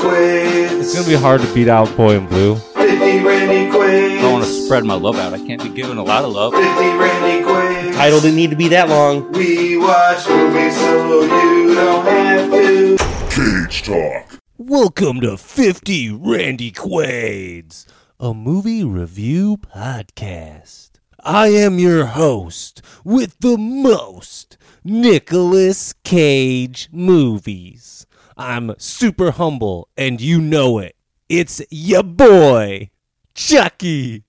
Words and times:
Quaid. 0.00 0.80
It's 0.80 0.94
gonna 0.94 1.06
be 1.06 1.14
hard 1.14 1.42
to 1.42 1.54
beat 1.54 1.68
out 1.68 1.94
Boy 1.94 2.16
in 2.16 2.26
Blue. 2.26 2.56
50 2.56 3.22
Randy 3.22 3.70
Quaid. 3.70 4.18
I 4.18 4.22
don't 4.22 4.32
want 4.32 4.44
to 4.46 4.50
spread 4.50 4.84
my 4.84 4.94
love 4.94 5.16
out. 5.16 5.34
I 5.34 5.38
can't 5.38 5.62
be 5.62 5.68
giving 5.68 5.98
a 5.98 6.02
lot 6.02 6.24
of 6.24 6.32
love. 6.32 6.54
50 6.54 6.66
Randy 6.66 7.46
Quaid. 7.46 7.94
Title 7.94 8.18
didn't 8.18 8.36
need 8.36 8.48
to 8.48 8.56
be 8.56 8.68
that 8.68 8.88
long. 8.88 9.30
We 9.32 9.76
watch 9.76 10.26
movies 10.26 10.74
so 10.74 11.22
you 11.22 11.74
don't 11.74 12.06
have 12.06 12.50
to. 12.50 12.96
Cage 13.28 13.82
Talk. 13.82 14.40
Welcome 14.56 15.20
to 15.20 15.36
50 15.36 16.12
Randy 16.12 16.72
Quaids, 16.72 17.86
a 18.18 18.32
movie 18.32 18.84
review 18.84 19.58
podcast. 19.58 20.92
I 21.22 21.48
am 21.48 21.78
your 21.78 22.06
host 22.06 22.80
with 23.04 23.38
the 23.40 23.58
most 23.58 24.56
Nicolas 24.82 25.92
Cage 26.04 26.88
movies. 26.90 28.06
I'm 28.40 28.74
super 28.78 29.32
humble 29.32 29.90
and 29.98 30.18
you 30.18 30.40
know 30.40 30.78
it. 30.78 30.96
It's 31.28 31.60
your 31.70 32.02
boy, 32.02 32.88
Tzhukie 33.34 34.22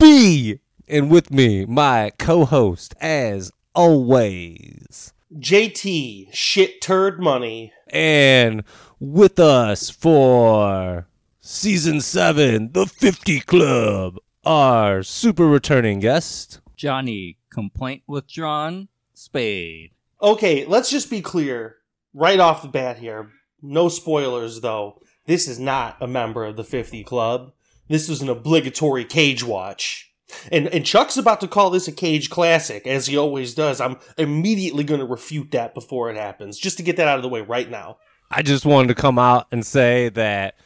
B. 0.00 0.58
And 0.88 1.12
with 1.12 1.30
me, 1.30 1.64
my 1.64 2.10
co 2.18 2.44
host, 2.44 2.96
as 3.00 3.52
always. 3.72 5.12
JT, 5.32 6.34
shit 6.34 6.80
turd 6.82 7.20
money. 7.20 7.72
And 7.86 8.64
with 8.98 9.38
us 9.38 9.90
for 9.90 11.06
season 11.40 12.00
seven, 12.00 12.72
the 12.72 12.86
50 12.86 13.40
Club, 13.42 14.16
our 14.44 15.04
super 15.04 15.46
returning 15.46 16.00
guest. 16.00 16.60
Johnny, 16.74 17.38
complaint 17.48 18.02
withdrawn. 18.08 18.88
Spade. 19.14 19.92
Okay, 20.20 20.64
let's 20.66 20.90
just 20.90 21.08
be 21.08 21.20
clear 21.20 21.76
right 22.12 22.40
off 22.40 22.62
the 22.62 22.68
bat 22.68 22.98
here. 22.98 23.30
No 23.62 23.88
spoilers 23.88 24.60
though. 24.60 25.00
This 25.26 25.46
is 25.46 25.58
not 25.58 25.96
a 26.00 26.06
member 26.06 26.44
of 26.44 26.56
the 26.56 26.64
50 26.64 27.04
Club. 27.04 27.52
This 27.88 28.08
was 28.08 28.20
an 28.20 28.28
obligatory 28.28 29.04
cage 29.04 29.44
watch. 29.44 30.12
And 30.50 30.66
and 30.68 30.84
Chuck's 30.84 31.16
about 31.16 31.40
to 31.42 31.48
call 31.48 31.70
this 31.70 31.88
a 31.88 31.92
cage 31.92 32.30
classic, 32.30 32.86
as 32.86 33.06
he 33.06 33.16
always 33.16 33.54
does. 33.54 33.80
I'm 33.80 33.98
immediately 34.16 34.82
going 34.82 35.00
to 35.00 35.06
refute 35.06 35.52
that 35.52 35.74
before 35.74 36.10
it 36.10 36.16
happens, 36.16 36.58
just 36.58 36.78
to 36.78 36.82
get 36.82 36.96
that 36.96 37.06
out 37.06 37.18
of 37.18 37.22
the 37.22 37.28
way 37.28 37.42
right 37.42 37.70
now. 37.70 37.98
I 38.30 38.42
just 38.42 38.64
wanted 38.64 38.88
to 38.88 38.94
come 38.94 39.18
out 39.18 39.46
and 39.52 39.64
say 39.64 40.08
that 40.10 40.56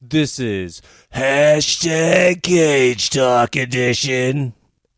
this 0.00 0.38
is 0.38 0.82
hashtag 1.14 2.42
Cage 2.42 3.08
Talk 3.08 3.56
Edition 3.56 4.52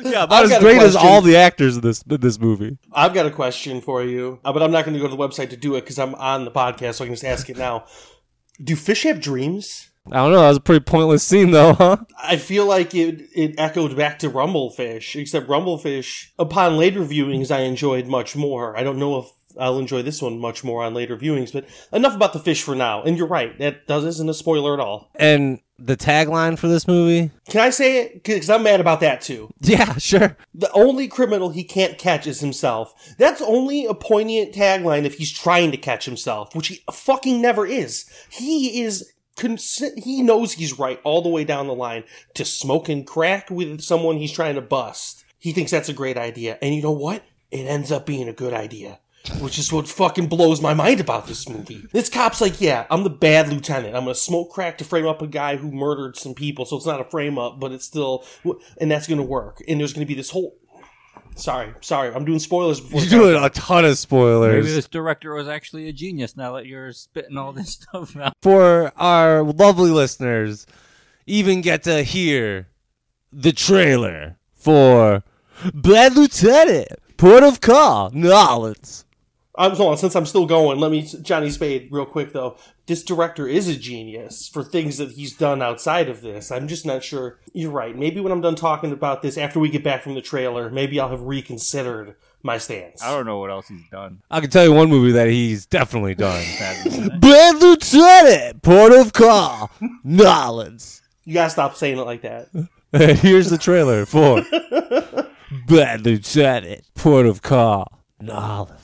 Yeah, 0.02 0.24
about 0.24 0.44
as 0.44 0.58
great 0.58 0.82
as 0.82 0.96
all 0.96 1.20
the 1.20 1.36
actors 1.36 1.76
in 1.76 1.82
this 1.82 2.02
in 2.02 2.20
this 2.20 2.38
movie. 2.38 2.78
I've 2.92 3.14
got 3.14 3.26
a 3.26 3.30
question 3.30 3.80
for 3.80 4.02
you, 4.02 4.40
uh, 4.44 4.52
but 4.52 4.62
I'm 4.62 4.72
not 4.72 4.84
going 4.84 4.94
to 4.94 5.00
go 5.00 5.08
to 5.08 5.16
the 5.16 5.22
website 5.22 5.50
to 5.50 5.56
do 5.56 5.76
it 5.76 5.82
because 5.82 5.98
I'm 5.98 6.14
on 6.16 6.44
the 6.44 6.50
podcast, 6.50 6.94
so 6.94 7.04
I 7.04 7.06
can 7.06 7.14
just 7.14 7.24
ask 7.24 7.48
it 7.48 7.56
now. 7.56 7.84
Do 8.62 8.74
fish 8.76 9.04
have 9.04 9.20
dreams? 9.20 9.90
I 10.10 10.16
don't 10.16 10.32
know. 10.32 10.40
That 10.40 10.48
was 10.48 10.56
a 10.56 10.60
pretty 10.60 10.84
pointless 10.84 11.22
scene, 11.22 11.52
though, 11.52 11.72
huh? 11.78 11.98
I 12.22 12.36
feel 12.36 12.66
like 12.66 12.94
it, 12.94 13.28
it 13.34 13.54
echoed 13.58 13.96
back 13.96 14.18
to 14.20 14.30
Rumblefish, 14.30 15.14
except 15.20 15.48
Rumblefish, 15.48 16.30
upon 16.38 16.76
later 16.76 17.00
viewings, 17.00 17.50
I 17.50 17.60
enjoyed 17.60 18.06
much 18.06 18.34
more. 18.34 18.76
I 18.76 18.82
don't 18.82 18.98
know 18.98 19.18
if 19.18 19.26
I'll 19.58 19.78
enjoy 19.78 20.02
this 20.02 20.22
one 20.22 20.38
much 20.38 20.64
more 20.64 20.82
on 20.82 20.94
later 20.94 21.16
viewings, 21.16 21.52
but 21.52 21.66
enough 21.92 22.14
about 22.14 22.32
the 22.32 22.38
fish 22.38 22.62
for 22.62 22.74
now. 22.74 23.02
And 23.02 23.16
you're 23.16 23.26
right, 23.26 23.56
that 23.58 23.86
does, 23.86 24.04
isn't 24.04 24.28
a 24.28 24.34
spoiler 24.34 24.74
at 24.74 24.80
all. 24.80 25.10
And 25.14 25.60
the 25.78 25.96
tagline 25.96 26.58
for 26.58 26.68
this 26.68 26.86
movie? 26.86 27.30
Can 27.48 27.60
I 27.60 27.70
say 27.70 28.00
it? 28.00 28.24
Because 28.24 28.48
I'm 28.48 28.62
mad 28.62 28.80
about 28.80 29.00
that 29.00 29.20
too. 29.20 29.50
Yeah, 29.60 29.96
sure. 29.96 30.36
The 30.54 30.70
only 30.72 31.08
criminal 31.08 31.50
he 31.50 31.64
can't 31.64 31.96
catch 31.96 32.26
is 32.26 32.40
himself. 32.40 32.94
That's 33.16 33.40
only 33.40 33.86
a 33.86 33.94
poignant 33.94 34.54
tagline 34.54 35.04
if 35.04 35.14
he's 35.14 35.32
trying 35.32 35.70
to 35.70 35.76
catch 35.76 36.04
himself, 36.04 36.54
which 36.54 36.68
he 36.68 36.82
fucking 36.92 37.40
never 37.40 37.64
is. 37.66 38.04
He 38.30 38.82
is. 38.82 39.12
He 39.96 40.22
knows 40.22 40.52
he's 40.52 40.78
right 40.78 41.00
all 41.04 41.22
the 41.22 41.28
way 41.28 41.44
down 41.44 41.66
the 41.66 41.74
line 41.74 42.04
to 42.34 42.44
smoking 42.44 43.04
crack 43.04 43.50
with 43.50 43.80
someone 43.80 44.16
he's 44.16 44.32
trying 44.32 44.54
to 44.54 44.60
bust. 44.60 45.24
He 45.38 45.52
thinks 45.52 45.70
that's 45.70 45.88
a 45.88 45.94
great 45.94 46.16
idea. 46.16 46.58
And 46.62 46.74
you 46.74 46.82
know 46.82 46.92
what? 46.92 47.24
It 47.50 47.64
ends 47.64 47.92
up 47.92 48.06
being 48.06 48.28
a 48.28 48.32
good 48.32 48.54
idea. 48.54 49.00
Which 49.38 49.56
is 49.56 49.72
what 49.72 49.86
fucking 49.86 50.26
blows 50.26 50.60
my 50.60 50.74
mind 50.74 50.98
about 50.98 51.28
this 51.28 51.48
movie. 51.48 51.84
This 51.92 52.08
cop's 52.08 52.40
like, 52.40 52.60
yeah, 52.60 52.86
I'm 52.90 53.04
the 53.04 53.10
bad 53.10 53.48
lieutenant. 53.48 53.94
I'm 53.94 54.02
gonna 54.02 54.16
smoke 54.16 54.50
crack 54.50 54.78
to 54.78 54.84
frame 54.84 55.06
up 55.06 55.22
a 55.22 55.28
guy 55.28 55.54
who 55.56 55.70
murdered 55.70 56.16
some 56.16 56.34
people, 56.34 56.64
so 56.64 56.76
it's 56.76 56.86
not 56.86 57.00
a 57.00 57.04
frame 57.04 57.38
up, 57.38 57.60
but 57.60 57.70
it's 57.70 57.84
still, 57.84 58.24
and 58.80 58.90
that's 58.90 59.06
gonna 59.06 59.22
work. 59.22 59.62
And 59.68 59.78
there's 59.78 59.92
gonna 59.92 60.06
be 60.06 60.14
this 60.14 60.30
whole. 60.30 60.56
Sorry, 61.34 61.72
sorry, 61.80 62.14
I'm 62.14 62.24
doing 62.24 62.38
spoilers 62.38 62.80
before. 62.80 63.00
You're 63.00 63.08
doing 63.32 63.42
a 63.42 63.48
ton 63.50 63.84
of 63.84 63.96
spoilers. 63.98 64.64
Maybe 64.64 64.74
this 64.74 64.86
director 64.86 65.34
was 65.34 65.48
actually 65.48 65.88
a 65.88 65.92
genius 65.92 66.36
now 66.36 66.52
that 66.54 66.66
you're 66.66 66.92
spitting 66.92 67.38
all 67.38 67.52
this 67.52 67.70
stuff 67.80 68.16
out. 68.16 68.34
For 68.42 68.92
our 68.96 69.42
lovely 69.42 69.90
listeners, 69.90 70.66
even 71.26 71.60
get 71.60 71.84
to 71.84 72.02
hear 72.02 72.68
the 73.32 73.52
trailer 73.52 74.36
for 74.52 75.24
Bad 75.72 76.16
Lieutenant, 76.16 76.88
Port 77.16 77.42
of 77.42 77.60
Call, 77.60 78.10
Nolans. 78.10 79.04
I'm 79.62 79.76
hold 79.76 79.92
on, 79.92 79.96
since 79.96 80.16
I'm 80.16 80.26
still 80.26 80.44
going, 80.44 80.80
let 80.80 80.90
me 80.90 81.02
Johnny 81.02 81.48
Spade 81.48 81.86
real 81.92 82.04
quick 82.04 82.32
though. 82.32 82.56
This 82.86 83.04
director 83.04 83.46
is 83.46 83.68
a 83.68 83.76
genius 83.76 84.48
for 84.48 84.64
things 84.64 84.98
that 84.98 85.12
he's 85.12 85.36
done 85.36 85.62
outside 85.62 86.08
of 86.08 86.20
this. 86.20 86.50
I'm 86.50 86.66
just 86.66 86.84
not 86.84 87.04
sure. 87.04 87.38
You're 87.52 87.70
right. 87.70 87.96
Maybe 87.96 88.18
when 88.18 88.32
I'm 88.32 88.40
done 88.40 88.56
talking 88.56 88.90
about 88.90 89.22
this 89.22 89.38
after 89.38 89.60
we 89.60 89.68
get 89.68 89.84
back 89.84 90.02
from 90.02 90.14
the 90.14 90.20
trailer, 90.20 90.68
maybe 90.68 90.98
I'll 90.98 91.10
have 91.10 91.22
reconsidered 91.22 92.16
my 92.42 92.58
stance. 92.58 93.04
I 93.04 93.14
don't 93.14 93.24
know 93.24 93.38
what 93.38 93.50
else 93.50 93.68
he's 93.68 93.88
done. 93.88 94.20
I 94.32 94.40
can 94.40 94.50
tell 94.50 94.64
you 94.64 94.72
one 94.72 94.90
movie 94.90 95.12
that 95.12 95.28
he's 95.28 95.64
definitely 95.64 96.16
done. 96.16 96.44
Bad 97.20 97.62
Lieutenant. 97.62 98.62
Bad 98.62 98.62
Port 98.64 98.92
of 98.92 99.12
Call, 99.12 99.70
Nolans. 100.02 101.02
You 101.24 101.34
gotta 101.34 101.50
stop 101.50 101.76
saying 101.76 101.98
it 101.98 102.02
like 102.02 102.22
that. 102.22 102.48
Here's 103.20 103.48
the 103.48 103.58
trailer 103.58 104.06
for 104.06 104.42
Bad 105.68 106.04
Lieutenant, 106.04 106.82
Port 106.96 107.26
of 107.26 107.42
Call, 107.42 108.00
Nolans. 108.20 108.81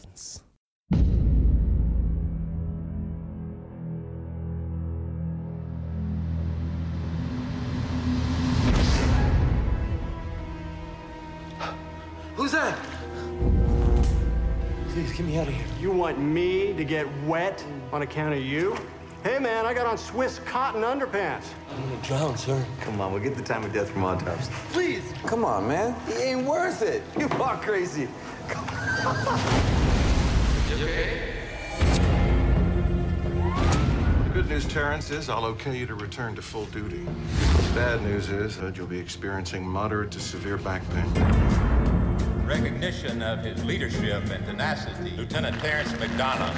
Who's 12.39 12.53
that? 12.53 12.79
Please 14.91 15.13
get 15.13 15.27
me 15.27 15.39
out 15.39 15.49
of 15.49 15.55
here. 15.55 15.67
You 15.81 15.91
want 15.91 16.21
me 16.21 16.73
to 16.73 16.85
get 16.85 17.05
wet 17.25 17.65
on 17.93 18.03
account 18.03 18.33
of 18.33 18.41
you? 18.41 18.77
Hey, 19.25 19.41
man, 19.41 19.67
I 19.67 19.75
got 19.75 19.87
on 19.87 19.99
Swiss 19.99 20.39
cotton 20.39 20.83
underpants. 20.83 21.47
I'm 21.73 21.83
gonna 21.83 22.01
drown, 22.03 22.39
sir. 22.39 22.65
Come 22.83 23.01
on, 23.01 23.13
we'll 23.13 23.21
get 23.21 23.35
the 23.35 23.43
time 23.43 23.65
of 23.65 23.73
death 23.73 23.91
from 23.91 24.05
autopsy. 24.05 24.53
Please. 24.71 25.13
Come 25.27 25.45
on, 25.45 25.67
man. 25.67 25.97
He 26.07 26.13
ain't 26.13 26.47
worth 26.47 26.81
it. 26.83 27.03
You 27.19 27.29
are 27.29 27.57
crazy. 27.57 28.07
Good 30.79 31.35
Good 34.33 34.49
news, 34.49 34.65
Terrence, 34.67 35.11
is 35.11 35.29
I'll 35.29 35.45
okay 35.47 35.77
you 35.77 35.87
to 35.87 35.97
return 35.97 36.37
to 36.37 36.43
full 36.43 36.67
duty. 36.67 37.05
Bad 37.75 38.01
news 38.03 38.29
is 38.29 38.57
that 38.59 38.77
you'll 38.77 38.87
be 38.87 39.01
experiencing 39.01 39.67
moderate 39.67 40.13
to 40.13 40.21
severe 40.21 40.57
back 40.57 40.83
pain. 40.91 41.13
Recognition 42.47 43.23
of 43.23 43.41
his 43.41 43.65
leadership 43.65 44.23
and 44.31 44.47
tenacity, 44.47 45.17
Lieutenant 45.17 45.59
Terrence 45.59 45.91
McDonough. 45.95 46.55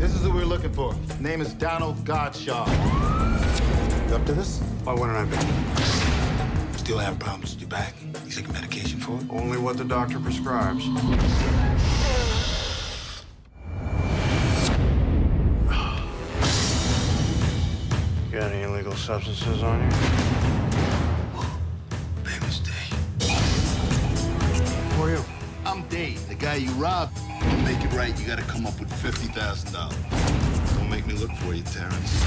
This 0.00 0.14
is 0.16 0.22
who 0.24 0.32
we're 0.32 0.44
looking 0.44 0.72
for. 0.72 0.96
Name 1.20 1.40
is 1.40 1.54
Donald 1.54 2.04
Godshaw. 2.04 2.66
You 4.08 4.16
up 4.16 4.26
to 4.26 4.32
this? 4.32 4.58
Why 4.82 4.94
wouldn't 4.94 5.16
I 5.16 5.24
be? 5.24 5.36
Still 6.76 6.98
having 6.98 7.20
problems 7.20 7.54
with 7.54 7.60
your 7.60 7.70
back? 7.70 7.94
You 8.36 8.42
taking 8.42 8.60
medication 8.60 9.00
for 9.00 9.18
it? 9.18 9.26
Only 9.30 9.56
what 9.56 9.78
the 9.78 9.84
doctor 9.84 10.20
prescribes. 10.20 10.86
Got 18.30 18.52
any 18.52 18.62
illegal 18.64 18.92
substances 18.92 19.62
on 19.62 19.80
you? 19.80 19.88
Oh, 21.34 21.58
Famous 22.24 22.58
Dave. 22.58 22.92
Who 24.92 25.02
are 25.04 25.10
you? 25.12 25.24
I'm 25.64 25.88
Dave, 25.88 26.28
the 26.28 26.34
guy 26.34 26.56
you 26.56 26.72
robbed. 26.72 27.16
To 27.16 27.56
make 27.58 27.82
it 27.82 27.92
right, 27.94 28.18
you 28.20 28.26
gotta 28.26 28.42
come 28.42 28.66
up 28.66 28.78
with 28.78 28.90
$50,000. 28.90 30.45
Don't 31.06 31.14
make 31.14 31.22
me 31.22 31.26
look 31.28 31.38
for 31.38 31.54
you, 31.54 31.62
Terrence. 31.62 32.26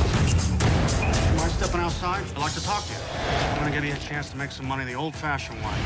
Mind 1.38 1.52
stepping 1.52 1.82
outside? 1.82 2.24
I'd 2.36 2.38
like 2.38 2.54
to 2.54 2.64
talk 2.64 2.86
to 2.86 2.94
you. 2.94 3.00
I'm 3.20 3.60
gonna 3.60 3.72
give 3.72 3.84
you 3.84 3.94
a 3.94 3.98
chance 3.98 4.30
to 4.30 4.38
make 4.38 4.52
some 4.52 4.68
money 4.68 4.86
the 4.86 4.94
old-fashioned 4.94 5.58
way. 5.58 5.78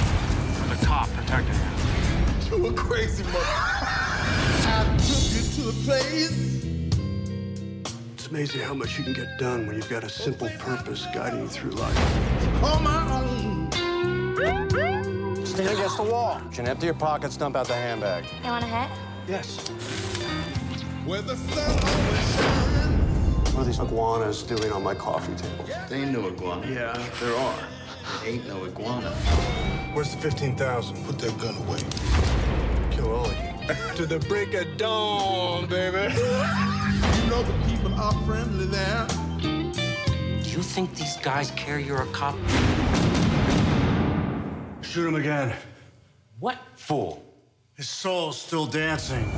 With 0.70 0.82
a 0.82 0.86
cop 0.86 1.10
protecting 1.14 1.56
you. 2.52 2.58
You 2.58 2.68
a 2.68 2.74
crazy 2.74 3.24
mother. 3.24 3.40
I 3.40 4.86
took 4.98 5.24
you 5.34 5.42
to 5.56 5.70
a 5.70 5.74
place. 5.84 6.66
It's 8.14 8.28
amazing 8.28 8.62
how 8.62 8.76
much 8.76 8.98
you 9.00 9.04
can 9.04 9.14
get 9.14 9.40
done 9.40 9.66
when 9.66 9.76
you've 9.76 9.90
got 9.90 10.04
a 10.04 10.10
simple 10.10 10.50
purpose 10.60 11.08
guiding 11.16 11.42
you 11.42 11.48
through 11.48 11.72
life. 11.72 12.64
On 12.64 12.84
my 12.84 13.12
own. 13.12 13.72
Stand 15.46 15.70
against 15.70 15.98
the 15.98 16.04
wall. 16.04 16.42
Can 16.52 16.68
empty 16.68 16.86
your 16.86 16.96
pockets, 16.96 17.38
dump 17.38 17.56
out 17.56 17.68
the 17.68 17.74
handbag. 17.74 18.26
You 18.44 18.50
want 18.50 18.64
a 18.64 18.68
hat? 18.68 18.92
Yes. 19.28 19.72
Where 21.06 21.22
the 21.22 21.36
sun 21.36 21.80
always 21.84 22.36
shines. 22.36 23.54
What 23.54 23.64
are 23.64 23.66
these 23.66 23.80
iguanas 23.80 24.42
doing 24.44 24.72
on 24.72 24.84
my 24.84 24.96
coffee 24.96 25.36
table? 25.36 25.66
There 25.90 26.00
ain't 26.00 26.12
no 26.12 26.30
iguana. 26.30 26.66
Yeah. 26.66 27.10
There 27.20 27.36
are. 27.36 27.60
There 28.22 28.32
ain't 28.32 28.48
no 28.48 28.64
iguana. 28.66 29.10
Where's 29.92 30.16
the 30.16 30.22
15,000? 30.22 31.04
Put 31.04 31.20
that 31.20 31.38
gun 31.40 31.58
away. 31.68 31.80
Kill 32.92 33.12
all 33.12 33.26
of 33.26 33.34
you. 33.34 33.76
to 33.98 34.06
the 34.06 34.20
break 34.30 34.54
of 34.54 34.78
dawn, 34.78 35.68
baby. 35.68 36.14
you 36.14 37.30
know 37.30 37.44
the 37.44 37.70
people 37.70 37.94
are 37.96 38.14
friendly 38.26 38.66
there. 38.68 39.06
Do 39.42 40.50
you 40.50 40.64
think 40.64 40.96
these 40.96 41.18
guys 41.18 41.52
care 41.52 41.80
you're 41.80 42.04
a 42.04 42.08
cop? 42.14 42.36
Shoot 44.82 45.10
him 45.10 45.16
again. 45.16 45.54
What 46.40 46.60
fool? 46.76 47.26
His 47.74 47.90
soul's 47.90 48.40
still 48.40 48.68
dancing. 48.68 49.30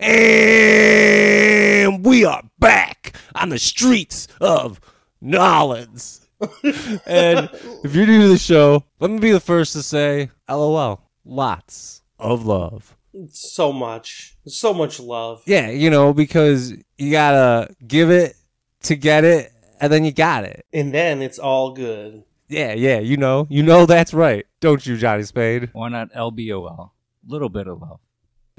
And 0.00 2.04
we 2.04 2.24
are 2.24 2.42
back 2.60 3.16
on 3.34 3.48
the 3.48 3.58
streets 3.58 4.28
of 4.40 4.80
Nolans. 5.20 6.24
and 7.04 7.50
if 7.82 7.92
you're 7.94 8.06
new 8.06 8.22
to 8.22 8.28
the 8.28 8.38
show, 8.38 8.84
let 9.00 9.10
me 9.10 9.18
be 9.18 9.32
the 9.32 9.40
first 9.40 9.72
to 9.72 9.82
say, 9.82 10.30
LOL. 10.48 11.02
Lots 11.24 12.02
of 12.18 12.46
love. 12.46 12.96
So 13.32 13.72
much, 13.72 14.36
so 14.46 14.72
much 14.72 15.00
love. 15.00 15.42
Yeah, 15.46 15.70
you 15.70 15.90
know, 15.90 16.12
because 16.12 16.72
you 16.96 17.10
gotta 17.10 17.74
give 17.84 18.10
it 18.10 18.36
to 18.84 18.94
get 18.94 19.24
it, 19.24 19.52
and 19.80 19.92
then 19.92 20.04
you 20.04 20.12
got 20.12 20.44
it. 20.44 20.64
And 20.72 20.94
then 20.94 21.22
it's 21.22 21.40
all 21.40 21.72
good. 21.72 22.22
Yeah, 22.48 22.72
yeah, 22.74 23.00
you 23.00 23.16
know, 23.16 23.48
you 23.50 23.64
know 23.64 23.84
that's 23.84 24.14
right, 24.14 24.46
don't 24.60 24.86
you, 24.86 24.96
Johnny 24.96 25.24
Spade? 25.24 25.70
Why 25.72 25.88
not 25.88 26.12
LBOL? 26.12 26.92
Little 27.26 27.48
bit 27.48 27.66
of 27.66 27.80
love. 27.82 27.98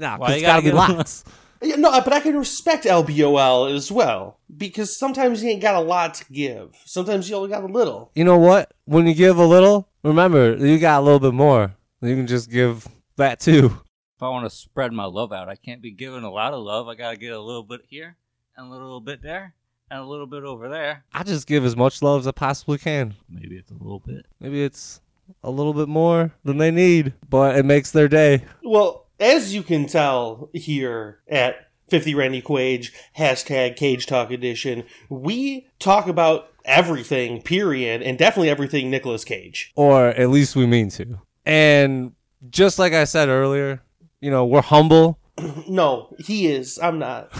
Nah, 0.00 0.16
Why 0.18 0.26
'cause 0.28 0.36
you 0.36 0.36
it's 0.38 0.46
gotta 0.46 0.62
be 0.62 0.70
gotta 0.70 0.92
get- 0.92 0.98
lots. 0.98 1.24
Yeah, 1.62 1.76
no, 1.76 1.90
but 2.00 2.12
I 2.14 2.20
can 2.20 2.38
respect 2.38 2.86
LBOL 2.86 3.66
as 3.74 3.92
well 3.92 4.38
because 4.56 4.96
sometimes 4.96 5.42
you 5.42 5.50
ain't 5.50 5.60
got 5.60 5.74
a 5.74 5.80
lot 5.80 6.14
to 6.14 6.24
give. 6.32 6.74
Sometimes 6.86 7.28
you 7.28 7.36
only 7.36 7.50
got 7.50 7.62
a 7.62 7.66
little. 7.66 8.10
You 8.14 8.24
know 8.24 8.38
what? 8.38 8.72
When 8.86 9.06
you 9.06 9.12
give 9.12 9.36
a 9.36 9.44
little, 9.44 9.86
remember 10.02 10.56
you 10.56 10.78
got 10.78 11.00
a 11.00 11.04
little 11.04 11.20
bit 11.20 11.34
more. 11.34 11.74
You 12.00 12.16
can 12.16 12.26
just 12.26 12.50
give 12.50 12.88
that 13.16 13.40
too. 13.40 13.78
If 14.16 14.22
I 14.22 14.28
want 14.30 14.46
to 14.46 14.50
spread 14.56 14.92
my 14.94 15.04
love 15.04 15.32
out, 15.34 15.50
I 15.50 15.54
can't 15.56 15.82
be 15.82 15.90
giving 15.90 16.24
a 16.24 16.30
lot 16.30 16.54
of 16.54 16.62
love. 16.62 16.88
I 16.88 16.94
gotta 16.94 17.18
get 17.18 17.32
a 17.32 17.40
little 17.40 17.62
bit 17.62 17.82
here 17.88 18.16
and 18.56 18.66
a 18.66 18.70
little 18.70 19.00
bit 19.02 19.20
there 19.22 19.52
and 19.90 20.00
a 20.00 20.04
little 20.06 20.26
bit 20.26 20.44
over 20.44 20.70
there. 20.70 21.04
I 21.12 21.24
just 21.24 21.46
give 21.46 21.66
as 21.66 21.76
much 21.76 22.00
love 22.00 22.20
as 22.20 22.26
I 22.26 22.30
possibly 22.32 22.78
can. 22.78 23.16
Maybe 23.28 23.56
it's 23.56 23.70
a 23.70 23.74
little 23.74 24.00
bit. 24.00 24.24
Maybe 24.40 24.62
it's 24.62 25.02
a 25.44 25.50
little 25.50 25.74
bit 25.74 25.88
more 25.88 26.32
than 26.42 26.56
they 26.56 26.70
need, 26.70 27.12
but 27.28 27.56
it 27.56 27.66
makes 27.66 27.90
their 27.90 28.08
day. 28.08 28.44
Well, 28.64 29.06
as 29.20 29.54
you 29.54 29.62
can 29.62 29.86
tell 29.86 30.50
here 30.52 31.20
at 31.28 31.68
50 31.88 32.14
Randy 32.14 32.40
Quaids, 32.40 32.90
hashtag 33.16 33.76
Cage 33.76 34.06
Talk 34.06 34.30
Edition, 34.30 34.84
we 35.08 35.68
talk 35.78 36.06
about 36.06 36.50
everything, 36.64 37.42
period, 37.42 38.02
and 38.02 38.18
definitely 38.18 38.50
everything 38.50 38.90
Nicolas 38.90 39.24
Cage. 39.24 39.72
Or 39.76 40.08
at 40.08 40.30
least 40.30 40.56
we 40.56 40.66
mean 40.66 40.88
to. 40.90 41.20
And 41.44 42.12
just 42.48 42.78
like 42.78 42.92
I 42.92 43.04
said 43.04 43.28
earlier, 43.28 43.82
you 44.20 44.30
know, 44.30 44.44
we're 44.44 44.62
humble. 44.62 45.18
No, 45.66 46.14
he 46.18 46.48
is. 46.48 46.78
I'm 46.82 46.98
not. 46.98 47.32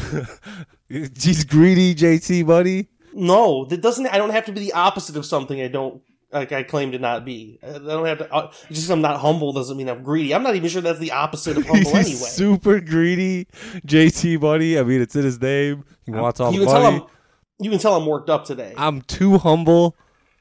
He's 0.88 1.44
greedy, 1.44 1.94
JT, 1.94 2.46
buddy. 2.46 2.88
No, 3.12 3.66
that 3.66 3.82
doesn't. 3.82 4.06
I 4.06 4.16
don't 4.16 4.30
have 4.30 4.46
to 4.46 4.52
be 4.52 4.60
the 4.60 4.72
opposite 4.72 5.16
of 5.16 5.26
something 5.26 5.60
I 5.60 5.68
don't 5.68 6.00
like. 6.32 6.52
I 6.52 6.62
claim 6.62 6.92
to 6.92 6.98
not 6.98 7.24
be. 7.24 7.58
I 7.62 7.78
don't 7.78 8.06
have 8.06 8.18
to. 8.18 8.32
Uh, 8.32 8.50
just 8.50 8.68
because 8.68 8.90
I'm 8.90 9.00
not 9.00 9.20
humble 9.20 9.52
doesn't 9.52 9.76
mean 9.76 9.88
I'm 9.88 10.02
greedy. 10.02 10.34
I'm 10.34 10.42
not 10.42 10.56
even 10.56 10.68
sure 10.68 10.82
that's 10.82 10.98
the 10.98 11.12
opposite 11.12 11.56
of 11.56 11.66
humble 11.66 11.78
He's 11.78 11.94
anyway. 11.94 12.28
super 12.28 12.80
greedy, 12.80 13.46
JT, 13.86 14.40
buddy. 14.40 14.78
I 14.78 14.82
mean, 14.82 15.00
it's 15.00 15.16
in 15.16 15.24
his 15.24 15.40
name. 15.40 15.84
He 16.04 16.12
wants 16.12 16.40
all 16.40 16.52
you 16.52 16.60
the 16.60 16.66
can 16.66 16.74
tell 16.74 16.82
money. 16.82 16.96
I'm. 17.02 17.06
You 17.62 17.70
can 17.70 17.78
tell 17.78 17.94
I'm 17.94 18.06
worked 18.06 18.30
up 18.30 18.44
today. 18.46 18.72
I'm 18.76 19.02
too 19.02 19.36
humble, 19.38 19.94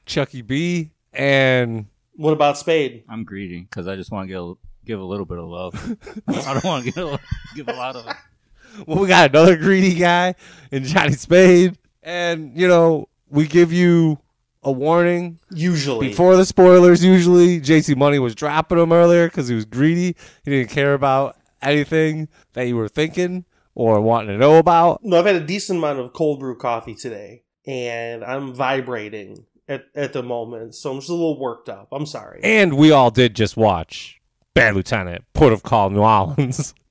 Tzhukie 0.07 0.45
B, 0.45 0.91
and 1.13 1.87
what 2.15 2.31
about 2.31 2.57
Spade? 2.57 3.03
I'm 3.09 3.23
greedy 3.23 3.61
because 3.61 3.87
I 3.87 3.95
just 3.95 4.11
want 4.11 4.27
to 4.29 4.33
give 4.33 4.43
a, 4.43 4.53
give 4.85 4.99
a 5.01 5.03
little 5.05 5.25
bit 5.25 5.37
of 5.37 5.45
love. 5.49 5.97
I 6.27 6.53
don't 6.53 6.63
want 6.63 6.85
to 6.85 6.91
give 6.91 7.05
a, 7.05 7.19
give 7.55 7.67
a 7.67 7.73
lot 7.73 7.95
of 7.95 8.07
it. 8.07 8.15
well, 8.87 8.99
we 8.99 9.07
got 9.07 9.29
another 9.29 9.57
greedy 9.57 9.95
guy 9.95 10.35
in 10.71 10.85
Johnny 10.85 11.13
Spade, 11.13 11.77
and 12.03 12.57
you 12.57 12.67
know 12.67 13.09
we 13.29 13.47
give 13.47 13.73
you 13.73 14.17
a 14.63 14.71
warning 14.71 15.39
Usually, 15.51 16.09
before 16.09 16.35
the 16.35 16.45
spoilers. 16.45 17.03
Usually, 17.03 17.59
JT 17.61 17.95
Money 17.95 18.19
was 18.19 18.35
dropping 18.35 18.77
them 18.77 18.91
earlier 18.91 19.27
because 19.27 19.47
he 19.47 19.55
was 19.55 19.65
greedy. 19.65 20.15
He 20.43 20.51
didn't 20.51 20.69
care 20.71 20.93
about 20.93 21.35
anything 21.61 22.27
that 22.53 22.63
you 22.67 22.75
were 22.75 22.89
thinking 22.89 23.45
or 23.75 24.01
wanting 24.01 24.29
to 24.29 24.37
know 24.37 24.57
about. 24.57 25.03
No, 25.03 25.19
I've 25.19 25.25
had 25.25 25.35
a 25.35 25.45
decent 25.45 25.79
amount 25.79 25.99
of 25.99 26.13
cold 26.13 26.39
brew 26.39 26.57
coffee 26.57 26.95
today, 26.95 27.43
and 27.65 28.23
I'm 28.23 28.53
vibrating 28.53 29.45
at, 29.67 29.85
at 29.95 30.13
the 30.13 30.23
moment, 30.23 30.75
so 30.75 30.91
I'm 30.91 30.97
just 30.97 31.09
a 31.09 31.13
little 31.13 31.39
worked 31.39 31.69
up. 31.69 31.87
I'm 31.91 32.05
sorry. 32.05 32.41
And 32.43 32.75
we 32.75 32.91
all 32.91 33.11
did 33.11 33.35
just 33.35 33.55
watch 33.55 34.19
Bad 34.53 34.75
Lieutenant, 34.75 35.23
Port 35.33 35.53
of 35.53 35.63
Call, 35.63 35.89
New 35.89 36.01
Orleans. 36.01 36.73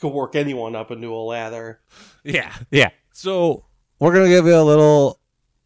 You 0.00 0.10
Could 0.10 0.14
work 0.16 0.36
anyone 0.36 0.76
up 0.76 0.92
into 0.92 1.12
a 1.12 1.18
lather. 1.18 1.80
yeah, 2.22 2.54
yeah. 2.70 2.90
So 3.12 3.64
we're 3.98 4.12
gonna 4.14 4.28
give 4.28 4.46
you 4.46 4.54
a 4.54 4.62
little, 4.62 5.18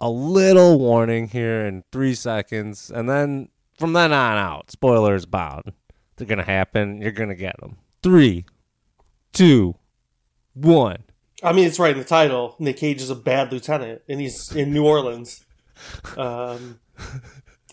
a 0.02 0.11
little 0.11 0.78
warning 0.80 1.28
here 1.28 1.64
in 1.64 1.85
three 1.92 2.14
seconds, 2.14 2.90
and 2.90 3.09
then 3.09 3.49
from 3.78 3.92
then 3.92 4.12
on 4.12 4.37
out, 4.37 4.71
spoilers 4.71 5.25
bound. 5.25 5.73
They're 6.16 6.26
gonna 6.26 6.42
happen. 6.42 7.00
You're 7.00 7.12
gonna 7.12 7.37
get 7.37 7.59
them. 7.61 7.78
Three, 8.02 8.44
two, 9.32 9.76
one. 10.54 11.04
I 11.42 11.52
mean, 11.52 11.66
it's 11.66 11.78
right 11.78 11.92
in 11.92 11.99
the 11.99 12.04
title. 12.04 12.56
Nick 12.59 12.76
Cage 12.78 13.00
is 13.00 13.11
a 13.11 13.14
bad 13.14 13.52
lieutenant, 13.52 14.02
and 14.09 14.21
he's 14.21 14.54
in 14.54 14.73
New 14.73 14.85
Orleans. 14.85 15.44
Um, 16.16 16.80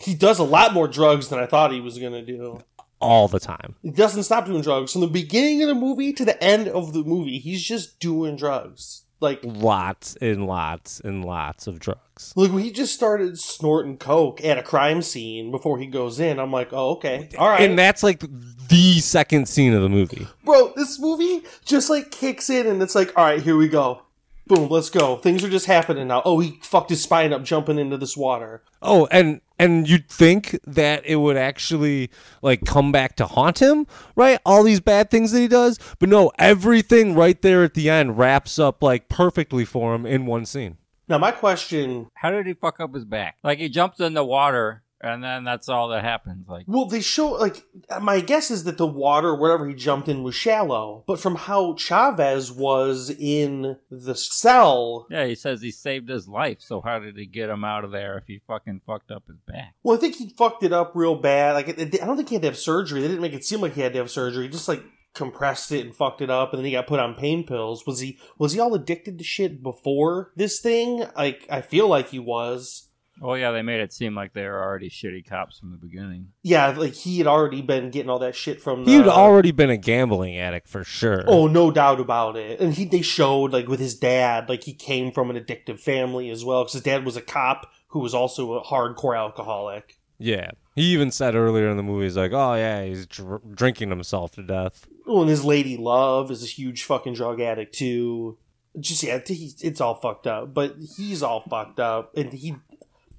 he 0.00 0.14
does 0.14 0.38
a 0.38 0.44
lot 0.44 0.72
more 0.72 0.88
drugs 0.88 1.28
than 1.28 1.38
I 1.38 1.46
thought 1.46 1.72
he 1.72 1.80
was 1.80 1.98
to 1.98 2.22
do. 2.22 2.60
all 3.00 3.28
the 3.28 3.40
time. 3.40 3.76
He 3.82 3.90
doesn't 3.90 4.24
stop 4.24 4.46
doing 4.46 4.62
drugs 4.62 4.92
from 4.92 5.02
the 5.02 5.06
beginning 5.06 5.62
of 5.62 5.68
the 5.68 5.74
movie 5.74 6.12
to 6.14 6.24
the 6.24 6.42
end 6.42 6.68
of 6.68 6.92
the 6.92 7.04
movie. 7.04 7.38
He's 7.38 7.62
just 7.62 8.00
doing 8.00 8.36
drugs. 8.36 9.04
Like 9.20 9.40
Lots 9.44 10.16
and 10.16 10.46
lots 10.46 11.00
and 11.00 11.24
lots 11.24 11.66
of 11.66 11.78
drugs. 11.78 12.32
Like 12.36 12.52
when 12.52 12.62
he 12.62 12.70
just 12.70 12.94
started 12.94 13.38
snorting 13.38 13.98
coke 13.98 14.42
at 14.42 14.56
a 14.56 14.62
crime 14.62 15.02
scene 15.02 15.50
before 15.50 15.78
he 15.78 15.86
goes 15.86 16.20
in, 16.20 16.38
I'm 16.38 16.50
like, 16.50 16.72
oh 16.72 16.92
okay, 16.92 17.28
all 17.38 17.48
right. 17.48 17.60
And 17.60 17.78
that's 17.78 18.02
like 18.02 18.20
the 18.68 19.00
second 19.00 19.46
scene 19.46 19.74
of 19.74 19.82
the 19.82 19.88
movie. 19.88 20.26
Bro, 20.44 20.72
this 20.76 20.98
movie 20.98 21.42
just 21.64 21.90
like 21.90 22.10
kicks 22.10 22.48
in 22.48 22.66
and 22.66 22.82
it's 22.82 22.94
like, 22.94 23.16
all 23.16 23.24
right, 23.24 23.42
here 23.42 23.56
we 23.56 23.68
go. 23.68 24.02
Boom, 24.46 24.68
let's 24.68 24.90
go. 24.90 25.16
Things 25.16 25.44
are 25.44 25.50
just 25.50 25.66
happening 25.66 26.08
now. 26.08 26.22
Oh, 26.24 26.40
he 26.40 26.58
fucked 26.62 26.90
his 26.90 27.02
spine 27.02 27.32
up 27.32 27.44
jumping 27.44 27.78
into 27.78 27.96
this 27.96 28.16
water. 28.16 28.64
Oh, 28.82 29.06
and 29.12 29.40
and 29.60 29.86
you'd 29.86 30.08
think 30.08 30.58
that 30.66 31.04
it 31.04 31.16
would 31.16 31.36
actually 31.36 32.10
like 32.40 32.64
come 32.64 32.92
back 32.92 33.16
to 33.16 33.26
haunt 33.26 33.60
him, 33.60 33.86
right? 34.16 34.40
All 34.46 34.62
these 34.62 34.80
bad 34.80 35.10
things 35.10 35.32
that 35.32 35.40
he 35.40 35.48
does, 35.48 35.78
but 35.98 36.08
no, 36.08 36.32
everything 36.38 37.14
right 37.14 37.40
there 37.42 37.62
at 37.62 37.74
the 37.74 37.90
end 37.90 38.16
wraps 38.16 38.58
up 38.58 38.82
like 38.82 39.10
perfectly 39.10 39.66
for 39.66 39.94
him 39.94 40.06
in 40.06 40.24
one 40.24 40.46
scene. 40.46 40.78
Now, 41.08 41.18
my 41.18 41.30
question 41.30 42.08
How 42.14 42.30
did 42.30 42.46
he 42.46 42.54
fuck 42.54 42.80
up 42.80 42.94
his 42.94 43.04
back? 43.04 43.36
Like 43.44 43.58
he 43.58 43.68
jumps 43.68 44.00
in 44.00 44.14
the 44.14 44.24
water 44.24 44.82
and 45.00 45.22
then 45.24 45.44
that's 45.44 45.68
all 45.68 45.88
that 45.88 46.04
happens. 46.04 46.48
Like 46.48 46.64
Well, 46.66 46.86
they 46.86 47.00
show 47.00 47.32
like 47.32 47.64
my 48.00 48.20
guess 48.20 48.50
is 48.50 48.64
that 48.64 48.78
the 48.78 48.86
water, 48.86 49.34
wherever 49.34 49.66
he 49.68 49.74
jumped 49.74 50.08
in, 50.08 50.22
was 50.22 50.34
shallow. 50.34 51.04
But 51.06 51.20
from 51.20 51.36
how 51.36 51.74
Chavez 51.74 52.52
was 52.52 53.10
in 53.18 53.76
the 53.90 54.14
cell, 54.14 55.06
Yeah, 55.10 55.26
he 55.26 55.34
says 55.34 55.62
he 55.62 55.70
saved 55.70 56.08
his 56.08 56.28
life, 56.28 56.58
so 56.60 56.80
how 56.80 56.98
did 56.98 57.16
he 57.16 57.26
get 57.26 57.50
him 57.50 57.64
out 57.64 57.84
of 57.84 57.90
there 57.92 58.18
if 58.18 58.26
he 58.26 58.38
fucking 58.46 58.82
fucked 58.86 59.10
up 59.10 59.24
his 59.26 59.38
back? 59.46 59.74
well, 59.82 59.96
I 59.96 60.00
think 60.00 60.16
he 60.16 60.30
fucked 60.36 60.62
it 60.62 60.72
up 60.72 60.92
real 60.94 61.16
bad. 61.16 61.54
Like, 61.54 61.68
I 61.68 62.04
don't 62.06 62.16
think 62.16 62.28
he 62.28 62.34
had 62.34 62.42
to 62.42 62.48
have 62.48 62.58
surgery. 62.58 63.00
They 63.00 63.08
didn't 63.08 63.22
make 63.22 63.32
it 63.32 63.44
seem 63.44 63.60
like 63.60 63.74
he 63.74 63.80
had 63.80 63.92
to 63.94 63.98
have 64.00 64.10
surgery. 64.10 64.44
He 64.44 64.50
just 64.50 64.68
like 64.68 64.82
compressed 65.14 65.72
it 65.72 65.84
and 65.84 65.94
fucked 65.94 66.20
it 66.20 66.30
up, 66.30 66.52
and 66.52 66.58
then 66.60 66.66
he 66.66 66.72
got 66.72 66.86
put 66.86 67.00
on 67.00 67.14
pain 67.14 67.44
pills. 67.46 67.84
Was 67.86 68.00
he 68.00 68.18
was 68.38 68.52
he 68.52 68.60
all 68.60 68.74
addicted 68.74 69.18
to 69.18 69.24
shit 69.24 69.62
before 69.62 70.32
this 70.36 70.60
thing? 70.60 71.04
Like, 71.16 71.46
I 71.50 71.62
feel 71.62 71.88
like 71.88 72.10
he 72.10 72.18
was. 72.18 72.86
Oh 73.22 73.34
yeah, 73.34 73.50
they 73.50 73.62
made 73.62 73.80
it 73.80 73.92
seem 73.92 74.14
like 74.14 74.32
they 74.32 74.46
were 74.46 74.62
already 74.62 74.88
shitty 74.88 75.28
cops 75.28 75.58
from 75.58 75.72
the 75.72 75.76
beginning. 75.76 76.28
Yeah, 76.42 76.68
like 76.68 76.94
he 76.94 77.18
had 77.18 77.26
already 77.26 77.60
been 77.60 77.90
getting 77.90 78.08
all 78.08 78.18
that 78.20 78.34
shit 78.34 78.62
from. 78.62 78.84
The, 78.84 78.90
He'd 78.92 79.06
already 79.06 79.52
been 79.52 79.68
a 79.68 79.76
gambling 79.76 80.38
addict 80.38 80.68
for 80.68 80.84
sure. 80.84 81.24
Oh, 81.26 81.46
no 81.46 81.70
doubt 81.70 82.00
about 82.00 82.36
it. 82.36 82.60
And 82.60 82.74
he 82.74 82.86
they 82.86 83.02
showed 83.02 83.52
like 83.52 83.68
with 83.68 83.80
his 83.80 83.94
dad, 83.94 84.48
like 84.48 84.64
he 84.64 84.72
came 84.72 85.12
from 85.12 85.28
an 85.30 85.36
addictive 85.36 85.80
family 85.80 86.30
as 86.30 86.44
well, 86.44 86.62
because 86.62 86.74
his 86.74 86.82
dad 86.82 87.04
was 87.04 87.16
a 87.16 87.22
cop 87.22 87.70
who 87.88 87.98
was 87.98 88.14
also 88.14 88.54
a 88.54 88.64
hardcore 88.64 89.18
alcoholic. 89.18 89.98
Yeah. 90.18 90.50
He 90.76 90.84
even 90.92 91.10
said 91.10 91.34
earlier 91.34 91.68
in 91.68 91.76
the 91.76 91.82
movie, 91.82 92.04
he's 92.04 92.16
like, 92.16 92.32
oh, 92.32 92.54
yeah, 92.54 92.84
he's 92.84 93.06
dr- 93.06 93.54
drinking 93.54 93.90
himself 93.90 94.32
to 94.32 94.42
death. 94.42 94.86
Oh, 95.06 95.22
and 95.22 95.30
his 95.30 95.44
lady 95.44 95.76
love 95.76 96.30
is 96.30 96.42
a 96.42 96.46
huge 96.46 96.84
fucking 96.84 97.14
drug 97.14 97.40
addict 97.40 97.74
too. 97.74 98.38
Just 98.78 99.02
yeah, 99.02 99.18
it's 99.26 99.80
all 99.80 99.96
fucked 99.96 100.26
up. 100.28 100.54
But 100.54 100.76
he's 100.96 101.22
all 101.22 101.40
fucked 101.40 101.80
up, 101.80 102.16
and 102.16 102.32
he. 102.32 102.54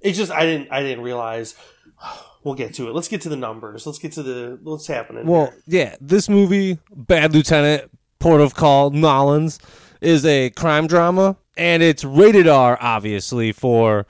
It's 0.02 0.18
just 0.18 0.32
I 0.32 0.44
didn't 0.44 0.68
I 0.70 0.82
didn't 0.82 1.04
realize. 1.04 1.54
We'll 2.44 2.56
get 2.56 2.74
to 2.74 2.88
it. 2.88 2.92
Let's 2.92 3.06
get 3.06 3.20
to 3.20 3.28
the 3.28 3.36
numbers. 3.36 3.86
Let's 3.86 4.00
get 4.00 4.10
to 4.14 4.22
the 4.24 4.58
what's 4.64 4.88
happening. 4.88 5.28
Well, 5.28 5.52
yeah, 5.64 5.94
this 6.00 6.28
movie, 6.28 6.76
Bad 6.90 7.32
Lieutenant, 7.32 7.88
Port 8.18 8.40
of 8.40 8.56
Call, 8.56 8.90
Nolans, 8.90 9.60
is 10.00 10.26
a 10.26 10.50
crime 10.50 10.88
drama, 10.88 11.36
and 11.56 11.84
it's 11.84 12.02
rated 12.02 12.48
R, 12.48 12.76
obviously, 12.80 13.52
for 13.52 14.08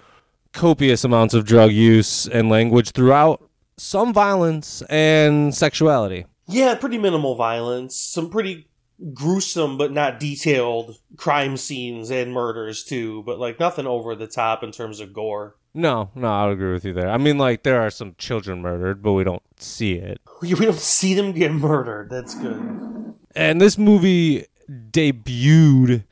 copious 0.52 1.04
amounts 1.04 1.34
of 1.34 1.44
drug 1.44 1.72
use 1.72 2.26
and 2.26 2.48
language 2.48 2.92
throughout, 2.92 3.46
some 3.76 4.12
violence 4.12 4.82
and 4.88 5.54
sexuality. 5.54 6.24
Yeah, 6.46 6.74
pretty 6.74 6.98
minimal 6.98 7.34
violence. 7.34 7.96
Some 7.96 8.30
pretty 8.30 8.68
gruesome 9.14 9.76
but 9.76 9.92
not 9.92 10.20
detailed 10.20 10.96
crime 11.16 11.56
scenes 11.56 12.10
and 12.10 12.32
murders 12.32 12.84
too, 12.84 13.22
but 13.24 13.38
like 13.38 13.58
nothing 13.58 13.86
over 13.86 14.14
the 14.14 14.26
top 14.26 14.62
in 14.62 14.70
terms 14.70 15.00
of 15.00 15.12
gore. 15.12 15.56
No, 15.74 16.10
no, 16.14 16.28
I 16.28 16.44
would 16.46 16.52
agree 16.52 16.72
with 16.72 16.84
you 16.84 16.92
there. 16.92 17.08
I 17.08 17.16
mean, 17.16 17.38
like, 17.38 17.62
there 17.62 17.80
are 17.80 17.90
some 17.90 18.14
children 18.18 18.60
murdered, 18.60 19.02
but 19.02 19.12
we 19.12 19.24
don't 19.24 19.42
see 19.58 19.94
it. 19.94 20.20
We 20.42 20.54
don't 20.54 20.74
see 20.74 21.14
them 21.14 21.32
get 21.32 21.52
murdered. 21.52 22.10
That's 22.10 22.34
good. 22.34 23.14
And 23.34 23.60
this 23.60 23.78
movie 23.78 24.46
debuted 24.68 26.04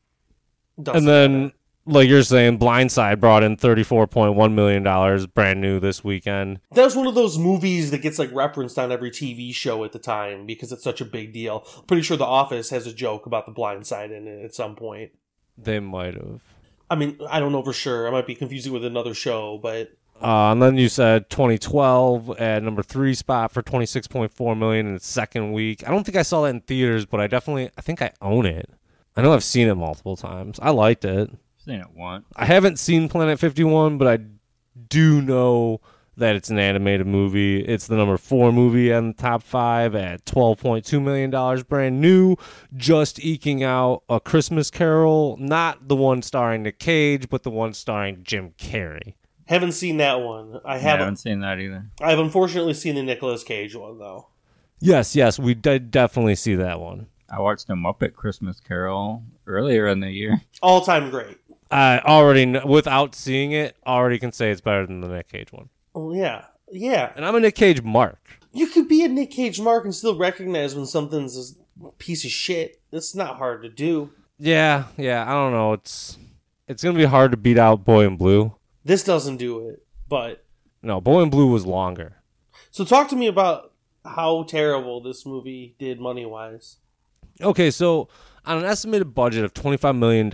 And 0.76 1.06
then, 1.06 1.42
matter. 1.42 1.54
like 1.86 2.08
you're 2.08 2.22
saying, 2.22 2.58
Blindside 2.58 3.20
brought 3.20 3.42
in 3.44 3.56
thirty-four 3.56 4.06
point 4.08 4.34
one 4.34 4.54
million 4.54 4.82
dollars, 4.82 5.26
brand 5.26 5.60
new 5.60 5.78
this 5.78 6.02
weekend. 6.02 6.60
that 6.72 6.84
was 6.84 6.96
one 6.96 7.06
of 7.06 7.14
those 7.14 7.38
movies 7.38 7.90
that 7.92 7.98
gets 8.02 8.18
like 8.18 8.32
referenced 8.32 8.78
on 8.78 8.90
every 8.90 9.10
TV 9.10 9.54
show 9.54 9.84
at 9.84 9.92
the 9.92 9.98
time 9.98 10.46
because 10.46 10.72
it's 10.72 10.82
such 10.82 11.00
a 11.00 11.04
big 11.04 11.32
deal. 11.32 11.60
Pretty 11.86 12.02
sure 12.02 12.16
The 12.16 12.24
Office 12.24 12.70
has 12.70 12.86
a 12.86 12.92
joke 12.92 13.26
about 13.26 13.46
the 13.46 13.52
blind 13.52 13.86
side 13.86 14.10
in 14.10 14.26
it 14.26 14.44
at 14.44 14.54
some 14.54 14.74
point. 14.74 15.12
They 15.56 15.78
might 15.78 16.14
have. 16.14 16.40
I 16.90 16.96
mean, 16.96 17.18
I 17.30 17.40
don't 17.40 17.52
know 17.52 17.62
for 17.62 17.72
sure. 17.72 18.06
I 18.08 18.10
might 18.10 18.26
be 18.26 18.34
confusing 18.34 18.72
with 18.72 18.84
another 18.84 19.14
show, 19.14 19.58
but 19.62 19.90
Uh, 20.22 20.52
and 20.52 20.62
then 20.62 20.76
you 20.76 20.88
said 20.88 21.28
2012 21.28 22.38
at 22.40 22.62
number 22.62 22.82
three 22.82 23.14
spot 23.14 23.52
for 23.52 23.62
26.4 23.62 24.58
million 24.58 24.86
in 24.86 24.94
its 24.94 25.06
second 25.06 25.52
week. 25.52 25.86
I 25.86 25.90
don't 25.90 26.04
think 26.04 26.16
I 26.16 26.22
saw 26.22 26.42
that 26.42 26.50
in 26.50 26.60
theaters, 26.60 27.04
but 27.04 27.20
I 27.20 27.26
definitely, 27.26 27.70
I 27.76 27.80
think 27.82 28.00
I 28.00 28.12
own 28.22 28.46
it. 28.46 28.70
I 29.16 29.22
know 29.22 29.32
I've 29.32 29.44
seen 29.44 29.68
it 29.68 29.74
multiple 29.74 30.16
times. 30.16 30.58
I 30.62 30.70
liked 30.70 31.04
it. 31.04 31.30
Seen 31.64 31.80
it 31.80 31.90
once. 31.94 32.26
I 32.36 32.44
haven't 32.44 32.78
seen 32.78 33.08
Planet 33.08 33.38
51, 33.38 33.98
but 33.98 34.08
I 34.08 34.24
do 34.88 35.20
know 35.22 35.80
that 36.16 36.36
it's 36.36 36.50
an 36.50 36.58
animated 36.58 37.06
movie. 37.06 37.60
It's 37.60 37.86
the 37.86 37.96
number 37.96 38.16
four 38.16 38.52
movie 38.52 38.92
on 38.92 39.08
the 39.08 39.14
top 39.14 39.42
five 39.42 39.94
at 39.94 40.24
$12.2 40.24 41.02
million, 41.02 41.62
brand 41.64 42.00
new, 42.00 42.36
just 42.76 43.24
eking 43.24 43.62
out 43.62 44.02
A 44.08 44.20
Christmas 44.20 44.70
Carol, 44.70 45.36
not 45.40 45.88
the 45.88 45.96
one 45.96 46.22
starring 46.22 46.62
Nick 46.62 46.78
Cage, 46.78 47.28
but 47.28 47.42
the 47.42 47.50
one 47.50 47.74
starring 47.74 48.22
Jim 48.22 48.52
Carrey. 48.58 49.14
Haven't 49.46 49.72
seen 49.72 49.98
that 49.98 50.20
one. 50.20 50.60
I 50.64 50.74
I 50.74 50.78
haven't. 50.78 51.00
haven't 51.00 51.16
seen 51.16 51.40
that 51.40 51.58
either. 51.60 51.86
I've 52.00 52.18
unfortunately 52.18 52.74
seen 52.74 52.94
the 52.94 53.02
Nicolas 53.02 53.42
Cage 53.44 53.74
one 53.74 53.98
though. 53.98 54.28
Yes, 54.80 55.14
yes, 55.16 55.38
we 55.38 55.54
did 55.54 55.90
definitely 55.90 56.34
see 56.34 56.54
that 56.56 56.80
one. 56.80 57.06
I 57.30 57.40
watched 57.40 57.70
a 57.70 57.74
Muppet 57.74 58.14
Christmas 58.14 58.60
Carol 58.60 59.22
earlier 59.46 59.86
in 59.88 60.00
the 60.00 60.10
year. 60.10 60.42
All 60.62 60.82
time 60.82 61.10
great. 61.10 61.38
I 61.70 61.98
already, 62.00 62.44
kn- 62.44 62.68
without 62.68 63.14
seeing 63.14 63.52
it, 63.52 63.76
already 63.86 64.18
can 64.18 64.30
say 64.32 64.50
it's 64.50 64.60
better 64.60 64.86
than 64.86 65.00
the 65.00 65.08
Nick 65.08 65.28
Cage 65.28 65.52
one. 65.52 65.68
Oh 65.94 66.12
yeah, 66.12 66.44
yeah. 66.70 67.12
And 67.16 67.24
I'm 67.24 67.34
a 67.34 67.40
Nick 67.40 67.54
Cage 67.54 67.82
mark. 67.82 68.18
You 68.52 68.66
could 68.68 68.86
be 68.88 69.04
a 69.04 69.08
Nick 69.08 69.30
Cage 69.30 69.60
mark 69.60 69.84
and 69.84 69.94
still 69.94 70.16
recognize 70.16 70.74
when 70.76 70.86
something's 70.86 71.56
a 71.82 71.90
piece 71.98 72.24
of 72.24 72.30
shit. 72.30 72.80
It's 72.92 73.14
not 73.14 73.36
hard 73.38 73.62
to 73.62 73.68
do. 73.68 74.10
Yeah, 74.38 74.84
yeah. 74.96 75.22
I 75.24 75.32
don't 75.32 75.52
know. 75.52 75.72
It's 75.72 76.18
it's 76.68 76.82
gonna 76.84 76.98
be 76.98 77.04
hard 77.04 77.30
to 77.32 77.36
beat 77.36 77.58
out 77.58 77.84
Boy 77.84 78.06
in 78.06 78.16
Blue. 78.16 78.54
This 78.84 79.02
doesn't 79.02 79.38
do 79.38 79.68
it, 79.68 79.82
but 80.08 80.44
No, 80.82 81.00
Boy 81.00 81.22
in 81.22 81.30
Blue 81.30 81.46
was 81.50 81.64
longer. 81.66 82.16
so 82.70 82.84
talk 82.84 83.08
to 83.08 83.16
me 83.16 83.26
about 83.26 83.72
how 84.04 84.42
terrible 84.44 85.00
this 85.00 85.24
movie 85.24 85.74
did 85.78 85.98
money 86.00 86.26
wise. 86.26 86.76
Okay, 87.40 87.70
so 87.70 88.08
on 88.44 88.58
an 88.58 88.64
estimated 88.64 89.14
budget 89.14 89.44
of 89.44 89.54
$25 89.54 89.96
million, 89.96 90.30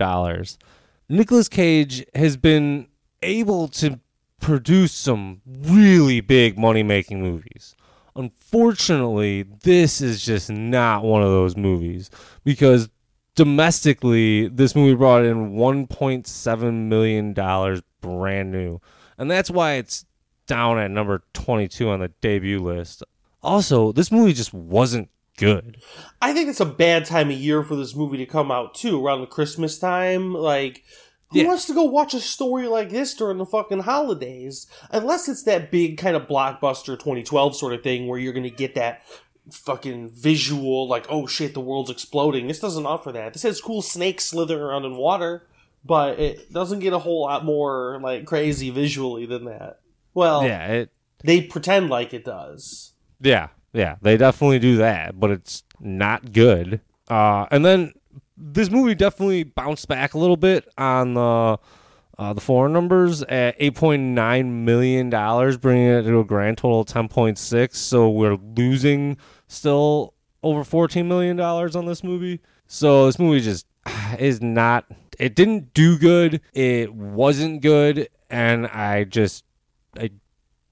Nicolas 1.07 1.47
Cage 1.47 2.05
has 2.13 2.35
been 2.37 2.87
able 3.21 3.67
to 3.69 3.99
produce 4.41 4.91
some 4.91 5.41
really 5.45 6.19
big 6.19 6.57
money 6.57 6.83
making 6.83 7.21
movies. 7.21 7.75
Unfortunately, 8.15 9.43
this 9.63 10.01
is 10.01 10.25
just 10.25 10.49
not 10.49 11.03
one 11.03 11.21
of 11.21 11.29
those 11.29 11.55
movies 11.55 12.09
because 12.43 12.89
domestically, 13.35 14.47
this 14.49 14.75
movie 14.75 14.95
brought 14.95 15.23
in 15.23 15.53
$1.7 15.53 16.73
million 16.87 17.33
brand 18.01 18.51
new. 18.51 18.79
And 19.17 19.29
that's 19.29 19.49
why 19.51 19.73
it's 19.73 20.05
down 20.47 20.77
at 20.79 20.91
number 20.91 21.23
22 21.33 21.89
on 21.89 21.99
the 22.01 22.09
debut 22.21 22.59
list. 22.59 23.03
Also, 23.43 23.91
this 23.91 24.11
movie 24.11 24.33
just 24.33 24.53
wasn't 24.53 25.09
good. 25.37 25.77
I 26.21 26.33
think 26.33 26.49
it's 26.49 26.59
a 26.59 26.65
bad 26.65 27.05
time 27.05 27.29
of 27.31 27.37
year 27.37 27.63
for 27.63 27.75
this 27.75 27.95
movie 27.95 28.17
to 28.17 28.25
come 28.25 28.51
out 28.51 28.75
too, 28.75 29.03
around 29.05 29.21
the 29.21 29.27
Christmas 29.27 29.79
time. 29.79 30.33
Like, 30.33 30.83
who 31.31 31.39
Yeah. 31.39 31.47
wants 31.47 31.65
to 31.67 31.73
go 31.73 31.83
watch 31.83 32.13
a 32.13 32.19
story 32.19 32.67
like 32.67 32.89
this 32.89 33.13
during 33.15 33.37
the 33.37 33.45
fucking 33.45 33.79
holidays? 33.81 34.67
Unless 34.91 35.29
it's 35.29 35.43
that 35.43 35.71
big 35.71 35.97
kind 35.97 36.15
of 36.15 36.27
blockbuster 36.27 36.99
2012 36.99 37.55
sort 37.55 37.73
of 37.73 37.81
thing 37.81 38.07
where 38.07 38.19
you're 38.19 38.33
gonna 38.33 38.49
get 38.49 38.75
that 38.75 39.01
fucking 39.51 40.09
visual, 40.11 40.87
like, 40.87 41.05
oh 41.09 41.25
shit, 41.25 41.53
the 41.53 41.59
world's 41.61 41.89
exploding. 41.89 42.47
This 42.47 42.59
doesn't 42.59 42.85
offer 42.85 43.11
that. 43.11 43.33
This 43.33 43.43
has 43.43 43.61
cool 43.61 43.81
snakes 43.81 44.25
slithering 44.25 44.61
around 44.61 44.85
in 44.85 44.97
water, 44.97 45.47
but 45.83 46.19
it 46.19 46.51
doesn't 46.53 46.79
get 46.79 46.93
a 46.93 46.99
whole 46.99 47.21
lot 47.21 47.45
more 47.45 47.99
like 48.01 48.25
crazy 48.25 48.69
visually 48.69 49.25
than 49.25 49.45
that. 49.45 49.79
Well, 50.13 50.45
Yeah, 50.45 50.67
it 50.67 50.89
they 51.23 51.41
pretend 51.41 51.89
like 51.89 52.13
it 52.13 52.25
does. 52.25 52.93
Yeah, 53.19 53.49
yeah, 53.73 53.95
they 54.01 54.17
definitely 54.17 54.59
do 54.59 54.77
that, 54.77 55.19
but 55.19 55.31
it's 55.31 55.63
not 55.79 56.31
good. 56.31 56.81
Uh, 57.09 57.45
and 57.51 57.63
then 57.63 57.93
this 58.37 58.71
movie 58.71 58.95
definitely 58.95 59.43
bounced 59.43 59.87
back 59.87 60.13
a 60.13 60.17
little 60.17 60.37
bit 60.37 60.67
on 60.77 61.13
the 61.13 61.57
uh, 62.17 62.33
the 62.33 62.41
foreign 62.41 62.73
numbers 62.73 63.23
at 63.23 63.55
eight 63.59 63.75
point 63.75 64.01
nine 64.01 64.65
million 64.65 65.09
dollars, 65.09 65.57
bringing 65.57 65.87
it 65.87 66.03
to 66.03 66.19
a 66.19 66.23
grand 66.23 66.57
total 66.57 66.81
of 66.81 66.87
ten 66.87 67.07
point 67.07 67.37
six. 67.37 67.79
So 67.79 68.09
we're 68.09 68.37
losing 68.57 69.17
still 69.47 70.13
over 70.43 70.63
fourteen 70.63 71.07
million 71.07 71.37
dollars 71.37 71.75
on 71.75 71.85
this 71.85 72.03
movie. 72.03 72.41
So 72.67 73.05
this 73.05 73.19
movie 73.19 73.41
just 73.41 73.65
is 74.19 74.41
not. 74.41 74.85
It 75.21 75.35
didn't 75.35 75.75
do 75.75 75.99
good. 75.99 76.41
It 76.51 76.95
wasn't 76.95 77.61
good, 77.61 78.09
and 78.31 78.65
I 78.65 79.03
just 79.03 79.45
I 79.95 80.09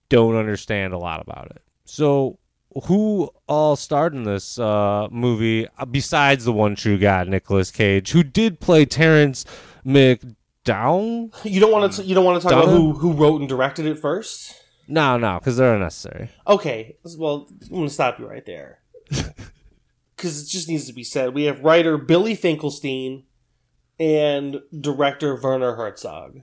don't 0.10 0.36
understand 0.36 0.92
a 0.92 0.98
lot 0.98 1.22
about 1.22 1.52
it. 1.52 1.62
So, 1.86 2.40
who 2.86 3.30
all 3.48 3.76
starred 3.76 4.16
in 4.16 4.24
this 4.24 4.58
uh, 4.58 5.08
movie 5.12 5.68
uh, 5.78 5.86
besides 5.86 6.46
the 6.46 6.52
one 6.52 6.76
true 6.76 6.98
God, 6.98 7.28
Nicolas 7.28 7.70
Cage, 7.70 8.10
who 8.10 8.24
did 8.24 8.60
play 8.60 8.86
Terrence 8.86 9.46
McDowell? 9.86 11.32
You 11.44 11.60
don't 11.60 11.72
want 11.72 11.94
to. 11.94 12.04
You 12.04 12.16
don't 12.16 12.26
want 12.26 12.42
to 12.42 12.48
talk 12.48 12.64
about 12.64 12.74
who 12.74 12.94
who 12.94 13.14
wrote 13.14 13.42
and 13.42 13.48
directed 13.48 13.86
it 13.86 14.00
first. 14.00 14.56
No, 14.88 15.20
no, 15.20 15.38
because 15.38 15.58
they're 15.58 15.76
unnecessary. 15.76 16.32
Okay, 16.48 16.98
well, 17.20 17.48
I'm 17.72 17.84
to 17.84 17.90
stop 17.94 18.18
you 18.18 18.28
right 18.28 18.46
there. 18.46 18.80
Because 20.16 20.44
it 20.44 20.50
just 20.50 20.68
needs 20.68 20.86
to 20.88 20.92
be 20.92 21.06
said. 21.06 21.34
We 21.34 21.46
have 21.46 21.62
writer 21.62 21.98
Billy 21.98 22.36
Finkelstein 22.36 23.24
and 24.00 24.62
director 24.80 25.40
Werner 25.42 25.76
Herzog. 25.76 26.42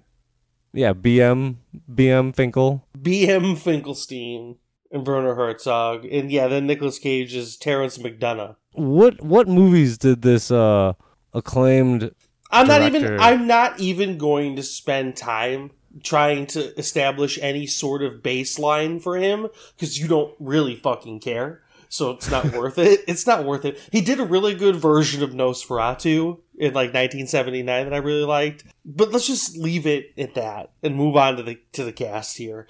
Yeah, 0.73 0.92
BM 0.92 1.57
BM 1.90 2.35
Finkel. 2.35 2.87
B.M. 3.01 3.57
Finkelstein 3.57 4.57
and 4.90 5.07
Werner 5.07 5.35
Herzog. 5.35 6.05
And 6.05 6.31
yeah, 6.31 6.49
then 6.49 6.66
Nicolas 6.66 6.99
Cage 6.99 7.35
is 7.35 7.57
Terrence 7.57 7.99
McDonough. 7.99 8.57
What 8.73 9.23
what 9.23 9.49
movies 9.49 9.97
did 9.97 10.23
this 10.23 10.51
uh, 10.51 10.92
acclaimed? 11.33 12.11
I'm 12.51 12.66
not 12.69 12.83
even 12.83 13.19
I'm 13.19 13.47
not 13.47 13.81
even 13.81 14.19
going 14.19 14.57
to 14.57 14.62
spend 14.62 15.16
time 15.16 15.71
trying 16.03 16.47
to 16.47 16.79
establish 16.79 17.38
any 17.40 17.66
sort 17.66 18.03
of 18.03 18.23
baseline 18.23 19.03
for 19.03 19.16
him 19.16 19.49
because 19.75 19.99
you 19.99 20.07
don't 20.07 20.35
really 20.38 20.75
fucking 20.75 21.21
care. 21.21 21.62
So 21.88 22.11
it's 22.11 22.31
not 22.31 22.45
worth 22.53 22.79
it. 22.79 23.01
It's 23.09 23.27
not 23.27 23.45
worth 23.45 23.64
it. 23.64 23.81
He 23.92 24.01
did 24.01 24.21
a 24.21 24.25
really 24.25 24.55
good 24.55 24.77
version 24.77 25.23
of 25.23 25.31
Nosferatu 25.31 26.40
in 26.59 26.69
like 26.69 26.95
1979 26.95 27.85
that 27.85 27.95
I 27.95 27.99
really 27.99 28.25
liked. 28.25 28.64
But 28.85 29.12
let's 29.12 29.27
just 29.27 29.57
leave 29.57 29.87
it 29.87 30.12
at 30.19 30.35
that 30.35 30.71
and 30.83 30.97
move 30.97 31.16
on 31.16 31.37
to 31.37 31.42
the 31.42 31.59
to 31.73 31.85
the 31.85 31.92
cast 31.92 32.38
here. 32.38 32.66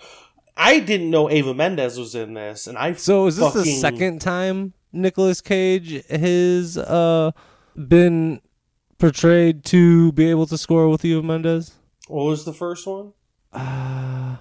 I 0.57 0.81
didn't 0.81 1.11
know 1.11 1.31
Eva 1.31 1.55
Mendes 1.55 1.99
was 1.99 2.15
in 2.15 2.35
this, 2.35 2.67
and 2.67 2.79
I 2.79 2.95
So 2.95 3.27
is 3.27 3.37
this 3.37 3.53
the 3.53 3.65
second 3.65 4.21
time 4.21 4.73
Nicolas 4.93 5.41
Cage 5.41 6.05
has 6.09 6.79
uh, 6.79 7.33
been 7.77 8.41
portrayed 8.99 9.65
to 9.67 10.13
be 10.13 10.31
able 10.31 10.47
to 10.47 10.57
score 10.57 10.89
with 10.89 11.05
Eva 11.05 11.23
Mendes? 11.23 11.75
What 12.09 12.25
was 12.25 12.45
the 12.45 12.55
first 12.55 12.87
one? 12.87 13.13
Uh, 13.53 14.37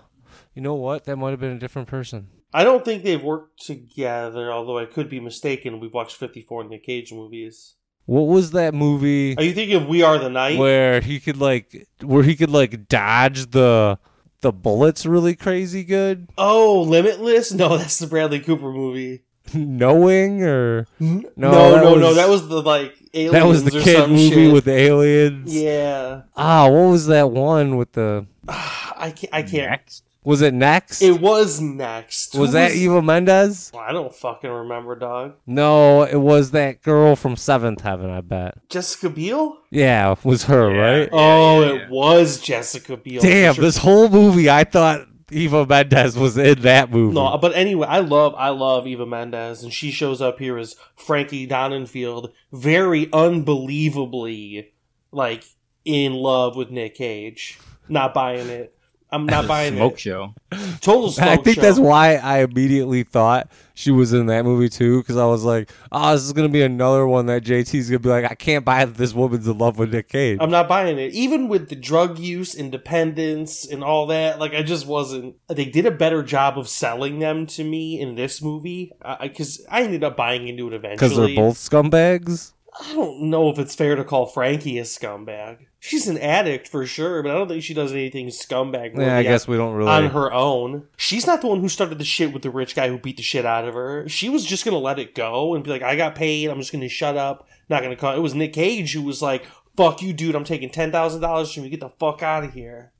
you 0.53 0.61
know 0.61 0.75
what? 0.75 1.05
That 1.05 1.17
might 1.17 1.31
have 1.31 1.39
been 1.39 1.51
a 1.51 1.59
different 1.59 1.87
person. 1.87 2.27
I 2.53 2.63
don't 2.63 2.85
think 2.85 3.03
they've 3.03 3.21
worked 3.21 3.65
together, 3.65 4.51
although 4.51 4.77
I 4.77 4.85
could 4.85 5.09
be 5.09 5.19
mistaken. 5.19 5.81
We've 5.81 5.93
watched 5.93 6.15
54 6.15 6.63
Nick 6.65 6.85
Cage 6.85 7.11
movies. 7.11 7.75
What 8.05 8.23
was 8.27 8.51
that 8.51 8.73
movie 8.73 9.35
Are 9.37 9.43
you 9.43 9.53
thinking 9.53 9.77
of 9.77 9.87
We 9.87 10.03
Are 10.03 10.17
the 10.19 10.29
Night? 10.29 10.57
where 10.59 11.01
he 11.01 11.19
could 11.19 11.37
like 11.37 11.87
where 12.03 12.23
he 12.23 12.35
could 12.35 12.51
like 12.51 12.87
dodge 12.87 13.51
the 13.51 13.97
the 14.41 14.51
bullets 14.51 15.05
really 15.05 15.35
crazy 15.35 15.83
good? 15.83 16.27
Oh, 16.37 16.81
Limitless? 16.83 17.51
No, 17.51 17.77
that's 17.77 17.97
the 17.97 18.07
Bradley 18.07 18.39
Cooper 18.39 18.71
movie. 18.71 19.23
Knowing 19.53 20.43
or 20.43 20.87
No, 20.99 21.21
no, 21.35 21.75
no, 21.81 21.95
no, 21.95 22.13
That 22.15 22.29
was 22.29 22.47
the 22.47 22.61
like 22.61 22.95
aliens 23.13 23.31
that 23.33 23.45
was 23.45 23.63
the 23.63 23.77
or 23.79 23.81
kid 23.83 24.09
movie 24.09 24.29
shit. 24.29 24.53
with 24.53 24.65
the 24.65 24.73
aliens. 24.73 25.55
Yeah, 25.55 26.23
Ah, 26.35 26.67
what 26.67 26.89
was 26.91 27.07
that 27.07 27.29
one 27.31 27.77
with 27.77 27.91
the? 27.93 28.25
I 28.47 29.11
can't. 29.15 29.33
I 29.33 29.41
can't. 29.43 29.69
Next. 29.71 30.03
Was 30.25 30.41
it 30.41 30.53
next? 30.55 31.03
It 31.03 31.21
was 31.21 31.61
next. 31.61 32.33
was 32.33 32.49
Who 32.49 32.53
that 32.53 32.71
Eva 32.73 33.01
Mendes? 33.01 33.71
I 33.77 33.91
don't 33.91 34.13
fucking 34.13 34.49
remember, 34.49 34.95
dog. 34.95 35.35
No, 35.45 36.01
it 36.01 36.19
was 36.19 36.51
that 36.51 36.81
girl 36.81 37.15
from 37.15 37.35
Seventh 37.35 37.81
Heaven. 37.81 38.09
I 38.09 38.21
bet. 38.21 38.57
Jessica 38.69 39.09
Biel? 39.09 39.57
Yeah, 39.69 40.13
it 40.13 40.25
was 40.25 40.45
her, 40.45 40.67
right? 40.67 41.09
oh, 41.11 41.61
yeah, 41.61 41.83
it 41.83 41.89
was 41.89 42.41
Jessica 42.41 42.97
Biel. 42.97 43.21
Damn, 43.21 43.53
sure. 43.53 43.63
this 43.63 43.77
whole 43.77 44.09
movie, 44.09 44.49
I 44.49 44.63
thought 44.63 45.07
Eva 45.31 45.65
Mendes 45.65 46.17
was 46.17 46.37
in 46.37 46.61
that 46.61 46.91
movie. 46.91 47.13
No, 47.13 47.37
but 47.37 47.55
anyway, 47.55 47.87
I 47.87 47.99
love 47.99 48.33
I 48.35 48.49
love 48.49 48.87
Eva 48.87 49.05
Mendes, 49.05 49.63
and 49.63 49.71
she 49.71 49.91
shows 49.91 50.21
up 50.21 50.39
here 50.39 50.57
as 50.57 50.75
Frankie 50.95 51.47
Donnenfeld, 51.47 52.31
very 52.51 53.11
unbelievably 53.13 54.73
like 55.11 55.43
in 55.83 56.13
love 56.13 56.55
with 56.55 56.69
Nick 56.69 56.95
Cage. 56.95 57.59
Not 57.87 58.13
buying 58.13 58.49
it. 58.49 58.74
I'm 59.11 59.25
not 59.25 59.47
buying 59.47 59.75
Smoke 59.75 59.93
it. 59.93 59.99
show. 59.99 60.33
Total 60.81 61.11
smoke 61.11 61.27
I 61.27 61.35
think 61.37 61.55
show. 61.55 61.61
that's 61.61 61.79
why 61.79 62.15
I 62.15 62.39
immediately 62.39 63.03
thought 63.03 63.49
she 63.73 63.91
was 63.91 64.13
in 64.13 64.25
that 64.27 64.45
movie 64.45 64.69
too, 64.69 65.01
because 65.01 65.17
I 65.17 65.25
was 65.25 65.43
like, 65.43 65.71
"Oh, 65.91 66.13
this 66.13 66.23
is 66.23 66.33
gonna 66.33 66.49
be 66.49 66.61
another 66.63 67.05
one 67.07 67.25
that 67.27 67.43
JT's 67.43 67.89
gonna 67.89 67.99
be 67.99 68.09
like, 68.09 68.25
I 68.25 68.35
can't 68.35 68.63
buy 68.65 68.85
that 68.85 68.95
this 68.95 69.13
woman's 69.13 69.47
in 69.47 69.57
love 69.57 69.77
with 69.77 69.93
Nick 69.93 70.09
Cage." 70.09 70.37
I'm 70.41 70.49
not 70.49 70.67
buying 70.67 70.97
it. 70.97 71.13
Even 71.13 71.47
with 71.47 71.69
the 71.69 71.75
drug 71.75 72.19
use, 72.19 72.55
independence, 72.55 73.65
and 73.65 73.83
all 73.83 74.07
that, 74.07 74.39
like 74.39 74.53
I 74.53 74.63
just 74.63 74.87
wasn't. 74.87 75.35
They 75.47 75.65
did 75.65 75.85
a 75.85 75.91
better 75.91 76.23
job 76.23 76.57
of 76.57 76.67
selling 76.67 77.19
them 77.19 77.45
to 77.47 77.63
me 77.63 77.99
in 77.99 78.15
this 78.15 78.41
movie 78.41 78.91
uh, 79.01 79.17
because 79.21 79.65
I, 79.69 79.83
ended 79.83 80.03
up 80.03 80.15
buying 80.17 80.47
into 80.47 80.67
it 80.67 80.73
eventually. 80.73 80.95
Because 80.95 81.15
they're 81.15 81.35
both 81.35 81.57
scumbags. 81.57 82.53
I 82.81 82.93
don't 82.93 83.21
know 83.29 83.49
if 83.49 83.57
it's 83.57 83.73
fair 83.73 83.95
to 83.95 84.03
call 84.03 84.25
Frankie 84.25 84.77
a 84.79 84.83
scumbag. 84.83 85.67
She's 85.79 86.07
an 86.07 86.17
addict 86.17 86.67
for 86.67 86.85
sure, 86.85 87.23
but 87.23 87.31
I 87.31 87.35
don't 87.35 87.47
think 87.47 87.63
she 87.63 87.73
does 87.73 87.93
anything 87.93 88.27
scumbag. 88.27 88.97
Yeah, 88.97 89.17
I 89.17 89.23
guess 89.23 89.47
we 89.47 89.55
don't 89.55 89.75
really. 89.75 89.89
on 89.89 90.09
her 90.09 90.33
own. 90.33 90.87
She's 90.97 91.25
not 91.25 91.41
the 91.41 91.47
one 91.47 91.61
who 91.61 91.69
started 91.69 91.99
the 91.99 92.03
shit 92.03 92.33
with 92.33 92.41
the 92.41 92.49
rich 92.49 92.75
guy 92.75 92.89
who 92.89 92.97
beat 92.97 93.17
the 93.17 93.23
shit 93.23 93.45
out 93.45 93.65
of 93.67 93.75
her. 93.75 94.09
She 94.09 94.27
was 94.29 94.43
just 94.45 94.65
gonna 94.65 94.77
let 94.77 94.99
it 94.99 95.15
go 95.15 95.55
and 95.55 95.63
be 95.63 95.69
like, 95.69 95.83
"I 95.83 95.95
got 95.95 96.15
paid. 96.15 96.49
I'm 96.49 96.59
just 96.59 96.71
gonna 96.73 96.89
shut 96.89 97.15
up. 97.15 97.47
Not 97.69 97.81
gonna 97.81 97.95
call." 97.95 98.15
It 98.15 98.19
was 98.19 98.33
Nick 98.35 98.53
Cage 98.53 98.93
who 98.93 99.03
was 99.03 99.21
like, 99.21 99.45
"Fuck 99.77 100.01
you, 100.01 100.11
dude. 100.11 100.35
I'm 100.35 100.43
taking 100.43 100.69
ten 100.69 100.91
thousand 100.91 101.21
dollars 101.21 101.53
from 101.53 101.63
you. 101.63 101.69
Get 101.69 101.79
the 101.79 101.89
fuck 101.89 102.23
out 102.23 102.43
of 102.43 102.53
here." 102.53 102.91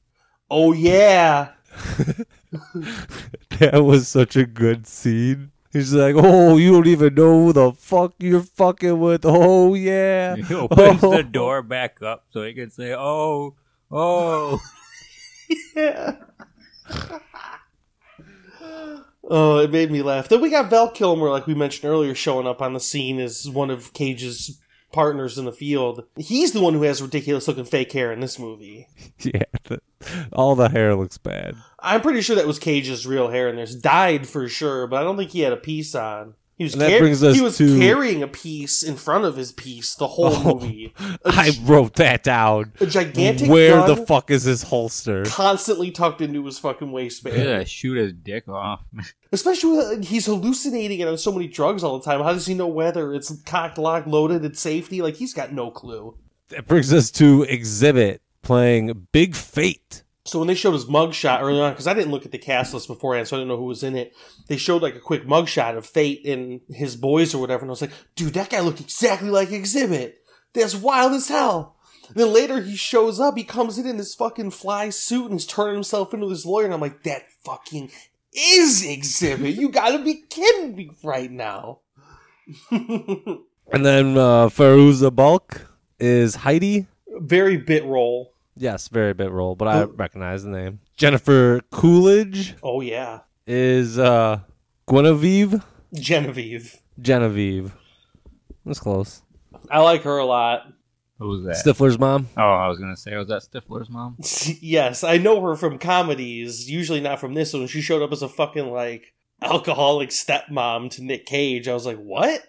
Oh 0.50 0.72
yeah, 0.74 1.50
that 3.60 3.84
was 3.84 4.08
such 4.08 4.36
a 4.36 4.46
good 4.46 4.88
scene. 4.88 5.52
He's 5.76 5.94
like, 5.94 6.16
"Oh, 6.18 6.56
you 6.56 6.72
don't 6.72 6.88
even 6.88 7.16
know 7.16 7.44
who 7.48 7.52
the 7.54 7.74
fuck 7.74 8.14
you're 8.20 8.40
fucking 8.42 8.98
with." 8.98 9.26
Oh 9.26 9.74
yeah. 9.74 10.38
He 10.38 10.54
opens 10.54 11.04
Oh. 11.04 11.18
the 11.18 11.24
door 11.40 11.62
back 11.62 12.02
up 12.02 12.24
so 12.30 12.44
he 12.44 12.54
can 12.54 12.72
say, 12.72 12.94
"Oh, 12.98 13.56
oh." 13.92 14.58
yeah. 15.76 16.16
Oh, 19.28 19.58
it 19.58 19.72
made 19.72 19.90
me 19.92 20.02
laugh. 20.04 20.30
Then 20.30 20.40
we 20.40 20.50
got 20.52 20.70
Val 20.70 20.90
Kilmer, 20.92 21.30
like 21.30 21.48
we 21.48 21.56
mentioned 21.56 21.90
earlier, 21.92 22.14
showing 22.14 22.46
up 22.48 22.62
on 22.62 22.74
the 22.74 22.80
scene 22.80 23.20
as 23.20 23.50
one 23.50 23.72
of 23.72 23.92
Cage's 23.92 24.62
partners 24.96 25.38
in 25.38 25.46
the 25.46 25.52
field. 25.52 26.04
He's 26.18 26.54
the 26.54 26.62
one 26.62 26.74
who 26.74 26.82
has 26.84 27.02
ridiculous 27.02 27.48
looking 27.48 27.66
fake 27.66 27.92
hair 27.92 28.12
in 28.12 28.22
this 28.22 28.40
movie. 28.40 28.88
Yeah. 29.20 29.44
the- 29.66 29.82
all 30.34 30.56
the 30.56 30.70
hair 30.70 30.96
looks 30.96 31.18
bad. 31.18 31.56
I'm 31.80 32.02
pretty 32.02 32.22
sure 32.22 32.36
that 32.36 32.46
was 32.48 32.60
Cage's 32.60 33.06
real 33.08 33.30
hair 33.30 33.48
and 33.50 33.58
this. 33.58 33.74
Dyed 33.76 34.28
for 34.28 34.48
sure, 34.48 34.86
but 34.88 35.00
I 35.00 35.04
don't 35.04 35.18
think 35.18 35.32
he 35.32 35.40
had 35.42 35.54
a 35.54 35.58
piece 35.58 35.96
on. 35.96 36.36
He 36.58 36.64
was, 36.64 36.74
And 36.74 36.82
that 36.84 36.90
car- 36.92 37.00
brings 37.00 37.22
us 37.22 37.36
he 37.36 37.42
was 37.42 37.58
to- 37.58 37.78
carrying 37.80 38.24
a 38.24 38.28
piece 38.30 38.82
in 38.82 38.96
front 38.96 39.26
of 39.26 39.36
his 39.36 39.52
piece 39.52 39.94
the 39.96 40.08
whole 40.08 40.28
Oh, 40.34 40.54
movie. 40.60 40.94
A, 41.00 41.16
I 41.26 41.52
wrote 41.64 41.96
that 41.96 42.24
down. 42.24 42.72
a 42.80 42.86
gigantic 42.86 43.50
Where 43.50 43.72
gun 43.86 43.88
the 43.90 43.98
fuck 44.06 44.32
is 44.32 44.44
his 44.44 44.64
holster? 44.64 45.24
constantly 45.26 45.92
tucked 45.92 46.22
into 46.22 46.46
his 46.46 46.58
fucking 46.58 46.94
waistband. 46.94 47.36
Yeah, 47.36 47.64
shoot 47.66 47.98
his 47.98 48.14
dick 48.14 48.48
off. 48.48 48.86
Especially 49.34 49.78
when 49.78 50.02
he's 50.04 50.28
hallucinating 50.28 51.02
and 51.02 51.10
on 51.10 51.18
so 51.18 51.34
many 51.34 51.48
drugs 51.48 51.84
all 51.84 52.00
the 52.00 52.06
time. 52.06 52.22
How 52.22 52.32
does 52.32 52.46
he 52.46 52.54
know 52.54 52.68
whether 52.68 53.14
it's 53.14 53.36
cocked, 53.44 53.78
locked, 53.78 54.08
loaded, 54.08 54.46
at 54.46 54.56
safety? 54.56 55.02
Like 55.02 55.18
he's 55.18 55.34
got 55.34 55.52
no 55.52 55.70
clue. 55.72 56.16
That 56.50 56.68
brings 56.68 56.94
us 56.94 57.12
to 57.12 57.40
Xzibit 57.50 58.20
playing 58.44 59.08
Big 59.12 59.36
Fate. 59.36 60.04
So 60.26 60.40
when 60.40 60.48
they 60.48 60.56
showed 60.56 60.74
his 60.74 60.86
mugshot 60.86 61.42
early 61.42 61.62
on, 61.62 61.74
because 61.74 61.88
I 61.88 61.94
didn't 61.94 62.12
look 62.12 62.26
at 62.26 62.32
the 62.32 62.38
cast 62.40 62.74
list 62.74 62.88
beforehand, 62.88 63.28
so 63.28 63.36
I 63.36 63.40
didn't 63.40 63.50
know 63.50 63.58
who 63.58 63.66
was 63.66 63.84
in 63.84 63.96
it. 63.96 64.16
They 64.48 64.58
showed 64.58 64.82
like 64.82 64.96
a 64.96 65.00
quick 65.00 65.26
mugshot 65.26 65.78
of 65.78 65.86
Fate 65.86 66.26
and 66.26 66.62
his 66.70 66.96
boys 66.96 67.36
or 67.36 67.40
whatever, 67.40 67.62
and 67.62 67.70
I 67.70 67.74
was 67.74 67.82
like, 67.82 67.92
dude, 68.16 68.34
that 68.34 68.50
guy 68.50 68.60
looked 68.60 68.82
exactly 68.82 69.30
like 69.30 69.50
Xzibit. 69.50 70.14
That's 70.54 70.76
wild 70.76 71.14
as 71.14 71.28
hell. 71.28 71.76
And 72.08 72.18
then 72.18 72.34
later 72.34 72.62
he 72.62 72.76
shows 72.76 73.20
up, 73.20 73.38
he 73.38 73.44
comes 73.44 73.78
in 73.78 73.86
in 73.86 73.98
this 73.98 74.16
fucking 74.16 74.52
fly 74.52 74.90
suit 74.90 75.26
and 75.26 75.34
he's 75.34 75.46
turning 75.46 75.76
himself 75.76 76.14
into 76.14 76.28
this 76.28 76.46
lawyer, 76.46 76.66
and 76.66 76.74
I'm 76.74 76.82
like, 76.82 77.04
that 77.04 77.32
fucking 77.44 77.92
is 78.34 78.84
Xzibit. 78.84 79.56
You 79.56 79.70
gotta 79.70 80.04
be 80.04 80.24
kidding 80.30 80.76
me 80.76 80.90
right 81.04 81.32
now. 81.32 81.80
And 83.72 83.86
then 83.86 84.18
uh, 84.18 84.48
Fairuza 84.50 85.14
Balk 85.14 85.68
is 86.00 86.36
Heidi. 86.36 86.88
Very 87.08 87.58
bit 87.58 87.84
role. 87.84 88.32
Yes, 88.58 88.88
very 88.88 89.14
bit 89.14 89.32
role, 89.32 89.56
but 89.56 89.68
I 89.68 89.84
recognize 89.84 90.44
the 90.44 90.50
name. 90.50 90.80
Jennifer 90.96 91.62
Coolidge 91.72 92.56
Oh 92.64 92.82
yeah, 92.82 93.22
is 93.46 94.00
uh, 94.00 94.40
Guinevere. 94.88 95.62
Genevieve. 95.94 96.78
Genevieve. 97.00 97.74
That's 98.66 98.80
close. 98.80 99.22
I 99.70 99.80
like 99.82 100.04
her 100.04 100.18
a 100.18 100.26
lot. 100.26 100.68
Who 101.20 101.30
was 101.30 101.44
that? 101.44 101.56
Stifler's 101.56 101.98
mom. 101.98 102.28
Oh, 102.38 102.42
I 102.42 102.68
was 102.68 102.78
gonna 102.80 102.98
say, 102.98 103.16
was 103.16 103.28
that 103.30 103.42
Stifler's 103.42 103.90
mom? 103.90 104.18
yes, 104.62 105.04
I 105.04 105.18
know 105.18 105.42
her 105.42 105.56
from 105.56 105.78
comedies, 105.78 106.70
usually 106.70 107.02
not 107.02 107.20
from 107.20 107.34
this 107.34 107.54
one. 107.54 107.68
She 107.68 107.82
showed 107.82 108.02
up 108.02 108.12
as 108.12 108.22
a 108.22 108.30
fucking 108.30 108.70
like 108.72 109.14
alcoholic 109.42 110.10
stepmom 110.10 110.90
to 110.92 111.04
Nick 111.04 111.26
Cage. 111.26 111.68
I 111.68 111.74
was 111.74 111.86
like, 111.86 111.98
what? 111.98 112.42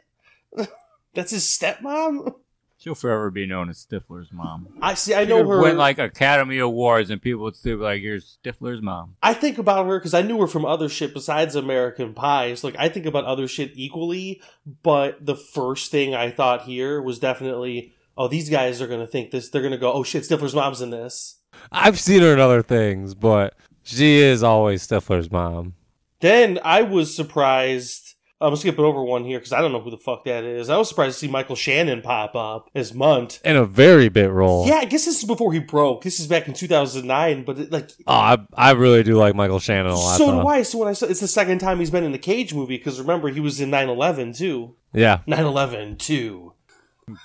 That's 1.14 1.30
his 1.32 1.44
stepmom? 1.44 2.34
She'll 2.78 2.94
forever 2.94 3.30
be 3.30 3.46
known 3.46 3.70
as 3.70 3.84
Stifler's 3.84 4.32
mom. 4.32 4.68
I 4.82 4.94
see. 4.94 5.14
I 5.14 5.24
She 5.24 5.30
know 5.30 5.48
her. 5.48 5.62
Win 5.62 5.78
like 5.78 5.98
Academy 5.98 6.58
Awards, 6.58 7.08
and 7.08 7.22
people 7.22 7.42
would 7.42 7.56
still 7.56 7.78
be 7.78 7.82
like, 7.82 8.02
"You're 8.02 8.18
Stifler's 8.18 8.82
mom." 8.82 9.16
I 9.22 9.32
think 9.32 9.56
about 9.56 9.86
her 9.86 9.98
because 9.98 10.12
I 10.12 10.22
knew 10.22 10.38
her 10.40 10.46
from 10.46 10.66
other 10.66 10.88
shit 10.88 11.14
besides 11.14 11.56
American 11.56 12.12
Pie. 12.12 12.54
So 12.54 12.68
like 12.68 12.76
I 12.78 12.88
think 12.90 13.06
about 13.06 13.24
other 13.24 13.48
shit 13.48 13.72
equally, 13.74 14.42
but 14.82 15.24
the 15.24 15.36
first 15.36 15.90
thing 15.90 16.14
I 16.14 16.30
thought 16.30 16.62
here 16.62 17.00
was 17.00 17.18
definitely, 17.18 17.92
oh, 18.16 18.28
these 18.28 18.50
guys 18.50 18.82
are 18.82 18.86
gonna 18.86 19.06
think 19.06 19.30
this. 19.30 19.48
They're 19.48 19.62
gonna 19.62 19.78
go, 19.78 19.92
oh 19.92 20.02
shit, 20.02 20.24
Stifler's 20.24 20.54
mom's 20.54 20.82
in 20.82 20.90
this. 20.90 21.40
I've 21.72 21.98
seen 21.98 22.20
her 22.20 22.34
in 22.34 22.40
other 22.40 22.62
things, 22.62 23.14
but 23.14 23.54
she 23.82 24.18
is 24.18 24.42
always 24.42 24.86
Stifler's 24.86 25.30
mom. 25.30 25.74
Then 26.20 26.58
I 26.62 26.82
was 26.82 27.14
surprised. 27.16 28.05
I'm 28.38 28.54
skipping 28.56 28.84
over 28.84 29.02
one 29.02 29.24
here 29.24 29.38
because 29.38 29.54
I 29.54 29.62
don't 29.62 29.72
know 29.72 29.80
who 29.80 29.90
the 29.90 29.96
fuck 29.96 30.24
that 30.26 30.44
is. 30.44 30.68
I 30.68 30.76
was 30.76 30.90
surprised 30.90 31.14
to 31.14 31.18
see 31.20 31.28
Michael 31.30 31.56
Shannon 31.56 32.02
pop 32.02 32.36
up 32.36 32.68
as 32.74 32.92
Mundt. 32.92 33.40
In 33.44 33.56
a 33.56 33.64
very 33.64 34.10
bit 34.10 34.30
role. 34.30 34.66
Yeah, 34.66 34.74
I 34.74 34.84
guess 34.84 35.06
this 35.06 35.18
is 35.18 35.24
before 35.24 35.54
he 35.54 35.58
broke. 35.58 36.02
This 36.02 36.20
is 36.20 36.26
back 36.26 36.46
in 36.46 36.52
2009, 36.52 37.44
but 37.44 37.58
it, 37.58 37.72
like, 37.72 37.90
Oh, 38.06 38.12
I, 38.12 38.38
I 38.54 38.72
really 38.72 39.02
do 39.02 39.14
like 39.14 39.34
Michael 39.34 39.58
Shannon 39.58 39.92
a 39.92 39.94
lot. 39.94 40.18
so 40.18 40.26
though. 40.26 40.42
do 40.42 40.48
I. 40.48 40.62
So 40.62 40.76
when 40.78 40.88
I 40.88 40.92
saw 40.92 41.06
it's 41.06 41.20
the 41.20 41.28
second 41.28 41.60
time 41.60 41.78
he's 41.78 41.90
been 41.90 42.04
in 42.04 42.12
the 42.12 42.18
Cage 42.18 42.52
movie 42.52 42.76
because 42.76 43.00
remember 43.00 43.28
he 43.30 43.40
was 43.40 43.58
in 43.58 43.70
9/11 43.70 44.36
too. 44.36 44.74
Yeah. 44.92 45.20
9/11 45.26 45.98
too. 45.98 46.52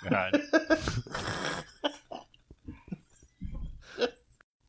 God. 0.10 0.42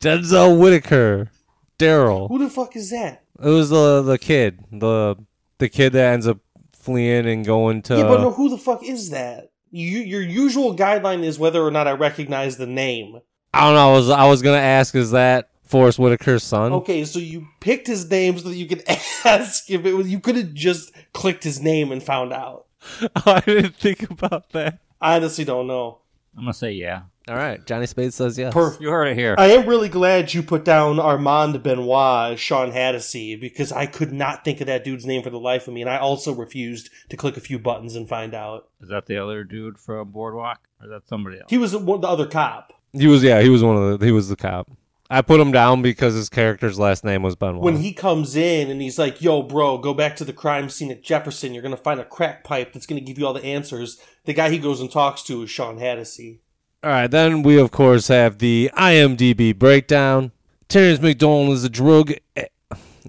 Denzel 0.01 0.59
Whitaker. 0.59 1.31
Daryl. 1.79 2.29
Who 2.29 2.39
the 2.39 2.51
fuck 2.51 2.77
is 2.77 2.91
that? 2.91 3.23
It 3.43 3.49
was 3.49 3.71
the 3.71 4.03
the 4.03 4.19
kid. 4.19 4.61
The 4.71 5.17
the 5.63 5.69
kid 5.69 5.93
that 5.93 6.13
ends 6.13 6.27
up 6.27 6.39
fleeing 6.73 7.27
and 7.27 7.47
going 7.47 7.83
to 7.83 7.97
yeah, 7.97 8.03
but 8.03 8.21
no, 8.21 8.33
who 8.33 8.49
the 8.49 8.59
fuck 8.59 8.83
is 8.83 9.11
that? 9.11 9.53
You, 9.71 10.01
your 10.01 10.21
usual 10.21 10.77
guideline 10.77 11.23
is 11.23 11.39
whether 11.39 11.63
or 11.63 11.71
not 11.71 11.87
I 11.89 11.93
recognize 11.93 12.57
the 12.57 12.67
name. 12.67 13.21
I 13.55 13.61
don't 13.67 13.75
know, 13.75 13.91
I 13.91 13.93
was 13.93 14.11
I 14.11 14.27
was 14.27 14.43
gonna 14.43 14.59
ask, 14.59 14.95
is 14.95 15.13
that 15.13 15.51
Forest 15.63 15.99
Whitaker's 15.99 16.43
son? 16.43 16.73
Okay, 16.73 17.05
so 17.05 17.19
you 17.19 17.47
picked 17.61 17.87
his 17.87 18.11
name 18.11 18.39
so 18.39 18.49
that 18.49 18.57
you 18.57 18.67
could 18.67 18.83
ask 19.25 19.71
if 19.71 19.87
it 19.87 19.93
was. 19.93 20.11
You 20.11 20.21
could 20.21 20.37
have 20.37 20.53
just 20.53 20.93
clicked 21.13 21.45
his 21.45 21.61
name 21.61 21.93
and 21.93 22.03
found 22.03 22.33
out. 22.33 22.67
I 23.27 23.41
didn't 23.41 23.77
think 23.77 24.11
about 24.11 24.51
that. 24.51 24.81
I 25.01 25.17
honestly 25.17 25.45
don't 25.45 25.67
know. 25.67 26.01
I'm 26.37 26.45
gonna 26.45 26.55
say 26.55 26.73
yeah. 26.73 27.03
All 27.29 27.37
right, 27.37 27.65
Johnny 27.65 27.87
Spade 27.87 28.13
says 28.13 28.37
yes. 28.37 28.53
Perfect. 28.53 28.83
You 28.83 28.91
heard 28.91 29.07
it 29.07 29.17
here. 29.17 29.37
I 29.39 29.53
am 29.53 29.69
really 29.69 29.89
glad 29.89 30.35
you 30.35 30.43
put 30.43 30.65
down 30.65 30.99
Armand 30.99 31.63
Benoit 31.63 32.33
as 32.33 32.41
Shawn 32.41 32.73
Hatosy 32.73 33.41
because 33.41 33.71
I 33.71 33.87
could 33.87 34.13
not 34.13 34.45
think 34.45 34.61
of 34.61 34.67
that 34.67 34.83
dude's 34.83 35.07
name 35.07 35.23
for 35.23 35.31
the 35.31 35.39
life 35.39 35.69
of 35.69 35.75
me, 35.75 35.83
and 35.83 35.91
I 35.91 35.99
also 35.99 36.35
refused 36.35 36.91
to 37.11 37.17
click 37.17 37.37
a 37.37 37.41
few 37.41 37.61
buttons 37.61 37.95
and 37.95 38.09
find 38.09 38.35
out. 38.35 38.69
Is 38.81 38.89
that 38.89 39.07
the 39.07 39.19
other 39.19 39.45
dude 39.45 39.79
from 39.79 40.11
Boardwalk, 40.11 40.63
or 40.81 40.87
is 40.87 40.91
that 40.91 41.09
somebody 41.09 41.39
else? 41.39 41.47
He 41.49 41.59
was 41.59 41.77
one, 41.77 42.01
the 42.01 42.09
other 42.09 42.27
cop. 42.27 42.73
He 42.93 43.07
was 43.07 43.23
yeah, 43.23 43.41
he 43.41 43.49
was 43.49 43.63
one 43.63 43.77
of 43.77 44.01
the 44.01 44.05
he 44.05 44.11
was 44.11 44.29
the 44.29 44.37
cop. 44.37 44.69
I 45.09 45.23
put 45.23 45.41
him 45.41 45.53
down 45.53 45.83
because 45.83 46.15
his 46.15 46.29
character's 46.29 46.79
last 46.79 47.05
name 47.05 47.23
was 47.23 47.37
Benoit. 47.37 47.63
When 47.63 47.77
he 47.77 47.93
comes 47.93 48.35
in 48.35 48.69
and 48.69 48.83
he's 48.83 48.99
like, 48.99 49.23
"Yo, 49.23 49.43
bro, 49.43 49.79
go 49.79 49.95
back 49.95 50.17
to 50.17 50.25
the 50.25 50.33
crime 50.33 50.69
scene 50.69 50.91
at 50.91 51.05
Jefferson. 51.05 51.55
You're 51.55 51.63
gonna 51.63 51.77
find 51.77 52.01
a 52.01 52.05
crack 52.05 52.43
pipe 52.43 52.73
that's 52.73 52.87
gonna 52.87 53.01
give 53.01 53.19
you 53.19 53.27
all 53.27 53.35
the 53.35 53.45
answers." 53.45 53.99
The 54.25 54.33
guy 54.33 54.51
he 54.51 54.59
goes 54.59 54.81
and 54.81 54.91
talks 54.91 55.23
to 55.25 55.43
is 55.43 55.51
Shawn 55.51 55.79
Hatosy. 55.79 56.39
All 56.85 56.91
right, 56.91 57.09
then 57.09 57.45
we 57.45 57.61
of 57.61 57.71
course 57.71 58.09
have 58.09 58.39
the 58.39 58.69
IMDb 58.77 59.57
breakdown. 59.57 60.33
Terrence 60.67 61.01
McDonald 61.01 61.51
is 61.51 61.63
a 61.63 61.69
drug 61.69 62.13
eh, 62.35 62.47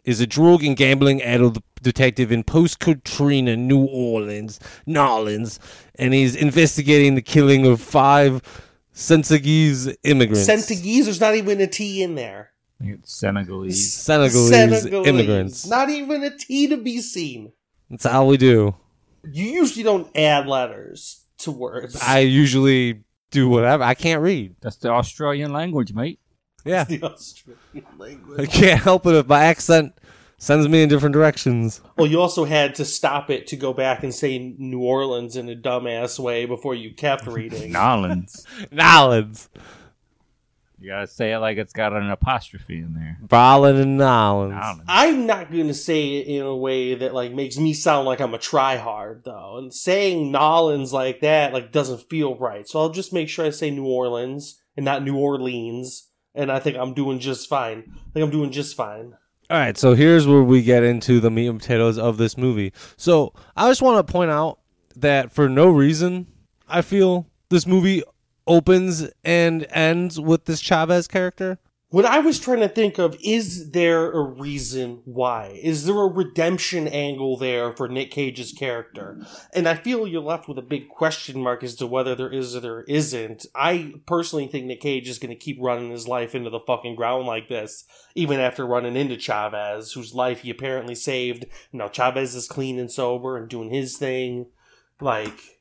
is 0.04 0.22
a 0.22 0.28
drug 0.28 0.64
and 0.64 0.78
gambling 0.78 1.24
adult 1.24 1.58
detective 1.82 2.32
in 2.32 2.44
post 2.44 2.80
Katrina 2.80 3.56
New 3.56 3.84
Orleans, 3.86 4.60
Nolans, 4.86 5.60
and 5.96 6.14
he's 6.14 6.36
investigating 6.36 7.16
the 7.16 7.22
killing 7.24 7.66
of 7.66 7.82
five 7.82 8.44
Senegalese 8.92 9.96
immigrants. 10.04 10.48
Sentegese, 10.48 11.06
there's 11.06 11.20
not 11.20 11.34
even 11.34 11.60
a 11.60 11.66
T 11.66 12.04
in 12.04 12.14
there. 12.14 12.52
I 12.80 12.84
think 12.84 13.00
it's 13.00 13.16
Senegalese. 13.16 13.92
Senegalese, 13.92 14.86
immigrants. 14.86 15.66
Not 15.66 15.90
even 15.90 16.24
a 16.24 16.38
T 16.38 16.68
to 16.68 16.78
be 16.78 17.02
seen. 17.02 17.54
That's 17.90 18.06
how 18.06 18.26
we 18.26 18.38
do. 18.38 18.76
You 19.24 19.46
usually 19.46 19.84
don't 19.84 20.16
add 20.16 20.46
letters 20.46 21.26
to 21.40 21.52
words. 21.52 22.00
I 22.04 22.20
usually 22.20 23.04
do 23.34 23.50
whatever. 23.50 23.84
I 23.84 23.96
can't 23.96 24.22
read. 24.22 24.56
That's 24.62 24.78
the 24.78 24.90
Australian 24.90 25.52
language, 25.52 25.94
mate. 25.94 26.20
Yeah. 26.64 26.84
the 26.90 27.04
Australian 27.04 27.86
language. 27.98 28.40
I 28.40 28.46
can't 28.46 28.82
help 28.82 29.06
it 29.06 29.16
if 29.16 29.28
my 29.28 29.44
accent 29.44 29.94
sends 30.38 30.70
me 30.70 30.84
in 30.84 30.90
different 30.90 31.14
directions. 31.14 31.82
Well, 31.98 32.08
you 32.08 32.22
also 32.22 32.46
had 32.46 32.76
to 32.76 32.86
stop 32.86 33.30
it 33.30 33.48
to 33.48 33.56
go 33.56 33.74
back 33.74 34.04
and 34.04 34.14
say 34.14 34.56
New 34.58 34.82
Orleans 34.82 35.36
in 35.36 35.50
a 35.50 35.56
dumbass 35.56 36.20
way 36.20 36.46
before 36.46 36.76
you 36.76 36.94
kept 36.94 37.28
reading. 37.28 37.72
Nolans. 37.72 38.46
Nolans. 38.72 39.50
You 40.84 40.90
gotta 40.90 41.08
say 41.08 41.32
it 41.32 41.40
like 41.40 41.58
it's 41.58 41.72
got 41.72 41.94
an 41.94 42.10
apostrophe 42.10 42.80
in 42.80 42.94
there. 42.94 43.18
Ballin 43.22 43.78
and 43.78 43.98
Nolans. 43.98 44.52
Nolans. 44.52 44.84
I'm 44.86 45.26
not 45.26 45.50
going 45.50 45.68
to 45.68 45.74
say 45.74 46.18
it 46.18 46.28
in 46.28 46.42
a 46.42 46.54
way 46.54 46.94
that 46.94 47.14
like 47.14 47.32
makes 47.32 47.58
me 47.58 47.74
sound 47.74 48.06
like 48.06 48.20
I'm 48.20 48.34
a 48.34 48.38
tryhard 48.38 49.24
though. 49.24 49.60
And 49.60 49.74
saying 49.74 50.30
Nolans 50.30 50.92
like 50.92 51.22
that 51.22 51.54
like 51.54 51.72
doesn't 51.72 52.10
feel 52.10 52.38
right. 52.38 52.68
So 52.68 52.82
I'll 52.82 52.90
just 52.90 53.14
make 53.14 53.30
sure 53.30 53.46
I 53.46 53.52
say 53.52 53.72
New 53.72 53.86
Orleans 53.86 54.60
and 54.76 54.84
not 54.84 55.06
New 55.06 55.16
Orleans. 55.16 56.10
And 56.36 56.52
I 56.52 56.60
think 56.60 56.76
I'm 56.76 56.94
doing 56.94 57.20
just 57.20 57.48
fine. 57.48 57.86
I 57.88 58.12
think 58.12 58.26
I'm 58.26 58.32
doing 58.32 58.52
just 58.52 58.76
fine. 58.76 59.14
All 59.50 59.58
right, 59.58 59.78
so 59.78 59.94
here's 59.94 60.28
where 60.28 60.44
we 60.44 60.64
get 60.64 60.84
into 60.84 61.22
the 61.22 61.32
meat 61.32 61.48
and 61.48 61.62
potatoes 61.62 61.98
of 61.98 62.18
this 62.18 62.38
movie. 62.38 62.74
So 62.98 63.34
I 63.56 63.70
just 63.70 63.82
want 63.82 64.06
to 64.06 64.12
point 64.12 64.32
out 64.32 64.60
that 64.98 65.32
for 65.32 65.48
no 65.48 65.70
reason, 65.70 66.28
I 66.68 66.82
feel 66.82 67.28
this 67.48 67.66
movie 67.66 68.04
opens 68.48 69.10
and 69.24 69.68
ends 69.70 70.20
with 70.20 70.46
this 70.46 70.60
Chavez 70.60 71.08
character. 71.08 71.60
What 71.94 72.06
I 72.06 72.18
was 72.18 72.40
trying 72.40 72.62
to 72.62 72.68
think 72.68 72.98
of 72.98 73.16
is 73.24 73.70
there 73.70 74.10
a 74.10 74.24
reason 74.24 75.04
why? 75.06 75.60
Is 75.62 75.86
there 75.86 76.00
a 76.00 76.08
redemption 76.08 76.88
angle 76.88 77.38
there 77.38 77.72
for 77.76 77.88
Nick 77.88 78.10
Cage's 78.10 78.52
character? 78.52 79.24
And 79.54 79.70
I 79.70 79.76
feel 79.76 80.08
you're 80.08 80.20
left 80.20 80.48
with 80.48 80.58
a 80.58 80.64
big 80.64 80.90
question 80.90 81.40
mark 81.44 81.64
as 81.64 81.76
to 81.76 81.86
whether 81.86 82.16
there 82.16 82.34
is 82.34 82.56
or 82.56 82.62
there 82.62 82.82
isn't. 82.86 83.46
I 83.54 83.94
personally 84.08 84.48
think 84.48 84.66
Nick 84.66 84.82
Cage 84.82 85.08
is 85.08 85.20
going 85.20 85.30
to 85.30 85.36
keep 85.36 85.60
running 85.62 85.92
his 85.92 86.08
life 86.08 86.34
into 86.34 86.50
the 86.50 86.62
fucking 86.62 86.96
ground 86.96 87.28
like 87.28 87.48
this, 87.48 87.84
even 88.16 88.40
after 88.40 88.66
running 88.66 88.96
into 88.96 89.16
Chavez, 89.16 89.92
whose 89.92 90.16
life 90.16 90.40
he 90.42 90.50
apparently 90.50 90.96
saved. 90.96 91.46
Now 91.72 91.90
Chavez 91.90 92.34
is 92.34 92.48
clean 92.48 92.80
and 92.80 92.92
sober 92.92 93.38
and 93.38 93.48
doing 93.48 93.70
his 93.70 93.98
thing. 93.98 94.48
Like, 95.00 95.53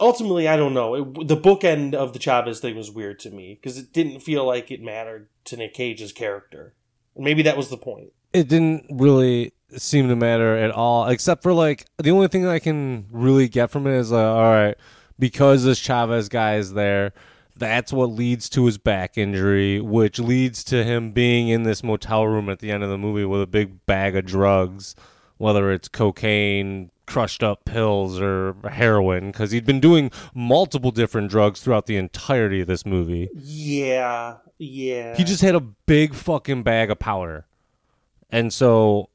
ultimately, 0.00 0.48
I 0.48 0.56
don't 0.56 0.74
know. 0.74 0.94
It, 0.94 1.28
the 1.28 1.36
bookend 1.36 1.94
of 1.94 2.12
the 2.12 2.18
Chavez 2.18 2.60
thing 2.60 2.76
was 2.76 2.90
weird 2.90 3.18
to 3.20 3.30
me 3.30 3.54
because 3.54 3.78
it 3.78 3.92
didn't 3.92 4.20
feel 4.20 4.44
like 4.44 4.70
it 4.70 4.82
mattered 4.82 5.28
to 5.44 5.56
Nick 5.56 5.74
Cage's 5.74 6.12
character. 6.12 6.74
Maybe 7.16 7.42
that 7.42 7.56
was 7.56 7.68
the 7.68 7.76
point. 7.76 8.12
It 8.32 8.48
didn't 8.48 8.86
really 8.90 9.52
seem 9.76 10.08
to 10.08 10.16
matter 10.16 10.56
at 10.56 10.70
all, 10.70 11.08
except 11.08 11.42
for 11.42 11.52
like 11.52 11.86
the 11.98 12.10
only 12.10 12.28
thing 12.28 12.46
I 12.46 12.58
can 12.58 13.06
really 13.10 13.48
get 13.48 13.70
from 13.70 13.86
it 13.86 13.96
is 13.96 14.10
like, 14.10 14.24
all 14.24 14.42
right, 14.42 14.76
because 15.18 15.64
this 15.64 15.78
Chavez 15.78 16.28
guy 16.28 16.56
is 16.56 16.72
there, 16.72 17.12
that's 17.56 17.92
what 17.92 18.06
leads 18.06 18.48
to 18.50 18.66
his 18.66 18.78
back 18.78 19.18
injury, 19.18 19.80
which 19.80 20.18
leads 20.18 20.64
to 20.64 20.82
him 20.82 21.12
being 21.12 21.48
in 21.48 21.64
this 21.64 21.82
motel 21.84 22.26
room 22.26 22.48
at 22.48 22.60
the 22.60 22.70
end 22.70 22.82
of 22.82 22.88
the 22.88 22.98
movie 22.98 23.24
with 23.24 23.42
a 23.42 23.46
big 23.46 23.84
bag 23.86 24.16
of 24.16 24.24
drugs, 24.24 24.94
whether 25.36 25.70
it's 25.70 25.88
cocaine, 25.88 26.90
crushed 27.10 27.42
up 27.42 27.64
pills, 27.64 28.20
or 28.20 28.54
heroin, 28.70 29.32
because 29.32 29.50
he'd 29.50 29.66
been 29.66 29.80
doing 29.80 30.12
multiple 30.32 30.92
different 30.92 31.28
drugs 31.28 31.60
throughout 31.60 31.86
the 31.86 31.96
entirety 31.96 32.60
of 32.60 32.68
this 32.68 32.86
movie. 32.86 33.28
Yeah, 33.34 34.36
yeah. 34.58 35.16
He 35.16 35.24
just 35.24 35.42
had 35.42 35.56
a 35.56 35.60
big 35.60 36.14
fucking 36.14 36.62
bag 36.62 36.88
of 36.88 37.00
powder. 37.00 37.46
And 38.30 38.52
so 38.52 39.10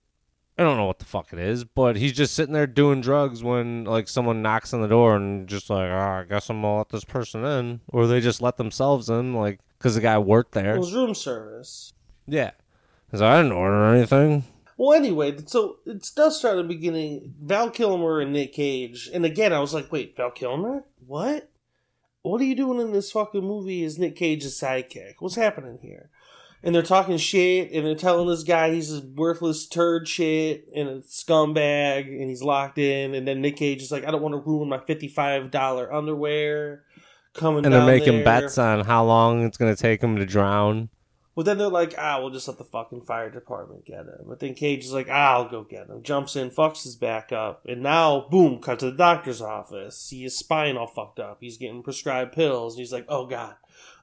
I 0.58 0.64
don't 0.64 0.76
know 0.76 0.86
what 0.86 1.00
the 1.00 1.06
fuck 1.06 1.32
it 1.32 1.40
is, 1.40 1.64
but 1.64 1.96
he's 1.96 2.12
just 2.12 2.34
sitting 2.34 2.54
there 2.54 2.68
doing 2.68 3.00
drugs 3.00 3.42
when 3.42 3.86
like 3.86 4.10
someone 4.10 4.42
knocks 4.42 4.74
on 4.74 4.82
the 4.82 4.90
door 4.90 5.16
and 5.16 5.48
just 5.48 5.70
like, 5.70 5.90
oh, 5.90 6.22
I 6.22 6.26
guess 6.28 6.50
I'm 6.50 6.62
gonna 6.62 6.80
let 6.80 6.90
this 6.90 7.06
person 7.06 7.46
in, 7.46 7.80
or 7.88 8.08
they 8.08 8.20
just 8.20 8.42
let 8.42 8.58
themselves 8.58 9.10
in, 9.10 9.34
like 9.34 9.62
because 9.78 9.96
the 9.96 10.02
guy 10.02 10.18
worked 10.18 10.52
there. 10.52 10.76
It 10.76 10.80
was 10.80 10.94
room 10.94 11.16
service. 11.16 11.94
Yeah, 12.28 12.52
because 13.06 13.22
I 13.22 13.38
didn't 13.38 13.54
order 13.54 13.86
anything. 13.86 14.44
Well, 14.78 14.94
anyway, 14.98 15.38
so 15.46 15.78
it 15.86 16.10
does 16.16 16.38
start 16.38 16.58
at 16.58 16.64
the 16.64 16.68
beginning. 16.68 17.34
Val 17.42 17.70
Kilmer 17.70 18.20
and 18.20 18.34
Nick 18.34 18.54
Cage, 18.54 19.10
and 19.14 19.26
again, 19.26 19.54
I 19.54 19.60
was 19.60 19.74
like, 19.74 19.92
wait, 19.92 20.18
Val 20.18 20.32
Kilmer? 20.32 20.84
What? 21.06 21.50
What 22.24 22.42
are 22.42 22.46
you 22.46 22.56
doing 22.56 22.82
in 22.82 22.92
this 22.92 23.12
fucking 23.12 23.44
movie 23.44 23.84
Is 23.84 24.00
Nick 24.00 24.16
Cage's 24.16 24.60
sidekick? 24.60 25.14
What's 25.20 25.36
happening 25.36 25.78
here? 25.82 26.10
And 26.64 26.74
they're 26.74 26.82
talking 26.82 27.18
shit, 27.18 27.72
and 27.72 27.86
they're 27.86 27.94
telling 27.94 28.28
this 28.28 28.42
guy 28.44 28.74
he's 28.74 28.92
a 28.92 29.02
worthless 29.02 29.68
turd 29.68 30.08
shit 30.08 30.68
and 30.76 30.90
a 30.90 31.00
scumbag, 31.02 32.08
and 32.08 32.28
he's 32.28 32.42
locked 32.42 32.80
in. 32.80 33.14
And 33.14 33.28
then 33.28 33.42
Nick 33.42 33.58
Cage 33.58 33.84
is 33.84 33.92
like, 33.92 34.04
I 34.06 34.10
don't 34.10 34.24
want 34.24 34.34
to 34.34 34.40
ruin 34.40 34.68
my 34.68 34.80
fifty-five 34.80 35.52
dollar 35.52 35.94
underwear. 35.94 36.84
Coming 37.36 37.66
And 37.66 37.74
they're 37.74 37.86
making 37.86 38.16
there. 38.16 38.24
bets 38.24 38.58
on 38.58 38.84
how 38.86 39.06
long 39.06 39.46
it's 39.46 39.58
gonna 39.58 39.76
take 39.76 40.02
him 40.02 40.16
to 40.16 40.26
drown. 40.26 40.90
Well, 41.36 41.44
then 41.44 41.58
they're 41.58 41.68
like, 41.68 41.94
ah, 41.98 42.20
we'll 42.20 42.30
just 42.30 42.48
let 42.48 42.58
the 42.58 42.64
fucking 42.64 43.02
fire 43.02 43.30
department 43.30 43.86
get 43.86 44.06
him. 44.06 44.26
But 44.28 44.40
then 44.40 44.54
Cage 44.54 44.86
is 44.86 44.94
like, 44.94 45.08
ah, 45.10 45.34
I'll 45.34 45.50
go 45.50 45.64
get 45.64 45.88
him. 45.88 46.02
Jumps 46.02 46.36
in, 46.38 46.50
fucks 46.50 46.84
his 46.84 46.96
back 46.96 47.34
up. 47.34 47.66
And 47.68 47.84
now, 47.84 48.28
boom, 48.32 48.60
cut 48.62 48.80
to 48.80 48.86
the 48.86 48.98
doctor's 48.98 49.42
office. 49.42 50.00
See 50.00 50.24
his 50.24 50.38
spine 50.38 50.78
all 50.78 50.88
fucked 50.88 51.20
up. 51.20 51.40
He's 51.42 51.58
getting 51.58 51.84
prescribed 51.84 52.34
pills. 52.34 52.76
And 52.76 52.80
he's 52.80 52.94
like, 52.94 53.06
oh, 53.10 53.26
God. 53.26 53.56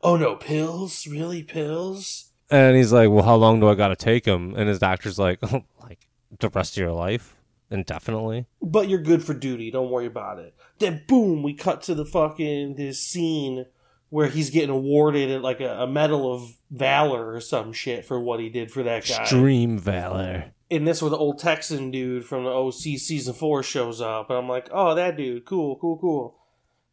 Oh, 0.02 0.16
no, 0.16 0.36
pills? 0.36 1.06
Really, 1.06 1.42
pills? 1.42 2.32
And 2.52 2.76
he's 2.76 2.92
like, 2.92 3.08
"Well, 3.08 3.24
how 3.24 3.36
long 3.36 3.60
do 3.60 3.68
I 3.68 3.74
got 3.74 3.88
to 3.88 3.96
take 3.96 4.26
him?" 4.26 4.54
And 4.54 4.68
his 4.68 4.78
doctor's 4.78 5.18
like, 5.18 5.40
"Like 5.80 6.06
the 6.38 6.50
rest 6.50 6.76
of 6.76 6.82
your 6.82 6.92
life, 6.92 7.34
indefinitely." 7.70 8.46
But 8.60 8.90
you're 8.90 9.00
good 9.00 9.24
for 9.24 9.32
duty. 9.32 9.70
Don't 9.70 9.90
worry 9.90 10.04
about 10.04 10.38
it. 10.38 10.54
Then, 10.78 11.02
boom, 11.08 11.42
we 11.42 11.54
cut 11.54 11.80
to 11.82 11.94
the 11.94 12.04
fucking, 12.04 12.74
this 12.74 13.00
scene 13.00 13.64
where 14.12 14.26
he's 14.26 14.50
getting 14.50 14.68
awarded 14.68 15.40
like 15.40 15.60
a, 15.60 15.70
a 15.80 15.86
medal 15.86 16.34
of 16.34 16.54
valor 16.70 17.32
or 17.32 17.40
some 17.40 17.72
shit 17.72 18.04
for 18.04 18.20
what 18.20 18.40
he 18.40 18.50
did 18.50 18.70
for 18.70 18.82
that 18.82 19.08
guy. 19.08 19.22
Extreme 19.22 19.78
valor. 19.78 20.52
and 20.70 20.86
this 20.86 21.00
where 21.00 21.10
the 21.10 21.16
old 21.16 21.38
Texan 21.38 21.90
dude 21.90 22.22
from 22.26 22.44
the 22.44 22.50
OC 22.50 22.98
season 22.98 23.32
four 23.32 23.62
shows 23.62 24.02
up, 24.02 24.28
and 24.28 24.38
I'm 24.38 24.50
like, 24.50 24.68
oh, 24.70 24.94
that 24.96 25.16
dude, 25.16 25.46
cool, 25.46 25.76
cool, 25.76 25.96
cool. 25.96 26.36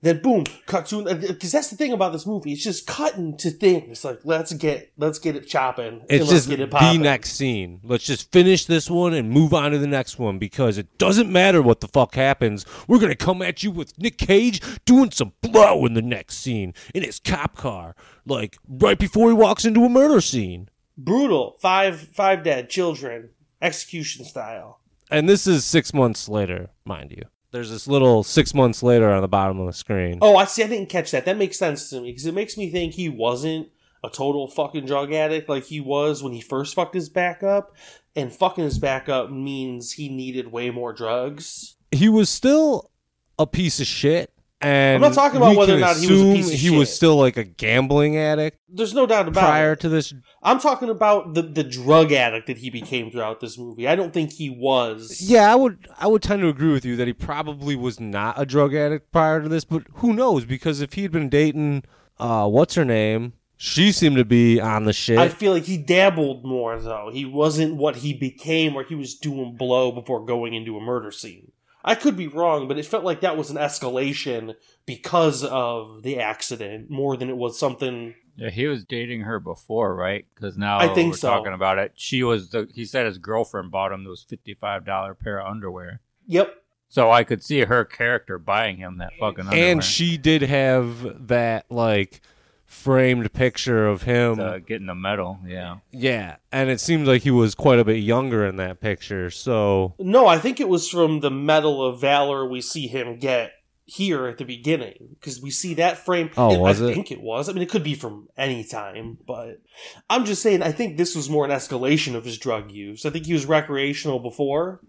Then 0.01 0.21
boom, 0.21 0.45
cut 0.65 0.85
to 0.87 1.03
because 1.03 1.53
uh, 1.53 1.57
that's 1.57 1.69
the 1.69 1.75
thing 1.75 1.91
about 1.91 2.13
this 2.13 2.25
movie. 2.25 2.53
It's 2.53 2.63
just 2.63 2.87
cutting 2.87 3.35
to 3.37 3.49
things. 3.49 4.05
Like 4.05 4.21
let's 4.23 4.53
get 4.53 4.93
let's 4.97 5.19
get 5.19 5.35
it 5.35 5.45
chopping. 5.45 6.05
It's 6.09 6.11
and 6.11 6.19
let's 6.21 6.31
just 6.31 6.49
get 6.49 6.61
it 6.61 6.71
the 6.71 6.97
next 6.97 7.33
scene. 7.33 7.81
Let's 7.83 8.05
just 8.05 8.31
finish 8.31 8.63
this 8.63 8.89
one 8.89 9.13
and 9.13 9.29
move 9.29 9.53
on 9.53 9.71
to 9.71 9.77
the 9.77 9.87
next 9.87 10.17
one 10.17 10.39
because 10.39 10.77
it 10.77 10.97
doesn't 10.97 11.29
matter 11.29 11.61
what 11.61 11.81
the 11.81 11.89
fuck 11.89 12.15
happens. 12.15 12.65
We're 12.87 12.99
gonna 12.99 13.13
come 13.13 13.41
at 13.41 13.61
you 13.61 13.71
with 13.71 13.99
Nick 13.99 14.17
Cage 14.17 14.61
doing 14.85 15.11
some 15.11 15.33
blow 15.41 15.85
in 15.85 15.95
the 15.95 16.01
next 16.01 16.37
scene 16.37 16.73
in 16.95 17.03
his 17.03 17.19
cop 17.19 17.57
car, 17.57 17.93
like 18.25 18.57
right 18.69 18.97
before 18.97 19.27
he 19.27 19.33
walks 19.33 19.65
into 19.65 19.83
a 19.83 19.89
murder 19.89 20.21
scene. 20.21 20.69
Brutal. 20.97 21.57
Five 21.59 21.99
five 21.99 22.43
dead 22.43 22.69
children, 22.69 23.31
execution 23.61 24.23
style. 24.23 24.79
And 25.11 25.27
this 25.27 25.45
is 25.45 25.65
six 25.65 25.93
months 25.93 26.29
later, 26.29 26.69
mind 26.85 27.11
you. 27.11 27.23
There's 27.51 27.71
this 27.71 27.87
little 27.87 28.23
six 28.23 28.53
months 28.53 28.83
later 28.83 29.09
on 29.09 29.21
the 29.21 29.27
bottom 29.27 29.59
of 29.59 29.65
the 29.65 29.73
screen. 29.73 30.19
Oh, 30.21 30.35
I 30.35 30.45
see. 30.45 30.63
I 30.63 30.67
didn't 30.67 30.89
catch 30.89 31.11
that. 31.11 31.25
That 31.25 31.37
makes 31.37 31.57
sense 31.57 31.89
to 31.89 32.01
me 32.01 32.11
because 32.11 32.25
it 32.25 32.33
makes 32.33 32.57
me 32.57 32.69
think 32.69 32.93
he 32.93 33.09
wasn't 33.09 33.69
a 34.03 34.09
total 34.09 34.47
fucking 34.47 34.85
drug 34.85 35.11
addict 35.11 35.49
like 35.49 35.65
he 35.65 35.79
was 35.79 36.23
when 36.23 36.31
he 36.31 36.41
first 36.41 36.75
fucked 36.75 36.93
his 36.93 37.09
back 37.09 37.43
up, 37.43 37.75
and 38.15 38.31
fucking 38.31 38.63
his 38.63 38.79
back 38.79 39.09
up 39.09 39.29
means 39.31 39.93
he 39.93 40.09
needed 40.09 40.51
way 40.51 40.69
more 40.69 40.93
drugs. 40.93 41.75
He 41.91 42.07
was 42.07 42.29
still 42.29 42.91
a 43.37 43.47
piece 43.47 43.79
of 43.79 43.87
shit. 43.87 44.31
And 44.61 44.95
I'm 44.95 45.01
not 45.09 45.15
talking 45.15 45.37
about 45.37 45.55
whether 45.55 45.75
or 45.77 45.79
not 45.79 45.95
he 45.97 46.11
was 46.11 46.21
a 46.21 46.33
piece 46.33 46.53
of 46.53 46.59
he 46.59 46.69
was 46.69 46.93
still 46.93 47.15
like 47.15 47.37
a 47.37 47.45
gambling 47.45 48.17
addict 48.17 48.59
There's 48.67 48.93
no 48.93 49.05
doubt 49.05 49.29
about 49.29 49.41
prior 49.41 49.73
it. 49.73 49.79
to 49.81 49.89
this 49.89 50.13
I'm 50.43 50.59
talking 50.59 50.89
about 50.89 51.33
the 51.33 51.43
the 51.43 51.63
drug 51.63 52.11
addict 52.11 52.47
that 52.47 52.57
he 52.57 52.69
became 52.69 53.09
throughout 53.09 53.39
this 53.39 53.57
movie. 53.57 53.87
I 53.87 53.95
don't 53.95 54.13
think 54.13 54.33
he 54.33 54.49
was. 54.49 55.21
Yeah, 55.21 55.51
I 55.51 55.55
would 55.55 55.87
I 55.97 56.07
would 56.07 56.21
tend 56.21 56.41
to 56.41 56.49
agree 56.49 56.73
with 56.73 56.83
you 56.83 56.97
that 56.97 57.07
he 57.07 57.13
probably 57.13 57.75
was 57.75 57.99
not 57.99 58.39
a 58.39 58.45
drug 58.45 58.75
addict 58.75 59.11
prior 59.11 59.41
to 59.41 59.47
this, 59.47 59.63
but 59.63 59.83
who 59.95 60.13
knows? 60.13 60.43
Because 60.43 60.81
if 60.81 60.93
he'd 60.93 61.11
been 61.11 61.29
dating 61.29 61.83
uh 62.19 62.47
what's 62.49 62.75
her 62.75 62.85
name? 62.85 63.33
She 63.61 63.91
seemed 63.91 64.15
to 64.15 64.23
be 64.23 64.61
on 64.61 64.85
the 64.85 64.93
shit. 64.93 65.17
I 65.17 65.27
feel 65.27 65.51
like 65.51 65.65
he 65.65 65.77
dabbled 65.77 66.45
more 66.45 66.79
though. 66.79 67.11
He 67.11 67.25
wasn't 67.25 67.75
what 67.75 67.97
he 67.97 68.13
became, 68.13 68.73
where 68.73 68.85
he 68.85 68.95
was 68.95 69.15
doing 69.15 69.55
blow 69.55 69.91
before 69.91 70.25
going 70.25 70.53
into 70.53 70.77
a 70.77 70.81
murder 70.81 71.11
scene. 71.11 71.51
I 71.83 71.95
could 71.95 72.17
be 72.17 72.27
wrong, 72.27 72.67
but 72.67 72.77
it 72.77 72.85
felt 72.85 73.03
like 73.03 73.21
that 73.21 73.37
was 73.37 73.49
an 73.49 73.57
escalation 73.57 74.55
because 74.85 75.43
of 75.43 76.03
the 76.03 76.19
accident 76.19 76.89
more 76.89 77.15
than 77.15 77.29
it 77.29 77.37
was 77.37 77.57
something. 77.57 78.15
Yeah, 78.35 78.49
he 78.49 78.67
was 78.67 78.83
dating 78.85 79.21
her 79.21 79.39
before, 79.39 79.95
right? 79.95 80.25
Because 80.35 80.57
now 80.57 80.79
I 80.79 80.93
think 80.93 81.13
we're 81.13 81.17
so. 81.17 81.29
talking 81.29 81.53
about 81.53 81.77
it. 81.77 81.93
She 81.95 82.23
was 82.23 82.49
the. 82.49 82.69
He 82.73 82.85
said 82.85 83.05
his 83.05 83.17
girlfriend 83.17 83.71
bought 83.71 83.91
him 83.91 84.03
those 84.03 84.23
fifty-five 84.23 84.85
dollar 84.85 85.13
pair 85.13 85.39
of 85.39 85.47
underwear. 85.47 86.01
Yep. 86.27 86.55
So 86.89 87.11
I 87.11 87.23
could 87.23 87.43
see 87.43 87.59
her 87.61 87.85
character 87.85 88.39
buying 88.39 88.77
him 88.77 88.97
that 88.97 89.13
fucking 89.19 89.45
underwear. 89.45 89.71
and 89.71 89.83
she 89.83 90.17
did 90.17 90.41
have 90.41 91.27
that 91.27 91.65
like 91.69 92.21
framed 92.69 93.33
picture 93.33 93.87
of 93.87 94.03
him. 94.03 94.39
uh, 94.39 94.59
getting 94.59 94.87
the 94.87 94.95
medal. 94.95 95.39
Yeah. 95.45 95.77
yeah, 95.91 96.37
and 96.51 96.69
it 96.69 96.79
seemed 96.79 97.07
like 97.07 97.23
he 97.23 97.31
was 97.31 97.55
quite 97.55 97.79
a 97.79 97.83
bit 97.83 97.97
younger 97.97 98.45
in 98.45 98.55
that 98.57 98.79
picture. 98.79 99.29
So 99.29 99.95
No, 99.99 100.27
I 100.27 100.37
think 100.37 100.59
it 100.59 100.69
was 100.69 100.87
from 100.87 101.19
the 101.19 101.31
Medal 101.31 101.85
of 101.85 101.99
Valor 101.99 102.47
we 102.47 102.61
see 102.61 102.87
him 102.87 103.17
get 103.19 103.51
here 103.85 104.27
at 104.27 104.37
the 104.37 104.45
beginning 104.45 105.15
because 105.19 105.41
we 105.41 105.49
see 105.49 105.73
that 105.73 105.97
frame. 105.97 106.29
Oh, 106.37 106.51
and 106.53 106.61
was 106.61 106.79
I 106.79 106.89
it? 106.89 106.93
think 106.93 107.11
it 107.11 107.21
was. 107.21 107.49
I 107.49 107.53
mean, 107.53 107.63
it 107.63 107.69
could 107.69 107.83
be 107.83 107.95
from 107.95 108.29
any 108.37 108.63
time, 108.63 109.17
but 109.25 109.61
I'm 110.09 110.25
just 110.25 110.43
saying. 110.43 110.61
I 110.61 110.71
think 110.71 110.95
this 110.97 111.15
was 111.15 111.27
more 111.27 111.43
an 111.43 111.49
escalation 111.51 112.13
of 112.13 112.23
his 112.23 112.37
drug 112.37 112.69
use. 112.71 113.03
I 113.05 113.09
think 113.09 113.25
he 113.25 113.33
was 113.33 113.47
recreational 113.47 114.19
before, 114.19 114.79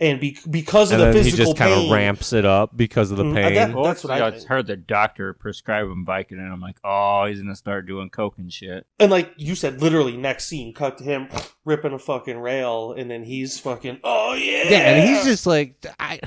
and 0.00 0.20
be- 0.20 0.38
because 0.50 0.90
of 0.90 1.00
and 1.00 1.10
the 1.10 1.18
then 1.18 1.24
he 1.24 1.30
just 1.30 1.56
kind 1.56 1.72
of 1.72 1.90
ramps 1.90 2.32
it 2.32 2.44
up 2.44 2.76
because 2.76 3.10
of 3.10 3.16
the 3.18 3.24
Mm, 3.24 3.34
pain. 3.34 3.54
that- 3.54 3.74
That's 3.82 4.04
what 4.04 4.10
I 4.20 4.26
I 4.26 4.40
heard 4.48 4.66
the 4.66 4.76
doctor 4.76 5.32
prescribe 5.32 5.86
him 5.86 6.04
Vicodin, 6.06 6.38
and 6.38 6.52
I'm 6.52 6.60
like, 6.60 6.76
oh, 6.84 7.26
he's 7.26 7.40
gonna 7.40 7.54
start 7.56 7.86
doing 7.86 8.10
coke 8.10 8.38
and 8.38 8.52
shit. 8.52 8.86
and 8.98 9.10
like 9.10 9.32
you 9.36 9.54
said, 9.54 9.80
literally 9.80 10.16
next 10.16 10.46
scene, 10.46 10.72
cut 10.74 10.98
to 10.98 11.04
him 11.04 11.28
ripping 11.64 11.92
a 11.92 11.98
fucking 11.98 12.38
rail, 12.38 12.92
and 12.92 13.10
then 13.10 13.22
he's 13.24 13.58
fucking, 13.60 14.00
oh 14.04 14.34
yeah, 14.34 14.64
yeah, 14.70 14.78
and 14.94 15.08
he's 15.08 15.24
just 15.24 15.46
like 15.46 15.84
I 16.00 16.20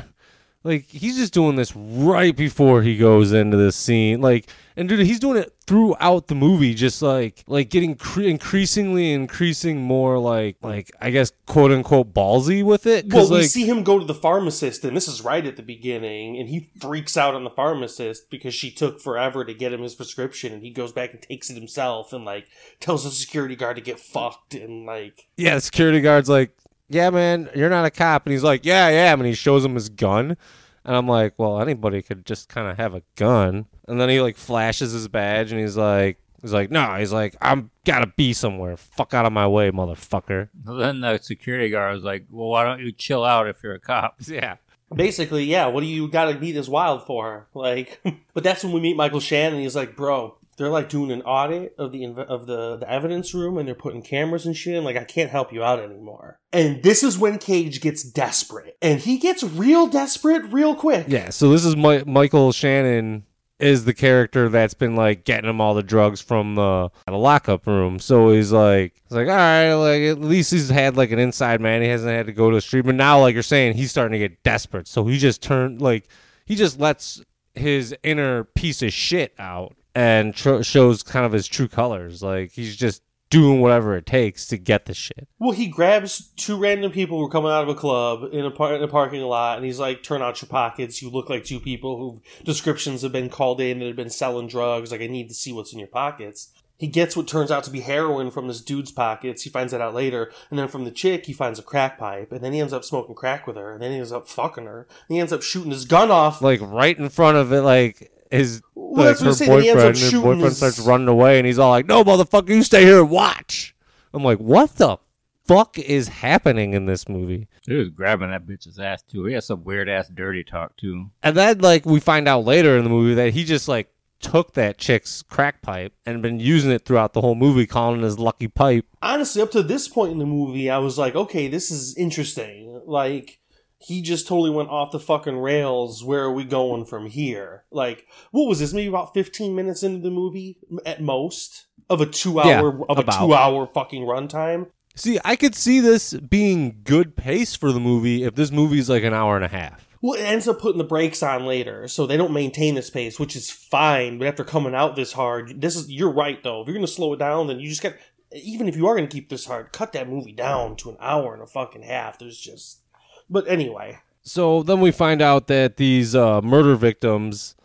like 0.66 0.88
he's 0.88 1.16
just 1.16 1.32
doing 1.32 1.56
this 1.56 1.76
right 1.76 2.36
before 2.36 2.82
he 2.82 2.98
goes 2.98 3.32
into 3.32 3.56
this 3.56 3.76
scene. 3.76 4.20
Like, 4.20 4.50
and 4.76 4.90
dude, 4.90 5.06
he's 5.06 5.20
doing 5.20 5.38
it 5.38 5.54
throughout 5.68 6.26
the 6.26 6.34
movie, 6.34 6.74
just 6.74 7.04
like 7.04 7.44
like 7.46 7.70
getting 7.70 7.96
cre- 7.96 8.24
increasingly 8.24 9.14
increasing 9.14 9.80
more 9.80 10.18
like 10.18 10.58
like 10.64 10.92
I 11.00 11.12
guess 11.12 11.32
quote 11.46 11.72
unquote 11.72 12.16
ballsy 12.16 12.64
with 12.64 12.88
it. 12.88 13.14
Well, 13.14 13.30
we 13.30 13.44
see 13.44 13.68
him 13.68 13.84
go 13.84 14.00
to 14.00 14.06
the 14.06 14.16
pharmacist, 14.16 14.84
and 14.84 14.98
this 14.98 15.08
is 15.08 15.22
right 15.22 15.46
at 15.46 15.56
the 15.56 15.62
beginning, 15.62 16.40
and 16.40 16.50
he 16.50 16.72
freaks 16.82 17.16
out 17.16 17.36
on 17.36 17.44
the 17.44 17.52
pharmacist 17.52 18.32
because 18.32 18.56
she 18.56 18.72
took 18.72 19.00
forever 19.00 19.46
to 19.46 19.54
get 19.54 19.72
him 19.72 19.84
his 19.84 19.94
prescription, 19.94 20.52
and 20.52 20.64
he 20.64 20.72
goes 20.72 20.92
back 20.92 21.14
and 21.14 21.22
takes 21.22 21.52
it 21.52 21.56
himself, 21.56 22.12
and 22.12 22.26
like 22.26 22.48
tells 22.80 23.04
the 23.04 23.12
security 23.12 23.56
guard 23.56 23.76
to 23.76 23.84
get 23.84 24.00
fucked, 24.00 24.56
and 24.56 24.88
like 24.88 25.28
yeah, 25.38 25.54
the 25.54 25.62
security 25.62 26.02
guard's 26.02 26.28
like, 26.28 26.58
yeah, 26.90 27.10
man, 27.10 27.50
you're 27.56 27.70
not 27.70 27.86
a 27.86 27.90
cop, 27.92 28.26
and 28.26 28.32
he's 28.34 28.44
like, 28.44 28.66
yeah, 28.66 28.90
yeah, 28.90 29.14
and 29.14 29.26
he 29.26 29.34
shows 29.34 29.64
him 29.66 29.76
his 29.76 29.90
gun. 29.90 30.38
And 30.86 30.96
I'm 30.96 31.08
like, 31.08 31.34
well, 31.38 31.60
anybody 31.60 32.02
could 32.04 32.26
just 32.26 32.48
kind 32.48 32.68
of 32.70 32.78
have 32.78 32.94
a 32.94 33.02
gun. 33.16 33.66
And 33.88 34.00
then 34.00 34.08
he 34.10 34.22
like 34.22 34.38
flashes 34.38 34.92
his 34.92 35.08
badge 35.08 35.52
and 35.52 35.60
he's 35.60 35.76
like, 35.76 36.20
he's 36.44 36.54
like, 36.54 36.70
no, 36.70 36.94
he's 36.96 37.12
like, 37.12 37.36
I'm 37.42 37.72
gotta 37.86 38.06
be 38.16 38.34
somewhere. 38.34 38.78
Fuck 38.78 39.16
out 39.16 39.26
of 39.26 39.34
my 39.34 39.48
way, 39.48 39.72
motherfucker. 39.72 40.50
Then 40.54 41.02
the 41.02 41.18
security 41.18 41.72
guard 41.72 41.96
was 41.96 42.04
like, 42.04 42.28
"Well, 42.30 42.50
why 42.50 42.64
don't 42.66 42.82
you 42.82 42.92
chill 42.92 43.24
out 43.24 43.48
if 43.48 43.64
you're 43.64 43.74
a 43.74 43.80
cop?" 43.80 44.18
Yeah. 44.28 44.58
basically, 44.94 45.46
yeah, 45.46 45.66
what 45.66 45.82
do 45.82 45.88
you 45.88 46.08
got 46.08 46.32
to 46.32 46.36
be 46.38 46.52
this 46.52 46.68
wild 46.68 47.04
for? 47.08 47.48
Like, 47.56 48.00
but 48.36 48.44
that's 48.44 48.64
when 48.64 48.72
we 48.72 48.80
meet 48.80 48.96
Michael 48.96 49.20
Shannon. 49.20 49.60
He's 49.62 49.76
like, 49.76 49.96
bro, 49.96 50.38
they're 50.58 50.70
like 50.70 50.90
doing 50.90 51.12
an 51.12 51.22
audit 51.24 51.76
of 51.78 51.92
the 51.92 52.06
of 52.06 52.48
the 52.48 52.78
the 52.78 52.90
evidence 52.90 53.34
room, 53.34 53.58
and 53.58 53.68
they're 53.68 53.76
putting 53.76 54.02
cameras 54.02 54.46
and 54.46 54.56
shit. 54.56 54.78
I'm 54.78 54.84
like, 54.84 54.98
I 54.98 55.04
can't 55.04 55.30
help 55.30 55.52
you 55.52 55.64
out 55.64 55.80
anymore. 55.80 56.40
And 56.54 56.82
this 56.84 57.04
is 57.04 57.18
when 57.18 57.38
Cage 57.38 57.82
gets 57.82 58.04
desperate, 58.04 58.78
and 58.82 59.00
he 59.00 59.18
gets 59.18 59.44
real 59.44 59.88
desperate 59.88 60.44
real 60.52 60.76
quick. 60.76 61.06
Yeah. 61.10 61.30
So 61.30 61.50
this 61.50 61.66
is 61.66 61.76
my, 61.76 62.04
Michael 62.06 62.52
Shannon 62.52 63.26
is 63.60 63.86
the 63.86 63.94
character 63.94 64.50
that's 64.50 64.74
been 64.74 64.96
like 64.96 65.24
getting 65.24 65.50
him 65.50 65.62
all 65.62 65.74
the 65.74 65.84
drugs 65.84 66.20
from 66.22 66.56
the, 66.56 66.90
the 67.08 67.14
lockup 67.14 67.66
room. 67.66 68.00
So 68.00 68.32
he's 68.32 68.52
like, 68.52 68.94
he's 69.08 69.16
like, 69.16 69.28
all 69.28 69.34
right, 69.34 69.74
like 69.74 70.02
at 70.02 70.20
least 70.20 70.52
he's 70.52 70.70
had 70.70 70.98
like 70.98 71.12
an 71.12 71.20
inside 71.20 71.62
man. 71.62 71.82
He 71.82 71.88
hasn't 71.88 72.12
had 72.12 72.26
to 72.26 72.34
go 72.34 72.50
to 72.50 72.58
the 72.58 72.62
street. 72.62 72.86
But 72.86 72.96
now, 72.96 73.20
like 73.22 73.34
you're 73.34 73.44
saying, 73.44 73.76
he's 73.76 73.92
starting 73.92 74.20
to 74.20 74.28
get 74.28 74.44
desperate. 74.44 74.88
So 74.88 75.06
he 75.06 75.18
just 75.18 75.42
turned 75.42 75.82
like 75.82 76.08
he 76.46 76.56
just 76.56 76.80
lets 76.80 77.22
his 77.54 77.96
inner 78.04 78.44
piece 78.44 78.82
of 78.82 78.92
shit 78.92 79.34
out 79.40 79.74
and 79.96 80.36
tr- 80.36 80.62
shows 80.62 81.02
kind 81.02 81.26
of 81.26 81.32
his 81.32 81.48
true 81.48 81.68
colors. 81.68 82.22
Like 82.22 82.52
he's 82.52 82.76
just 82.76 83.02
doing 83.30 83.60
whatever 83.60 83.98
it 83.98 84.06
takes 84.06 84.46
to 84.48 84.58
get 84.58 84.86
the 84.86 84.94
shit. 84.94 85.28
Well, 85.40 85.52
he 85.52 85.68
grabs 85.68 86.30
two 86.38 86.58
random 86.58 86.92
people 86.92 87.18
who 87.18 87.26
are 87.26 87.30
coming 87.30 87.52
out 87.52 87.64
of 87.64 87.70
a 87.70 87.76
club 87.76 88.30
in 88.32 88.46
a, 88.46 88.52
par- 88.52 88.76
in 88.76 88.84
a 88.84 88.88
parking 88.88 89.22
lot, 89.22 89.58
and 89.58 89.66
he's 89.66 89.80
like, 89.80 90.04
"Turn 90.04 90.22
out 90.22 90.42
your 90.42 90.50
pockets. 90.50 91.02
You 91.02 91.10
look 91.10 91.30
like 91.30 91.44
two 91.44 91.60
people 91.60 91.98
who 91.98 92.22
descriptions 92.44 93.02
have 93.02 93.12
been 93.12 93.30
called 93.30 93.62
in 93.62 93.80
that 93.80 93.88
have 93.88 93.96
been 93.96 94.10
selling 94.10 94.48
drugs. 94.48 94.92
Like, 94.92 95.02
I 95.02 95.08
need 95.08 95.30
to 95.30 95.36
see 95.36 95.52
what's 95.52 95.74
in 95.74 95.80
your 95.80 95.88
pockets." 95.88 96.50
He 96.78 96.88
gets 96.88 97.16
what 97.16 97.26
turns 97.26 97.52
out 97.52 97.64
to 97.64 97.72
be 97.72 97.80
heroin 97.80 98.32
from 98.32 98.50
this 98.50 98.60
dude's 98.60 98.92
pockets. 98.92 99.44
He 99.44 99.50
finds 99.50 99.72
that 99.72 99.80
out 99.80 99.94
later, 99.94 100.30
and 100.50 100.60
then 100.60 100.68
from 100.68 100.84
the 100.84 100.92
chick, 100.92 101.26
he 101.26 101.32
finds 101.32 101.58
a 101.58 101.64
crack 101.64 101.98
pipe, 101.98 102.34
and 102.34 102.42
then 102.42 102.52
he 102.52 102.60
ends 102.60 102.74
up 102.74 102.84
smoking 102.84 103.16
crack 103.16 103.48
with 103.48 103.56
her, 103.56 103.72
and 103.72 103.82
then 103.82 103.92
he 103.92 103.98
ends 103.98 104.12
up 104.12 104.28
fucking 104.28 104.66
her, 104.66 104.86
and 105.08 105.16
he 105.16 105.22
ends 105.22 105.32
up 105.32 105.42
shooting 105.42 105.72
his 105.72 105.86
gun 105.86 106.12
off. 106.12 106.42
Like 106.42 106.60
right 106.62 106.98
in 106.98 107.08
front 107.08 107.38
of 107.38 107.54
it, 107.54 107.62
like 107.62 108.12
his 108.36 108.62
Well, 108.76 109.06
like 109.06 109.18
that's 109.18 109.40
her 109.40 109.46
I'm 109.46 109.52
and 109.58 109.64
he 109.64 109.70
ends 109.70 109.84
up 109.84 109.94
boyfriend. 109.94 110.14
Her 110.14 110.22
boyfriend 110.22 110.44
his- 110.44 110.58
starts 110.58 110.80
running 110.80 111.08
away, 111.08 111.38
and 111.38 111.48
he's 111.48 111.60
all 111.60 111.70
like, 111.72 111.86
"No, 111.86 112.04
motherfucker, 112.04 112.50
you 112.50 112.64
stay 112.64 112.84
here 112.84 113.00
and 113.02 113.10
watch." 113.10 113.76
I'm 114.14 114.24
like, 114.24 114.38
"What 114.40 114.76
the 114.78 114.98
fuck 115.46 115.78
is 115.78 116.08
happening 116.08 116.74
in 116.74 116.86
this 116.86 117.08
movie?" 117.10 117.48
He 117.66 117.74
was 117.74 117.90
grabbing 117.90 118.30
that 118.30 118.46
bitch's 118.46 118.80
ass 118.80 119.02
too. 119.02 119.26
He 119.26 119.34
had 119.34 119.44
some 119.44 119.64
weird 119.64 119.90
ass 119.90 120.08
dirty 120.10 120.44
talk 120.44 120.78
too. 120.78 121.08
And 121.24 121.36
then 121.36 121.60
like 121.60 121.86
we 121.86 122.00
find 122.00 122.28
out 122.28 122.46
later 122.46 122.78
in 122.78 122.84
the 122.84 122.90
movie 122.90 123.16
that 123.16 123.34
he 123.34 123.44
just 123.44 123.68
like 123.68 123.90
took 124.22 124.54
that 124.54 124.78
chick's 124.78 125.22
crack 125.24 125.62
pipe 125.62 125.94
and 126.06 126.22
been 126.22 126.40
using 126.40 126.72
it 126.72 126.86
throughout 126.86 127.14
the 127.14 127.22
whole 127.22 127.36
movie, 127.36 127.68
calling 127.68 128.00
it 128.00 128.04
his 128.04 128.18
lucky 128.18 128.48
pipe. 128.48 128.86
honestly, 129.02 129.42
up 129.42 129.52
to 129.52 129.62
this 129.62 129.88
point 129.88 130.12
in 130.14 130.20
the 130.20 130.26
movie, 130.26 130.70
I 130.70 130.78
was 130.80 130.98
like, 130.98 131.16
okay, 131.16 131.48
this 131.48 131.70
is 131.70 131.96
interesting. 131.98 132.82
Like, 132.86 133.40
he 133.86 134.02
just 134.02 134.28
totally 134.28 134.50
went 134.50 134.70
off 134.70 134.92
the 134.92 135.00
fucking 135.00 135.38
rails. 135.38 136.04
Where 136.04 136.24
are 136.24 136.32
we 136.32 136.44
going 136.44 136.86
from 136.86 137.06
here? 137.06 137.66
Like, 137.70 138.08
what 138.32 138.48
was 138.48 138.60
this? 138.60 138.74
Maybe 138.74 138.88
about 138.88 139.14
15 139.14 139.56
minutes 139.56 139.84
into 139.84 140.00
the 140.00 140.10
movie 140.10 140.58
at 140.88 141.02
most 141.02 141.68
of 141.88 142.02
a 142.02 142.08
two 142.08 142.40
hour, 142.40 142.80
Yeah, 142.80 142.86
of 142.90 142.98
a 142.98 143.04
two 143.04 143.34
hour 143.34 143.68
fucking 143.68 144.02
runtime. 144.02 144.72
See, 144.96 145.20
I 145.24 145.36
could 145.36 145.54
see 145.54 145.82
this 145.82 146.14
being 146.14 146.80
good 146.84 147.16
pace 147.16 147.56
for 147.56 147.72
the 147.72 147.80
movie 147.80 148.24
if 148.24 148.34
this 148.34 148.52
movie's 148.52 148.90
like 148.90 149.04
an 149.04 149.14
hour 149.14 149.36
and 149.36 149.46
a 149.46 149.50
half. 149.50 149.88
Well, 150.02 150.20
it 150.20 150.24
ends 150.24 150.48
up 150.48 150.60
putting 150.60 150.78
the 150.80 150.84
brakes 150.84 151.22
on 151.22 151.46
later, 151.46 151.88
so 151.88 152.08
they 152.08 152.18
don't 152.18 152.34
maintain 152.34 152.76
this 152.76 152.90
pace, 152.90 153.20
which 153.20 153.36
is 153.36 153.52
fine. 153.52 154.18
But 154.18 154.28
after 154.28 154.44
coming 154.44 154.74
out 154.74 154.96
this 154.96 155.14
hard, 155.14 155.62
this 155.62 155.76
is 155.76 155.92
you're 155.92 156.12
right 156.12 156.42
though. 156.42 156.62
If 156.62 156.68
you're 156.68 156.76
gonna 156.76 156.88
slow 156.88 157.14
it 157.14 157.20
down, 157.20 157.48
then 157.48 157.60
you 157.60 157.70
just 157.70 157.84
got. 157.84 157.94
Even 158.32 158.68
if 158.68 158.76
you 158.76 158.88
are 158.88 158.96
gonna 158.96 159.08
keep 159.08 159.30
this 159.30 159.46
hard, 159.46 159.72
cut 159.74 159.94
that 159.94 160.10
movie 160.10 160.32
down 160.32 160.76
to 160.78 160.90
an 160.90 160.98
hour 161.00 161.34
and 161.34 161.44
a 161.44 161.48
fucking 161.48 161.84
half. 161.84 162.18
There's 162.18 162.40
just. 162.40 162.82
But 163.30 163.48
anyway, 163.48 164.00
So 164.26 164.64
then 164.64 164.82
we 164.82 164.92
find 164.92 165.22
out 165.22 165.48
that 165.48 165.78
these 165.78 166.16
uh, 166.16 166.42
murder 166.42 166.76
victims, 166.76 167.56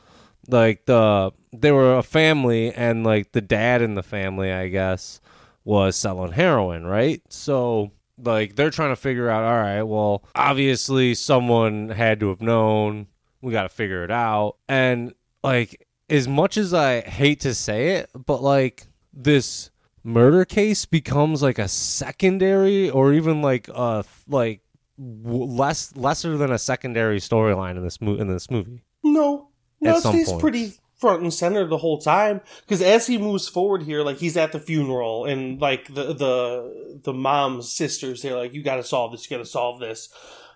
like 0.46 0.84
the 0.84 1.32
they 1.52 1.72
were 1.72 1.96
a 1.96 2.02
family, 2.02 2.72
and 2.72 3.02
like 3.02 3.32
the 3.32 3.40
dad 3.40 3.82
in 3.82 3.94
the 3.94 4.02
family, 4.02 4.52
I 4.52 4.68
guess, 4.68 5.20
was 5.64 5.96
selling 5.96 6.32
heroin, 6.32 6.86
right? 6.86 7.22
So 7.30 7.92
like 8.22 8.56
they're 8.56 8.70
trying 8.70 8.92
to 8.92 8.96
figure 8.96 9.30
out, 9.30 9.42
all 9.42 9.60
right, 9.60 9.82
well, 9.82 10.22
obviously 10.34 11.14
someone 11.14 11.88
had 11.88 12.20
to 12.20 12.28
have 12.28 12.42
known. 12.42 13.06
We 13.40 13.52
got 13.52 13.62
to 13.62 13.70
figure 13.70 14.04
it 14.04 14.10
out, 14.10 14.56
and 14.68 15.14
like 15.42 15.86
as 16.10 16.28
much 16.28 16.58
as 16.58 16.74
I 16.74 17.00
hate 17.00 17.40
to 17.40 17.54
say 17.54 17.96
it, 17.96 18.10
but 18.14 18.42
like 18.42 18.86
this 19.14 19.70
murder 20.04 20.44
case 20.44 20.84
becomes 20.84 21.42
like 21.42 21.58
a 21.58 21.68
secondary 21.68 22.90
or 22.90 23.14
even 23.14 23.40
like 23.40 23.68
a 23.68 24.04
like 24.28 24.60
less 25.00 25.96
lesser 25.96 26.36
than 26.36 26.52
a 26.52 26.58
secondary 26.58 27.18
storyline 27.20 27.76
in 27.76 27.82
this 27.82 28.00
mo- 28.00 28.16
in 28.16 28.28
this 28.28 28.50
movie. 28.50 28.82
no, 29.02 29.48
no, 29.80 29.90
At 29.90 29.96
it 29.96 30.00
stays 30.00 30.28
point. 30.28 30.40
pretty 30.40 30.72
front 30.96 31.22
and 31.22 31.32
center 31.32 31.66
the 31.66 31.78
whole 31.78 31.98
time. 31.98 32.42
Because 32.60 32.82
as 32.82 33.06
he 33.06 33.16
moves 33.16 33.48
forward 33.48 33.82
here, 33.82 34.02
like 34.02 34.18
he's 34.18 34.36
at 34.36 34.52
the 34.52 34.60
funeral, 34.60 35.24
and 35.24 35.58
like 35.60 35.86
the 35.88 36.12
the 36.12 37.00
the 37.02 37.12
mom's 37.14 37.72
sisters, 37.72 38.20
they're 38.20 38.36
like, 38.36 38.52
"You 38.52 38.62
got 38.62 38.76
to 38.76 38.84
solve 38.84 39.12
this. 39.12 39.28
You 39.30 39.36
got 39.38 39.42
to 39.42 39.48
solve 39.50 39.80
this." 39.80 40.10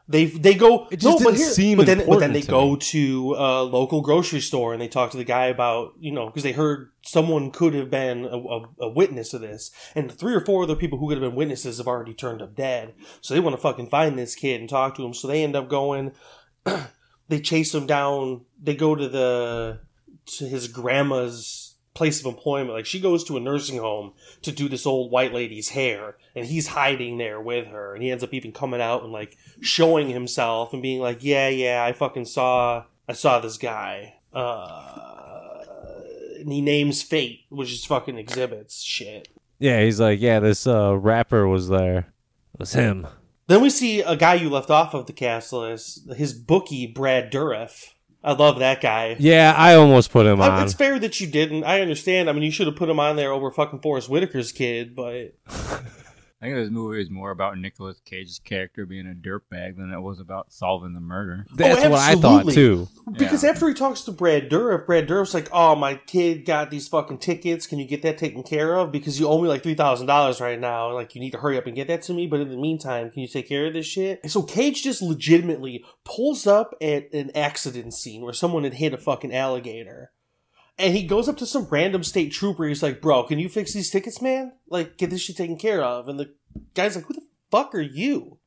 They 0.07 0.27
they 0.27 0.55
go 0.55 0.87
It 0.90 1.01
just 1.01 1.21
no, 1.21 1.25
but 1.25 1.35
here, 1.35 1.49
seem 1.49 1.79
but 1.79 1.87
then 1.87 2.05
but 2.07 2.21
then 2.21 2.35
they 2.35 2.43
to 2.43 2.49
go 2.49 2.77
to 2.77 3.35
a 3.35 3.61
uh, 3.61 3.62
local 3.62 4.03
grocery 4.03 4.40
store 4.40 4.75
and 4.75 4.83
they 4.83 4.88
talk 4.88 5.11
to 5.12 5.17
the 5.17 5.25
guy 5.25 5.47
about 5.47 5.95
you 5.99 6.12
know 6.12 6.27
because 6.27 6.43
they 6.43 6.53
heard 6.53 6.90
someone 7.03 7.51
could 7.51 7.73
have 7.73 7.90
been 7.90 8.27
a, 8.27 8.37
a, 8.37 8.64
a 8.81 8.88
witness 8.88 9.33
of 9.33 9.40
this. 9.40 9.71
And 9.95 10.12
three 10.12 10.35
or 10.35 10.45
four 10.45 10.64
other 10.64 10.77
people 10.77 10.99
who 10.99 11.09
could 11.09 11.17
have 11.17 11.31
been 11.31 11.37
witnesses 11.37 11.79
have 11.79 11.88
already 11.88 12.12
turned 12.12 12.43
up 12.43 12.55
dead. 12.55 12.95
So 13.23 13.33
they 13.33 13.40
want 13.40 13.57
to 13.57 13.62
fucking 13.62 13.88
find 13.88 14.19
this 14.19 14.35
kid 14.35 14.61
and 14.61 14.69
talk 14.69 14.95
to 14.97 15.05
him. 15.05 15.14
So 15.14 15.27
they 15.27 15.43
end 15.43 15.57
up 15.57 15.71
going 15.71 16.12
they 17.29 17.40
chase 17.40 17.75
him 17.75 17.87
down. 17.87 18.45
They 18.62 18.77
go 18.77 18.95
to 18.95 19.09
the 19.09 19.81
to 20.27 20.47
his 20.47 20.69
grandma's 20.69 21.63
place 21.94 22.18
of 22.20 22.26
employment 22.26 22.72
like 22.72 22.87
she 22.87 22.98
goes 23.00 23.22
to 23.24 23.37
a 23.37 23.40
nursing 23.40 23.78
home 23.78 24.12
to 24.42 24.50
do 24.50 24.68
this 24.68 24.85
old 24.85 25.11
white 25.12 25.33
lady's 25.33 25.68
hair 25.70 26.16
and 26.35 26.46
he's 26.46 26.66
hiding 26.68 27.18
there 27.18 27.40
with 27.40 27.68
her 27.68 27.94
and 27.94 28.02
he 28.02 28.11
ends 28.11 28.24
up 28.24 28.35
even 28.35 28.50
coming 28.50 28.80
out 28.80 29.02
and 29.04 29.12
like 29.12 29.37
showing 29.61 30.11
himself 30.11 30.72
and 30.72 30.83
being 30.83 31.00
like 31.00 31.18
yeah 31.22 31.48
yeah 31.48 31.85
i 31.85 31.92
fucking 31.92 32.24
saw 32.24 32.83
i 33.09 33.12
saw 33.12 33.38
this 33.38 33.57
guy 33.57 34.14
uh 34.33 35.61
and 36.40 36.52
he 36.52 36.61
names 36.61 37.02
fate 37.02 37.40
which 37.48 37.72
is 37.72 37.85
fucking 37.85 38.16
Xzibit's 38.16 38.83
shit 38.83 39.28
Yeah, 39.59 39.83
he's 39.83 40.00
like, 40.00 40.20
yeah, 40.20 40.40
this 40.40 40.66
uh, 40.66 40.94
rapper 40.98 41.46
was 41.46 41.68
there. 41.68 41.98
It 41.98 42.59
was 42.59 42.72
him. 42.74 43.07
then 43.46 43.62
we 43.62 43.70
see 43.70 44.00
a 44.02 44.16
guy 44.16 44.35
you 44.35 44.50
left 44.50 44.68
off 44.68 44.94
of 44.94 45.07
the 45.07 45.12
cast 45.12 45.52
list 45.52 46.12
his 46.14 46.35
bookie 46.35 46.87
brad 46.87 47.33
dourif 47.33 47.93
i 48.25 48.33
love 48.33 48.59
that 48.59 48.81
guy 48.81 49.15
Yeah, 49.19 49.55
I 49.57 49.75
almost 49.75 50.11
put 50.11 50.27
him 50.27 50.41
I- 50.41 50.49
on. 50.49 50.63
It's 50.65 50.73
fair 50.75 50.99
that 50.99 51.21
you 51.21 51.27
didn't. 51.27 51.65
I 51.65 51.81
understand. 51.83 52.29
I 52.29 52.33
mean, 52.33 52.43
you 52.43 52.51
should 52.51 52.67
have 52.67 52.77
put 52.77 52.89
him 52.89 52.99
on 52.99 53.17
there 53.17 53.31
over 53.33 53.51
fucking 53.51 53.81
Forest 53.81 54.09
Whitaker's 54.09 54.51
kid, 54.53 54.97
but 54.97 55.35
I 56.44 56.48
think 56.48 56.57
this 56.59 56.70
movie 56.70 57.00
is 57.00 57.09
more 57.09 57.30
about 57.30 57.57
Nicolas 57.59 58.00
Cage's 58.04 58.38
character 58.38 58.85
being 58.85 59.07
a 59.07 59.14
dirtbag 59.14 59.78
than 59.78 59.90
it 59.90 60.00
was 60.00 60.20
about 60.20 60.52
solving 60.52 60.92
the 60.92 61.00
murder. 61.00 61.46
Oh, 61.50 61.54
That's 61.57 61.83
Oh, 61.85 61.88
what 61.90 62.00
I 62.00 62.14
thought 62.16 62.48
too. 62.52 62.87
because 63.16 63.42
after 63.44 63.66
he 63.66 63.72
talks 63.72 64.02
to 64.02 64.12
Brad 64.12 64.50
Dourif, 64.50 64.85
Brad 64.85 65.07
Dourif's 65.07 65.33
like, 65.33 65.48
"Oh, 65.52 65.74
my 65.74 65.94
kid 66.07 66.44
got 66.44 66.70
these 66.70 66.87
fucking 66.87 67.18
tickets. 67.18 67.66
Can 67.66 67.78
you 67.78 67.87
get 67.87 68.02
that 68.02 68.18
taken 68.18 68.42
care 68.42 68.76
of? 68.76 68.92
Because 68.92 69.18
you 69.18 69.26
owe 69.26 69.40
me 69.40 69.48
like 69.48 69.62
three 69.62 69.74
thousand 69.74 70.07
dollars 70.07 70.38
right 70.38 70.61
now. 70.61 70.92
Like, 70.92 71.14
you 71.14 71.20
need 71.22 71.30
to 71.33 71.38
hurry 71.38 71.57
up 71.57 71.66
and 71.66 71.74
get 71.74 71.88
that 71.88 72.02
to 72.02 72.12
me. 72.12 72.26
But 72.26 72.40
in 72.40 72.50
the 72.50 72.57
meantime, 72.59 73.11
can 73.11 73.22
you 73.22 73.28
take 73.28 73.48
care 73.48 73.66
of 73.66 73.72
this 73.72 73.87
shit?" 73.87 74.20
And 74.22 74.30
so 74.30 74.42
Cage 74.42 74.83
just 74.83 75.00
legitimately 75.00 75.83
pulls 76.04 76.46
up 76.46 76.74
at 76.83 77.11
an 77.14 77.30
accident 77.34 77.95
scene 77.95 78.20
where 78.22 78.34
someone 78.34 78.64
had 78.64 78.74
hit 78.74 78.92
a 78.92 78.99
fucking 78.99 79.34
alligator. 79.34 80.11
And 80.79 80.95
he 80.95 81.07
goes 81.07 81.29
up 81.29 81.37
to 81.39 81.47
some 81.47 81.68
random 81.70 82.03
state 82.03 82.33
trooper. 82.33 82.66
He's 82.66 82.83
like, 82.83 83.01
"Bro, 83.01 83.25
can 83.25 83.39
you 83.39 83.49
fix 83.49 83.72
these 83.72 83.91
tickets, 83.91 84.20
man? 84.20 84.53
Like, 84.68 84.97
get 84.97 85.11
this 85.11 85.20
shit 85.20 85.37
taken 85.37 85.57
care 85.57 85.83
of." 85.83 86.09
And 86.09 86.18
the 86.18 86.35
guy's 86.75 86.97
like, 86.97 87.07
"Who 87.07 87.14
the 87.14 87.22
fuck 87.51 87.75
are 87.75 87.81
you?" 87.81 88.39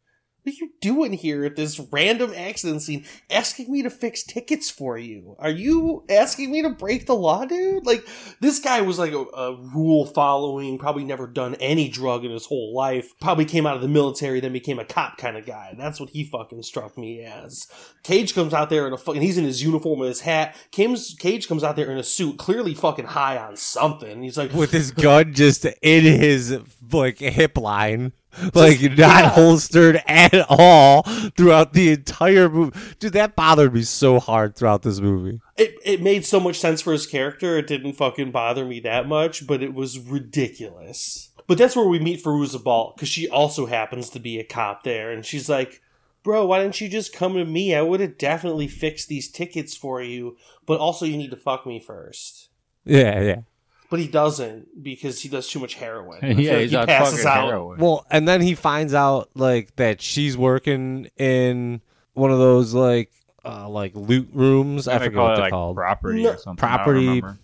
What 0.48 0.54
are 0.54 0.64
you 0.64 0.72
doing 0.80 1.12
here 1.12 1.44
at 1.44 1.58
this 1.58 1.78
random 1.92 2.32
accident 2.34 2.82
scene 2.82 3.04
asking 3.30 3.70
me 3.70 3.84
to 3.84 3.90
fix 3.90 4.24
tickets 4.24 4.70
for 4.70 4.98
you? 4.98 5.36
Are 5.40 5.50
you 5.50 6.06
asking 6.10 6.52
me 6.52 6.62
to 6.62 6.70
break 6.70 7.06
the 7.06 7.16
law, 7.16 7.44
dude? 7.44 7.86
Like, 7.86 8.08
this 8.40 8.60
guy 8.60 8.80
was 8.80 8.98
like 8.98 9.12
a, 9.12 9.26
a 9.26 9.62
rule 9.76 10.06
following, 10.06 10.78
probably 10.78 11.04
never 11.04 11.28
done 11.28 11.56
any 11.56 11.90
drug 11.90 12.24
in 12.24 12.32
his 12.32 12.46
whole 12.46 12.74
life, 12.74 13.14
probably 13.20 13.44
came 13.44 13.66
out 13.66 13.76
of 13.76 13.82
the 13.82 13.90
military, 13.90 14.40
then 14.40 14.54
became 14.54 14.80
a 14.80 14.86
cop 14.86 15.18
kind 15.18 15.36
of 15.36 15.46
guy. 15.46 15.76
That's 15.78 16.00
what 16.00 16.12
he 16.12 16.24
fucking 16.24 16.64
struck 16.64 16.98
me 16.98 17.26
as. 17.26 17.68
Cage 18.04 18.34
comes 18.34 18.54
out 18.54 18.70
there 18.70 18.88
in 18.88 18.94
a 18.94 18.98
fucking, 18.98 19.22
he's 19.22 19.38
in 19.38 19.44
his 19.44 19.62
uniform 19.62 20.00
with 20.00 20.08
his 20.08 20.22
hat. 20.22 20.56
Cage, 20.72 21.18
Cage 21.18 21.50
comes 21.50 21.66
out 21.66 21.76
there 21.76 21.92
in 21.92 21.98
a 21.98 22.04
suit, 22.04 22.38
clearly 22.38 22.74
fucking 22.74 23.08
high 23.08 23.38
on 23.38 23.58
something. 23.58 24.24
He's 24.24 24.38
like, 24.38 24.54
with 24.54 24.72
his 24.72 24.92
gun 24.92 25.34
just 25.34 25.66
in 25.82 26.06
his 26.06 26.58
like 26.90 27.20
hip 27.20 27.58
line. 27.58 28.14
Like 28.54 28.82
not 28.82 28.98
yeah. 28.98 29.30
holstered 29.30 30.02
at 30.08 30.34
all 30.50 31.04
throughout 31.36 31.74
the 31.74 31.92
entire 31.92 32.50
movie. 32.50 32.78
Dude, 33.00 33.14
that 33.14 33.36
bothered 33.36 33.74
me 33.74 33.84
so 33.84 34.20
hard 34.20 34.56
throughout 34.56 34.82
this 34.84 35.00
movie. 35.00 35.42
it, 35.58 35.76
it 35.84 36.02
made 36.02 36.26
so 36.26 36.40
much 36.40 36.60
sense 36.60 36.82
for 36.82 36.92
his 36.92 37.08
character. 37.08 37.58
It 37.58 37.68
didn't 37.68 37.94
fucking 37.94 38.32
bother 38.32 38.66
me 38.66 38.80
that 38.82 39.08
much, 39.08 39.46
but 39.48 39.62
it 39.62 39.74
was 39.74 40.00
ridiculous. 40.00 41.30
But 41.48 41.58
that's 41.58 41.76
where 41.76 41.88
we 41.88 42.00
meet 42.00 42.24
Fairuza 42.24 42.64
Balk 42.64 42.96
because 42.96 43.10
she 43.10 43.28
also 43.30 43.66
happens 43.66 44.10
to 44.12 44.20
be 44.20 44.40
a 44.40 44.44
cop 44.44 44.84
there, 44.84 45.12
and 45.12 45.26
she's 45.26 45.50
like, 45.50 45.82
"Bro, 46.24 46.48
why 46.48 46.62
didn't 46.62 46.82
you 46.82 46.90
just 46.90 47.14
come 47.14 47.34
to 47.36 47.46
me? 47.46 47.74
I 47.74 47.82
would 47.82 48.02
have 48.02 48.18
definitely 48.18 48.68
fixed 48.68 49.08
these 49.08 49.32
tickets 49.32 49.76
for 49.76 50.02
you. 50.02 50.36
But 50.66 50.80
also, 50.80 51.06
you 51.06 51.18
need 51.18 51.32
to 51.32 51.38
fuck 51.38 51.66
me 51.66 51.80
first. 51.80 52.50
Yeah, 52.84 53.22
yeah. 53.22 53.42
But 53.90 54.00
he 54.00 54.08
doesn't 54.08 54.84
because 54.84 55.22
he 55.22 55.30
does 55.30 55.48
too 55.50 55.60
much 55.60 55.76
heroin. 55.76 56.20
I 56.24 56.28
Yeah, 56.32 56.52
like 56.54 56.62
he's 56.64 56.72
he 56.72 56.76
on 56.78 56.88
passes 56.88 57.24
fucking 57.24 57.28
out. 57.44 57.48
heroin. 57.48 57.80
Well, 57.80 58.06
and 58.12 58.28
then 58.28 58.42
he 58.42 58.54
finds 58.56 58.94
out 58.94 59.30
like 59.36 59.76
that 59.78 60.02
she's 60.02 60.38
working 60.38 61.10
in 61.18 61.82
one 62.14 62.32
of 62.32 62.38
those 62.40 62.74
like 62.74 63.12
uh 63.46 63.70
like 63.70 63.94
loot 63.96 64.28
rooms. 64.34 64.88
I 64.88 64.98
They 64.98 65.06
forget 65.06 65.16
call 65.16 65.24
what 65.26 65.32
it, 65.32 65.36
they're 65.36 65.42
like 65.44 65.52
called. 65.52 65.76
property 65.78 66.24
No. 66.24 66.32
or 66.32 66.38
something. 66.38 66.64
I 66.66 66.70
don't 66.70 66.78
Property- 66.86 67.06
remember. 67.08 67.38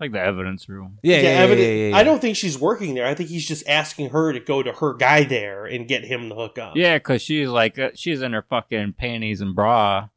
like 0.00 0.10
the 0.10 0.20
evidence 0.20 0.68
room. 0.68 0.98
Yeah, 1.04 1.16
yeah, 1.18 1.22
yeah, 1.22 1.28
yeah, 1.30 1.38
evident- 1.44 1.68
yeah, 1.78 1.88
yeah. 1.90 1.96
I 1.96 2.02
don't 2.02 2.20
think 2.20 2.36
she's 2.36 2.58
working 2.58 2.94
there. 2.94 3.06
I 3.06 3.14
think 3.14 3.28
he's 3.28 3.46
just 3.46 3.68
asking 3.68 4.10
her 4.10 4.32
to 4.32 4.40
go 4.40 4.64
to 4.64 4.72
her 4.72 4.94
guy 4.94 5.22
there 5.22 5.64
and 5.64 5.86
get 5.86 6.04
him 6.04 6.28
to 6.28 6.34
hook 6.34 6.58
up. 6.58 6.74
Yeah, 6.76 6.96
because 6.98 7.22
she's 7.22 7.48
like 7.48 7.78
uh, 7.78 7.90
she's 7.94 8.20
in 8.20 8.32
her 8.32 8.42
fucking 8.42 8.94
panties 8.94 9.40
and 9.40 9.54
bra, 9.54 10.08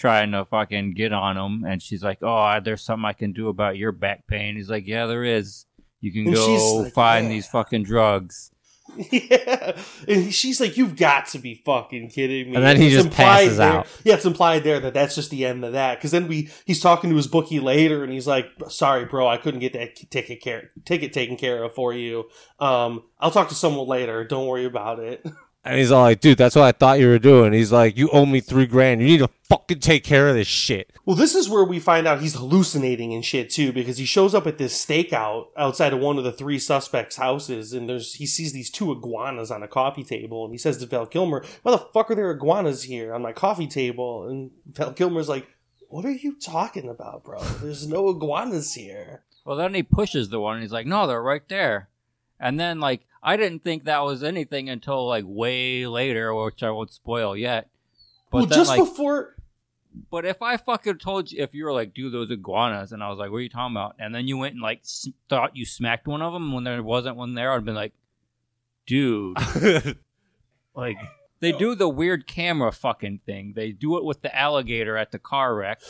trying 0.00 0.32
to 0.32 0.44
fucking 0.46 0.94
get 0.94 1.12
on 1.12 1.36
him, 1.36 1.64
and 1.64 1.80
she's 1.82 2.02
like, 2.02 2.18
"Oh, 2.22 2.58
there's 2.64 2.82
something 2.82 3.04
I 3.04 3.12
can 3.12 3.32
do 3.32 3.48
about 3.48 3.76
your 3.76 3.92
back 3.92 4.26
pain." 4.26 4.56
He's 4.56 4.70
like, 4.70 4.86
"Yeah, 4.86 5.06
there 5.06 5.24
is. 5.24 5.66
You 6.00 6.10
can 6.12 6.28
And 6.28 6.36
she's 6.36 6.60
go 6.60 6.76
like, 6.84 6.92
find 6.92 7.26
"Yeah." 7.26 7.32
these 7.32 7.46
fucking 7.46 7.84
drugs." 7.84 8.50
Yeah, 9.12 9.80
and 10.08 10.34
she's 10.34 10.60
like, 10.60 10.76
"You've 10.76 10.96
got 10.96 11.26
to 11.28 11.38
be 11.38 11.62
fucking 11.64 12.10
kidding 12.10 12.50
me!" 12.50 12.56
And 12.56 12.64
then 12.64 12.76
he 12.76 12.88
It's 12.88 13.04
just 13.04 13.16
passes 13.16 13.58
there- 13.58 13.70
out. 13.72 13.86
Yeah, 14.02 14.14
it's 14.14 14.24
implied 14.24 14.64
there 14.64 14.80
that 14.80 14.94
that's 14.94 15.14
just 15.14 15.30
the 15.30 15.46
end 15.46 15.64
of 15.64 15.74
that. 15.74 15.98
Because 15.98 16.10
then 16.10 16.26
we 16.26 16.48
he's 16.64 16.80
talking 16.80 17.08
to 17.10 17.16
his 17.16 17.28
bookie 17.28 17.60
later, 17.60 18.02
and 18.02 18.12
he's 18.12 18.26
like, 18.26 18.46
"Sorry, 18.68 19.04
bro, 19.04 19.28
I 19.28 19.36
couldn't 19.36 19.60
get 19.60 19.74
that 19.74 19.94
ticket 20.10 20.40
care 20.42 20.70
ticket 20.84 21.12
taken 21.12 21.36
care 21.36 21.62
of 21.62 21.72
for 21.74 21.92
you. 21.92 22.24
Um, 22.58 23.04
I'll 23.20 23.30
talk 23.30 23.48
to 23.50 23.54
someone 23.54 23.86
later. 23.86 24.24
Don't 24.24 24.46
worry 24.48 24.64
about 24.64 24.98
it." 24.98 25.24
And 25.62 25.78
he's 25.78 25.92
all 25.92 26.02
like, 26.02 26.20
dude, 26.20 26.38
that's 26.38 26.56
what 26.56 26.64
I 26.64 26.72
thought 26.72 27.00
you 27.00 27.08
were 27.08 27.18
doing. 27.18 27.52
He's 27.52 27.70
like, 27.70 27.98
you 27.98 28.08
owe 28.10 28.24
me 28.24 28.40
three 28.40 28.66
grand. 28.66 29.02
You 29.02 29.06
need 29.06 29.18
to 29.18 29.28
fucking 29.50 29.80
take 29.80 30.04
care 30.04 30.28
of 30.28 30.34
this 30.34 30.46
shit. 30.46 30.90
Well, 31.04 31.16
this 31.16 31.34
is 31.34 31.50
where 31.50 31.64
we 31.64 31.78
find 31.78 32.06
out 32.06 32.22
he's 32.22 32.36
hallucinating 32.36 33.12
and 33.12 33.22
shit 33.22 33.50
too, 33.50 33.70
because 33.70 33.98
he 33.98 34.06
shows 34.06 34.34
up 34.34 34.46
at 34.46 34.56
this 34.56 34.82
stakeout 34.82 35.48
outside 35.58 35.92
of 35.92 35.98
one 35.98 36.16
of 36.16 36.24
the 36.24 36.32
three 36.32 36.58
suspects' 36.58 37.16
houses, 37.16 37.74
and 37.74 37.88
there's 37.88 38.14
he 38.14 38.26
sees 38.26 38.52
these 38.54 38.70
two 38.70 38.90
iguanas 38.90 39.50
on 39.50 39.62
a 39.62 39.68
coffee 39.68 40.04
table, 40.04 40.44
and 40.44 40.54
he 40.54 40.58
says 40.58 40.78
to 40.78 40.86
Val 40.86 41.04
Kilmer, 41.04 41.44
"Why 41.62 41.72
the 41.72 41.78
fuck 41.78 42.10
are 42.10 42.14
there 42.14 42.30
iguanas 42.30 42.84
here 42.84 43.12
on 43.12 43.20
my 43.20 43.32
coffee 43.32 43.66
table?" 43.66 44.28
And 44.28 44.52
Val 44.66 44.92
Kilmer's 44.92 45.28
like, 45.28 45.46
"What 45.88 46.06
are 46.06 46.12
you 46.12 46.36
talking 46.38 46.88
about, 46.88 47.24
bro? 47.24 47.42
There's 47.60 47.86
no 47.86 48.08
iguanas 48.08 48.74
here." 48.74 49.24
Well, 49.44 49.56
then 49.56 49.74
he 49.74 49.82
pushes 49.82 50.30
the 50.30 50.40
one, 50.40 50.54
and 50.54 50.62
he's 50.62 50.72
like, 50.72 50.86
"No, 50.86 51.06
they're 51.06 51.22
right 51.22 51.46
there." 51.48 51.88
And 52.38 52.58
then 52.58 52.80
like 52.80 53.06
I 53.22 53.36
didn't 53.36 53.62
think 53.64 53.84
that 53.84 54.02
was 54.04 54.22
anything 54.22 54.68
until 54.70 55.06
like 55.06 55.24
way 55.26 55.86
later, 55.86 56.34
which 56.34 56.62
I 56.62 56.70
won't 56.70 56.92
spoil 56.92 57.36
yet. 57.36 57.68
But 58.30 58.38
well, 58.38 58.46
then, 58.46 58.58
just 58.58 58.70
like, 58.70 58.78
before 58.80 59.36
But 60.10 60.24
if 60.24 60.40
I 60.40 60.56
fucking 60.56 60.98
told 60.98 61.30
you, 61.32 61.42
if 61.42 61.52
you 61.54 61.64
were 61.64 61.72
like, 61.72 61.92
do 61.94 62.10
those 62.10 62.30
iguanas, 62.30 62.92
and 62.92 63.02
I 63.02 63.08
was 63.10 63.18
like, 63.18 63.30
what 63.30 63.38
are 63.38 63.40
you 63.42 63.48
talking 63.48 63.74
about? 63.76 63.96
And 63.98 64.14
then 64.14 64.28
you 64.28 64.38
went 64.38 64.54
and 64.54 64.62
like 64.62 64.80
s- 64.80 65.08
thought 65.28 65.56
you 65.56 65.66
smacked 65.66 66.06
one 66.06 66.22
of 66.22 66.32
them 66.32 66.52
when 66.52 66.64
there 66.64 66.82
wasn't 66.82 67.16
one 67.16 67.34
there, 67.34 67.52
I'd 67.52 67.64
been 67.64 67.74
like, 67.74 67.92
dude, 68.86 69.36
like 70.74 70.96
they 71.40 71.52
do 71.52 71.74
the 71.74 71.88
weird 71.88 72.26
camera 72.26 72.70
fucking 72.72 73.20
thing. 73.26 73.54
They 73.56 73.72
do 73.72 73.96
it 73.98 74.04
with 74.04 74.22
the 74.22 74.34
alligator 74.36 74.96
at 74.96 75.10
the 75.10 75.18
car 75.18 75.54
wreck. 75.54 75.80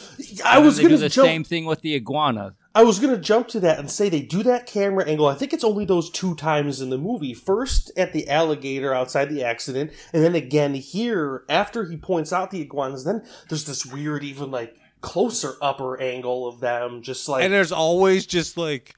I 0.45 0.57
and 0.57 0.59
then 0.59 0.64
was 0.64 0.76
they 0.76 0.83
gonna 0.85 0.95
do 0.97 1.01
the 1.01 1.09
jump- 1.09 1.26
same 1.26 1.45
thing 1.45 1.64
with 1.66 1.81
the 1.83 1.95
iguana. 1.95 2.55
I 2.74 2.84
was 2.84 3.00
gonna 3.00 3.18
jump 3.18 3.48
to 3.48 3.60
that 3.60 3.78
and 3.78 3.90
say 3.90 4.08
they 4.08 4.22
do 4.22 4.42
that 4.44 4.66
camera 4.66 5.04
angle. 5.04 5.26
I 5.26 5.34
think 5.34 5.52
it's 5.52 5.64
only 5.64 5.84
those 5.84 6.08
two 6.08 6.36
times 6.36 6.80
in 6.80 6.90
the 6.90 6.98
movie. 6.98 7.34
First 7.34 7.90
at 7.96 8.12
the 8.12 8.28
alligator 8.28 8.94
outside 8.94 9.28
the 9.28 9.42
accident, 9.42 9.90
and 10.12 10.22
then 10.22 10.34
again 10.36 10.74
here 10.74 11.44
after 11.48 11.84
he 11.84 11.96
points 11.96 12.32
out 12.32 12.50
the 12.50 12.60
iguanas. 12.60 13.04
Then 13.04 13.24
there's 13.48 13.64
this 13.64 13.84
weird, 13.84 14.22
even 14.22 14.50
like 14.52 14.76
closer 15.00 15.54
upper 15.60 16.00
angle 16.00 16.46
of 16.46 16.60
them, 16.60 17.02
just 17.02 17.28
like 17.28 17.42
and 17.42 17.52
there's 17.52 17.72
always 17.72 18.24
just 18.24 18.56
like 18.56 18.94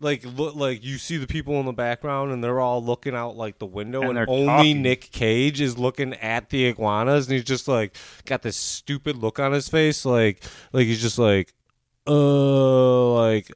like 0.00 0.24
look 0.24 0.54
like 0.54 0.84
you 0.84 0.96
see 0.96 1.16
the 1.16 1.26
people 1.26 1.58
in 1.58 1.66
the 1.66 1.72
background 1.72 2.30
and 2.30 2.42
they're 2.42 2.60
all 2.60 2.84
looking 2.84 3.16
out 3.16 3.36
like 3.36 3.58
the 3.58 3.66
window 3.66 4.02
And 4.02 4.16
and, 4.16 4.28
only 4.28 4.46
talking. 4.46 4.82
Nick 4.82 5.10
Cage 5.10 5.60
is 5.60 5.76
looking 5.76 6.14
at 6.14 6.50
the 6.50 6.66
iguanas 6.66 7.26
and 7.26 7.34
he's 7.34 7.42
just 7.42 7.66
like 7.66 7.96
got 8.24 8.42
this 8.42 8.56
stupid 8.56 9.16
look 9.16 9.40
on 9.40 9.50
his 9.50 9.68
face 9.68 10.04
like 10.04 10.44
like 10.72 10.86
he's 10.86 11.02
just 11.02 11.18
like 11.18 11.52
uh 12.08 13.12
like 13.14 13.50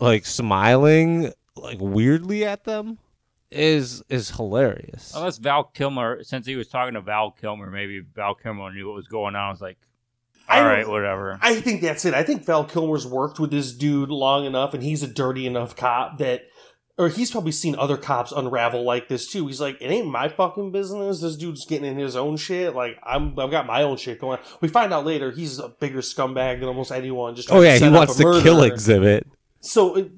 like 0.00 0.24
smiling 0.26 1.32
like 1.56 1.78
weirdly 1.80 2.44
at 2.44 2.64
them 2.64 2.98
is 3.50 4.02
is 4.08 4.30
hilarious. 4.30 5.12
Unless 5.14 5.38
Val 5.38 5.64
Kilmer, 5.64 6.22
since 6.22 6.46
he 6.46 6.56
was 6.56 6.68
talking 6.68 6.94
to 6.94 7.00
Val 7.00 7.30
Kilmer, 7.30 7.70
maybe 7.70 8.00
Val 8.00 8.34
Kilmer 8.34 8.72
knew 8.72 8.86
what 8.86 8.94
was 8.94 9.08
going 9.08 9.34
on. 9.34 9.46
I 9.46 9.50
was 9.50 9.60
like, 9.60 9.78
I 10.48 10.58
all 10.58 10.64
don't- 10.64 10.72
right, 10.72 10.88
whatever. 10.88 11.38
I 11.42 11.60
think 11.60 11.80
that's 11.80 12.04
it. 12.04 12.14
I 12.14 12.22
think 12.22 12.44
Val 12.44 12.64
Kilmer's 12.64 13.06
worked 13.06 13.38
with 13.40 13.50
this 13.50 13.72
dude 13.72 14.10
long 14.10 14.44
enough, 14.44 14.74
and 14.74 14.82
he's 14.82 15.02
a 15.02 15.06
dirty 15.08 15.46
enough 15.46 15.76
cop 15.76 16.18
that, 16.18 16.42
or 16.98 17.08
he's 17.08 17.30
probably 17.30 17.52
seen 17.52 17.76
other 17.76 17.96
cops 17.96 18.32
unravel 18.32 18.84
like 18.84 19.08
this 19.08 19.30
too. 19.30 19.46
He's 19.46 19.60
like, 19.60 19.80
it 19.80 19.86
ain't 19.86 20.08
my 20.08 20.28
fucking 20.28 20.72
business. 20.72 21.20
This 21.20 21.36
dude's 21.36 21.64
getting 21.64 21.92
in 21.92 21.96
his 21.96 22.16
own 22.16 22.36
shit. 22.36 22.74
Like 22.74 22.98
I'm, 23.04 23.38
I've 23.38 23.52
got 23.52 23.66
my 23.66 23.82
own 23.82 23.96
shit 23.96 24.20
going. 24.20 24.38
on. 24.38 24.44
We 24.60 24.68
find 24.68 24.92
out 24.92 25.06
later 25.06 25.30
he's 25.30 25.60
a 25.60 25.68
bigger 25.68 26.00
scumbag 26.00 26.58
than 26.58 26.68
almost 26.68 26.90
anyone. 26.90 27.36
Just 27.36 27.52
oh 27.52 27.60
yeah, 27.60 27.78
he 27.78 27.88
wants 27.88 28.16
to 28.16 28.40
kill. 28.42 28.58
Xzibit. 28.58 29.22
So 29.60 29.96
it, 29.96 30.10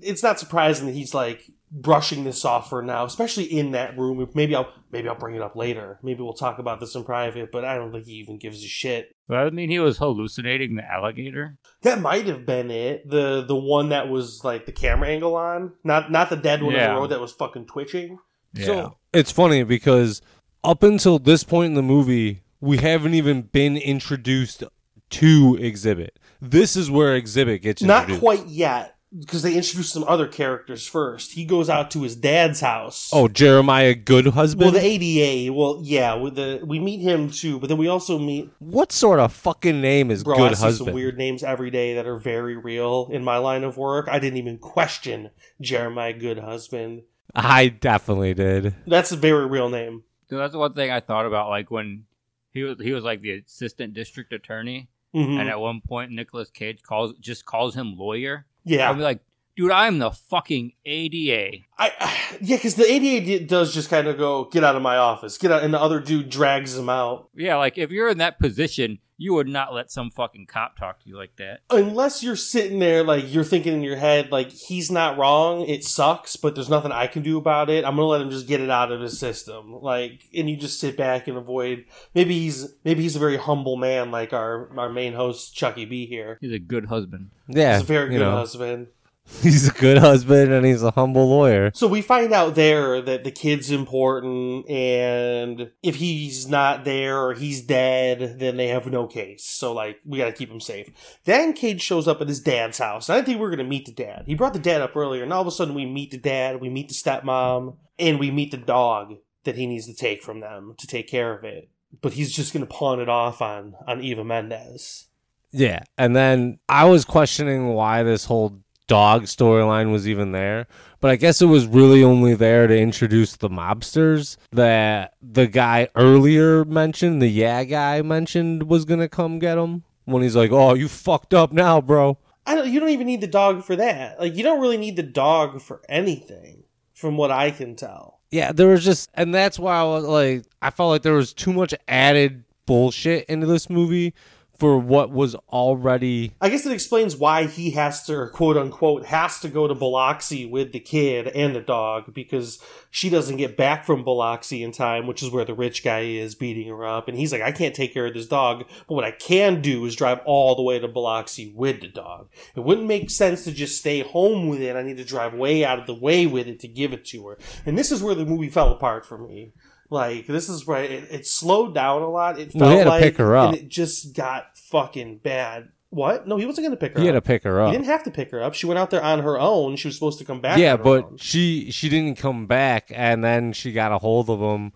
it's 0.00 0.22
not 0.22 0.40
surprising 0.40 0.86
that 0.86 0.94
he's 0.94 1.12
like 1.12 1.50
brushing 1.70 2.24
this 2.24 2.44
off 2.44 2.70
for 2.70 2.82
now, 2.82 3.04
especially 3.04 3.44
in 3.44 3.72
that 3.72 3.98
room. 3.98 4.26
Maybe 4.34 4.54
I'll 4.54 4.72
maybe 4.90 5.08
I'll 5.08 5.18
bring 5.18 5.34
it 5.34 5.42
up 5.42 5.54
later. 5.54 5.98
Maybe 6.02 6.22
we'll 6.22 6.32
talk 6.32 6.58
about 6.58 6.80
this 6.80 6.94
in 6.94 7.04
private. 7.04 7.52
But 7.52 7.66
I 7.66 7.76
don't 7.76 7.92
think 7.92 8.06
he 8.06 8.14
even 8.14 8.38
gives 8.38 8.64
a 8.64 8.68
shit. 8.68 9.14
But 9.28 9.38
I 9.38 9.50
mean, 9.50 9.70
he 9.70 9.78
was 9.78 9.98
hallucinating 9.98 10.76
the 10.76 10.84
alligator. 10.84 11.58
That 11.82 12.00
might 12.00 12.26
have 12.26 12.46
been 12.46 12.70
it. 12.70 13.08
The 13.08 13.44
the 13.44 13.56
one 13.56 13.88
that 13.88 14.08
was 14.08 14.44
like 14.44 14.66
the 14.66 14.72
camera 14.72 15.08
angle 15.08 15.34
on, 15.34 15.72
not 15.82 16.10
not 16.12 16.30
the 16.30 16.36
dead 16.36 16.62
one 16.62 16.76
on 16.76 16.80
the 16.94 17.00
road 17.00 17.10
that 17.10 17.20
was 17.20 17.32
fucking 17.32 17.66
twitching. 17.66 18.18
So 18.64 18.96
it's 19.12 19.30
funny 19.30 19.62
because 19.64 20.22
up 20.64 20.82
until 20.82 21.18
this 21.18 21.44
point 21.44 21.66
in 21.66 21.74
the 21.74 21.82
movie, 21.82 22.42
we 22.60 22.78
haven't 22.78 23.14
even 23.14 23.42
been 23.42 23.76
introduced 23.76 24.64
to 25.10 25.56
Xzibit. 25.60 26.10
This 26.40 26.76
is 26.76 26.90
where 26.90 27.20
Xzibit 27.20 27.62
gets 27.62 27.82
Not 27.82 28.02
introduced. 28.10 28.20
quite 28.20 28.46
yet, 28.46 28.95
because 29.18 29.42
they 29.42 29.54
introduced 29.54 29.92
some 29.92 30.04
other 30.04 30.26
characters 30.26 30.86
first. 30.86 31.32
He 31.32 31.44
goes 31.44 31.68
out 31.70 31.90
to 31.92 32.02
his 32.02 32.16
dad's 32.16 32.60
house. 32.60 33.10
Oh, 33.12 33.28
Jeremiah 33.28 33.94
Good 33.94 34.26
Husband. 34.28 34.72
well, 34.72 34.80
the 34.80 34.84
ADA. 34.84 35.52
Well, 35.52 35.80
yeah, 35.82 36.14
with 36.14 36.34
the 36.34 36.60
we 36.64 36.78
meet 36.78 37.00
him 37.00 37.30
too, 37.30 37.58
but 37.60 37.68
then 37.68 37.78
we 37.78 37.88
also 37.88 38.18
meet. 38.18 38.50
what 38.58 38.92
sort 38.92 39.18
of 39.20 39.32
fucking 39.32 39.80
name 39.80 40.10
is 40.10 40.24
Bro, 40.24 40.34
I 40.36 40.38
Good 40.48 40.56
see 40.58 40.62
Husband? 40.64 40.86
some 40.88 40.94
weird 40.94 41.16
names 41.18 41.42
every 41.42 41.70
day 41.70 41.94
that 41.94 42.06
are 42.06 42.18
very 42.18 42.56
real 42.56 43.08
in 43.10 43.24
my 43.24 43.38
line 43.38 43.64
of 43.64 43.76
work. 43.76 44.08
I 44.10 44.18
didn't 44.18 44.38
even 44.38 44.58
question 44.58 45.30
Jeremiah 45.60 46.12
Good 46.12 46.38
Husband. 46.38 47.02
I 47.34 47.68
definitely 47.68 48.34
did. 48.34 48.74
That's 48.86 49.12
a 49.12 49.16
very 49.16 49.46
real 49.46 49.68
name. 49.68 50.04
Dude, 50.28 50.38
that's 50.40 50.52
the 50.52 50.58
one 50.58 50.72
thing 50.74 50.90
I 50.90 51.00
thought 51.00 51.26
about. 51.26 51.48
Like 51.50 51.70
when 51.70 52.04
he 52.52 52.62
was 52.62 52.78
he 52.80 52.92
was 52.92 53.04
like 53.04 53.20
the 53.20 53.32
assistant 53.32 53.94
district 53.94 54.32
attorney, 54.32 54.88
Mhm. 55.14 55.38
and 55.40 55.48
at 55.48 55.60
one 55.60 55.80
point 55.80 56.10
Nicolas 56.10 56.50
Cage 56.50 56.82
calls 56.82 57.14
just 57.20 57.44
calls 57.44 57.74
him 57.74 57.96
lawyer. 57.96 58.46
Yeah. 58.66 58.90
I'd 58.90 58.96
be 58.98 59.02
like, 59.02 59.20
Dude, 59.56 59.70
I'm 59.70 59.98
the 59.98 60.10
fucking 60.10 60.72
ADA. 60.84 61.64
I, 61.78 62.36
yeah, 62.42 62.56
because 62.56 62.74
the 62.74 62.84
ADA 62.84 63.46
does 63.46 63.72
just 63.72 63.88
kind 63.88 64.06
of 64.06 64.18
go, 64.18 64.44
get 64.44 64.62
out 64.62 64.76
of 64.76 64.82
my 64.82 64.98
office, 64.98 65.38
get 65.38 65.50
out, 65.50 65.62
and 65.62 65.72
the 65.72 65.80
other 65.80 65.98
dude 65.98 66.28
drags 66.28 66.76
him 66.76 66.90
out. 66.90 67.30
Yeah, 67.34 67.56
like 67.56 67.78
if 67.78 67.90
you're 67.90 68.10
in 68.10 68.18
that 68.18 68.38
position, 68.38 68.98
you 69.18 69.32
would 69.34 69.48
not 69.48 69.72
let 69.72 69.90
some 69.90 70.10
fucking 70.10 70.46
cop 70.46 70.76
talk 70.76 71.00
to 71.02 71.08
you 71.08 71.16
like 71.16 71.36
that. 71.36 71.60
Unless 71.70 72.22
you're 72.22 72.36
sitting 72.36 72.78
there, 72.78 73.02
like, 73.02 73.32
you're 73.32 73.44
thinking 73.44 73.72
in 73.72 73.82
your 73.82 73.96
head, 73.96 74.30
like, 74.30 74.50
he's 74.50 74.90
not 74.90 75.16
wrong, 75.16 75.62
it 75.66 75.84
sucks, 75.84 76.36
but 76.36 76.54
there's 76.54 76.68
nothing 76.68 76.92
I 76.92 77.06
can 77.06 77.22
do 77.22 77.38
about 77.38 77.70
it. 77.70 77.84
I'm 77.84 77.96
gonna 77.96 78.06
let 78.08 78.20
him 78.20 78.30
just 78.30 78.46
get 78.46 78.60
it 78.60 78.70
out 78.70 78.92
of 78.92 79.00
his 79.00 79.18
system. 79.18 79.72
Like, 79.80 80.22
and 80.34 80.50
you 80.50 80.56
just 80.56 80.78
sit 80.80 80.96
back 80.96 81.28
and 81.28 81.36
avoid, 81.38 81.84
maybe 82.14 82.38
he's, 82.38 82.74
maybe 82.84 83.02
he's 83.02 83.16
a 83.16 83.20
very 83.20 83.36
humble 83.38 83.76
man, 83.76 84.10
like 84.10 84.32
our, 84.32 84.68
our 84.78 84.90
main 84.90 85.14
host, 85.14 85.56
Tzhukie 85.56 85.88
B 85.88 86.06
here. 86.06 86.38
He's 86.40 86.52
a 86.52 86.58
good 86.58 86.86
husband. 86.86 87.30
Yeah, 87.48 87.74
He's 87.74 87.82
a 87.82 87.86
very 87.86 88.10
good 88.10 88.20
know. 88.20 88.32
husband. 88.32 88.88
He's 89.42 89.68
a 89.68 89.72
good 89.72 89.98
husband 89.98 90.52
and 90.52 90.64
he's 90.64 90.84
a 90.84 90.92
humble 90.92 91.28
lawyer. 91.28 91.72
So 91.74 91.88
we 91.88 92.00
find 92.00 92.32
out 92.32 92.54
there 92.54 93.00
that 93.02 93.24
the 93.24 93.32
kid's 93.32 93.70
important, 93.72 94.68
and 94.70 95.72
if 95.82 95.96
he's 95.96 96.48
not 96.48 96.84
there 96.84 97.18
or 97.18 97.34
he's 97.34 97.60
dead, 97.60 98.38
then 98.38 98.56
they 98.56 98.68
have 98.68 98.86
no 98.86 99.06
case. 99.06 99.44
So, 99.44 99.72
like, 99.72 99.98
we 100.04 100.18
gotta 100.18 100.32
keep 100.32 100.50
him 100.50 100.60
safe. 100.60 100.90
Then 101.24 101.54
Cage 101.54 101.82
shows 101.82 102.06
up 102.06 102.20
at 102.20 102.28
his 102.28 102.40
dad's 102.40 102.78
house. 102.78 103.08
And 103.08 103.18
I 103.18 103.22
think 103.22 103.38
we 103.38 103.42
were 103.42 103.50
gonna 103.50 103.64
meet 103.64 103.86
the 103.86 103.92
dad. 103.92 104.24
He 104.26 104.34
brought 104.36 104.52
the 104.52 104.60
dad 104.60 104.80
up 104.80 104.96
earlier, 104.96 105.24
and 105.24 105.32
all 105.32 105.42
of 105.42 105.48
a 105.48 105.50
sudden 105.50 105.74
we 105.74 105.86
meet 105.86 106.12
the 106.12 106.18
dad, 106.18 106.60
we 106.60 106.68
meet 106.68 106.88
the 106.88 106.94
stepmom, 106.94 107.76
and 107.98 108.20
we 108.20 108.30
meet 108.30 108.52
the 108.52 108.56
dog 108.56 109.14
that 109.42 109.56
he 109.56 109.66
needs 109.66 109.86
to 109.86 109.94
take 109.94 110.22
from 110.22 110.40
them 110.40 110.74
to 110.78 110.86
take 110.86 111.08
care 111.08 111.36
of 111.36 111.42
it. 111.44 111.68
But 112.00 112.12
he's 112.12 112.32
just 112.32 112.52
gonna 112.52 112.66
pawn 112.66 113.00
it 113.00 113.08
off 113.08 113.42
on, 113.42 113.74
on 113.88 114.02
Eva 114.02 114.24
Mendes. 114.24 115.06
Yeah, 115.50 115.80
and 115.98 116.14
then 116.14 116.58
I 116.68 116.84
was 116.84 117.04
questioning 117.04 117.68
why 117.68 118.02
this 118.02 118.24
whole 118.24 118.60
dog 118.86 119.24
storyline 119.24 119.90
was 119.92 120.08
even 120.08 120.32
there, 120.32 120.66
but 121.00 121.10
I 121.10 121.16
guess 121.16 121.42
it 121.42 121.46
was 121.46 121.66
really 121.66 122.02
only 122.02 122.34
there 122.34 122.66
to 122.66 122.78
introduce 122.78 123.36
the 123.36 123.48
mobsters 123.48 124.36
that 124.52 125.14
the 125.22 125.46
guy 125.46 125.88
earlier 125.94 126.64
mentioned, 126.64 127.20
the 127.20 127.28
yeah 127.28 127.64
guy 127.64 128.02
mentioned 128.02 128.64
was 128.64 128.84
gonna 128.84 129.08
come 129.08 129.38
get 129.38 129.58
him 129.58 129.84
when 130.04 130.22
he's 130.22 130.36
like, 130.36 130.52
"Oh, 130.52 130.74
you 130.74 130.88
fucked 130.88 131.34
up 131.34 131.52
now, 131.52 131.80
bro." 131.80 132.18
I 132.46 132.54
don't, 132.54 132.72
you 132.72 132.78
don't 132.78 132.90
even 132.90 133.08
need 133.08 133.20
the 133.20 133.26
dog 133.26 133.64
for 133.64 133.74
that. 133.76 134.20
Like, 134.20 134.36
you 134.36 134.44
don't 134.44 134.60
really 134.60 134.76
need 134.76 134.94
the 134.96 135.02
dog 135.02 135.60
for 135.60 135.82
anything, 135.88 136.62
from 136.94 137.16
what 137.16 137.32
I 137.32 137.50
can 137.50 137.74
tell. 137.74 138.20
Yeah, 138.30 138.52
there 138.52 138.68
was 138.68 138.84
just, 138.84 139.10
and 139.14 139.34
that's 139.34 139.58
why 139.58 139.76
I 139.76 139.82
was 139.82 140.04
like, 140.04 140.44
I 140.62 140.70
felt 140.70 140.90
like 140.90 141.02
there 141.02 141.14
was 141.14 141.32
too 141.32 141.52
much 141.52 141.74
added 141.88 142.44
bullshit 142.66 143.24
into 143.28 143.46
this 143.46 143.68
movie 143.68 144.14
for 144.58 144.78
what 144.78 145.10
was 145.10 145.34
already 145.50 146.34
I 146.40 146.48
guess 146.48 146.66
it 146.66 146.72
explains 146.72 147.16
why 147.16 147.46
he 147.46 147.70
has 147.72 148.04
to, 148.06 148.28
quote 148.32 148.56
unquote, 148.56 149.06
has 149.06 149.40
to 149.40 149.48
go 149.48 149.66
to 149.66 149.74
Biloxi 149.74 150.46
with 150.46 150.72
the 150.72 150.80
kid 150.80 151.28
and 151.28 151.54
the 151.54 151.60
dog 151.60 152.14
because 152.14 152.58
she 152.90 153.10
doesn't 153.10 153.36
get 153.36 153.56
back 153.56 153.84
from 153.84 154.04
Biloxi 154.04 154.62
in 154.62 154.72
time, 154.72 155.06
which 155.06 155.22
is 155.22 155.30
where 155.30 155.44
the 155.44 155.54
rich 155.54 155.84
guy 155.84 156.00
is 156.00 156.34
beating 156.34 156.68
her 156.68 156.84
up. 156.84 157.08
And 157.08 157.16
he's 157.16 157.32
like, 157.32 157.42
I 157.42 157.52
can't 157.52 157.74
take 157.74 157.92
care 157.92 158.06
of 158.06 158.14
this 158.14 158.26
dog, 158.26 158.64
but 158.88 158.94
what 158.94 159.04
I 159.04 159.10
can 159.10 159.60
do 159.60 159.84
is 159.84 159.96
drive 159.96 160.20
all 160.24 160.54
the 160.54 160.62
way 160.62 160.78
to 160.78 160.88
Biloxi 160.88 161.52
with 161.54 161.80
the 161.80 161.88
dog. 161.88 162.28
It 162.54 162.60
wouldn't 162.60 162.86
make 162.86 163.10
sense 163.10 163.44
to 163.44 163.52
just 163.52 163.78
stay 163.78 164.00
home 164.00 164.48
with 164.48 164.60
it. 164.60 164.76
I 164.76 164.82
need 164.82 164.96
to 164.98 165.04
drive 165.04 165.34
way 165.34 165.64
out 165.64 165.78
of 165.78 165.86
the 165.86 165.94
way 165.94 166.26
with 166.26 166.46
it 166.46 166.60
to 166.60 166.68
give 166.68 166.92
it 166.92 167.04
to 167.06 167.28
her. 167.28 167.38
And 167.64 167.76
this 167.76 167.92
is 167.92 168.02
where 168.02 168.14
the 168.14 168.24
movie 168.24 168.50
fell 168.50 168.72
apart 168.72 169.04
for 169.04 169.18
me. 169.18 169.52
Like 169.90 170.26
this 170.26 170.48
is 170.48 170.66
where 170.66 170.82
it, 170.84 171.04
it 171.10 171.26
slowed 171.26 171.74
down 171.74 172.02
a 172.02 172.08
lot. 172.10 172.38
It 172.38 172.52
felt 172.52 172.60
Well, 172.62 172.70
he 172.70 172.76
had 172.78 172.84
to 172.84 172.90
like, 172.90 173.02
pick 173.02 173.16
her 173.18 173.36
up. 173.36 173.54
and 173.54 173.62
it 173.62 173.68
just 173.68 174.14
got 174.14 174.56
fucking 174.58 175.18
bad. 175.18 175.68
What? 175.90 176.26
No, 176.26 176.36
he 176.36 176.44
wasn't 176.44 176.66
going 176.66 176.76
to 176.76 176.80
pick 176.80 176.92
her 176.94 176.98
up. 176.98 177.02
he 177.02 177.08
up. 177.08 177.14
had 177.14 177.22
to 177.22 177.26
pick 177.26 177.44
her 177.44 177.60
up. 177.60 177.68
He 177.70 177.76
didn't 177.76 177.86
have 177.86 178.02
to 178.04 178.10
pick 178.10 178.30
her 178.32 178.42
up. 178.42 178.54
She 178.54 178.66
went 178.66 178.78
out 178.78 178.90
there 178.90 179.02
on 179.02 179.20
her 179.20 179.38
own. 179.38 179.76
She 179.76 179.88
was 179.88 179.94
supposed 179.94 180.18
to 180.18 180.24
come 180.24 180.40
back. 180.40 180.58
yeah, 180.58 180.72
on 180.72 180.78
her 180.78 180.84
but 180.84 181.04
own. 181.04 181.16
she 181.18 181.70
she 181.70 181.88
didn't 181.88 182.18
come 182.18 182.46
back, 182.46 182.90
and 182.94 183.22
then 183.24 183.52
she 183.52 183.72
got 183.72 183.92
a 183.92 183.98
hold 183.98 184.28
of 184.28 184.40
him, 184.40 184.72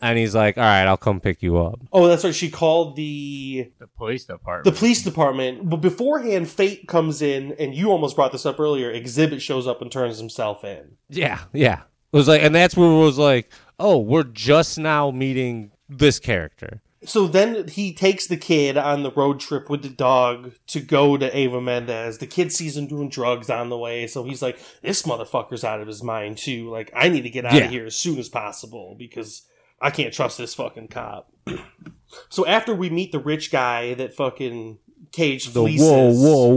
and 0.00 0.18
he's 0.18 0.34
like, 0.34 0.58
"All 0.58 0.64
right, 0.64 0.84
I'll 0.84 0.96
come 0.96 1.20
pick 1.20 1.42
you 1.42 1.56
up." 1.58 1.78
oh, 1.92 2.08
that's 2.08 2.24
right. 2.24 2.34
She 2.34 2.50
called 2.50 2.96
the 2.96 3.70
The 3.78 3.86
police 3.86 4.24
department. 4.24 4.64
the 4.74 4.78
police 4.78 5.02
department. 5.04 5.70
But 5.70 5.76
beforehand, 5.76 6.50
Fate 6.50 6.88
comes 6.88 7.22
in, 7.22 7.52
and 7.52 7.72
you 7.74 7.90
almost 7.90 8.16
brought 8.16 8.32
this 8.32 8.44
up 8.44 8.58
earlier. 8.58 8.92
Xzibit 8.92 9.40
shows 9.40 9.66
up 9.68 9.80
and 9.80 9.90
turns 9.92 10.18
himself 10.18 10.64
in. 10.64 10.96
Yeah, 11.08 11.38
yeah. 11.54 11.82
It 12.12 12.16
was 12.16 12.28
like, 12.28 12.42
and 12.42 12.54
that's 12.54 12.76
where 12.76 12.88
it 12.90 12.98
was 12.98 13.18
like, 13.18 13.50
"Oh, 13.78 13.98
we're 13.98 14.22
just 14.24 14.78
now 14.78 15.10
meeting 15.10 15.72
this 15.88 16.18
character." 16.18 16.80
So 17.04 17.26
then 17.28 17.68
he 17.68 17.92
takes 17.94 18.26
the 18.26 18.36
kid 18.36 18.76
on 18.76 19.02
the 19.04 19.12
road 19.12 19.38
trip 19.38 19.70
with 19.70 19.82
the 19.82 19.88
dog 19.88 20.52
to 20.68 20.80
go 20.80 21.16
to 21.16 21.38
Eva 21.38 21.60
Mendes. 21.60 22.18
The 22.18 22.26
kid 22.26 22.52
sees 22.52 22.76
him 22.76 22.86
doing 22.88 23.08
drugs 23.08 23.48
on 23.50 23.68
the 23.68 23.78
way, 23.78 24.06
so 24.06 24.24
he's 24.24 24.42
like, 24.42 24.58
"This 24.82 25.02
motherfucker's 25.02 25.62
out 25.64 25.80
of 25.80 25.86
his 25.86 26.02
mind 26.02 26.38
too. 26.38 26.68
Like, 26.70 26.90
I 26.96 27.08
need 27.08 27.22
to 27.22 27.30
get 27.30 27.44
out 27.44 27.54
Yeah. 27.54 27.64
of 27.66 27.70
here 27.70 27.86
as 27.86 27.94
soon 27.96 28.18
as 28.18 28.28
possible 28.28 28.96
because 28.98 29.42
I 29.80 29.90
can't 29.90 30.12
trust 30.12 30.38
this 30.38 30.54
fucking 30.54 30.88
cop." 30.88 31.30
so 32.30 32.46
after 32.46 32.74
we 32.74 32.90
meet 32.90 33.12
the 33.12 33.18
rich 33.20 33.50
guy 33.52 33.94
that 33.94 34.14
fucking 34.14 34.78
Cage 35.12 35.46
The 35.46 35.60
fleeces, 35.62 35.88
whoa, 35.88 36.08
whoa, 36.12 36.48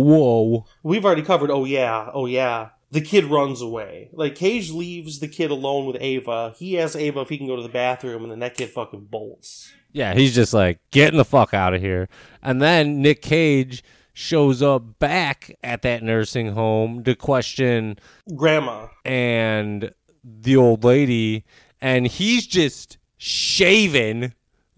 whoa. 0.41 0.65
we've 0.83 1.05
already 1.05 1.21
covered. 1.21 1.51
Oh 1.51 1.63
yeah, 1.65 2.09
oh 2.13 2.25
yeah. 2.25 2.69
The 2.91 3.01
kid 3.01 3.25
runs 3.25 3.61
away. 3.61 4.09
Like 4.11 4.35
Cage 4.35 4.69
leaves 4.71 5.19
the 5.19 5.27
kid 5.29 5.49
alone 5.51 5.85
with 5.85 5.97
Ava. 6.01 6.53
He 6.57 6.77
asks 6.77 6.95
Ava 6.97 7.21
if 7.21 7.29
he 7.29 7.37
can 7.37 7.47
go 7.47 7.55
to 7.55 7.63
the 7.63 7.69
bathroom, 7.69 8.23
and 8.23 8.31
then 8.31 8.39
that 8.39 8.55
kid 8.57 8.69
fucking 8.69 9.05
bolts. 9.09 9.71
Yeah, 9.93 10.13
he's 10.13 10.35
just 10.35 10.53
like, 10.53 10.79
getting 10.91 11.17
the 11.17 11.25
fuck 11.25 11.53
out 11.53 11.73
of 11.73 11.81
here. 11.81 12.07
And 12.41 12.61
then 12.61 13.01
Nick 13.01 13.21
Cage 13.21 13.83
shows 14.13 14.61
up 14.61 14.99
back 14.99 15.55
at 15.63 15.81
that 15.83 16.03
nursing 16.03 16.51
home 16.53 17.03
to 17.05 17.15
question 17.15 17.97
Grandma. 18.35 18.87
and 19.05 19.93
the 20.23 20.55
old 20.57 20.83
lady, 20.83 21.45
and 21.81 22.07
he's 22.07 22.45
just 22.45 22.97
shaving 23.17 24.33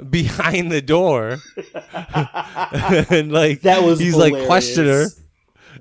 behind 0.09 0.72
the 0.72 0.82
door. 0.82 1.38
and 3.09 3.32
like 3.32 3.61
That 3.61 3.84
was 3.84 3.99
he's 3.99 4.16
like 4.16 4.30
hilarious. 4.34 4.47
question 4.47 4.86
her. 4.86 5.05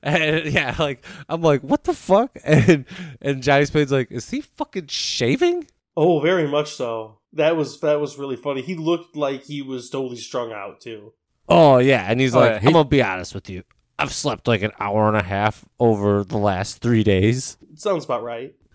And 0.02 0.46
yeah, 0.52 0.74
like 0.78 1.04
I'm 1.28 1.42
like, 1.42 1.62
what 1.62 1.84
the 1.84 1.94
fuck? 1.94 2.36
And 2.44 2.84
and 3.20 3.42
Johnny 3.42 3.64
Spade's 3.66 3.92
like, 3.92 4.10
is 4.10 4.30
he 4.30 4.40
fucking 4.40 4.88
shaving? 4.88 5.66
Oh, 5.96 6.20
very 6.20 6.48
much 6.48 6.72
so. 6.74 7.18
That 7.34 7.56
was 7.56 7.80
that 7.80 8.00
was 8.00 8.18
really 8.18 8.36
funny. 8.36 8.62
He 8.62 8.74
looked 8.74 9.16
like 9.16 9.44
he 9.44 9.62
was 9.62 9.88
totally 9.90 10.16
strung 10.16 10.52
out 10.52 10.80
too. 10.80 11.12
Oh 11.48 11.78
yeah, 11.78 12.06
and 12.08 12.20
he's 12.20 12.34
Oh, 12.34 12.40
like, 12.40 12.50
yeah, 12.52 12.60
he- 12.60 12.66
I'm 12.68 12.72
gonna 12.72 12.88
be 12.88 13.02
honest 13.02 13.34
with 13.34 13.48
you. 13.50 13.62
I've 13.98 14.12
slept 14.12 14.48
like 14.48 14.62
an 14.62 14.72
hour 14.80 15.06
and 15.06 15.16
a 15.16 15.22
half 15.22 15.64
over 15.78 16.24
the 16.24 16.38
last 16.38 16.78
three 16.82 17.04
days. 17.04 17.56
Sounds 17.76 18.04
about 18.04 18.22
right. 18.24 18.54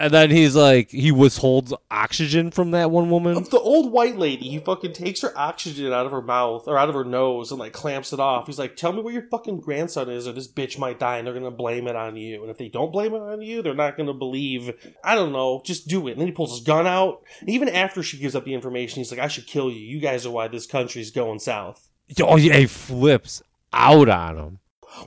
And 0.00 0.14
then 0.14 0.30
he's 0.30 0.56
like, 0.56 0.90
he 0.90 1.12
withholds 1.12 1.74
oxygen 1.90 2.50
from 2.50 2.70
that 2.70 2.90
one 2.90 3.10
woman. 3.10 3.44
The 3.44 3.60
old 3.60 3.92
white 3.92 4.16
lady, 4.16 4.48
he 4.48 4.58
fucking 4.58 4.94
takes 4.94 5.20
her 5.20 5.36
oxygen 5.36 5.92
out 5.92 6.06
of 6.06 6.12
her 6.12 6.22
mouth 6.22 6.66
or 6.66 6.78
out 6.78 6.88
of 6.88 6.94
her 6.94 7.04
nose 7.04 7.50
and 7.50 7.60
like 7.60 7.74
clamps 7.74 8.14
it 8.14 8.18
off. 8.18 8.46
He's 8.46 8.58
like, 8.58 8.76
"Tell 8.76 8.94
me 8.94 9.02
where 9.02 9.12
your 9.12 9.28
fucking 9.30 9.60
grandson 9.60 10.08
is, 10.08 10.26
or 10.26 10.32
this 10.32 10.50
bitch 10.50 10.78
might 10.78 10.98
die, 10.98 11.18
and 11.18 11.26
they're 11.26 11.34
gonna 11.34 11.50
blame 11.50 11.86
it 11.86 11.96
on 11.96 12.16
you. 12.16 12.40
And 12.40 12.50
if 12.50 12.56
they 12.56 12.70
don't 12.70 12.92
blame 12.92 13.12
it 13.12 13.20
on 13.20 13.42
you, 13.42 13.60
they're 13.60 13.74
not 13.74 13.98
gonna 13.98 14.14
believe. 14.14 14.72
I 15.04 15.14
don't 15.14 15.32
know. 15.32 15.60
Just 15.66 15.86
do 15.86 16.08
it." 16.08 16.12
And 16.12 16.20
then 16.22 16.28
he 16.28 16.32
pulls 16.32 16.52
his 16.52 16.66
gun 16.66 16.86
out. 16.86 17.22
And 17.40 17.50
even 17.50 17.68
after 17.68 18.02
she 18.02 18.16
gives 18.16 18.34
up 18.34 18.46
the 18.46 18.54
information, 18.54 19.00
he's 19.00 19.10
like, 19.10 19.20
"I 19.20 19.28
should 19.28 19.46
kill 19.46 19.70
you. 19.70 19.80
You 19.80 20.00
guys 20.00 20.24
are 20.24 20.30
why 20.30 20.48
this 20.48 20.66
country's 20.66 21.10
going 21.10 21.40
south." 21.40 21.90
Oh 22.22 22.38
yeah, 22.38 22.56
he 22.56 22.66
flips 22.66 23.42
out 23.74 24.08
on 24.08 24.38
him. 24.38 24.58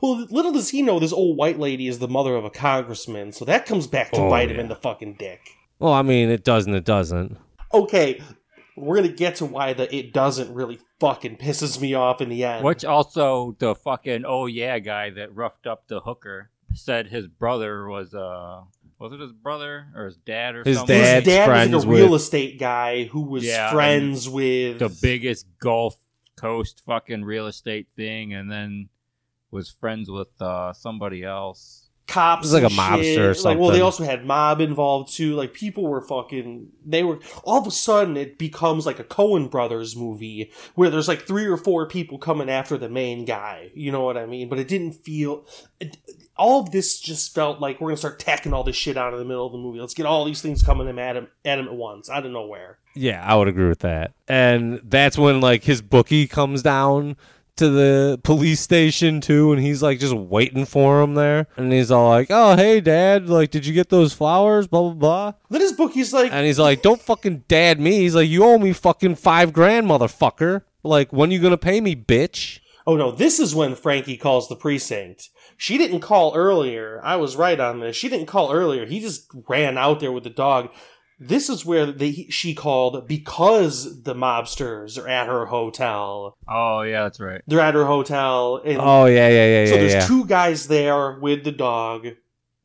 Well, 0.02 0.26
little 0.30 0.52
does 0.52 0.70
he 0.70 0.82
know 0.82 1.00
this 1.00 1.14
old 1.14 1.38
white 1.38 1.60
lady 1.60 1.88
is 1.88 2.00
the 2.00 2.08
mother 2.08 2.36
of 2.36 2.46
a 2.46 2.50
congressman, 2.50 3.32
so 3.32 3.46
that 3.46 3.66
comes 3.66 3.88
back 3.88 4.12
to 4.12 4.22
Oh, 4.22 4.30
bite 4.30 4.50
him 4.52 4.60
in 4.60 4.68
the 4.70 4.76
fucking 4.76 5.16
dick. 5.16 5.42
Well, 5.80 5.94
I 5.94 6.02
mean, 6.02 6.30
it 6.30 6.44
doesn't. 6.44 6.74
It 6.74 6.86
doesn't. 6.86 7.38
Okay, 7.74 8.22
we're 8.78 8.96
gonna 8.96 9.08
get 9.10 9.36
to 9.38 9.46
why 9.46 9.74
the 9.74 9.94
it 9.94 10.14
doesn't 10.14 10.54
really 10.54 10.80
fucking 11.00 11.38
pisses 11.38 11.80
me 11.82 11.94
off 11.94 12.22
in 12.22 12.30
the 12.30 12.44
end. 12.44 12.64
Which 12.64 12.86
also 12.86 13.56
the 13.60 13.76
fucking 13.76 14.24
oh 14.26 14.46
yeah 14.46 14.80
guy 14.80 15.10
that 15.12 15.36
roughed 15.36 15.68
up 15.68 15.88
the 15.88 16.00
hooker 16.02 16.50
said 16.74 17.08
his 17.08 17.28
brother 17.28 17.88
was 17.88 18.14
uh 18.16 18.62
was 19.00 19.12
it 19.12 19.20
his 19.20 19.34
brother 19.34 19.88
or 19.96 20.06
his 20.06 20.18
dad 20.18 20.56
or 20.56 20.64
His 20.64 20.78
something? 20.78 20.96
His 20.98 21.06
dad's 21.08 21.26
dad 21.26 21.40
was 21.40 21.46
friends 21.48 21.74
like 21.74 21.86
a 21.86 21.90
real 21.90 22.12
with- 22.12 22.22
estate 22.22 22.60
guy 22.60 23.04
who 23.06 23.22
was 23.22 23.44
Yeah, 23.44 23.72
friends 23.72 24.30
with 24.30 24.80
the 24.80 24.96
biggest 25.02 25.46
Gulf 25.60 25.98
Coast 26.38 26.82
fucking 26.86 27.26
real 27.26 27.48
estate 27.48 27.88
thing, 27.96 28.34
and 28.34 28.50
then 28.52 28.90
was 29.54 29.70
friends 29.70 30.10
with 30.10 30.42
uh 30.42 30.74
somebody 30.74 31.24
else. 31.24 31.90
cops. 32.08 32.46
It 32.46 32.48
was 32.48 32.54
like 32.54 32.64
and 32.64 32.74
a 32.74 32.76
mobster 32.76 33.04
shit. 33.04 33.48
or 33.48 33.50
Like, 33.50 33.58
well, 33.58 33.72
they 33.72 33.82
also 33.82 34.04
had 34.04 34.26
mob 34.26 34.60
involved 34.60 35.14
too. 35.14 35.36
Like 35.36 35.54
people 35.54 35.84
were 35.88 36.02
fucking. 36.02 36.68
They 36.86 37.04
were 37.04 37.20
all 37.44 37.62
of 37.62 37.68
a 37.68 37.72
sudden 37.72 38.18
it 38.18 38.38
becomes 38.38 38.86
like 38.86 39.00
a 39.00 39.04
Coen 39.04 39.50
Brothers 39.50 39.96
movie 39.96 40.52
where 40.76 40.90
there's 40.90 41.08
like 41.08 41.26
three 41.26 41.46
or 41.46 41.58
four 41.58 41.88
people 41.88 42.18
coming 42.18 42.50
after 42.50 42.78
the 42.78 42.90
main 42.90 43.26
guy. 43.26 43.72
You 43.74 43.92
know 43.92 44.02
what 44.04 44.18
I 44.18 44.26
mean? 44.26 44.50
But 44.50 44.60
it 44.60 44.68
didn't 44.68 44.94
feel. 44.94 45.46
It, 45.80 45.98
all 46.36 46.62
of 46.62 46.72
this 46.72 47.00
just 47.00 47.34
felt 47.36 47.60
like 47.62 47.80
we're 47.80 47.90
gonna 47.90 47.98
start 47.98 48.20
tacking 48.20 48.54
all 48.54 48.64
this 48.64 48.76
shit 48.76 48.98
out 48.98 49.14
of 49.14 49.20
the 49.20 49.26
middle 49.26 49.46
of 49.46 49.52
the 49.52 49.60
movie. 49.60 49.80
Let's 49.80 49.94
get 49.94 50.08
all 50.08 50.26
these 50.26 50.42
things 50.42 50.64
coming 50.64 50.88
at 51.00 51.16
him 51.16 51.28
at 51.46 51.60
him 51.60 51.68
at 51.68 51.76
once 51.76 52.10
out 52.10 52.26
of 52.26 52.32
nowhere. 52.32 52.80
Yeah, 52.96 53.24
I 53.24 53.36
would 53.36 53.48
agree 53.48 53.70
with 53.70 53.80
that. 53.80 54.14
And 54.28 54.82
that's 54.84 55.18
when 55.18 55.42
like 55.42 55.64
his 55.64 55.82
bookie 55.82 56.28
comes 56.28 56.62
down 56.64 57.18
to 57.58 57.70
the 57.70 58.20
police 58.24 58.62
station 58.62 59.22
too, 59.22 59.52
and 59.52 59.62
he's 59.62 59.84
like 59.84 60.00
just 60.00 60.16
waiting 60.16 60.66
for 60.66 61.02
him 61.02 61.14
there, 61.14 61.48
and 61.56 61.72
he's 61.72 61.92
all 61.92 62.10
like, 62.10 62.28
"Oh, 62.30 62.56
hey, 62.56 62.82
Dad, 62.82 63.30
like, 63.30 63.52
did 63.52 63.66
you 63.66 63.74
get 63.74 63.90
those 63.90 64.14
flowers?" 64.14 64.68
Blah 64.68 64.82
blah 64.82 64.94
blah. 64.94 65.34
Then 65.50 65.62
his 65.62 65.74
bookie's 65.74 66.14
like, 66.14 66.32
And 66.32 66.46
he's 66.46 66.60
like, 66.60 66.82
"Don't 66.82 67.02
fucking 67.02 67.44
dad 67.48 67.80
me." 67.80 68.00
He's 68.00 68.16
like, 68.16 68.30
"You 68.30 68.44
owe 68.44 68.58
me 68.58 68.74
fucking 68.74 69.16
five 69.16 69.54
grand, 69.54 69.88
motherfucker. 69.88 70.64
Like, 70.84 71.14
when 71.14 71.32
you 71.32 71.40
gonna 71.40 71.58
pay 71.58 71.82
me, 71.82 71.96
bitch?" 71.96 72.60
Oh 72.86 72.98
no, 72.98 73.12
this 73.12 73.40
is 73.40 73.56
when 73.56 73.76
Frankie 73.76 74.18
calls 74.18 74.50
the 74.50 74.56
precinct. 74.56 75.30
She 75.56 75.78
didn't 75.78 76.02
call 76.02 76.36
earlier. 76.36 77.00
I 77.04 77.16
was 77.16 77.36
right 77.36 77.60
on 77.60 77.80
this. 77.80 77.96
She 77.96 78.10
didn't 78.10 78.26
call 78.26 78.52
earlier. 78.52 78.86
He 78.86 79.00
just 79.00 79.28
ran 79.48 79.78
out 79.78 80.00
there 80.00 80.12
with 80.12 80.24
the 80.24 80.30
dog. 80.30 80.70
This 81.28 81.50
is 81.50 81.66
where 81.66 81.92
they, 81.92 82.28
she 82.30 82.54
called 82.54 83.08
because 83.08 84.04
the 84.04 84.14
mobsters 84.14 85.02
are 85.02 85.08
at 85.08 85.28
her 85.28 85.46
hotel. 85.46 86.38
Oh 86.48 86.82
yeah, 86.82 87.04
that's 87.04 87.20
right. 87.20 87.42
They're 87.48 87.60
at 87.60 87.74
her 87.74 87.86
hotel. 87.86 88.62
And 88.64 88.78
Oh 88.80 89.06
yeah, 89.06 89.30
yeah, 89.30 89.46
yeah, 89.46 89.66
so 89.66 89.74
yeah. 89.74 89.80
there's 89.80 89.94
yeah. 89.94 90.08
two 90.08 90.26
guys 90.26 90.68
there 90.68 91.20
with 91.20 91.44
the 91.44 91.52
dog, 91.52 92.08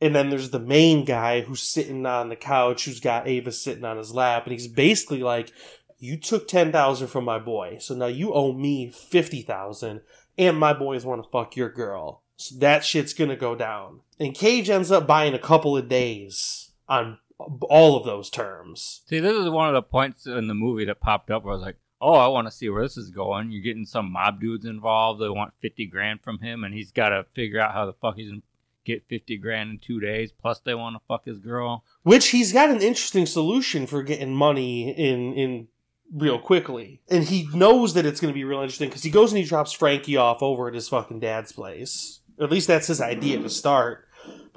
and 0.00 0.14
then 0.14 0.30
there's 0.30 0.50
the 0.50 0.60
main 0.60 1.04
guy 1.04 1.40
who's 1.42 1.62
sitting 1.62 2.04
on 2.06 2.28
the 2.28 2.36
couch, 2.36 2.84
who's 2.84 3.00
got 3.00 3.28
Ava 3.28 3.52
sitting 3.52 3.84
on 3.84 3.96
his 3.96 4.12
lap, 4.12 4.44
and 4.44 4.52
he's 4.52 4.68
basically 4.68 5.22
like, 5.22 5.52
"You 5.98 6.16
took 6.16 6.48
ten 6.48 6.72
thousand 6.72 7.08
from 7.08 7.24
my 7.24 7.38
boy, 7.38 7.78
so 7.80 7.94
now 7.94 8.06
you 8.06 8.32
owe 8.32 8.52
me 8.52 8.90
fifty 8.90 9.42
thousand, 9.42 10.00
and 10.36 10.58
my 10.58 10.72
boys 10.72 11.04
want 11.04 11.22
to 11.22 11.30
fuck 11.30 11.56
your 11.56 11.70
girl, 11.70 12.22
so 12.36 12.58
that 12.58 12.84
shit's 12.84 13.14
gonna 13.14 13.36
go 13.36 13.54
down." 13.54 14.00
And 14.20 14.34
Cage 14.34 14.68
ends 14.68 14.90
up 14.90 15.06
buying 15.06 15.34
a 15.34 15.38
couple 15.38 15.76
of 15.76 15.88
days 15.88 16.72
on 16.88 17.18
all 17.38 17.96
of 17.96 18.04
those 18.04 18.30
terms. 18.30 19.02
See, 19.06 19.20
this 19.20 19.36
is 19.36 19.48
one 19.48 19.68
of 19.68 19.74
the 19.74 19.82
points 19.82 20.26
in 20.26 20.48
the 20.48 20.54
movie 20.54 20.84
that 20.86 21.00
popped 21.00 21.30
up 21.30 21.44
where 21.44 21.52
I 21.52 21.56
was 21.56 21.64
like, 21.64 21.76
oh, 22.00 22.14
I 22.14 22.28
want 22.28 22.46
to 22.46 22.52
see 22.52 22.68
where 22.68 22.82
this 22.82 22.96
is 22.96 23.10
going. 23.10 23.50
You're 23.50 23.62
getting 23.62 23.86
some 23.86 24.12
mob 24.12 24.40
dudes 24.40 24.64
involved. 24.64 25.20
They 25.20 25.28
want 25.28 25.54
50 25.60 25.86
grand 25.86 26.20
from 26.22 26.40
him, 26.40 26.64
and 26.64 26.74
he's 26.74 26.92
got 26.92 27.10
to 27.10 27.24
figure 27.32 27.60
out 27.60 27.72
how 27.72 27.86
the 27.86 27.92
fuck 27.92 28.16
he's 28.16 28.30
going 28.30 28.40
to 28.40 28.46
get 28.84 29.08
50 29.08 29.36
grand 29.38 29.70
in 29.70 29.78
two 29.78 30.00
days. 30.00 30.32
Plus, 30.32 30.60
they 30.60 30.74
want 30.74 30.96
to 30.96 31.02
fuck 31.06 31.24
his 31.24 31.38
girl. 31.38 31.84
Which 32.02 32.28
he's 32.28 32.52
got 32.52 32.70
an 32.70 32.82
interesting 32.82 33.26
solution 33.26 33.86
for 33.86 34.02
getting 34.02 34.34
money 34.34 34.90
in 34.90 35.34
in 35.34 35.68
real 36.14 36.38
quickly. 36.38 37.02
And 37.08 37.24
he 37.24 37.48
knows 37.52 37.94
that 37.94 38.06
it's 38.06 38.20
going 38.20 38.32
to 38.32 38.38
be 38.38 38.44
real 38.44 38.60
interesting 38.60 38.88
because 38.88 39.02
he 39.02 39.10
goes 39.10 39.32
and 39.32 39.38
he 39.38 39.44
drops 39.44 39.72
Frankie 39.72 40.16
off 40.16 40.42
over 40.42 40.68
at 40.68 40.74
his 40.74 40.88
fucking 40.88 41.20
dad's 41.20 41.52
place. 41.52 42.20
Or 42.38 42.44
at 42.44 42.50
least 42.50 42.68
that's 42.68 42.86
his 42.86 43.00
idea 43.00 43.38
to 43.38 43.50
start. 43.50 44.07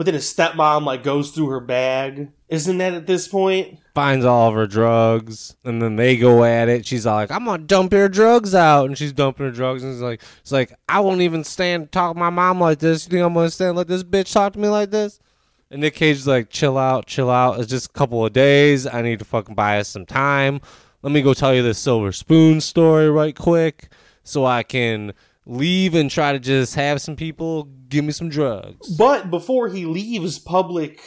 But 0.01 0.05
then 0.05 0.15
his 0.15 0.33
stepmom 0.33 0.83
like 0.83 1.03
goes 1.03 1.29
through 1.29 1.49
her 1.49 1.59
bag. 1.59 2.29
Isn't 2.49 2.79
that 2.79 2.95
at 2.95 3.05
this 3.05 3.27
point? 3.27 3.77
finds 3.93 4.25
all 4.25 4.49
of 4.49 4.55
her 4.55 4.65
drugs, 4.65 5.55
and 5.63 5.79
then 5.79 5.95
they 5.95 6.17
go 6.17 6.43
at 6.43 6.69
it. 6.69 6.87
She's 6.87 7.05
like, 7.05 7.29
"I'm 7.29 7.45
gonna 7.45 7.61
dump 7.61 7.93
your 7.93 8.09
drugs 8.09 8.55
out," 8.55 8.87
and 8.87 8.97
she's 8.97 9.13
dumping 9.13 9.45
her 9.45 9.51
drugs, 9.51 9.83
and 9.83 9.93
it's 9.93 10.01
like, 10.01 10.23
"It's 10.39 10.51
like 10.51 10.73
I 10.89 11.01
won't 11.01 11.21
even 11.21 11.43
stand 11.43 11.91
talk 11.91 12.15
to 12.15 12.19
my 12.19 12.31
mom 12.31 12.59
like 12.59 12.79
this. 12.79 13.05
You 13.05 13.11
think 13.11 13.23
I'm 13.23 13.35
gonna 13.35 13.51
stand 13.51 13.77
let 13.77 13.89
this 13.89 14.01
bitch 14.01 14.33
talk 14.33 14.53
to 14.53 14.59
me 14.59 14.69
like 14.69 14.89
this?" 14.89 15.19
And 15.69 15.81
Nick 15.81 15.93
Cage 15.93 16.15
is 16.15 16.25
like, 16.25 16.49
"Chill 16.49 16.79
out, 16.79 17.05
chill 17.05 17.29
out. 17.29 17.59
It's 17.59 17.69
just 17.69 17.91
a 17.91 17.93
couple 17.93 18.25
of 18.25 18.33
days. 18.33 18.87
I 18.87 19.03
need 19.03 19.19
to 19.19 19.25
fucking 19.25 19.53
buy 19.53 19.77
us 19.77 19.89
some 19.89 20.07
time. 20.07 20.61
Let 21.03 21.13
me 21.13 21.21
go 21.21 21.35
tell 21.35 21.53
you 21.53 21.61
this 21.61 21.77
silver 21.77 22.11
spoon 22.11 22.59
story 22.59 23.07
right 23.07 23.35
quick, 23.35 23.89
so 24.23 24.47
I 24.47 24.63
can." 24.63 25.13
Leave 25.45 25.95
and 25.95 26.09
try 26.09 26.31
to 26.33 26.39
just 26.39 26.75
have 26.75 27.01
some 27.01 27.15
people 27.15 27.65
give 27.89 28.05
me 28.05 28.11
some 28.11 28.29
drugs. 28.29 28.95
But 28.95 29.31
before 29.31 29.69
he 29.69 29.85
leaves 29.85 30.39
public 30.39 31.01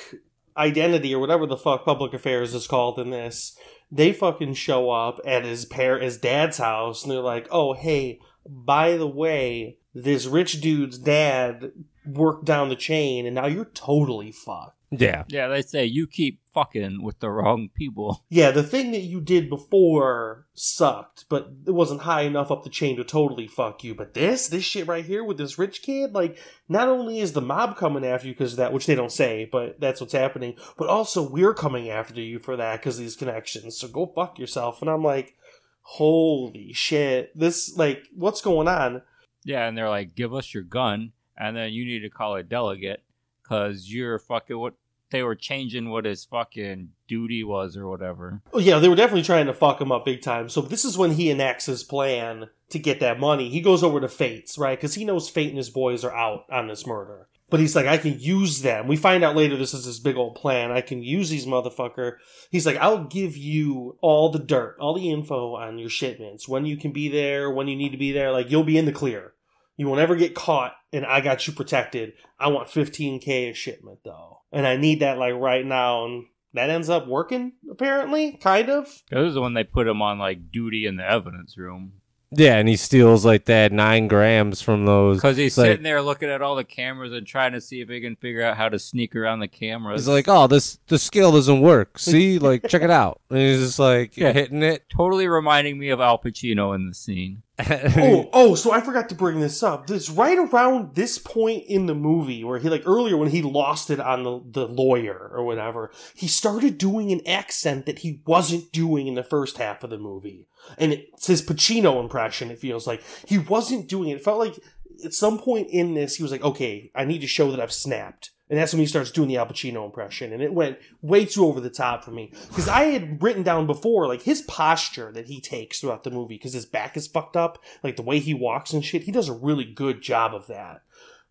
identity 0.57 1.15
or 1.15 1.19
whatever 1.21 1.47
the 1.47 1.57
fuck 1.57 1.85
public 1.85 2.13
affairs 2.15 2.55
is 2.55 2.67
called 2.67 2.99
in 2.99 3.11
this, 3.11 3.57
they 3.91 4.13
fucking 4.13 4.55
show 4.55 4.91
up 4.91 5.21
at 5.25 5.45
his 5.45 5.65
pair 5.65 5.99
his 5.99 6.19
dad's 6.19 6.59
house 6.59 7.03
and 7.03 7.13
they're 7.13 7.21
like, 7.21 7.47
"Oh, 7.51 7.75
hey, 7.75 8.19
by 8.47 8.97
the 8.97 9.07
way, 9.07 9.79
this 9.95 10.27
rich 10.27 10.61
dude's 10.61 10.99
dad 10.99 11.73
worked 12.05 12.45
down 12.45 12.69
the 12.69 12.77
chain 12.77 13.27
and 13.27 13.35
now 13.35 13.47
you're 13.47 13.67
totally 13.67 14.33
fucked." 14.33 14.77
Yeah. 14.91 15.25
Yeah, 15.29 15.49
they 15.49 15.63
say 15.63 15.85
you 15.85 16.07
keep 16.07 16.41
fucking 16.55 17.03
with 17.03 17.19
the 17.21 17.31
wrong 17.31 17.69
people. 17.75 18.25
Yeah, 18.31 18.51
the 18.51 18.63
thing 18.63 18.91
that 18.93 19.03
you 19.03 19.21
did 19.21 19.49
before 19.49 20.47
sucked, 20.55 21.27
but 21.29 21.51
it 21.67 21.71
wasn't 21.71 22.03
high 22.03 22.23
enough 22.23 22.51
up 22.51 22.65
the 22.65 22.71
chain 22.71 22.97
to 22.97 23.05
totally 23.05 23.47
fuck 23.47 23.85
you. 23.85 23.95
But 23.95 24.15
this, 24.15 24.49
this 24.49 24.65
shit 24.65 24.89
right 24.89 25.05
here 25.05 25.23
with 25.23 25.39
this 25.39 25.59
rich 25.59 25.83
kid, 25.83 26.15
like, 26.15 26.37
not 26.69 26.89
only 26.89 27.21
is 27.21 27.33
the 27.33 27.41
mob 27.41 27.77
coming 27.77 28.05
after 28.05 28.27
you 28.27 28.35
because 28.35 28.55
of 28.55 28.57
that, 28.59 28.73
which 28.73 28.87
they 28.87 28.95
don't 28.95 29.13
say, 29.13 29.49
but 29.51 29.79
that's 29.79 30.01
what's 30.01 30.15
happening, 30.15 30.57
but 30.77 30.89
also 30.89 31.29
we're 31.29 31.55
coming 31.55 31.91
after 31.91 32.21
you 32.21 32.39
for 32.39 32.57
that 32.57 32.81
because 32.81 32.99
these 32.99 33.17
connections. 33.17 33.79
So 33.79 33.89
go 33.89 34.07
fuck 34.07 34.39
yourself. 34.39 34.81
And 34.81 34.91
I'm 34.91 35.05
like, 35.05 35.37
holy 35.83 36.73
shit. 36.73 37.39
This, 37.39 37.77
like, 37.77 38.05
what's 38.15 38.41
going 38.41 38.69
on? 38.69 39.03
Yeah, 39.45 39.69
and 39.69 39.77
they're 39.77 39.91
like, 39.91 40.15
give 40.15 40.35
us 40.35 40.55
your 40.55 40.63
gun, 40.63 41.13
and 41.37 41.57
then 41.57 41.73
you 41.73 41.85
need 41.85 42.01
to 42.01 42.11
call 42.11 42.35
a 42.35 42.43
delegate 42.43 43.03
because 43.43 43.89
you're 43.93 44.19
fucking 44.19 44.59
what. 44.59 44.75
They 45.11 45.23
were 45.23 45.37
changing 45.37 45.91
what 45.91 46.07
his 46.07 46.25
fucking 46.25 46.91
duty 47.07 47.45
was 47.45 47.77
or 47.77 47.87
whatever. 47.89 48.43
Oh, 48.53 48.59
yeah, 48.59 48.79
they 48.79 48.89
were 48.89 48.97
definitely 48.97 49.23
trying 49.23 49.47
to 49.47 49.55
fuck 49.55 49.81
him 49.81 49.93
up 49.93 50.05
big 50.05 50.23
time. 50.23 50.49
So 50.49 50.61
this 50.61 50.85
is 50.85 50.99
when 50.99 51.13
he 51.13 51.31
enacts 51.31 51.67
his 51.67 51.85
plan 51.85 52.49
to 52.71 52.79
get 52.79 53.01
that 53.01 53.21
money. 53.21 53.49
He 53.49 53.61
goes 53.61 53.85
over 53.85 54.01
to 54.01 54.09
Fate's, 54.09 54.59
right? 54.59 54.77
Because 54.77 54.95
he 54.95 55.05
knows 55.05 55.29
Fate 55.29 55.51
and 55.51 55.59
his 55.59 55.71
boys 55.71 56.05
are 56.05 56.15
out 56.15 56.47
on 56.51 56.67
this 56.67 56.87
murder. 56.87 57.29
But 57.51 57.61
he's 57.61 57.77
like, 57.77 57.87
I 57.87 57.99
can 57.99 58.19
use 58.19 58.63
them. 58.63 58.89
We 58.89 58.97
find 58.97 59.23
out 59.23 59.37
later 59.37 59.57
this 59.57 59.75
is 59.75 59.85
his 59.85 60.01
big 60.01 60.17
old 60.17 60.35
plan. 60.35 60.73
I 60.73 60.81
can 60.81 61.03
use 61.03 61.29
these 61.29 61.47
motherfucker. 61.47 62.17
He's 62.51 62.67
like, 62.67 62.79
I'll 62.79 63.05
give 63.05 63.37
you 63.37 63.97
all 64.01 64.31
the 64.31 64.41
dirt, 64.41 64.77
all 64.81 64.95
the 64.95 65.11
info 65.11 65.55
on 65.55 65.79
your 65.79 65.91
shipments, 65.91 66.49
when 66.49 66.67
you 66.67 66.77
can 66.77 66.91
be 66.91 67.09
there, 67.09 67.51
when 67.51 67.69
you 67.69 67.77
need 67.77 67.93
to 67.93 67.99
be 67.99 68.11
there. 68.11 68.33
Like, 68.33 68.51
you'll 68.51 68.65
be 68.65 68.79
in 68.79 68.87
the 68.87 68.93
clear. 68.93 69.34
You 69.77 69.87
will 69.87 69.97
never 69.97 70.17
get 70.17 70.35
caught, 70.35 70.75
and 70.93 71.05
I 71.05 71.21
got 71.21 71.47
you 71.47 71.53
protected. 71.53 72.13
I 72.39 72.49
want 72.49 72.69
15k 72.69 73.51
a 73.51 73.55
shipment 73.55 74.01
though, 74.05 74.41
and 74.53 74.67
I 74.67 74.77
need 74.77 75.01
that 75.01 75.19
like 75.19 75.35
right 75.35 75.65
now. 75.65 76.05
And 76.05 76.27
that 76.53 76.71
ends 76.71 76.89
up 76.89 77.09
working 77.09 77.55
apparently, 77.71 78.33
kind 78.33 78.71
of. 78.71 78.87
This 79.11 79.33
is 79.33 79.39
when 79.39 79.55
they 79.55 79.65
put 79.65 79.89
him 79.89 80.01
on 80.01 80.19
like 80.19 80.53
duty 80.53 80.87
in 80.87 80.97
the 80.97 81.09
evidence 81.09 81.59
room 81.59 81.95
Yeah, 82.37 82.57
and 82.57 82.69
he 82.69 82.77
steals 82.77 83.25
like 83.25 83.45
that 83.47 83.73
nine 83.73 84.09
grams 84.09 84.61
from 84.63 84.85
those. 84.87 85.19
because 85.19 85.37
he's 85.37 85.53
It's 85.53 85.59
like- 85.59 85.67
sitting 85.69 85.83
there 85.85 86.03
looking 86.03 86.29
at 86.31 86.43
all 86.43 86.57
the 86.57 86.65
cameras 86.65 87.13
and 87.13 87.27
trying 87.27 87.53
to 87.53 87.61
see 87.61 87.81
if 87.81 87.89
he 87.89 88.01
can 88.01 88.17
figure 88.17 88.43
out 88.43 88.57
how 88.57 88.69
to 88.69 88.79
sneak 88.79 89.15
around 89.17 89.41
the 89.41 89.49
cameras. 89.49 90.03
He's 90.03 90.09
like, 90.09 90.29
oh, 90.29 90.47
this 90.47 90.79
the 90.89 90.99
scale 90.99 91.33
doesn't 91.33 91.61
work. 91.61 91.99
See, 91.99 92.39
like, 92.39 92.67
check 92.69 92.83
it 92.83 92.91
out. 92.91 93.21
And 93.31 93.39
he's 93.39 93.61
just 93.61 93.79
like 93.79 94.17
Yeah. 94.17 94.33
hitting 94.33 94.63
it. 94.63 94.85
totally 94.89 95.27
reminding 95.29 95.79
me 95.79 95.91
of 95.91 96.01
Al 96.01 96.19
Pacino 96.19 96.75
in 96.75 96.89
the 96.89 96.95
scene. 96.95 97.43
oh, 97.71 98.29
oh, 98.33 98.55
so 98.57 98.73
I 98.73 98.81
forgot 98.81 99.09
to 99.11 99.15
bring 99.15 99.39
this 99.39 99.63
up. 99.63 99.87
This 99.87 100.11
right 100.11 100.37
around 100.37 100.97
this 100.97 101.19
point 101.19 101.63
in 101.69 101.87
the 101.87 101.95
movie 101.95 102.43
where 102.43 102.59
he 102.59 102.69
like 102.69 102.83
earlier 102.85 103.17
when 103.17 103.31
he 103.31 103.43
lost 103.43 103.91
it 103.91 104.01
on 104.01 104.25
the, 104.25 104.41
the 104.45 104.67
lawyer 104.67 105.31
or 105.33 105.45
whatever, 105.45 105.93
he 106.17 106.27
started 106.27 106.79
doing 106.79 107.13
an 107.13 107.21
accent 107.29 107.87
that 107.87 108.01
he 108.01 108.21
wasn't 108.27 108.73
doing 108.73 109.07
in 109.07 109.15
the 109.15 109.23
first 109.23 109.59
half 109.59 109.85
of 109.85 109.91
the 109.91 109.99
movie. 109.99 110.49
And 110.79 110.93
it's 110.93 111.27
his 111.27 111.43
Pacino 111.43 112.01
impression, 112.01 112.51
it 112.51 112.59
feels 112.59 112.87
like. 112.87 113.03
He 113.27 113.39
wasn't 113.39 113.89
doing 113.89 114.09
it. 114.09 114.17
It 114.17 114.25
felt 114.25 114.39
like 114.39 114.59
at 115.05 115.13
some 115.13 115.39
point 115.39 115.69
in 115.71 115.95
this, 115.95 116.17
he 116.17 116.23
was 116.23 116.33
like, 116.33 116.43
okay, 116.43 116.91
I 116.95 117.05
need 117.05 117.21
to 117.21 117.27
show 117.27 117.51
that 117.51 117.61
I've 117.61 117.73
snapped. 117.73 118.31
And 118.51 118.59
that's 118.59 118.75
when 118.75 118.81
he 118.81 118.87
starts 118.87 119.11
doing 119.11 119.29
the 119.29 119.39
Al 119.39 119.47
Pacino 119.47 119.87
impression. 119.87 120.33
And 120.33 120.43
it 120.43 120.53
went 120.53 120.79
way 121.01 121.25
too 121.25 121.47
over 121.47 121.61
the 121.61 121.71
top 121.71 122.05
for 122.05 122.11
me. 122.11 122.31
Because 122.49 122.69
I 122.69 122.85
had 122.85 123.23
written 123.23 123.43
down 123.43 123.67
before, 123.67 124.07
like, 124.07 124.23
his 124.23 124.43
posture 124.43 125.11
that 125.13 125.27
he 125.27 125.41
takes 125.41 125.81
throughout 125.81 126.05
the 126.05 126.11
movie, 126.11 126.35
because 126.35 126.53
his 126.53 126.67
back 126.67 126.97
is 126.97 127.07
fucked 127.07 127.37
up, 127.37 127.59
like 127.83 127.97
the 127.97 128.03
way 128.03 128.19
he 128.19 128.35
walks 128.35 128.73
and 128.73 128.85
shit, 128.85 129.05
he 129.05 129.13
does 129.13 129.31
a 129.31 129.35
really 129.35 129.65
good 129.65 130.03
job 130.03 130.35
of 130.35 130.47
that. 130.49 130.83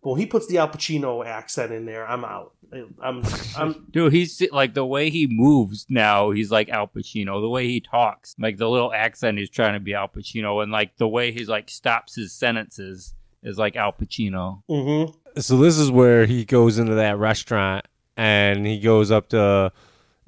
But 0.04 0.10
when 0.10 0.20
he 0.20 0.26
puts 0.26 0.46
the 0.46 0.58
Al 0.58 0.68
Pacino 0.68 1.24
accent 1.26 1.72
in 1.72 1.86
there, 1.86 2.06
I'm 2.06 2.24
out. 2.24 2.52
I'm, 3.02 3.22
I'm, 3.56 3.86
Dude, 3.90 4.12
he's 4.12 4.40
like 4.52 4.74
the 4.74 4.84
way 4.84 5.08
he 5.08 5.26
moves 5.26 5.86
now. 5.88 6.30
He's 6.30 6.50
like 6.50 6.68
Al 6.68 6.86
Pacino. 6.88 7.40
The 7.40 7.48
way 7.48 7.66
he 7.68 7.80
talks, 7.80 8.34
like 8.38 8.58
the 8.58 8.68
little 8.68 8.92
accent, 8.92 9.38
he's 9.38 9.48
trying 9.48 9.72
to 9.74 9.80
be 9.80 9.94
Al 9.94 10.08
Pacino, 10.08 10.62
and 10.62 10.70
like 10.70 10.96
the 10.98 11.08
way 11.08 11.32
he's 11.32 11.48
like 11.48 11.70
stops 11.70 12.16
his 12.16 12.32
sentences 12.32 13.14
is 13.42 13.56
like 13.58 13.76
Al 13.76 13.92
Pacino. 13.92 14.62
mm-hmm. 14.70 15.12
So 15.40 15.56
this 15.56 15.78
is 15.78 15.90
where 15.90 16.26
he 16.26 16.44
goes 16.44 16.78
into 16.78 16.94
that 16.94 17.18
restaurant 17.18 17.86
and 18.16 18.64
he 18.66 18.78
goes 18.78 19.10
up 19.10 19.30
to 19.30 19.72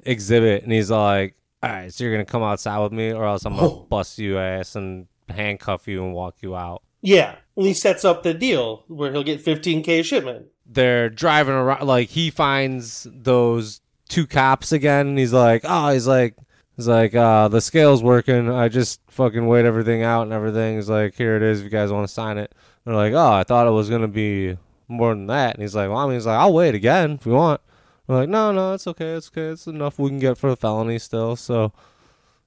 Xzibit 0.05 0.63
and 0.63 0.71
he's 0.71 0.89
like, 0.91 1.35
"All 1.63 1.69
right, 1.69 1.93
so 1.93 2.03
you're 2.03 2.13
gonna 2.13 2.25
come 2.25 2.43
outside 2.43 2.79
with 2.83 2.91
me, 2.93 3.11
or 3.13 3.25
else 3.25 3.45
I'm 3.45 3.55
gonna 3.55 3.67
Oh. 3.67 3.85
bust 3.89 4.17
you 4.19 4.37
ass 4.37 4.75
and 4.75 5.07
handcuff 5.29 5.87
you 5.87 6.03
and 6.03 6.13
walk 6.13 6.35
you 6.41 6.55
out." 6.55 6.81
Yeah. 7.01 7.35
And 7.57 7.65
he 7.65 7.73
sets 7.73 8.05
up 8.05 8.21
the 8.23 8.33
deal 8.35 8.85
where 8.87 9.11
he'll 9.11 9.23
get 9.23 9.43
15k 9.43 10.05
shipment. 10.05 10.45
they're 10.65 11.09
driving 11.09 11.55
around 11.55 11.87
like 11.87 12.09
he 12.09 12.29
finds 12.29 13.07
those 13.11 13.81
two 14.09 14.27
cops 14.27 14.71
again 14.71 15.07
and 15.07 15.17
he's 15.19 15.33
like 15.33 15.61
oh 15.65 15.89
he's 15.91 16.07
like 16.07 16.35
he's 16.75 16.87
like 16.87 17.15
uh 17.15 17.47
the 17.47 17.59
scale's 17.59 18.03
working. 18.03 18.49
I 18.49 18.67
just 18.69 19.01
fucking 19.09 19.47
weighed 19.47 19.65
everything 19.65 20.03
out 20.03 20.21
and 20.23 20.33
everything. 20.33 20.75
He's 20.75 20.89
like 20.89 21.15
here 21.15 21.35
it 21.35 21.41
is 21.41 21.59
if 21.59 21.63
you 21.65 21.69
guys 21.69 21.91
want 21.91 22.07
to 22.07 22.13
sign 22.13 22.37
it. 22.37 22.53
They're 22.85 22.93
like 22.95 23.13
oh 23.13 23.31
i 23.31 23.43
thought 23.43 23.67
it 23.67 23.71
was 23.71 23.89
gonna 23.89 24.07
be 24.07 24.55
more 24.87 25.13
than 25.15 25.27
that. 25.27 25.55
And 25.55 25.61
he's 25.63 25.75
like 25.75 25.89
well 25.89 25.97
i 25.97 26.05
mean 26.05 26.13
he's 26.13 26.25
like 26.27 26.39
i'll 26.39 26.53
wait 26.53 26.75
again 26.75 27.13
if 27.19 27.25
you 27.25 27.31
want. 27.33 27.59
We're 28.05 28.19
like 28.19 28.29
no 28.29 28.51
no 28.51 28.73
it's 28.75 28.87
okay 28.87 29.13
it's 29.15 29.29
okay. 29.29 29.47
It's 29.47 29.65
enough 29.67 29.97
we 29.97 30.09
can 30.09 30.19
get 30.19 30.37
for 30.37 30.49
the 30.49 30.55
felony 30.55 30.99
still. 30.99 31.35
So 31.35 31.73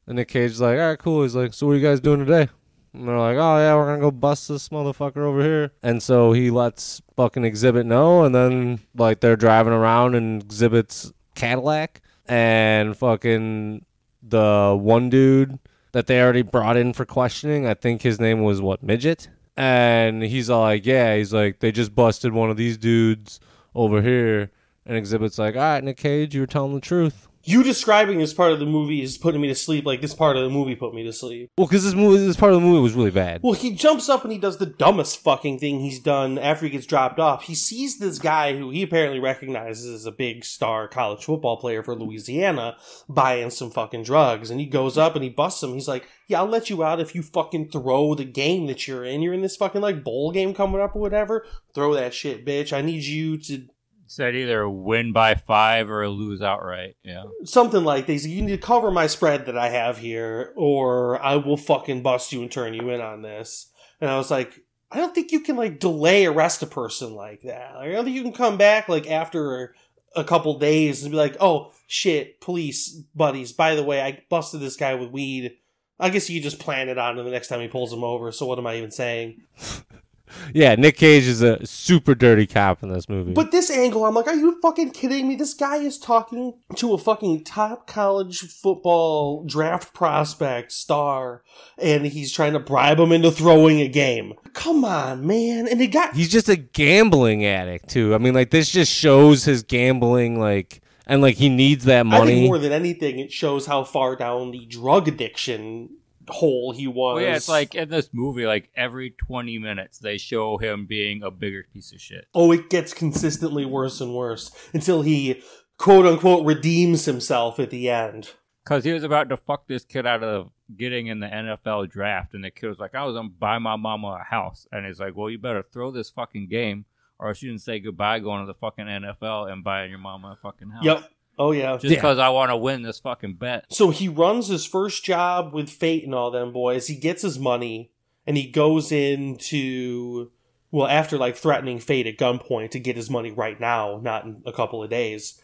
and 0.07 0.17
Nick 0.17 0.29
Cage's 0.29 0.61
like 0.61 0.79
all 0.79 0.91
right 0.91 0.99
cool. 0.99 1.25
He's 1.25 1.35
like 1.35 1.53
so 1.53 1.67
what 1.67 1.73
are 1.73 1.77
you 1.77 1.83
guys 1.83 2.01
doing 2.01 2.21
today 2.21 2.49
And 2.93 3.07
they're 3.07 3.19
like, 3.19 3.37
oh 3.37 3.59
yeah, 3.59 3.75
we're 3.77 3.87
gonna 3.87 4.01
go 4.01 4.11
bust 4.11 4.49
this 4.49 4.69
motherfucker 4.71 5.19
over 5.19 5.43
here. 5.43 5.73
And 5.83 6.03
so 6.03 6.33
he 6.33 6.51
lets 6.51 7.01
fucking 7.17 7.45
Xzibit 7.45 7.87
know, 7.87 8.25
and 8.25 8.35
then 8.35 8.81
like 8.97 9.21
they're 9.21 9.37
driving 9.37 9.73
around 9.73 10.15
in 10.17 10.43
Xzibit's 10.43 11.13
Cadillac, 11.35 12.01
and 12.27 12.97
fucking 12.97 13.85
the 14.23 14.77
one 14.79 15.09
dude 15.09 15.59
that 15.93 16.07
they 16.07 16.21
already 16.21 16.43
brought 16.43 16.77
in 16.77 16.93
for 16.93 17.05
questioning, 17.05 17.67
I 17.67 17.75
think 17.75 18.03
his 18.03 18.21
name 18.21 18.43
was 18.43 18.61
what 18.61 18.83
midget, 18.83 19.29
and 19.57 20.23
he's 20.23 20.51
all 20.51 20.63
like, 20.63 20.85
yeah, 20.85 21.17
he's 21.17 21.33
like, 21.33 21.61
they 21.61 21.73
just 21.73 21.95
busted 21.95 22.33
one 22.33 22.51
of 22.51 22.57
these 22.57 22.77
dudes 22.77 23.41
over 23.75 24.03
here, 24.03 24.51
and 24.85 25.05
Xzibit's 25.05 25.39
like, 25.39 25.55
all 25.55 25.63
right, 25.63 25.83
Nick 25.85 25.97
Cage, 25.97 26.35
you 26.35 26.43
were 26.43 26.47
telling 26.47 26.75
the 26.75 26.81
truth. 26.81 27.29
You 27.43 27.63
describing 27.63 28.19
this 28.19 28.35
part 28.35 28.53
of 28.53 28.59
the 28.59 28.67
movie 28.67 29.01
is 29.01 29.17
putting 29.17 29.41
me 29.41 29.49
to 29.49 29.55
sleep 29.55 29.87
like 29.87 30.03
this 30.03 30.15
part 30.15 30.37
of 30.37 30.43
the 30.43 30.51
movie 30.51 30.77
put 30.77 30.93
me 30.93 31.05
to 31.05 31.13
sleep. 31.13 31.51
Well, 31.57 31.67
because 31.67 31.85
this 31.85 31.95
movie, 31.95 32.27
this 32.27 32.37
part 32.37 32.53
of 32.53 32.61
the 32.61 32.67
movie 32.67 32.83
was 32.83 32.93
really 32.93 33.11
bad. 33.11 33.41
Well, 33.43 33.55
he 33.55 33.75
jumps 33.75 34.11
up 34.11 34.25
and 34.25 34.33
he 34.33 34.39
does 34.39 34.59
the 34.59 34.67
dumbest 34.67 35.23
fucking 35.23 35.59
thing 35.59 35.81
he's 35.81 36.01
done 36.01 36.39
after 36.39 36.67
he 36.67 36.71
gets 36.71 36.85
dropped 36.85 37.19
off. 37.19 37.45
He 37.45 37.55
sees 37.55 37.99
this 37.99 38.19
guy 38.19 38.55
who 38.55 38.71
he 38.71 38.83
apparently 38.83 39.21
recognizes 39.21 39.87
as 39.87 40.05
a 40.05 40.13
big 40.13 40.45
star 40.45 40.87
college 40.87 41.25
football 41.25 41.57
player 41.57 41.83
for 41.83 41.95
Louisiana 41.95 42.77
buying 43.09 43.49
some 43.49 43.71
fucking 43.71 44.03
drugs. 44.03 44.51
And 44.51 44.61
he 44.61 44.67
goes 44.67 44.99
up 44.99 45.15
and 45.15 45.25
he 45.25 45.31
busts 45.31 45.63
him. 45.63 45.73
He's 45.73 45.89
like, 45.89 46.07
Yeah, 46.29 46.41
I'll 46.41 46.47
let 46.47 46.69
you 46.69 46.85
out 46.85 47.01
if 47.01 47.15
you 47.15 47.23
fucking 47.23 47.71
throw 47.71 48.15
the 48.15 48.27
game 48.27 48.67
that 48.67 48.87
you're 48.87 49.05
in. 49.05 49.23
You're 49.23 49.35
in 49.35 49.43
this 49.43 49.57
fucking 49.57 49.81
like 49.81 50.05
bowl 50.05 50.31
game 50.31 50.53
coming 50.53 50.81
up 50.81 50.95
or 50.95 51.01
whatever. 51.01 51.47
Throw 51.75 51.95
that 51.95 52.13
shit, 52.13 52.45
bitch. 52.45 52.77
I 52.77 52.83
need 52.83 53.05
you 53.05 53.39
to 53.39 53.67
Said 54.11 54.35
either 54.35 54.69
win 54.69 55.13
by 55.13 55.37
five 55.37 55.89
or 55.89 56.09
lose 56.09 56.43
outright. 56.43 56.97
Yeah. 57.05 57.27
something 57.45 57.85
like 57.85 58.07
this. 58.07 58.27
You 58.27 58.43
need 58.43 58.51
to 58.51 58.59
cover 58.59 58.91
my 58.91 59.07
spread 59.07 59.47
that 59.47 59.57
I 59.57 59.69
have 59.69 59.99
here, 59.99 60.53
or 60.57 61.23
I 61.23 61.37
will 61.37 61.57
fucking 61.57 62.03
bust 62.03 62.33
you 62.33 62.43
and 62.43 62.51
turn 62.51 62.75
you 62.75 62.91
in 62.91 63.01
on 63.01 63.23
this. 63.23 63.71
And 64.01 64.11
I 64.11 64.17
was 64.17 64.29
like, 64.29 64.65
I 64.91 64.97
don't 64.97 65.15
think 65.15 65.31
you 65.31 65.39
can 65.39 65.55
like 65.55 65.79
delay 65.79 66.27
arrest 66.27 66.61
a 66.65 66.67
person 66.67 67.15
like 67.15 67.43
that. 67.43 67.77
Like, 67.77 67.91
I 67.91 67.93
don't 67.93 68.05
think 68.05 68.17
you 68.17 68.25
can 68.25 68.33
come 68.33 68.57
back 68.57 68.89
like 68.89 69.09
after 69.09 69.77
a 70.17 70.25
couple 70.25 70.59
days 70.59 71.05
and 71.05 71.13
be 71.13 71.17
like, 71.17 71.37
oh 71.39 71.71
shit, 71.87 72.41
police 72.41 72.89
buddies. 73.15 73.53
By 73.53 73.77
the 73.77 73.85
way, 73.85 74.03
I 74.03 74.25
busted 74.29 74.61
this 74.61 74.75
guy 74.77 74.95
with 74.95 75.13
weed. 75.13 75.53
I 76.01 76.11
guess 76.11 76.29
you 76.29 76.41
just 76.41 76.59
plan 76.59 76.89
it 76.89 76.99
on 76.99 77.17
him 77.17 77.25
the 77.25 77.31
next 77.31 77.47
time 77.47 77.61
he 77.61 77.69
pulls 77.69 77.93
him 77.93 78.03
over. 78.03 78.33
So 78.33 78.45
what 78.47 78.59
am 78.59 78.67
I 78.67 78.75
even 78.75 78.91
saying? 78.91 79.43
Yeah, 80.55 80.75
Nick 80.75 80.97
Cage 80.97 81.27
is 81.27 81.43
a 81.43 81.65
super 81.67 82.15
dirty 82.15 82.47
cop 82.47 82.83
in 82.83 82.89
this 82.89 83.09
movie. 83.09 83.33
But 83.33 83.51
this 83.51 83.71
angle, 83.71 84.05
I'm 84.05 84.15
like, 84.15 84.27
are 84.27 84.35
you 84.35 84.61
fucking 84.61 84.91
kidding 84.91 85.29
me? 85.29 85.37
This 85.37 85.55
guy 85.55 85.77
is 85.77 85.99
talking 85.99 86.55
to 86.77 86.95
a 86.95 86.99
fucking 86.99 87.45
top 87.45 87.87
college 87.87 88.41
football 88.41 89.45
draft 89.45 89.93
prospect 89.95 90.73
star, 90.73 91.43
and 91.79 92.07
he's 92.07 92.33
trying 92.33 92.53
to 92.53 92.59
bribe 92.59 92.99
him 92.99 93.13
into 93.13 93.31
throwing 93.31 93.81
a 93.81 93.89
game. 93.89 94.35
Come 94.53 94.85
on, 94.85 95.27
man. 95.27 95.69
And 95.69 95.81
he 95.81 95.87
got. 95.87 96.15
He's 96.15 96.31
just 96.31 96.49
a 96.49 96.57
gambling 96.57 97.45
addict 97.45 97.89
too. 97.89 98.15
I 98.15 98.19
mean, 98.19 98.35
like 98.35 98.51
this 98.51 98.71
just 98.71 98.93
shows 98.93 99.45
his 99.45 99.63
gambling, 99.63 100.39
like, 100.39 100.83
and 101.07 101.23
like 101.23 101.37
he 101.37 101.49
needs 101.49 101.85
that 101.85 102.07
I 102.07 102.11
think 102.11 102.25
money. 102.25 102.47
more 102.47 102.59
than 102.59 102.73
anything, 102.73 103.19
it 103.19 103.33
shows 103.33 103.67
how 103.67 103.85
far 103.85 104.17
down 104.17 104.51
the 104.51 104.67
drug 104.67 105.09
addiction 105.09 105.91
hole 106.31 106.73
he 106.73 106.87
was. 106.87 107.17
Well, 107.17 107.25
yeah, 107.25 107.37
it's 107.37 107.49
like 107.49 107.75
in 107.75 107.89
this 107.89 108.11
movie, 108.13 108.47
like 108.47 108.71
every 108.75 109.11
20 109.11 109.59
minutes, 109.59 109.99
they 109.99 110.19
show 110.19 110.57
him 110.59 110.87
being 110.87 111.23
a 111.23 111.31
bigger 111.31 111.65
piece 111.73 111.93
of 111.93 112.01
shit. 112.01 112.27
oh, 112.35 112.53
it 112.53 112.71
gets 112.71 112.95
consistently 112.95 113.65
worse 113.65 114.01
and 114.01 114.15
worse 114.15 114.51
until 114.73 115.03
he 115.03 115.43
quote 115.79 116.07
unquote 116.07 116.45
redeems 116.47 117.05
himself 117.05 117.59
at 117.59 117.71
the 117.71 117.89
end. 117.91 118.33
Because 118.65 118.85
he 118.85 118.93
was 118.93 119.03
about 119.03 119.29
to 119.31 119.37
fuck 119.37 119.67
this 119.67 119.85
kid 119.85 120.07
out 120.07 120.23
of 120.23 120.51
getting 120.77 121.07
in 121.09 121.21
the 121.21 121.27
NFL 121.27 121.91
draft, 121.91 122.35
and 122.35 122.45
the 122.45 122.51
kid 122.51 122.69
was 122.69 122.79
like, 122.79 122.95
I 122.95 123.05
was 123.05 123.15
going 123.15 123.31
to 123.31 123.35
buy 123.35 123.59
my 123.59 123.77
mama 123.77 124.19
a 124.21 124.25
house. 124.25 124.67
And 124.71 124.87
he's 124.87 125.01
like, 125.01 125.17
Well, 125.17 125.31
you 125.31 125.39
better 125.39 125.63
throw 125.63 125.91
this 125.91 126.11
fucking 126.11 126.49
game, 126.49 126.85
or 127.19 127.35
you 127.37 127.49
can 127.51 127.59
say 127.59 127.81
goodbye 127.81 128.19
going 128.21 128.41
to 128.43 128.47
the 128.47 128.55
fucking 128.59 128.85
NFL 128.85 129.51
and 129.51 129.65
buying 129.65 129.91
your 129.91 129.99
mama 129.99 130.33
a 130.33 130.37
fucking 130.37 130.71
house. 130.71 130.85
Yep. 130.85 131.11
Oh 131.39 131.53
yeah. 131.53 131.77
Just 131.77 131.95
because 131.95 132.19
I 132.19 132.29
want 132.29 132.51
to 132.51 132.57
win 132.57 132.83
this 132.83 133.01
fucking 133.01 133.35
bet. 133.35 133.65
So 133.71 133.91
he 133.91 134.09
runs 134.09 134.49
his 134.49 134.67
first 134.67 135.05
job 135.05 135.53
with 135.55 135.71
Fate 135.71 136.05
and 136.05 136.15
all 136.15 136.31
them 136.31 136.53
boys. 136.53 136.87
He 136.87 136.97
gets 136.97 137.23
his 137.23 137.39
money 137.39 137.93
and 138.27 138.37
he 138.37 138.51
goes 138.51 138.93
into 138.93 140.31
well 140.71 140.87
after 140.87 141.19
like 141.19 141.37
threatening 141.37 141.79
Fate 141.79 142.07
at 142.07 142.19
gunpoint 142.19 142.71
to 142.71 142.81
get 142.81 142.97
his 142.97 143.11
money 143.11 143.31
right 143.31 143.59
now, 143.59 143.99
not 144.03 144.25
in 144.25 144.43
a 144.45 144.53
couple 144.53 144.83
of 144.83 144.91
days. 144.91 145.41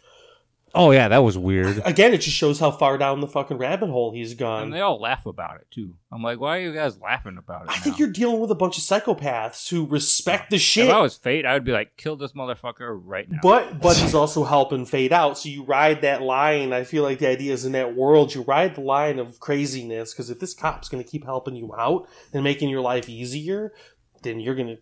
Oh 0.75 0.91
yeah, 0.91 1.07
that 1.07 1.19
was 1.19 1.37
weird. 1.37 1.81
Again, 1.85 2.13
it 2.13 2.19
just 2.19 2.35
shows 2.35 2.59
how 2.59 2.71
far 2.71 2.97
down 2.97 3.21
the 3.21 3.27
fucking 3.27 3.57
rabbit 3.57 3.89
hole 3.89 4.11
he's 4.11 4.33
gone. 4.33 4.63
And 4.63 4.73
they 4.73 4.81
all 4.81 4.99
laugh 4.99 5.25
about 5.25 5.61
it, 5.61 5.67
too. 5.71 5.95
I'm 6.11 6.21
like, 6.21 6.39
Why 6.39 6.57
are 6.57 6.61
you 6.61 6.73
guys 6.73 6.99
laughing 6.99 7.37
about 7.37 7.63
it? 7.63 7.69
I 7.69 7.77
think 7.77 7.99
you're 7.99 8.11
dealing 8.11 8.39
with 8.39 8.51
a 8.51 8.55
bunch 8.55 8.77
of 8.77 8.83
psychopaths 8.83 9.69
who 9.69 9.85
respect 9.85 10.51
the 10.51 10.57
shit. 10.57 10.87
If 10.87 10.93
I 10.93 10.99
was 10.99 11.15
fate, 11.15 11.45
I 11.45 11.53
would 11.53 11.63
be 11.63 11.71
like, 11.71 11.97
Kill 11.97 12.15
this 12.15 12.33
motherfucker 12.33 12.99
right 13.03 13.29
now. 13.29 13.39
But 13.41 13.81
but 13.81 13.97
he's 13.97 14.13
also 14.13 14.43
helping 14.43 14.85
Fate 14.85 15.11
out. 15.11 15.37
So 15.37 15.49
you 15.49 15.63
ride 15.63 16.01
that 16.01 16.21
line. 16.21 16.73
I 16.73 16.83
feel 16.83 17.03
like 17.03 17.19
the 17.19 17.27
idea 17.27 17.53
is 17.53 17.65
in 17.65 17.71
that 17.71 17.95
world, 17.95 18.35
you 18.35 18.41
ride 18.43 18.75
the 18.75 18.81
line 18.81 19.19
of 19.19 19.39
craziness. 19.39 20.13
Because 20.13 20.29
if 20.29 20.39
this 20.39 20.53
cop's 20.53 20.89
going 20.89 21.03
to 21.03 21.09
keep 21.09 21.25
helping 21.25 21.55
you 21.55 21.73
out 21.75 22.07
and 22.33 22.43
making 22.43 22.69
your 22.69 22.81
life 22.81 23.09
easier, 23.09 23.73
then 24.23 24.39
you're 24.39 24.55
going 24.55 24.67
to 24.67 24.77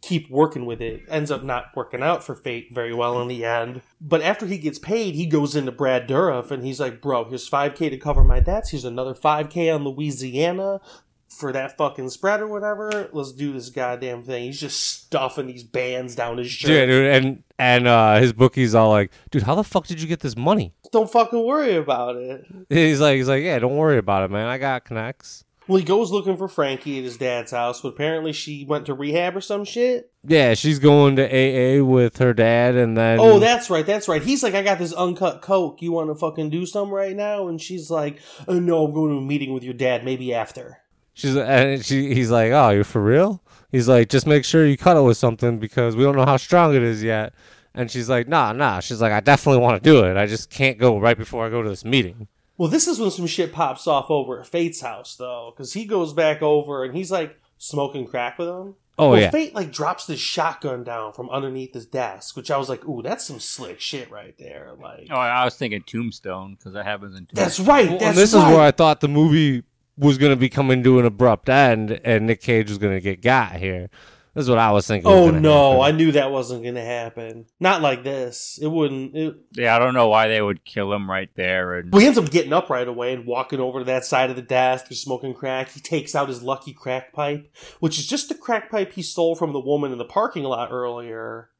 keep 0.00 0.30
working 0.30 0.66
with 0.66 0.80
it. 0.80 1.02
Ends 1.08 1.30
up 1.30 1.42
not 1.42 1.74
working 1.74 2.02
out 2.02 2.22
for 2.24 2.34
Fate 2.34 2.68
very 2.72 2.94
well 2.94 3.20
in 3.20 3.28
the 3.28 3.44
end. 3.44 3.82
But 4.00 4.22
after 4.22 4.46
he 4.46 4.58
gets 4.58 4.78
paid, 4.78 5.14
he 5.14 5.26
goes 5.26 5.56
into 5.56 5.72
Brad 5.72 6.08
Dourif 6.08 6.50
and 6.50 6.64
he's 6.64 6.80
like, 6.80 7.00
"Bro, 7.00 7.26
here's 7.26 7.48
5k 7.48 7.90
to 7.90 7.96
cover 7.96 8.24
my 8.24 8.40
debts. 8.40 8.70
Here's 8.70 8.84
another 8.84 9.14
5k 9.14 9.74
on 9.74 9.84
Louisiana." 9.84 10.80
For 11.28 11.52
that 11.52 11.76
fucking 11.76 12.08
spread 12.08 12.40
or 12.40 12.48
whatever, 12.48 13.10
let's 13.12 13.32
do 13.32 13.52
this 13.52 13.68
goddamn 13.68 14.22
thing. 14.22 14.44
He's 14.44 14.58
just 14.58 14.80
stuffing 14.80 15.46
these 15.46 15.62
bands 15.62 16.14
down 16.14 16.38
his 16.38 16.50
shirt. 16.50 16.70
Yeah, 16.70 16.86
dude, 16.86 17.06
and 17.06 17.42
and 17.58 17.86
uh, 17.86 18.18
his 18.18 18.32
bookie's 18.32 18.74
all 18.74 18.88
like, 18.88 19.12
"Dude, 19.30 19.42
how 19.42 19.54
the 19.54 19.62
fuck 19.62 19.86
did 19.86 20.00
you 20.00 20.08
get 20.08 20.20
this 20.20 20.38
money?" 20.38 20.72
Don't 20.90 21.10
fucking 21.12 21.44
worry 21.44 21.76
about 21.76 22.16
it. 22.16 22.46
He's 22.70 23.02
like, 23.02 23.16
he's 23.16 23.28
like, 23.28 23.42
"Yeah, 23.42 23.58
don't 23.58 23.76
worry 23.76 23.98
about 23.98 24.24
it, 24.24 24.30
man. 24.30 24.46
I 24.46 24.56
got 24.56 24.86
connects." 24.86 25.44
Well, 25.68 25.76
he 25.78 25.84
goes 25.84 26.10
looking 26.10 26.36
for 26.38 26.48
Frankie 26.48 26.98
at 26.98 27.04
his 27.04 27.18
dad's 27.18 27.52
house, 27.52 27.82
but 27.82 27.88
apparently 27.90 28.32
she 28.32 28.64
went 28.66 28.86
to 28.86 28.94
rehab 28.94 29.36
or 29.36 29.42
some 29.42 29.64
shit. 29.64 30.10
Yeah, 30.26 30.54
she's 30.54 30.78
going 30.78 31.16
to 31.16 31.24
AA 31.26 31.84
with 31.84 32.16
her 32.18 32.32
dad, 32.32 32.74
and 32.74 32.96
then 32.96 33.18
Oh, 33.20 33.38
that's 33.38 33.68
right, 33.68 33.84
that's 33.86 34.08
right. 34.08 34.22
He's 34.22 34.42
like, 34.42 34.54
I 34.54 34.62
got 34.62 34.78
this 34.78 34.94
uncut 34.94 35.42
coke. 35.42 35.82
You 35.82 35.92
want 35.92 36.08
to 36.08 36.14
fucking 36.14 36.48
do 36.50 36.64
some 36.66 36.90
right 36.90 37.14
now? 37.14 37.48
And 37.48 37.60
she's 37.60 37.90
like, 37.90 38.20
oh, 38.48 38.58
No, 38.58 38.86
I'm 38.86 38.94
going 38.94 39.10
to 39.12 39.18
a 39.18 39.20
meeting 39.20 39.52
with 39.52 39.62
your 39.62 39.74
dad. 39.74 40.04
Maybe 40.04 40.32
after. 40.34 40.78
she's 41.12 41.36
uh, 41.36 41.42
and 41.42 41.84
she 41.84 42.14
he's 42.14 42.30
like, 42.30 42.52
"Oh, 42.52 42.70
you're 42.70 42.84
for 42.84 43.02
real?" 43.02 43.42
He's 43.70 43.88
like, 43.88 44.08
"Just 44.08 44.26
make 44.26 44.44
sure 44.44 44.64
you 44.66 44.76
cut 44.78 44.96
it 44.96 45.02
with 45.02 45.16
something 45.18 45.58
because 45.58 45.96
we 45.96 46.04
don't 46.04 46.16
know 46.16 46.24
how 46.24 46.36
strong 46.38 46.74
it 46.74 46.82
is 46.82 47.02
yet." 47.02 47.34
And 47.74 47.90
she's 47.90 48.08
like, 48.08 48.28
"Nah, 48.28 48.52
nah." 48.52 48.80
She's 48.80 49.00
like, 49.02 49.12
"I 49.12 49.20
definitely 49.20 49.60
want 49.60 49.82
to 49.82 49.90
do 49.90 50.04
it. 50.04 50.16
I 50.16 50.26
just 50.26 50.48
can't 50.48 50.78
go 50.78 50.98
right 50.98 51.18
before 51.18 51.44
I 51.44 51.50
go 51.50 51.62
to 51.62 51.68
this 51.68 51.84
meeting." 51.84 52.28
Well, 52.58 52.68
this 52.68 52.86
is 52.88 52.98
when 52.98 53.10
some 53.10 53.26
shit 53.26 53.52
pops 53.52 53.86
off 53.86 54.10
over 54.10 54.40
at 54.40 54.46
Fate's 54.46 54.80
house, 54.80 55.16
though, 55.16 55.54
because 55.56 55.72
he 55.72 55.84
goes 55.86 56.12
back 56.12 56.42
over 56.42 56.84
and 56.84 56.94
he's 56.94 57.10
like 57.10 57.38
smoking 57.56 58.06
crack 58.06 58.38
with 58.38 58.48
him. 58.48 58.74
Oh, 59.00 59.10
well, 59.10 59.20
yeah. 59.20 59.30
Fate 59.30 59.54
like 59.54 59.70
drops 59.70 60.06
this 60.06 60.18
shotgun 60.18 60.82
down 60.82 61.12
from 61.12 61.30
underneath 61.30 61.72
his 61.72 61.86
desk, 61.86 62.36
which 62.36 62.50
I 62.50 62.56
was 62.58 62.68
like, 62.68 62.84
"Ooh, 62.88 63.00
that's 63.00 63.24
some 63.24 63.38
slick 63.38 63.78
shit 63.80 64.10
right 64.10 64.34
there." 64.38 64.72
Like, 64.76 65.06
Oh, 65.08 65.14
I 65.14 65.44
was 65.44 65.54
thinking 65.54 65.82
Tombstone 65.86 66.56
because 66.56 66.72
that 66.72 66.84
happens 66.84 67.14
in 67.16 67.26
Tombstone. 67.26 67.44
that's 67.44 67.60
right. 67.60 67.88
Well, 67.88 67.98
that's 67.98 68.08
and 68.08 68.18
this 68.18 68.34
right. 68.34 68.48
is 68.48 68.52
where 68.56 68.60
I 68.60 68.72
thought 68.72 69.00
the 69.00 69.06
movie 69.08 69.62
was 69.96 70.18
going 70.18 70.30
to 70.30 70.36
be 70.36 70.48
coming 70.48 70.82
to 70.82 70.98
an 70.98 71.06
abrupt 71.06 71.48
end, 71.48 72.00
and 72.04 72.26
Nick 72.26 72.40
Cage 72.40 72.68
was 72.70 72.78
going 72.78 72.94
to 72.94 73.00
get 73.00 73.22
got 73.22 73.52
here. 73.52 73.88
This 74.34 74.44
is 74.44 74.50
what 74.50 74.58
I 74.58 74.70
was 74.72 74.86
thinking. 74.86 75.10
Oh 75.10 75.26
gonna 75.26 75.40
no, 75.40 75.80
I 75.80 75.90
knew 75.90 76.12
that 76.12 76.30
wasn't 76.30 76.62
going 76.62 76.74
to 76.74 76.84
happen. 76.84 77.46
Not 77.58 77.82
like 77.82 78.04
this. 78.04 78.58
It 78.60 78.68
wouldn't. 78.68 79.16
It, 79.16 79.36
Yeah, 79.52 79.74
I 79.74 79.78
don't 79.78 79.94
know 79.94 80.08
why 80.08 80.28
they 80.28 80.40
would 80.40 80.64
kill 80.64 80.92
him 80.92 81.10
right 81.10 81.30
there. 81.34 81.74
And 81.74 81.92
well, 81.92 82.00
he 82.00 82.06
ends 82.06 82.18
up 82.18 82.30
getting 82.30 82.52
up 82.52 82.70
right 82.70 82.86
away 82.86 83.12
and 83.14 83.26
walking 83.26 83.60
over 83.60 83.80
to 83.80 83.84
that 83.86 84.04
side 84.04 84.30
of 84.30 84.36
the 84.36 84.42
desk. 84.42 84.88
They're 84.88 84.96
smoking 84.96 85.34
crack. 85.34 85.70
He 85.70 85.80
takes 85.80 86.14
out 86.14 86.28
his 86.28 86.42
lucky 86.42 86.72
crack 86.72 87.12
pipe, 87.12 87.50
which 87.80 87.98
is 87.98 88.06
just 88.06 88.28
the 88.28 88.34
crack 88.34 88.70
pipe 88.70 88.92
he 88.92 89.02
stole 89.02 89.34
from 89.34 89.52
the 89.52 89.60
woman 89.60 89.92
in 89.92 89.98
the 89.98 90.04
parking 90.04 90.44
lot 90.44 90.70
earlier, 90.70 91.50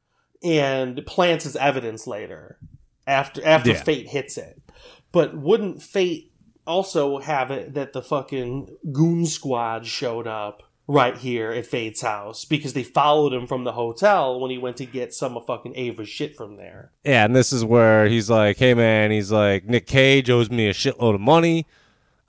and 0.43 1.05
plants 1.05 1.45
as 1.45 1.55
evidence 1.55 2.07
later 2.07 2.59
after 3.05 3.45
after 3.45 3.71
Yeah. 3.71 3.83
Fate 3.83 4.09
hits 4.09 4.37
it. 4.37 4.61
But 5.11 5.35
wouldn't 5.35 5.81
Fate 5.81 6.31
also 6.65 7.17
have 7.19 7.49
it 7.51 7.73
that 7.73 7.93
the 7.93 8.01
fucking 8.01 8.77
goon 8.91 9.25
squad 9.25 9.87
showed 9.87 10.27
up? 10.27 10.63
Right 10.91 11.15
here 11.15 11.51
at 11.51 11.67
Fate's 11.67 12.01
house 12.01 12.45
because 12.45 12.73
they 12.73 12.81
followed 12.81 13.31
him 13.31 13.45
from 13.45 13.63
the 13.63 13.73
hotel 13.73 14.39
when 14.39 14.49
he 14.49 14.57
went 14.57 14.75
to 14.77 14.87
get 14.87 15.13
some 15.13 15.37
of 15.37 15.45
fucking 15.45 15.75
Ava's 15.75 16.09
shit 16.09 16.35
from 16.35 16.57
there. 16.57 16.89
Yeah, 17.03 17.25
and 17.25 17.35
this 17.35 17.53
is 17.53 17.63
where 17.63 18.07
he's 18.07 18.27
like, 18.27 18.57
"Hey 18.57 18.73
man," 18.73 19.11
he's 19.11 19.31
like, 19.31 19.65
"Nick 19.65 19.85
Cage 19.85 20.31
owes 20.31 20.49
me 20.49 20.67
a 20.67 20.73
shitload 20.73 21.13
of 21.13 21.21
money. 21.21 21.67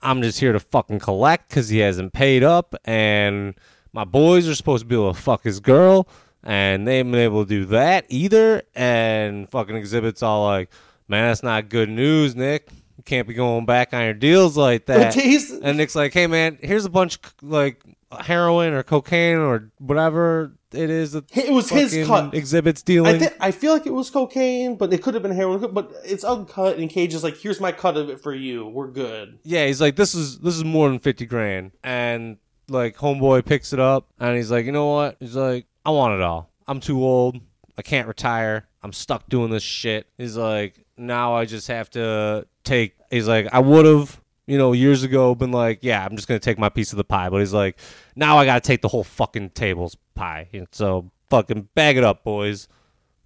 I'm 0.03 0.21
just 0.21 0.39
here 0.39 0.53
to 0.53 0.59
fucking 0.59 0.99
collect 0.99 1.49
because 1.49 1.69
he 1.69 1.79
hasn't 1.79 2.13
paid 2.13 2.43
up, 2.43 2.75
and 2.85 3.55
my 3.93 4.03
boys 4.03 4.47
are 4.47 4.53
supposed 4.53 4.83
to 4.83 4.87
be 4.87 4.93
able 4.93 5.15
to 5.15 5.19
fuck 5.19 5.43
his 5.43 5.59
girl, 5.59 6.07
and 6.43 6.87
they 6.87 6.97
haven't 6.97 7.13
been 7.13 7.21
able 7.21 7.43
to 7.43 7.49
do 7.49 7.65
that 7.65 8.05
either." 8.09 8.61
And 8.75 9.49
fucking 9.49 9.75
Xzibit's 9.75 10.21
all 10.21 10.45
like, 10.45 10.69
"Man, 11.07 11.29
that's 11.29 11.41
not 11.41 11.67
good 11.67 11.89
news, 11.89 12.35
Nick. 12.35 12.69
You 13.01 13.03
can't 13.03 13.27
be 13.27 13.33
going 13.33 13.65
back 13.65 13.95
on 13.95 14.03
your 14.03 14.13
deals 14.13 14.55
like 14.55 14.85
that. 14.85 15.17
And 15.17 15.77
Nick's 15.79 15.95
like, 15.95 16.13
hey 16.13 16.27
man, 16.27 16.59
here's 16.61 16.85
a 16.85 16.89
bunch 16.89 17.15
of, 17.15 17.33
like 17.41 17.81
heroin 18.19 18.73
or 18.73 18.83
cocaine 18.83 19.37
or 19.37 19.71
whatever 19.79 20.53
it 20.71 20.91
is 20.91 21.13
that 21.13 21.35
It 21.35 21.51
was 21.51 21.71
his 21.71 21.93
cut. 22.05 22.31
Xzibit's 22.31 22.83
I, 22.83 22.85
dealing. 22.85 23.27
I 23.39 23.49
feel 23.49 23.73
like 23.73 23.87
it 23.87 23.91
was 23.91 24.11
cocaine, 24.11 24.75
but 24.75 24.93
it 24.93 25.01
could 25.01 25.15
have 25.15 25.23
been 25.23 25.31
heroin. 25.31 25.73
But 25.73 25.91
it's 26.05 26.23
uncut, 26.23 26.77
and 26.77 26.91
Cage 26.91 27.15
is 27.15 27.23
like, 27.23 27.37
"Here's 27.37 27.59
my 27.59 27.71
cut 27.71 27.97
of 27.97 28.11
it 28.11 28.21
for 28.21 28.35
you. 28.35 28.67
We're 28.67 28.91
good." 28.91 29.39
yeah, 29.43 29.65
he's 29.65 29.81
like, 29.81 29.95
this 29.95 30.13
is 30.13 30.37
this 30.37 30.55
is 30.55 30.63
more 30.63 30.87
than 30.87 30.99
fifty 30.99 31.25
grand, 31.25 31.71
and 31.83 32.37
like 32.69 32.97
homeboy 32.97 33.45
picks 33.45 33.73
it 33.73 33.79
up, 33.79 34.09
and 34.19 34.37
he's 34.37 34.51
like, 34.51 34.67
you 34.67 34.71
know 34.71 34.93
what? 34.93 35.17
He's 35.19 35.35
like, 35.35 35.65
I 35.83 35.89
want 35.89 36.13
it 36.13 36.21
all. 36.21 36.51
I'm 36.67 36.79
too 36.79 37.03
old. 37.03 37.39
I 37.79 37.81
can't 37.81 38.07
retire. 38.07 38.67
I'm 38.83 38.93
stuck 38.93 39.27
doing 39.27 39.49
this 39.49 39.63
shit. 39.63 40.05
He's 40.19 40.37
like, 40.37 40.85
now 41.01 41.35
I 41.35 41.45
just 41.45 41.67
have 41.67 41.89
to 41.91 42.47
take. 42.63 42.95
He's 43.09 43.27
like, 43.27 43.47
I 43.51 43.59
would 43.59 43.85
have, 43.85 44.21
you 44.47 44.57
know, 44.57 44.71
years 44.73 45.03
ago 45.03 45.35
been 45.35 45.51
like, 45.51 45.79
yeah, 45.81 46.05
I'm 46.05 46.15
just 46.15 46.27
gonna 46.27 46.39
take 46.39 46.57
my 46.57 46.69
piece 46.69 46.93
of 46.93 46.97
the 46.97 47.03
pie, 47.03 47.29
but 47.29 47.39
he's 47.39 47.53
like, 47.53 47.77
now 48.15 48.37
I 48.37 48.45
gotta 48.45 48.61
take 48.61 48.81
the 48.81 48.87
whole 48.87 49.03
fucking 49.03 49.49
table's 49.51 49.97
pie. 50.15 50.47
And 50.53 50.67
so 50.71 51.11
fucking 51.29 51.69
bag 51.75 51.97
it 51.97 52.03
up, 52.03 52.23
boys. 52.23 52.67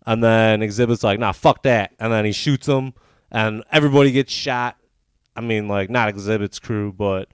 And 0.06 0.24
then 0.24 0.62
Xzibit's 0.62 1.04
like, 1.04 1.20
nah, 1.20 1.32
fuck 1.32 1.64
that. 1.64 1.92
And 2.00 2.14
then 2.14 2.26
he 2.26 2.32
shoots 2.32 2.68
him, 2.68 2.94
and 3.32 3.64
everybody 3.72 4.12
gets 4.12 4.32
shot. 4.32 4.78
I 5.36 5.42
mean, 5.42 5.68
like, 5.68 5.90
not 5.90 6.14
Xzibit's 6.14 6.60
crew, 6.60 6.94
but 6.94 7.30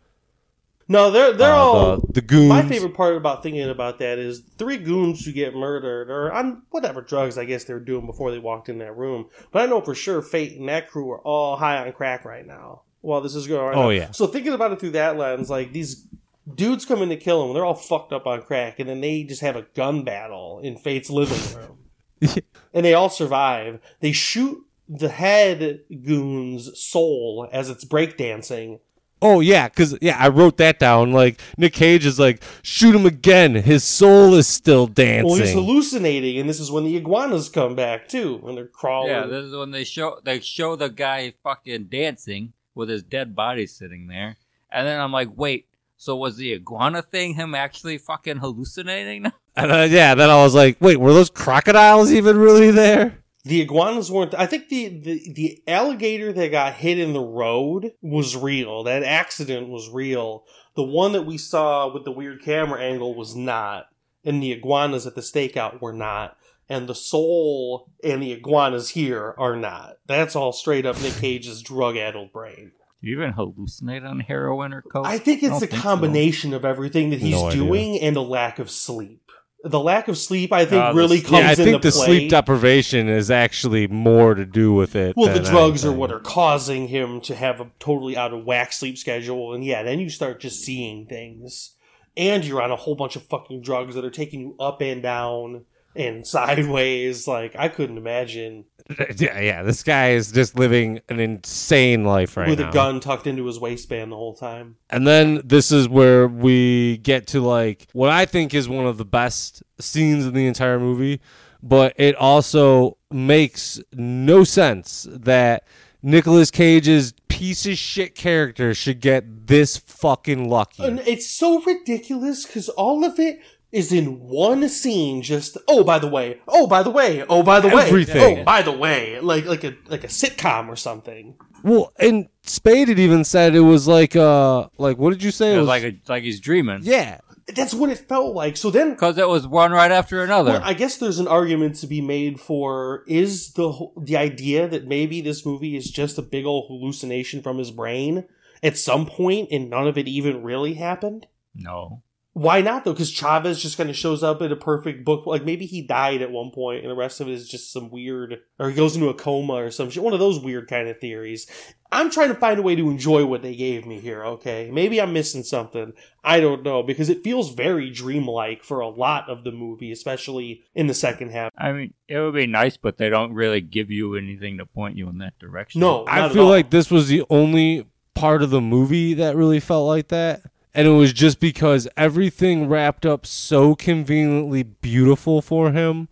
No, 0.92 1.10
they're 1.10 1.32
they're 1.34 1.54
Uh, 1.54 1.58
all 1.58 1.98
the- 1.98 2.14
the 2.14 2.22
goons. 2.22 2.50
My 2.50 2.64
favorite 2.64 2.94
part 2.94 3.16
about 3.16 3.42
thinking 3.44 3.70
about 3.70 4.00
that 4.00 4.20
is 4.20 4.42
three 4.58 4.78
goons 4.78 5.26
who 5.26 5.32
get 5.32 5.56
murdered 5.56 6.10
or 6.10 6.32
on 6.34 6.64
whatever 6.72 7.02
drugs 7.02 7.38
I 7.38 7.46
guess 7.46 7.64
they 7.64 7.74
were 7.74 7.80
doing 7.80 8.06
before 8.06 8.30
they 8.32 8.40
walked 8.40 8.68
in 8.68 8.80
that 8.80 8.98
room. 8.98 9.28
But 9.52 9.62
I 9.62 9.66
know 9.68 9.80
for 9.82 9.96
sure 9.96 10.22
Fate 10.22 10.58
and 10.60 10.68
that 10.70 10.90
crew 10.90 11.10
are 11.12 11.20
all 11.22 11.56
high 11.58 11.78
on 11.78 11.92
crack 11.94 12.26
right 12.26 12.46
now. 12.46 12.82
While 13.02 13.22
this 13.22 13.34
is 13.34 13.48
going 13.48 13.76
on. 13.78 13.84
Oh, 13.86 13.90
yeah. 13.90 14.12
So 14.12 14.28
thinking 14.28 14.54
about 14.54 14.74
it 14.74 14.80
through 14.80 14.92
that 14.92 15.18
lens, 15.18 15.50
like 15.50 15.72
these 15.74 16.06
dudes 16.54 16.86
come 16.86 17.02
in 17.02 17.10
to 17.10 17.16
kill 17.18 17.44
them, 17.46 17.54
they're 17.56 17.66
all 17.66 17.74
fucked 17.74 18.14
up 18.14 18.28
on 18.28 18.42
crack, 18.44 18.80
and 18.80 18.88
then 18.88 19.02
they 19.02 19.24
just 19.24 19.42
have 19.42 19.56
a 19.56 19.66
gun 19.74 20.04
battle 20.04 20.60
in 20.62 20.78
Fate's 20.78 21.10
living 21.10 21.40
room. 21.58 21.78
and 22.74 22.86
they 22.86 22.94
all 22.94 23.10
survive. 23.10 23.80
They 24.02 24.12
shoot 24.12 24.60
the 24.88 25.10
head 25.10 25.80
goon's 26.06 26.78
soul 26.80 27.50
as 27.52 27.70
it's 27.72 27.86
breakdancing. 27.86 28.80
Oh 29.22 29.40
yeah, 29.40 29.68
because 29.70 29.96
yeah, 30.02 30.18
I 30.20 30.30
wrote 30.30 30.58
that 30.58 30.80
down. 30.80 31.12
Like 31.12 31.40
Nick 31.58 31.74
Cage 31.74 32.06
is 32.06 32.20
like, 32.20 32.42
shoot 32.64 32.96
him 32.96 33.06
again. 33.06 33.54
His 33.54 33.84
soul 33.84 34.34
is 34.34 34.48
still 34.48 34.88
dancing. 34.88 35.28
Well, 35.28 35.36
he's 35.36 35.54
hallucinating, 35.54 36.40
and 36.40 36.50
this 36.50 36.60
is 36.60 36.72
when 36.72 36.86
the 36.86 36.98
iguanas 36.98 37.50
come 37.50 37.76
back 37.76 38.08
too, 38.08 38.38
when 38.42 38.56
they're 38.56 38.66
crawling. 38.66 39.12
Yeah, 39.12 39.28
this 39.28 39.46
is 39.46 39.56
when 39.56 39.72
they 39.72 39.84
show 39.84 40.20
they 40.24 40.40
show 40.40 40.76
the 40.76 40.90
guy 40.90 41.34
fucking 41.44 41.86
dancing 41.86 42.54
with 42.74 42.90
his 42.90 43.04
dead 43.04 43.36
body 43.36 43.68
sitting 43.68 44.08
there, 44.08 44.38
and 44.72 44.88
then 44.88 45.00
I'm 45.00 45.12
like, 45.12 45.30
wait, 45.36 45.68
so 45.98 46.16
was 46.16 46.38
the 46.38 46.54
iguana 46.54 47.04
thing 47.04 47.36
him 47.36 47.54
actually 47.54 48.00
fucking 48.00 48.38
hallucinating? 48.38 49.32
and 49.56 49.72
uh, 49.72 49.88
yeah, 49.88 50.16
then 50.16 50.32
I 50.32 50.44
was 50.44 50.56
like, 50.56 50.78
wait, 50.80 50.98
were 50.98 51.14
those 51.14 51.30
crocodiles 51.30 52.12
even 52.12 52.38
really 52.40 52.72
there? 52.72 53.21
The 53.44 53.62
iguanas 53.62 54.12
weren't. 54.12 54.36
I 54.36 54.46
think 54.46 54.70
the, 54.70 54.88
the 54.88 55.34
the 55.34 55.64
alligator 55.68 56.32
that 56.32 56.52
got 56.52 56.76
hit 56.76 57.00
in 57.00 57.14
the 57.14 57.20
road 57.24 57.92
was 58.02 58.36
real. 58.36 58.84
That 58.84 59.04
accident 59.04 59.68
was 59.70 59.90
real. 59.90 60.44
The 60.76 60.84
one 60.84 61.12
that 61.14 61.26
we 61.26 61.38
saw 61.38 61.92
with 61.92 62.06
the 62.06 62.12
weird 62.12 62.44
camera 62.44 62.82
angle 62.82 63.16
was 63.16 63.36
not, 63.36 63.88
and 64.24 64.42
the 64.44 64.52
iguanas 64.52 65.08
at 65.08 65.16
the 65.16 65.22
stakeout 65.22 65.82
were 65.82 65.94
not. 65.94 66.38
And 66.70 66.88
the 66.88 66.96
soul 66.96 67.90
and 68.04 68.24
the 68.24 68.32
iguanas 68.32 68.90
here 68.92 69.34
are 69.38 69.58
not. 69.58 69.96
That's 70.06 70.36
all 70.38 70.54
straight 70.54 70.86
up 70.86 71.02
Nick 71.02 71.16
Cage's 71.16 71.62
drug-addled 71.62 72.32
brain. 72.32 72.72
Do 73.02 73.10
you 73.10 73.18
even 73.18 73.34
hallucinate 73.34 74.08
on 74.08 74.20
heroin 74.22 74.72
or 74.72 74.82
coke? 74.84 75.06
I 75.06 75.18
think 75.18 75.42
it's 75.44 75.60
don't 75.60 75.64
a 75.64 75.76
so. 75.76 75.82
combination 75.82 76.54
of 76.54 76.64
everything 76.64 77.10
that 77.10 77.20
he's 77.20 77.32
No 77.34 77.48
idea. 77.48 77.62
doing 77.64 78.00
and 78.00 78.16
a 78.16 78.22
lack 78.22 78.60
of 78.60 78.70
sleep. 78.72 79.31
The 79.64 79.80
lack 79.80 80.08
of 80.08 80.18
sleep, 80.18 80.52
I 80.52 80.66
think, 80.66 80.82
uh, 80.82 80.92
the 80.92 80.98
really 80.98 81.18
sleep- 81.18 81.30
comes 81.30 81.44
yeah, 81.44 81.50
I 81.52 81.56
think 81.56 81.82
the 81.84 81.92
play. 81.92 82.06
sleep 82.06 82.30
deprivation 82.32 83.08
is 83.08 83.30
actually 83.30 83.88
more 83.88 84.34
to 84.34 84.46
do 84.46 84.74
with 84.74 84.96
it. 84.96 85.16
Well, 85.16 85.32
the 85.32 85.40
drugs 85.40 85.86
are 85.86 85.92
what 85.92 86.12
are 86.12 86.20
causing 86.20 86.88
him 86.88 87.22
to 87.22 87.36
have 87.36 87.62
a 87.62 87.70
totally 87.80 88.18
out 88.18 88.34
of 88.34 88.44
whack 88.44 88.74
sleep 88.74 88.98
schedule, 88.98 89.54
and 89.54 89.64
yeah, 89.64 89.84
then 89.84 90.00
you 90.00 90.10
start 90.10 90.40
just 90.40 90.62
seeing 90.64 91.06
things, 91.06 91.76
and 92.18 92.44
you're 92.44 92.62
on 92.62 92.72
a 92.72 92.76
whole 92.76 92.96
bunch 92.96 93.16
of 93.16 93.22
fucking 93.24 93.62
drugs 93.62 93.94
that 93.94 94.04
are 94.04 94.10
taking 94.10 94.40
you 94.40 94.56
up 94.60 94.82
and 94.82 95.04
down 95.04 95.66
and 95.96 96.26
sideways. 96.28 97.28
Like 97.28 97.56
I 97.58 97.68
couldn't 97.68 97.98
imagine 97.98 98.66
Yeah, 99.18 99.40
yeah, 99.40 99.64
this 99.64 99.84
guy 99.84 100.12
is 100.12 100.32
just 100.32 100.58
living 100.58 101.02
an 101.10 101.20
insane 101.20 102.04
life 102.04 102.38
right 102.38 102.46
now. 102.46 102.52
with 102.52 102.60
now. 102.60 102.70
a 102.70 102.74
gun 102.74 103.00
tucked 103.00 103.28
into 103.28 103.46
his 103.46 103.60
waistband 103.60 104.12
the 104.12 104.16
whole 104.16 104.36
time. 104.36 104.78
And 104.90 105.06
then 105.06 105.42
this 105.44 105.72
is 105.72 105.88
where 105.88 106.28
we 106.28 106.98
get 106.98 107.28
to 107.28 107.42
like 107.42 107.88
what 107.94 108.10
I 108.10 108.26
think 108.26 108.54
is 108.54 108.68
one 108.68 108.86
of 108.86 108.98
the 108.98 109.06
best 109.06 109.64
scenes 109.80 110.26
in 110.26 110.34
the 110.34 110.48
entire 110.48 110.80
movie, 110.80 111.22
but 111.62 111.94
it 111.98 112.16
also 112.16 112.98
makes 113.10 113.80
no 113.94 114.44
sense 114.44 115.08
that 115.10 115.66
Nicolas 116.02 116.50
Cage's 116.52 117.14
piece 117.28 117.66
of 117.66 117.78
shit 117.78 118.16
character 118.16 118.74
should 118.74 119.00
get 119.00 119.48
this 119.48 119.78
fucking 119.78 120.50
lucky. 120.50 120.84
And 120.84 121.00
it's 121.02 121.28
so 121.28 121.62
ridiculous 121.62 122.46
because 122.46 122.70
all 122.70 123.04
of 123.06 123.20
it 123.20 123.40
is 123.72 123.92
in 123.92 124.20
one 124.20 124.68
scene. 124.70 125.22
Just 125.22 125.58
oh, 125.68 125.84
by 125.84 126.00
the 126.00 126.08
way, 126.08 126.40
oh, 126.48 126.68
by 126.68 126.84
the 126.84 126.90
way, 126.90 127.24
oh, 127.30 127.44
by 127.44 127.60
the 127.60 127.68
way, 127.70 127.88
Everything. 127.88 128.40
oh, 128.40 128.44
by 128.44 128.62
the 128.62 128.72
way, 128.72 129.20
like 129.20 129.46
like 129.46 129.64
a 129.64 129.76
like 129.88 130.04
a 130.04 130.08
sitcom 130.08 130.68
or 130.68 130.76
something. 130.76 131.36
Well, 131.64 131.94
and 132.00 132.28
Spade 132.44 132.88
had 132.90 133.00
even 133.00 133.24
said 133.24 133.56
it 133.56 133.60
was 133.62 133.88
like 133.88 134.16
uh 134.16 134.68
like 134.78 134.98
what 134.98 135.12
did 135.12 135.24
you 135.24 135.32
say? 135.32 135.56
It 135.56 135.60
was 135.60 135.68
like 135.68 135.84
a, 135.84 135.94
like 136.08 136.24
he's 136.24 136.40
dreaming. 136.40 136.80
yeah. 136.84 137.20
That's 137.54 137.74
what 137.74 137.90
it 137.90 137.98
felt 137.98 138.34
like. 138.34 138.56
So 138.56 138.70
then 138.72 138.92
because 138.92 139.18
it 139.18 139.28
was 139.28 139.46
one 139.46 139.72
right 139.72 139.92
after 139.92 140.24
another. 140.24 140.54
Well, 140.54 140.62
I 140.64 140.74
guess 140.74 140.98
there's 140.98 141.20
an 141.20 141.28
argument 141.28 141.76
to 141.78 141.88
be 141.88 142.00
made 142.00 142.40
for 142.40 143.04
is 143.08 143.54
the 143.54 143.90
the 144.00 144.16
idea 144.16 144.70
that 144.70 144.88
maybe 144.88 145.20
this 145.22 145.46
movie 145.46 145.76
is 145.76 145.90
just 145.90 146.18
a 146.18 146.22
big 146.22 146.46
old 146.46 146.68
hallucination 146.68 147.42
from 147.42 147.58
his 147.58 147.72
brain 147.72 148.26
at 148.64 148.78
some 148.78 149.06
point 149.06 149.50
and 149.52 149.70
none 149.70 149.88
of 149.88 149.98
it 149.98 150.08
even 150.08 150.44
really 150.44 150.76
happened. 150.76 151.28
no, 151.54 152.04
Why 152.34 152.62
not 152.62 152.86
though? 152.86 152.94
Because 152.94 153.12
Chavez 153.12 153.62
just 153.62 153.78
kind 153.78 153.90
of 153.90 153.98
shows 153.98 154.24
up 154.24 154.42
in 154.42 154.54
a 154.54 154.56
perfect 154.56 155.04
book. 155.04 155.26
Like 155.26 155.44
maybe 155.44 155.66
he 155.66 155.82
died 155.82 156.22
at 156.22 156.32
one 156.32 156.52
point, 156.52 156.82
and 156.82 156.90
the 156.90 156.96
rest 156.96 157.20
of 157.20 157.28
it 157.28 157.34
is 157.34 157.50
just 157.50 157.74
some 157.74 157.90
weird, 157.90 158.40
or 158.58 158.70
he 158.70 158.76
goes 158.76 158.96
into 158.96 159.10
a 159.10 159.14
coma 159.14 159.54
or 159.54 159.70
some 159.70 159.90
shit. 159.90 160.02
One 160.02 160.14
of 160.14 160.20
those 160.20 160.40
weird 160.40 160.70
kind 160.70 160.88
of 160.88 161.00
theories. 161.00 161.46
I'm 161.92 162.10
trying 162.10 162.30
to 162.30 162.36
find 162.36 162.58
a 162.58 162.62
way 162.62 162.74
to 162.78 162.90
enjoy 162.90 163.26
what 163.26 163.42
they 163.42 163.54
gave 163.54 163.86
me 163.86 164.00
here. 164.00 164.24
Okay, 164.24 164.70
maybe 164.72 165.02
I'm 165.02 165.12
missing 165.12 165.44
something. 165.44 165.92
I 166.24 166.40
don't 166.40 166.64
know 166.64 166.84
because 166.84 167.10
it 167.10 167.22
feels 167.22 167.54
very 167.54 167.90
dreamlike 167.90 168.64
for 168.64 168.80
a 168.80 168.88
lot 168.88 169.30
of 169.30 169.44
the 169.44 169.52
movie, 169.52 169.92
especially 169.92 170.64
in 170.74 170.88
the 170.88 170.94
second 170.94 171.32
half. 171.32 171.52
I 171.58 171.74
mean 171.74 171.94
it 172.08 172.18
would 172.18 172.34
be 172.34 172.48
nice, 172.48 172.78
but 172.78 172.98
they 172.98 173.10
don't 173.10 173.34
really 173.34 173.60
give 173.60 173.92
you 173.92 174.16
anything 174.16 174.58
to 174.60 174.66
point 174.66 174.96
you 174.96 175.10
in 175.10 175.18
that 175.18 175.38
direction. 175.38 175.82
No, 175.82 176.06
I 176.08 176.20
not 176.20 176.26
at 176.28 176.32
feel 176.32 176.44
all. 176.44 176.50
like 176.50 176.70
this 176.70 176.90
was 176.90 177.10
the 177.10 177.24
only 177.30 177.88
part 178.14 178.42
of 178.42 178.52
the 178.52 178.62
movie 178.62 179.16
that 179.16 179.36
really 179.36 179.60
felt 179.60 179.88
like 179.88 180.08
that. 180.10 180.42
And 180.74 180.88
it 180.88 180.92
was 180.92 181.12
just 181.12 181.40
because 181.40 181.88
everything 181.98 182.70
wrapped 182.70 183.06
up 183.06 183.26
so 183.26 183.76
conveniently 183.76 184.64
beautiful 184.64 185.42
for 185.42 185.72
him, 185.72 186.08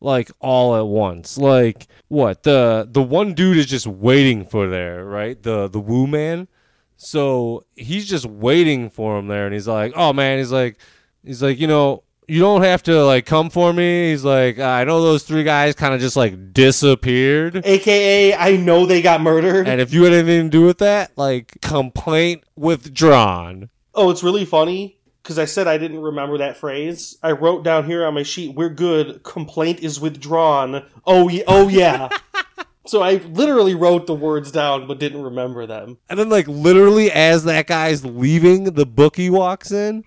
like 0.00 0.30
all 0.40 0.76
at 0.76 0.86
once. 0.86 1.38
Like 1.38 1.86
what? 2.08 2.42
The 2.42 2.88
the 2.90 3.02
one 3.02 3.34
dude 3.34 3.56
is 3.56 3.66
just 3.66 3.86
waiting 3.86 4.44
for 4.44 4.68
there, 4.68 5.04
right? 5.04 5.40
The 5.40 5.68
the 5.68 5.80
woo 5.80 6.06
man. 6.06 6.48
So 6.96 7.64
he's 7.76 8.08
just 8.08 8.26
waiting 8.26 8.90
for 8.90 9.18
him 9.18 9.28
there 9.28 9.46
and 9.46 9.54
he's 9.54 9.68
like, 9.68 9.92
Oh 9.94 10.12
man, 10.12 10.38
he's 10.38 10.52
like 10.52 10.76
he's 11.24 11.42
like, 11.42 11.58
you 11.60 11.66
know, 11.68 12.02
you 12.30 12.38
don't 12.38 12.62
have 12.62 12.82
to 12.84 13.04
like 13.04 13.26
come 13.26 13.50
for 13.50 13.72
me. 13.72 14.10
He's 14.10 14.24
like, 14.24 14.58
I 14.58 14.84
know 14.84 15.02
those 15.02 15.24
three 15.24 15.42
guys 15.42 15.74
kind 15.74 15.94
of 15.94 16.00
just 16.00 16.16
like 16.16 16.52
disappeared. 16.52 17.62
AKA, 17.64 18.34
I 18.36 18.56
know 18.56 18.86
they 18.86 19.02
got 19.02 19.20
murdered. 19.20 19.66
And 19.66 19.80
if 19.80 19.92
you 19.92 20.04
had 20.04 20.12
anything 20.12 20.44
to 20.44 20.50
do 20.50 20.64
with 20.64 20.78
that, 20.78 21.10
like 21.16 21.60
complaint 21.60 22.44
withdrawn. 22.56 23.68
Oh, 23.94 24.10
it's 24.10 24.22
really 24.22 24.44
funny 24.44 24.98
because 25.22 25.38
I 25.38 25.44
said 25.44 25.66
I 25.66 25.78
didn't 25.78 26.00
remember 26.00 26.38
that 26.38 26.56
phrase. 26.56 27.16
I 27.22 27.32
wrote 27.32 27.62
down 27.62 27.84
here 27.84 28.04
on 28.04 28.14
my 28.14 28.22
sheet, 28.22 28.54
"We're 28.54 28.70
good. 28.70 29.22
Complaint 29.22 29.80
is 29.80 30.00
withdrawn." 30.00 30.84
Oh, 31.06 31.28
yeah, 31.28 31.42
oh 31.46 31.68
yeah. 31.68 32.08
so 32.86 33.02
I 33.02 33.14
literally 33.14 33.74
wrote 33.74 34.06
the 34.06 34.14
words 34.14 34.50
down 34.50 34.86
but 34.86 34.98
didn't 34.98 35.22
remember 35.22 35.66
them. 35.66 35.98
And 36.08 36.18
then 36.18 36.28
like 36.28 36.48
literally 36.48 37.10
as 37.12 37.44
that 37.44 37.66
guy's 37.66 38.04
leaving, 38.04 38.64
the 38.64 38.86
bookie 38.86 39.30
walks 39.30 39.70
in. 39.70 40.04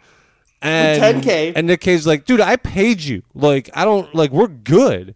And 0.61 1.23
10K. 1.23 1.53
And 1.55 1.67
Nick 1.67 1.81
Cage's 1.81 2.07
like, 2.07 2.25
dude, 2.25 2.39
I 2.39 2.55
paid 2.55 3.01
you. 3.01 3.23
Like, 3.33 3.69
I 3.73 3.83
don't 3.83 4.13
like 4.15 4.31
we're 4.31 4.47
good. 4.47 5.15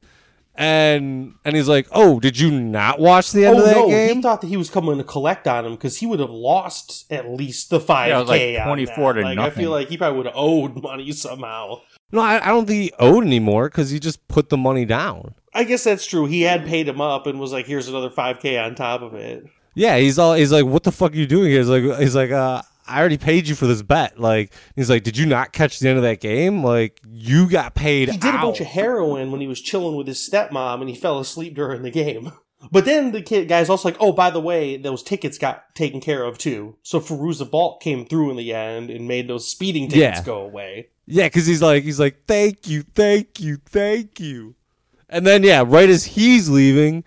And 0.57 1.35
and 1.45 1.55
he's 1.55 1.67
like, 1.69 1.87
Oh, 1.91 2.19
did 2.19 2.39
you 2.39 2.49
not 2.51 2.99
watch 2.99 3.31
the 3.31 3.45
end 3.45 3.57
oh 3.57 3.59
of 3.59 3.65
that 3.65 3.75
no, 3.75 3.87
game? 3.89 4.15
he 4.15 4.21
thought 4.21 4.41
that 4.41 4.47
he 4.47 4.57
was 4.57 4.69
coming 4.69 4.97
to 4.97 5.03
collect 5.03 5.47
on 5.47 5.65
him 5.65 5.73
because 5.73 5.97
he 5.97 6.07
would 6.07 6.19
have 6.19 6.31
lost 6.31 7.05
at 7.11 7.29
least 7.29 7.69
the 7.69 7.79
five 7.79 8.09
Yeah, 8.09 8.17
it 8.17 8.19
was 8.21 8.29
like 8.29 8.39
k. 8.41 8.61
24 8.65 9.13
to 9.13 9.21
like, 9.21 9.37
I 9.37 9.49
feel 9.51 9.69
like 9.71 9.89
he 9.89 9.97
probably 9.97 10.17
would 10.17 10.25
have 10.25 10.35
owed 10.35 10.81
money 10.81 11.11
somehow. 11.11 11.81
no, 12.11 12.21
I, 12.21 12.43
I 12.43 12.47
don't 12.47 12.65
think 12.65 12.81
he 12.81 12.91
owed 12.97 13.23
anymore 13.23 13.69
because 13.69 13.91
he 13.91 13.99
just 13.99 14.27
put 14.27 14.49
the 14.49 14.57
money 14.57 14.83
down. 14.85 15.35
I 15.53 15.63
guess 15.63 15.83
that's 15.83 16.05
true. 16.05 16.25
He 16.25 16.41
had 16.41 16.65
paid 16.65 16.87
him 16.87 17.01
up 17.01 17.27
and 17.27 17.39
was 17.39 17.51
like, 17.51 17.65
"Here's 17.67 17.87
another 17.87 18.09
five 18.09 18.39
k 18.39 18.57
on 18.57 18.75
top 18.75 19.01
of 19.01 19.13
it." 19.13 19.45
Yeah, 19.75 19.97
he's 19.97 20.17
all 20.19 20.33
he's 20.33 20.51
like, 20.51 20.65
"What 20.65 20.83
the 20.83 20.91
fuck 20.91 21.13
are 21.13 21.15
you 21.15 21.27
doing 21.27 21.49
here?" 21.49 21.59
He's 21.59 21.69
like, 21.69 21.99
he's 21.99 22.15
like, 22.15 22.31
uh, 22.31 22.61
"I 22.87 22.99
already 22.99 23.17
paid 23.17 23.47
you 23.47 23.55
for 23.55 23.67
this 23.67 23.81
bet." 23.81 24.19
Like, 24.19 24.53
he's 24.75 24.89
like, 24.89 25.03
"Did 25.03 25.17
you 25.17 25.25
not 25.25 25.53
catch 25.53 25.79
the 25.79 25.89
end 25.89 25.97
of 25.97 26.03
that 26.03 26.21
game? 26.21 26.63
Like, 26.63 26.99
you 27.07 27.49
got 27.49 27.75
paid." 27.75 28.09
He 28.09 28.17
did 28.17 28.35
a 28.35 28.39
bunch 28.39 28.59
of 28.61 28.67
heroin 28.67 29.31
when 29.31 29.41
he 29.41 29.47
was 29.47 29.61
chilling 29.61 29.95
with 29.95 30.07
his 30.07 30.17
stepmom, 30.17 30.81
and 30.81 30.89
he 30.89 30.95
fell 30.95 31.19
asleep 31.19 31.55
during 31.55 31.81
the 31.83 31.91
game. 31.91 32.31
But 32.71 32.85
then 32.85 33.11
the 33.11 33.21
kid 33.21 33.47
guy's 33.47 33.69
also 33.69 33.87
like, 33.87 33.97
"Oh, 33.99 34.11
by 34.11 34.31
the 34.31 34.41
way, 34.41 34.77
those 34.77 35.03
tickets 35.03 35.37
got 35.37 35.75
taken 35.75 36.01
care 36.01 36.23
of 36.23 36.39
too." 36.39 36.75
So 36.81 36.99
Fairuza 36.99 37.49
Balk 37.49 37.81
came 37.81 38.03
through 38.07 38.31
in 38.31 38.35
the 38.35 38.51
end 38.51 38.89
and 38.89 39.07
made 39.07 39.27
those 39.27 39.47
speeding 39.47 39.87
tickets 39.87 40.17
Yeah. 40.19 40.23
go 40.23 40.41
away. 40.41 40.87
Yeah, 41.05 41.25
because 41.25 41.45
he's 41.45 41.61
like, 41.61 41.83
he's 41.83 41.99
like, 41.99 42.23
"Thank 42.27 42.67
you, 42.67 42.81
thank 42.95 43.39
you, 43.39 43.57
thank 43.63 44.19
you," 44.19 44.55
and 45.07 45.25
then 45.25 45.43
yeah, 45.43 45.63
right 45.65 45.87
as 45.87 46.03
he's 46.03 46.49
leaving, 46.49 47.03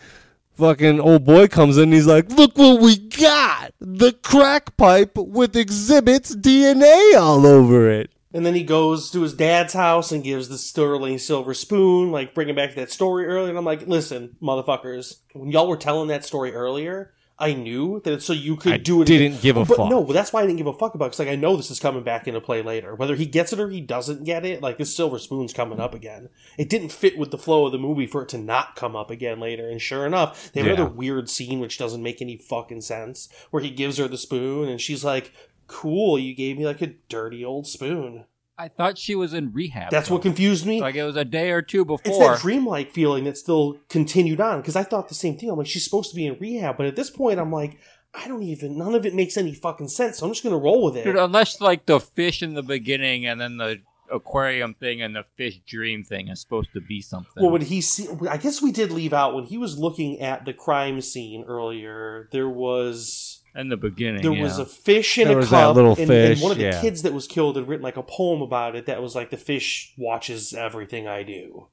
fucking 0.60 1.00
old 1.00 1.24
boy 1.24 1.48
comes 1.48 1.76
in. 1.76 1.92
He's 1.92 2.06
like, 2.06 2.30
"Look 2.30 2.56
what 2.56 2.80
we 2.80 2.96
got! 2.96 3.72
The 3.80 4.12
crack 4.12 4.76
pipe 4.76 5.16
with 5.16 5.54
Xzibit's 5.54 6.36
DNA 6.36 7.18
all 7.18 7.46
over 7.46 7.90
it." 7.90 8.10
And 8.32 8.46
then 8.46 8.54
he 8.54 8.62
goes 8.62 9.10
to 9.10 9.22
his 9.22 9.34
dad's 9.34 9.72
house 9.72 10.12
and 10.12 10.22
gives 10.22 10.48
the 10.48 10.58
sterling 10.58 11.18
silver 11.18 11.52
spoon, 11.52 12.12
like 12.12 12.34
bringing 12.34 12.54
back 12.54 12.76
that 12.76 12.92
story 12.92 13.26
earlier. 13.26 13.48
And 13.48 13.58
I'm 13.58 13.64
like, 13.64 13.88
listen, 13.88 14.36
motherfuckers, 14.40 15.16
when 15.32 15.50
y'all 15.50 15.66
were 15.66 15.76
telling 15.76 16.08
that 16.08 16.24
story 16.24 16.52
earlier, 16.52 17.12
I 17.40 17.54
knew 17.54 18.00
that 18.04 18.12
it's 18.12 18.24
so 18.26 18.32
you 18.34 18.54
could 18.56 18.72
I 18.74 18.76
do 18.76 19.00
it. 19.02 19.06
didn't 19.06 19.40
give 19.40 19.56
a 19.56 19.64
but 19.64 19.76
fuck. 19.76 19.90
No, 19.90 20.04
but 20.04 20.12
that's 20.12 20.32
why 20.32 20.42
I 20.42 20.46
didn't 20.46 20.58
give 20.58 20.66
a 20.66 20.72
fuck 20.74 20.94
about. 20.94 21.06
Because 21.06 21.20
like 21.20 21.28
I 21.28 21.36
know 21.36 21.56
this 21.56 21.70
is 21.70 21.80
coming 21.80 22.02
back 22.02 22.28
into 22.28 22.40
play 22.40 22.62
later, 22.62 22.94
whether 22.94 23.16
he 23.16 23.24
gets 23.26 23.52
it 23.52 23.58
or 23.58 23.70
he 23.70 23.80
doesn't 23.80 24.24
get 24.24 24.44
it. 24.44 24.62
Like 24.62 24.76
this 24.78 24.94
silver 24.94 25.18
spoon's 25.18 25.52
coming 25.52 25.80
up 25.80 25.94
again. 25.94 26.28
It 26.58 26.68
didn't 26.68 26.90
fit 26.92 27.16
with 27.18 27.30
the 27.30 27.38
flow 27.38 27.66
of 27.66 27.72
the 27.72 27.78
movie 27.78 28.06
for 28.06 28.22
it 28.22 28.28
to 28.30 28.38
not 28.38 28.76
come 28.76 28.94
up 28.94 29.10
again 29.10 29.40
later. 29.40 29.68
And 29.68 29.80
sure 29.80 30.06
enough, 30.06 30.52
they 30.52 30.60
have 30.60 30.66
Yeah. 30.68 30.74
another 30.74 30.90
weird 30.90 31.28
scene 31.30 31.60
which 31.60 31.78
doesn't 31.78 32.02
make 32.02 32.20
any 32.20 32.36
fucking 32.36 32.82
sense, 32.82 33.28
where 33.50 33.62
he 33.62 33.70
gives 33.70 33.96
her 33.96 34.06
the 34.06 34.18
spoon 34.18 34.68
and 34.68 34.80
she's 34.80 35.02
like, 35.04 35.32
"Cool, 35.66 36.18
you 36.18 36.34
gave 36.34 36.58
me 36.58 36.66
like 36.66 36.82
a 36.82 36.94
dirty 37.08 37.44
old 37.44 37.66
spoon." 37.66 38.24
I 38.60 38.68
thought 38.68 38.98
she 38.98 39.14
was 39.14 39.32
in 39.32 39.52
rehab. 39.52 39.90
That's 39.90 40.10
what 40.10 40.20
confused 40.20 40.66
me. 40.66 40.82
Like 40.82 40.94
it 40.94 41.04
was 41.04 41.16
a 41.16 41.24
day 41.24 41.50
or 41.50 41.62
two 41.62 41.86
before. 41.86 42.02
It's 42.04 42.18
that 42.18 42.40
dreamlike 42.40 42.92
feeling 42.92 43.24
that 43.24 43.38
still 43.38 43.78
continued 43.88 44.38
on 44.38 44.60
because 44.60 44.76
I 44.76 44.82
thought 44.82 45.08
the 45.08 45.14
same 45.14 45.38
thing. 45.38 45.48
I'm 45.48 45.56
like, 45.56 45.66
she's 45.66 45.84
supposed 45.84 46.10
to 46.10 46.16
be 46.16 46.26
in 46.26 46.36
rehab, 46.38 46.76
but 46.76 46.84
at 46.84 46.94
this 46.94 47.08
point, 47.08 47.40
I'm 47.40 47.50
like, 47.50 47.78
I 48.12 48.28
don't 48.28 48.42
even. 48.42 48.76
None 48.76 48.94
of 48.94 49.06
it 49.06 49.14
makes 49.14 49.38
any 49.38 49.54
fucking 49.54 49.88
sense. 49.88 50.18
So 50.18 50.26
I'm 50.26 50.32
just 50.32 50.44
gonna 50.44 50.58
roll 50.58 50.84
with 50.84 50.96
it. 50.98 51.04
Dude, 51.04 51.16
unless 51.16 51.60
like 51.62 51.86
the 51.86 52.00
fish 52.00 52.42
in 52.42 52.52
the 52.52 52.62
beginning 52.62 53.24
and 53.24 53.40
then 53.40 53.56
the 53.56 53.80
aquarium 54.12 54.74
thing 54.74 55.00
and 55.00 55.16
the 55.16 55.24
fish 55.36 55.58
dream 55.66 56.04
thing 56.04 56.28
is 56.28 56.40
supposed 56.40 56.72
to 56.74 56.82
be 56.82 57.00
something. 57.00 57.42
well, 57.42 57.50
when 57.50 57.62
he 57.62 57.80
see, 57.80 58.08
I 58.28 58.36
guess 58.36 58.60
we 58.60 58.72
did 58.72 58.90
leave 58.90 59.14
out 59.14 59.34
when 59.34 59.44
he 59.44 59.56
was 59.56 59.78
looking 59.78 60.20
at 60.20 60.44
the 60.44 60.52
crime 60.52 61.00
scene 61.00 61.44
earlier. 61.46 62.28
There 62.30 62.48
was 62.48 63.39
in 63.54 63.68
the 63.68 63.76
beginning, 63.76 64.22
there 64.22 64.32
yeah. 64.32 64.42
was 64.42 64.58
a 64.58 64.66
fish 64.66 65.18
in 65.18 65.28
There 65.28 65.36
a 65.36 65.40
was 65.40 65.50
that 65.50 65.74
little 65.74 65.96
and, 65.96 66.06
fish, 66.06 66.38
and 66.38 66.42
one 66.42 66.52
of 66.52 66.58
the 66.58 66.64
yeah. 66.64 66.80
kids 66.80 67.02
that 67.02 67.12
was 67.12 67.26
killed 67.26 67.56
had 67.56 67.68
written 67.68 67.82
like 67.82 67.96
a 67.96 68.02
poem 68.02 68.42
about 68.42 68.76
it. 68.76 68.86
That 68.86 69.02
was 69.02 69.14
like 69.14 69.30
the 69.30 69.36
fish 69.36 69.92
watches 69.96 70.54
everything 70.54 71.08
I 71.08 71.22
do. 71.22 71.66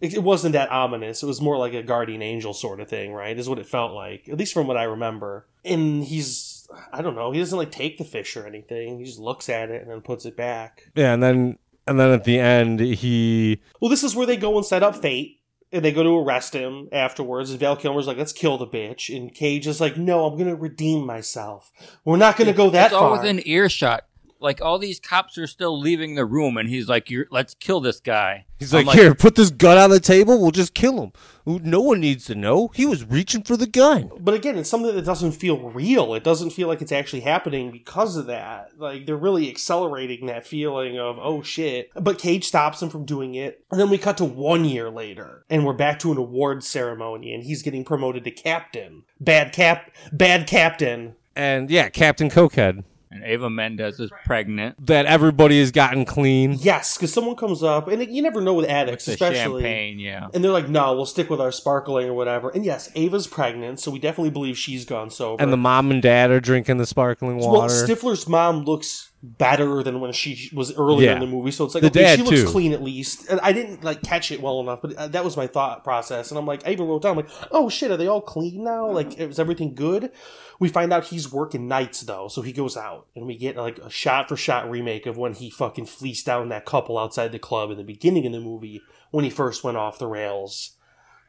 It, 0.00 0.14
it 0.14 0.22
wasn't 0.22 0.54
that 0.54 0.70
ominous. 0.70 1.22
It 1.22 1.26
was 1.26 1.40
more 1.40 1.56
like 1.56 1.74
a 1.74 1.82
guardian 1.82 2.22
angel 2.22 2.52
sort 2.52 2.80
of 2.80 2.88
thing, 2.88 3.12
right? 3.12 3.38
Is 3.38 3.48
what 3.48 3.60
it 3.60 3.66
felt 3.66 3.92
like, 3.92 4.28
at 4.28 4.36
least 4.36 4.52
from 4.52 4.66
what 4.66 4.76
I 4.76 4.84
remember. 4.84 5.46
And 5.64 6.02
he's, 6.02 6.68
I 6.92 7.02
don't 7.02 7.14
know, 7.14 7.30
he 7.30 7.38
doesn't 7.38 7.56
like 7.56 7.70
take 7.70 7.98
the 7.98 8.04
fish 8.04 8.36
or 8.36 8.46
anything. 8.46 8.98
He 8.98 9.04
just 9.04 9.20
looks 9.20 9.48
at 9.48 9.70
it 9.70 9.82
and 9.82 9.90
then 9.90 10.00
puts 10.00 10.24
it 10.24 10.36
back. 10.36 10.90
Yeah, 10.96 11.14
and 11.14 11.22
then 11.22 11.58
and 11.86 12.00
then 12.00 12.10
at 12.10 12.24
the 12.24 12.38
end 12.38 12.80
he 12.80 13.60
Well, 13.80 13.90
this 13.90 14.02
is 14.02 14.16
where 14.16 14.26
they 14.26 14.36
go 14.36 14.56
and 14.56 14.66
set 14.66 14.82
up 14.82 14.96
fate. 14.96 15.40
And 15.72 15.84
they 15.84 15.92
go 15.92 16.02
to 16.02 16.18
arrest 16.18 16.54
him 16.54 16.88
afterwards. 16.92 17.50
And 17.50 17.58
Val 17.58 17.76
Kilmer's 17.76 18.06
like, 18.06 18.18
let's 18.18 18.32
kill 18.32 18.58
the 18.58 18.66
bitch. 18.66 19.14
And 19.14 19.32
Cage 19.32 19.66
is 19.66 19.80
like, 19.80 19.96
no, 19.96 20.26
I'm 20.26 20.36
going 20.36 20.50
to 20.50 20.56
redeem 20.56 21.06
myself. 21.06 21.72
We're 22.04 22.18
not 22.18 22.36
going 22.36 22.48
to 22.48 22.52
go 22.52 22.68
that 22.70 22.78
far. 22.78 22.86
it's 22.86 22.94
all 22.94 23.16
far. 23.16 23.18
within 23.18 23.42
earshot. 23.48 24.04
Like 24.42 24.60
all 24.60 24.78
these 24.78 25.00
cops 25.00 25.38
are 25.38 25.46
still 25.46 25.78
leaving 25.78 26.14
the 26.14 26.24
room, 26.24 26.56
and 26.56 26.68
he's 26.68 26.88
like, 26.88 27.10
You're, 27.10 27.26
"Let's 27.30 27.54
kill 27.54 27.80
this 27.80 28.00
guy." 28.00 28.46
he's 28.58 28.74
I'm 28.74 28.86
like, 28.86 28.98
"Here, 28.98 29.14
put 29.14 29.34
this 29.34 29.50
gun 29.50 29.78
on 29.78 29.90
the 29.90 30.00
table. 30.00 30.40
We'll 30.40 30.50
just 30.50 30.74
kill 30.74 31.02
him. 31.02 31.12
No 31.44 31.80
one 31.80 32.00
needs 32.00 32.24
to 32.26 32.34
know. 32.34 32.70
He 32.74 32.86
was 32.86 33.04
reaching 33.04 33.42
for 33.42 33.56
the 33.56 33.66
gun." 33.66 34.10
But 34.20 34.34
again, 34.34 34.56
it's 34.56 34.68
something 34.68 34.94
that 34.94 35.04
doesn't 35.04 35.32
feel 35.32 35.58
real. 35.70 36.14
It 36.14 36.24
doesn't 36.24 36.50
feel 36.50 36.68
like 36.68 36.82
it's 36.82 36.92
actually 36.92 37.20
happening 37.20 37.70
because 37.70 38.16
of 38.16 38.26
that. 38.26 38.72
Like 38.78 39.06
they're 39.06 39.16
really 39.16 39.48
accelerating 39.48 40.26
that 40.26 40.46
feeling 40.46 40.98
of 40.98 41.18
oh 41.20 41.42
shit. 41.42 41.90
But 41.94 42.18
Cage 42.18 42.46
stops 42.46 42.82
him 42.82 42.90
from 42.90 43.04
doing 43.04 43.34
it. 43.34 43.64
And 43.70 43.80
then 43.80 43.90
we 43.90 43.98
cut 43.98 44.16
to 44.18 44.24
one 44.24 44.64
year 44.64 44.90
later, 44.90 45.44
and 45.48 45.64
we're 45.64 45.72
back 45.72 45.98
to 46.00 46.12
an 46.12 46.18
award 46.18 46.64
ceremony, 46.64 47.34
and 47.34 47.44
he's 47.44 47.62
getting 47.62 47.84
promoted 47.84 48.24
to 48.24 48.30
captain. 48.30 49.04
Bad 49.20 49.52
cap, 49.52 49.90
bad 50.12 50.46
captain. 50.46 51.14
And 51.34 51.70
yeah, 51.70 51.88
Captain 51.88 52.28
Cokehead. 52.28 52.84
And 53.12 53.22
Ava 53.24 53.50
Mendes 53.50 54.00
is 54.00 54.10
pregnant. 54.24 54.86
That 54.86 55.04
everybody 55.04 55.58
has 55.60 55.70
gotten 55.70 56.04
clean. 56.06 56.54
Yes, 56.58 56.96
because 56.96 57.12
someone 57.12 57.36
comes 57.36 57.62
up, 57.62 57.88
and 57.88 58.02
you 58.14 58.22
never 58.22 58.40
know 58.40 58.54
with 58.54 58.66
addicts, 58.66 59.06
With 59.06 59.18
the 59.18 59.26
especially. 59.26 59.62
champagne, 59.62 59.98
yeah. 59.98 60.28
And 60.32 60.42
they're 60.42 60.50
like, 60.50 60.68
no, 60.68 60.94
we'll 60.94 61.04
stick 61.06 61.28
with 61.28 61.40
our 61.40 61.52
sparkling 61.52 62.08
or 62.08 62.14
whatever. 62.14 62.48
And 62.50 62.64
yes, 62.64 62.90
Ava's 62.94 63.26
pregnant, 63.26 63.80
so 63.80 63.90
we 63.90 63.98
definitely 63.98 64.30
believe 64.30 64.56
she's 64.56 64.84
gone 64.86 65.10
sober. 65.10 65.42
And 65.42 65.52
the 65.52 65.56
mom 65.58 65.90
and 65.90 66.00
dad 66.00 66.30
are 66.30 66.40
drinking 66.40 66.78
the 66.78 66.86
sparkling 66.86 67.36
water. 67.36 67.72
Well. 67.74 67.86
Stifler's 67.86 68.26
mom 68.26 68.64
looks 68.64 69.10
better 69.24 69.84
than 69.84 70.00
when 70.00 70.12
she 70.12 70.50
was 70.52 70.74
earlier 70.76 71.10
Yeah. 71.10 71.14
in 71.14 71.20
the 71.20 71.26
movie, 71.28 71.52
so 71.52 71.64
it's 71.64 71.74
like 71.74 71.82
The 71.82 71.88
okay, 71.90 72.02
dad, 72.02 72.18
she 72.18 72.24
looks 72.24 72.40
too. 72.40 72.48
clean 72.48 72.72
at 72.72 72.82
least. 72.82 73.28
And 73.30 73.38
I 73.40 73.52
didn't 73.52 73.84
like 73.84 74.02
catch 74.02 74.32
it 74.32 74.40
well 74.42 74.58
enough, 74.60 74.80
but 74.82 74.94
uh, 74.94 75.06
that 75.08 75.22
was 75.24 75.36
my 75.36 75.46
thought 75.46 75.84
process. 75.84 76.30
And 76.32 76.38
I'm 76.38 76.46
like, 76.46 76.66
I 76.66 76.72
even 76.72 76.88
wrote 76.88 77.02
down, 77.02 77.12
I'm 77.12 77.16
like, 77.24 77.30
oh 77.52 77.68
shit, 77.68 77.90
are 77.92 77.96
they 77.96 78.08
all 78.08 78.20
clean 78.20 78.64
now? 78.64 78.90
Like, 78.90 79.18
is 79.20 79.38
everything 79.38 79.74
good? 79.76 80.10
We 80.58 80.68
find 80.68 80.92
out 80.92 81.04
he's 81.04 81.32
working 81.32 81.68
nights 81.68 82.00
though, 82.02 82.28
so 82.28 82.42
he 82.42 82.52
goes 82.52 82.76
out, 82.76 83.06
and 83.14 83.26
we 83.26 83.36
get 83.36 83.56
like 83.56 83.78
a 83.78 83.90
shot 83.90 84.28
for 84.28 84.36
shot 84.36 84.70
remake 84.70 85.06
of 85.06 85.16
when 85.16 85.34
he 85.34 85.50
fucking 85.50 85.86
fleeced 85.86 86.26
down 86.26 86.48
that 86.50 86.66
couple 86.66 86.98
outside 86.98 87.32
the 87.32 87.38
club 87.38 87.70
in 87.70 87.78
the 87.78 87.84
beginning 87.84 88.26
of 88.26 88.32
the 88.32 88.40
movie 88.40 88.82
when 89.10 89.24
he 89.24 89.30
first 89.30 89.64
went 89.64 89.76
off 89.76 89.98
the 89.98 90.06
rails. 90.06 90.76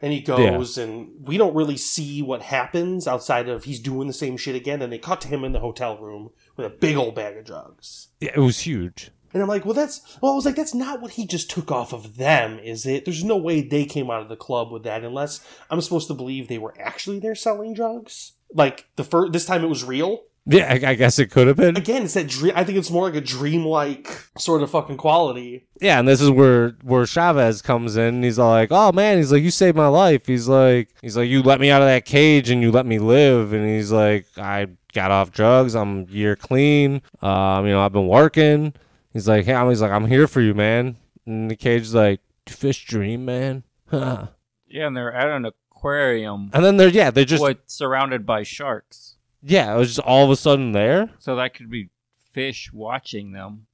And 0.02 0.12
he 0.12 0.20
goes, 0.20 0.78
and 0.78 1.12
we 1.26 1.38
don't 1.38 1.56
really 1.56 1.78
see 1.78 2.22
what 2.22 2.42
happens 2.42 3.08
outside 3.08 3.48
of 3.48 3.64
he's 3.64 3.80
doing 3.80 4.08
the 4.08 4.14
same 4.14 4.36
shit 4.36 4.54
again. 4.54 4.82
And 4.82 4.92
they 4.92 4.98
cut 4.98 5.22
to 5.22 5.30
him 5.30 5.46
in 5.46 5.54
the 5.54 5.62
hotel 5.62 5.98
room 5.98 6.32
with 6.58 6.66
a 6.66 6.70
big 6.70 6.98
old 6.98 7.16
bag 7.16 7.38
of 7.38 7.46
drugs. 7.46 8.10
yeah, 8.20 8.32
it 8.36 8.40
was 8.40 8.60
huge. 8.60 9.12
And 9.34 9.42
I'm 9.42 9.48
like, 9.48 9.64
well, 9.64 9.74
that's, 9.74 10.18
well, 10.22 10.34
I 10.34 10.36
was 10.36 10.46
like, 10.46 10.56
that's 10.56 10.76
not 10.76 11.02
what 11.02 11.12
he 11.12 11.26
just 11.26 11.50
took 11.50 11.72
off 11.72 11.94
of 11.94 12.18
them, 12.18 12.60
is 12.60 12.86
it? 12.86 13.06
There's 13.06 13.24
no 13.24 13.38
way 13.38 13.62
they 13.62 13.86
came 13.86 14.12
out 14.12 14.22
of 14.22 14.28
the 14.30 14.36
club 14.36 14.74
with 14.74 14.84
that 14.84 15.06
unless 15.06 15.40
I'm 15.70 15.80
supposed 15.80 16.08
to 16.10 16.14
believe 16.14 16.50
they 16.50 16.58
were 16.58 16.76
actually 16.78 17.20
there 17.20 17.34
selling 17.34 17.74
drugs. 17.74 18.34
Like 18.54 18.88
the 18.96 19.04
first, 19.04 19.34
this 19.34 19.46
time 19.46 19.64
it 19.64 19.68
was 19.68 19.84
real. 19.84 20.24
Yeah, 20.46 20.74
I, 20.74 20.90
I 20.92 20.94
guess 20.96 21.20
it 21.20 21.32
could 21.32 21.48
have 21.48 21.56
been. 21.56 21.78
Again, 21.78 22.04
it's 22.04 22.16
that 22.16 22.28
dream. 22.28 22.52
I 22.56 22.66
think 22.66 22.78
it's 22.78 22.92
more 22.92 23.06
like 23.06 23.16
a 23.16 23.22
dreamlike 23.22 24.10
sort 24.38 24.62
of 24.62 24.70
fucking 24.72 24.98
quality. 24.98 25.68
Yeah, 25.80 26.00
and 26.00 26.08
this 26.08 26.20
is 26.20 26.30
where 26.30 26.76
where 26.84 27.06
Chavez 27.06 27.62
comes 27.62 27.96
in. 27.96 28.16
And 28.16 28.24
he's 28.26 28.38
all 28.38 28.50
like, 28.52 28.70
"Oh 28.72 28.92
man," 28.92 29.18
he's 29.18 29.32
like, 29.32 29.42
"You 29.42 29.52
saved 29.52 29.78
my 29.78 29.88
life." 29.88 30.26
He's 30.28 30.50
like, 30.50 30.90
"He's 31.02 31.16
like, 31.16 31.30
you 31.30 31.42
let 31.44 31.62
me 31.62 31.72
out 31.72 31.82
of 31.82 31.88
that 31.88 32.04
cage 32.04 32.50
and 32.50 32.62
you 32.62 32.72
let 32.72 32.86
me 32.86 33.00
live." 33.00 33.54
And 33.54 33.66
he's 33.66 33.92
like, 33.92 34.26
"I 34.38 34.68
got 34.92 35.12
off 35.12 35.32
drugs. 35.32 35.76
I'm 35.76 36.10
year 36.10 36.36
clean. 36.36 37.02
Um, 37.22 37.66
you 37.66 37.72
know, 37.72 37.82
I've 37.82 37.94
been 37.94 38.08
working." 38.08 38.74
He's 39.14 39.30
like, 39.30 39.46
"Hey," 39.46 39.70
he's 39.70 39.82
like, 39.82 39.92
"I'm 39.92 40.08
here 40.08 40.28
for 40.28 40.42
you, 40.42 40.54
man." 40.54 40.98
And 41.26 41.50
the 41.50 41.56
cage 41.56 41.84
is 41.84 41.96
like, 41.96 42.20
fish 42.48 42.86
dream, 42.86 43.24
man?" 43.24 43.64
and 43.92 44.28
Yeah, 44.68 44.88
and 44.88 44.98
they're 44.98 45.14
at 45.14 45.30
an 45.30 45.46
aquarium. 45.84 46.50
And 46.54 46.64
then 46.64 46.78
they're 46.78 46.90
yeah, 46.90 47.12
they're 47.12 47.26
just 47.26 47.44
with, 47.44 47.58
surrounded 47.68 48.26
by 48.26 48.44
sharks. 48.44 49.16
yeah, 49.42 49.74
it 49.74 49.78
was 49.78 49.90
just 49.96 50.00
all 50.08 50.24
of 50.26 50.32
a 50.32 50.36
sudden 50.36 50.72
there. 50.72 51.10
So 51.20 51.36
that 51.36 51.54
could 51.54 51.70
be 51.70 51.90
fish 52.32 52.72
watching 52.74 53.32
them. 53.34 53.68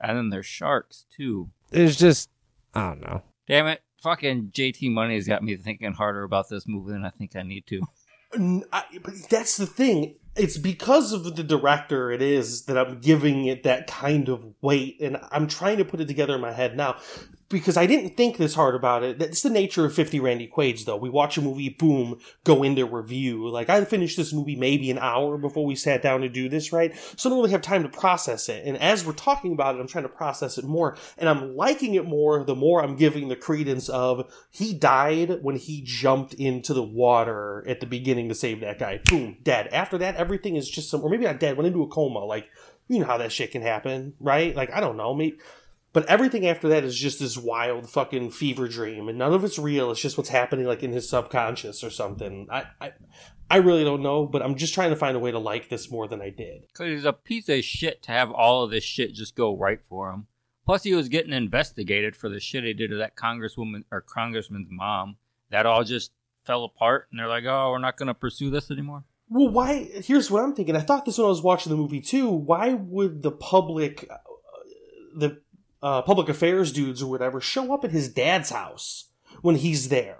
And 0.00 0.16
then 0.16 0.30
there's 0.30 0.46
sharks 0.46 1.06
too. 1.16 1.50
It's 1.72 1.96
just 1.96 2.30
I 2.74 2.88
don't 2.88 3.00
know. 3.00 3.22
Damn 3.46 3.66
it. 3.66 3.82
Fucking 4.02 4.52
JT 4.54 4.92
Money's 4.92 5.26
got 5.26 5.42
me 5.42 5.56
thinking 5.56 5.92
harder 5.92 6.22
about 6.22 6.48
this 6.48 6.68
movie 6.68 6.92
than 6.92 7.04
I 7.04 7.10
think 7.10 7.34
I 7.34 7.42
need 7.42 7.66
to. 7.68 7.82
N- 8.34 8.64
I- 8.72 8.84
but 9.02 9.14
that's 9.30 9.56
the 9.56 9.66
thing. 9.66 10.16
It's 10.36 10.56
because 10.56 11.12
of 11.12 11.24
the 11.34 11.42
director 11.42 12.12
it 12.12 12.22
is 12.22 12.66
that 12.66 12.78
I'm 12.78 13.00
giving 13.00 13.46
it 13.46 13.64
that 13.64 13.88
kind 13.88 14.28
of 14.28 14.44
weight, 14.60 14.98
and 15.00 15.16
I'm 15.32 15.48
trying 15.48 15.78
to 15.78 15.84
put 15.84 16.00
it 16.00 16.06
together 16.06 16.36
in 16.36 16.40
my 16.40 16.52
head 16.52 16.76
now. 16.76 16.98
Because 17.50 17.78
I 17.78 17.86
didn't 17.86 18.14
think 18.14 18.36
this 18.36 18.54
hard 18.54 18.74
about 18.74 19.02
it. 19.02 19.18
That's 19.18 19.40
the 19.40 19.48
nature 19.48 19.86
of 19.86 19.94
50 19.94 20.20
Randy 20.20 20.46
Quaid's, 20.46 20.84
though. 20.84 20.98
We 20.98 21.08
watch 21.08 21.38
a 21.38 21.40
movie, 21.40 21.70
boom, 21.70 22.18
go 22.44 22.62
into 22.62 22.84
review. 22.84 23.48
Like, 23.48 23.70
I 23.70 23.82
finished 23.86 24.18
this 24.18 24.34
movie 24.34 24.54
maybe 24.54 24.90
an 24.90 24.98
hour 24.98 25.38
before 25.38 25.64
we 25.64 25.74
sat 25.74 26.02
down 26.02 26.20
to 26.20 26.28
do 26.28 26.50
this, 26.50 26.74
right? 26.74 26.94
So 27.16 27.28
I 27.28 27.30
don't 27.30 27.38
really 27.38 27.52
have 27.52 27.62
time 27.62 27.84
to 27.84 27.88
process 27.88 28.50
it. 28.50 28.66
And 28.66 28.76
as 28.76 29.06
we're 29.06 29.14
talking 29.14 29.52
about 29.52 29.76
it, 29.76 29.80
I'm 29.80 29.86
trying 29.86 30.04
to 30.04 30.10
process 30.10 30.58
it 30.58 30.66
more. 30.66 30.98
And 31.16 31.26
I'm 31.26 31.56
liking 31.56 31.94
it 31.94 32.04
more 32.04 32.44
the 32.44 32.54
more 32.54 32.82
I'm 32.82 32.96
giving 32.96 33.28
the 33.28 33.36
credence 33.36 33.88
of 33.88 34.30
he 34.50 34.74
died 34.74 35.42
when 35.42 35.56
he 35.56 35.80
jumped 35.82 36.34
into 36.34 36.74
the 36.74 36.82
water 36.82 37.64
at 37.66 37.80
the 37.80 37.86
beginning 37.86 38.28
to 38.28 38.34
save 38.34 38.60
that 38.60 38.78
guy. 38.78 39.00
Boom, 39.06 39.38
dead. 39.42 39.68
After 39.68 39.96
that, 39.96 40.16
everything 40.16 40.56
is 40.56 40.68
just 40.68 40.90
some, 40.90 41.00
or 41.00 41.08
maybe 41.08 41.24
not 41.24 41.40
dead, 41.40 41.56
went 41.56 41.68
into 41.68 41.82
a 41.82 41.88
coma. 41.88 42.20
Like, 42.26 42.50
you 42.88 42.98
know 42.98 43.06
how 43.06 43.18
that 43.18 43.32
shit 43.32 43.52
can 43.52 43.62
happen, 43.62 44.14
right? 44.18 44.54
Like, 44.54 44.70
I 44.72 44.80
don't 44.80 44.96
know, 44.96 45.14
maybe. 45.14 45.38
But 45.98 46.06
everything 46.06 46.46
after 46.46 46.68
that 46.68 46.84
is 46.84 46.96
just 46.96 47.18
this 47.18 47.36
wild 47.36 47.90
fucking 47.90 48.30
fever 48.30 48.68
dream, 48.68 49.08
and 49.08 49.18
none 49.18 49.34
of 49.34 49.42
it's 49.42 49.58
real. 49.58 49.90
It's 49.90 50.00
just 50.00 50.16
what's 50.16 50.28
happening 50.28 50.64
like 50.64 50.84
in 50.84 50.92
his 50.92 51.10
subconscious 51.10 51.82
or 51.82 51.90
something. 51.90 52.46
I, 52.52 52.66
I, 52.80 52.92
I 53.50 53.56
really 53.56 53.82
don't 53.82 54.00
know, 54.04 54.24
but 54.24 54.40
I'm 54.40 54.54
just 54.54 54.74
trying 54.74 54.90
to 54.90 54.96
find 54.96 55.16
a 55.16 55.18
way 55.18 55.32
to 55.32 55.40
like 55.40 55.70
this 55.70 55.90
more 55.90 56.06
than 56.06 56.22
I 56.22 56.30
did. 56.30 56.68
Because 56.68 56.86
he's 56.86 57.04
a 57.04 57.12
piece 57.12 57.48
of 57.48 57.64
shit 57.64 58.00
to 58.02 58.12
have 58.12 58.30
all 58.30 58.62
of 58.62 58.70
this 58.70 58.84
shit 58.84 59.12
just 59.12 59.34
go 59.34 59.56
right 59.56 59.80
for 59.88 60.12
him. 60.12 60.28
Plus, 60.64 60.84
he 60.84 60.94
was 60.94 61.08
getting 61.08 61.32
investigated 61.32 62.14
for 62.14 62.28
the 62.28 62.38
shit 62.38 62.62
he 62.62 62.74
did 62.74 62.90
to 62.90 62.96
that 62.98 63.16
congresswoman 63.16 63.82
or 63.90 64.00
congressman's 64.00 64.68
mom. 64.70 65.16
That 65.50 65.66
all 65.66 65.82
just 65.82 66.12
fell 66.44 66.62
apart, 66.62 67.08
and 67.10 67.18
they're 67.18 67.26
like, 67.26 67.42
"Oh, 67.44 67.72
we're 67.72 67.78
not 67.78 67.96
going 67.96 68.06
to 68.06 68.14
pursue 68.14 68.50
this 68.50 68.70
anymore." 68.70 69.02
Well, 69.28 69.48
why? 69.48 69.82
Here's 70.04 70.30
what 70.30 70.44
I'm 70.44 70.54
thinking. 70.54 70.76
I 70.76 70.80
thought 70.80 71.06
this 71.06 71.18
when 71.18 71.24
I 71.24 71.28
was 71.28 71.42
watching 71.42 71.70
the 71.70 71.76
movie 71.76 72.00
too. 72.00 72.30
Why 72.30 72.74
would 72.74 73.24
the 73.24 73.32
public, 73.32 74.06
uh, 74.08 74.18
the 75.16 75.40
uh, 75.82 76.02
public 76.02 76.28
affairs 76.28 76.72
dudes 76.72 77.02
or 77.02 77.10
whatever, 77.10 77.40
show 77.40 77.72
up 77.74 77.84
at 77.84 77.90
his 77.90 78.08
dad's 78.08 78.50
house 78.50 79.10
when 79.42 79.56
he's 79.56 79.88
there? 79.88 80.18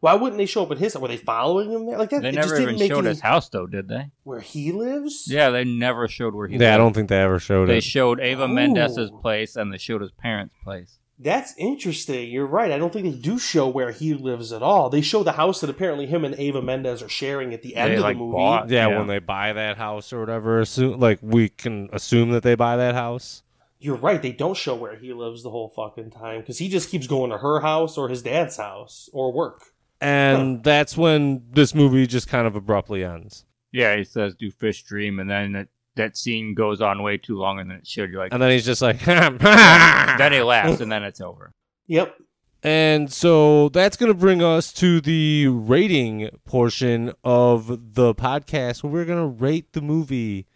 Why 0.00 0.14
wouldn't 0.14 0.36
they 0.38 0.46
show 0.46 0.62
up 0.64 0.70
at 0.72 0.78
his? 0.78 0.96
Were 0.96 1.08
they 1.08 1.16
following 1.16 1.70
him 1.72 1.86
there? 1.86 1.98
Like 1.98 2.10
that? 2.10 2.20
They 2.22 2.28
it 2.28 2.34
just 2.34 2.48
never 2.48 2.58
didn't 2.60 2.74
even 2.74 2.78
make 2.80 2.90
showed 2.90 2.98
any- 2.98 3.08
his 3.08 3.20
house, 3.20 3.48
though, 3.48 3.66
did 3.66 3.88
they? 3.88 4.10
where 4.24 4.40
he 4.40 4.70
lives. 4.72 5.26
Yeah, 5.28 5.50
they 5.50 5.64
never 5.64 6.06
showed 6.06 6.34
where 6.34 6.46
he. 6.48 6.56
Yeah, 6.58 6.74
I 6.74 6.76
don't 6.76 6.92
think 6.92 7.08
they 7.08 7.20
ever 7.20 7.38
showed 7.38 7.68
They 7.68 7.78
it. 7.78 7.84
showed 7.84 8.20
Ava 8.20 8.44
Ooh. 8.44 8.48
Mendes's 8.48 9.10
place, 9.22 9.56
and 9.56 9.72
they 9.72 9.78
showed 9.78 10.02
his 10.02 10.12
parents' 10.12 10.54
place. 10.62 10.98
That's 11.18 11.54
interesting. 11.56 12.30
You're 12.30 12.46
right. 12.46 12.70
I 12.70 12.76
don't 12.76 12.92
think 12.92 13.06
they 13.06 13.18
do 13.18 13.38
show 13.38 13.68
where 13.68 13.90
he 13.90 14.12
lives 14.12 14.52
at 14.52 14.62
all. 14.62 14.90
They 14.90 15.00
show 15.00 15.22
the 15.22 15.32
house 15.32 15.62
that 15.62 15.70
apparently 15.70 16.04
him 16.04 16.26
and 16.26 16.34
Ava 16.38 16.60
Mendes 16.60 17.02
are 17.02 17.08
sharing 17.08 17.54
at 17.54 17.62
the 17.62 17.74
end 17.74 17.92
They, 17.92 17.96
of 17.96 18.02
like, 18.02 18.16
the 18.18 18.22
movie. 18.22 18.36
bought- 18.36 18.68
yeah, 18.68 18.88
Yeah. 18.88 18.98
when 18.98 19.06
they 19.06 19.18
buy 19.18 19.54
that 19.54 19.78
house 19.78 20.12
or 20.12 20.20
whatever, 20.20 20.60
assume 20.60 21.00
like 21.00 21.18
we 21.22 21.48
can 21.48 21.88
assume 21.94 22.32
that 22.32 22.42
they 22.42 22.54
buy 22.54 22.76
that 22.76 22.94
house. 22.94 23.42
You're 23.86 23.94
right. 23.94 24.20
They 24.20 24.32
don't 24.32 24.56
show 24.56 24.74
where 24.74 24.96
he 24.96 25.12
lives 25.12 25.44
the 25.44 25.50
whole 25.50 25.68
fucking 25.68 26.10
time 26.10 26.40
because 26.40 26.58
he 26.58 26.68
just 26.68 26.90
keeps 26.90 27.06
going 27.06 27.30
to 27.30 27.38
her 27.38 27.60
house 27.60 27.96
or 27.96 28.08
his 28.08 28.20
dad's 28.20 28.56
house 28.56 29.08
or 29.12 29.32
work. 29.32 29.62
And 30.00 30.64
that's 30.64 30.96
when 30.96 31.44
this 31.52 31.72
movie 31.72 32.08
just 32.08 32.26
kind 32.26 32.48
of 32.48 32.56
abruptly 32.56 33.04
ends. 33.04 33.44
Yeah, 33.70 33.94
he 33.94 34.02
says, 34.02 34.34
"Do 34.34 34.50
fish 34.50 34.82
dream?" 34.82 35.20
And 35.20 35.30
then 35.30 35.52
that, 35.52 35.68
that 35.94 36.16
scene 36.16 36.54
goes 36.54 36.80
on 36.80 37.04
way 37.04 37.16
too 37.16 37.38
long, 37.38 37.60
and 37.60 37.70
then 37.70 37.78
it 37.78 37.86
should. 37.86 38.10
You're 38.10 38.18
like, 38.18 38.32
And 38.32 38.42
then 38.42 38.50
he's 38.50 38.66
just 38.66 38.82
like, 38.82 38.98
then 39.04 40.32
he 40.32 40.42
laughs, 40.42 40.80
and 40.80 40.90
then 40.90 41.04
it's 41.04 41.20
over. 41.20 41.52
Yep. 41.86 42.16
And 42.64 43.12
so 43.12 43.68
that's 43.68 43.96
going 43.96 44.10
to 44.10 44.18
bring 44.18 44.42
us 44.42 44.72
to 44.72 45.00
the 45.00 45.46
rating 45.46 46.28
portion 46.44 47.12
of 47.22 47.94
the 47.94 48.14
podcast 48.16 48.82
where 48.82 48.92
we're 48.92 49.04
going 49.04 49.20
to 49.20 49.40
rate 49.40 49.72
the 49.72 49.80
movie 49.80 50.48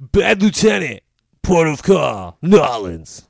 Bad 0.00 0.42
Lieutenant, 0.42 1.02
Port 1.42 1.68
of 1.68 1.82
Call, 1.82 2.38
New 2.42 2.58
Orleans 2.58 3.26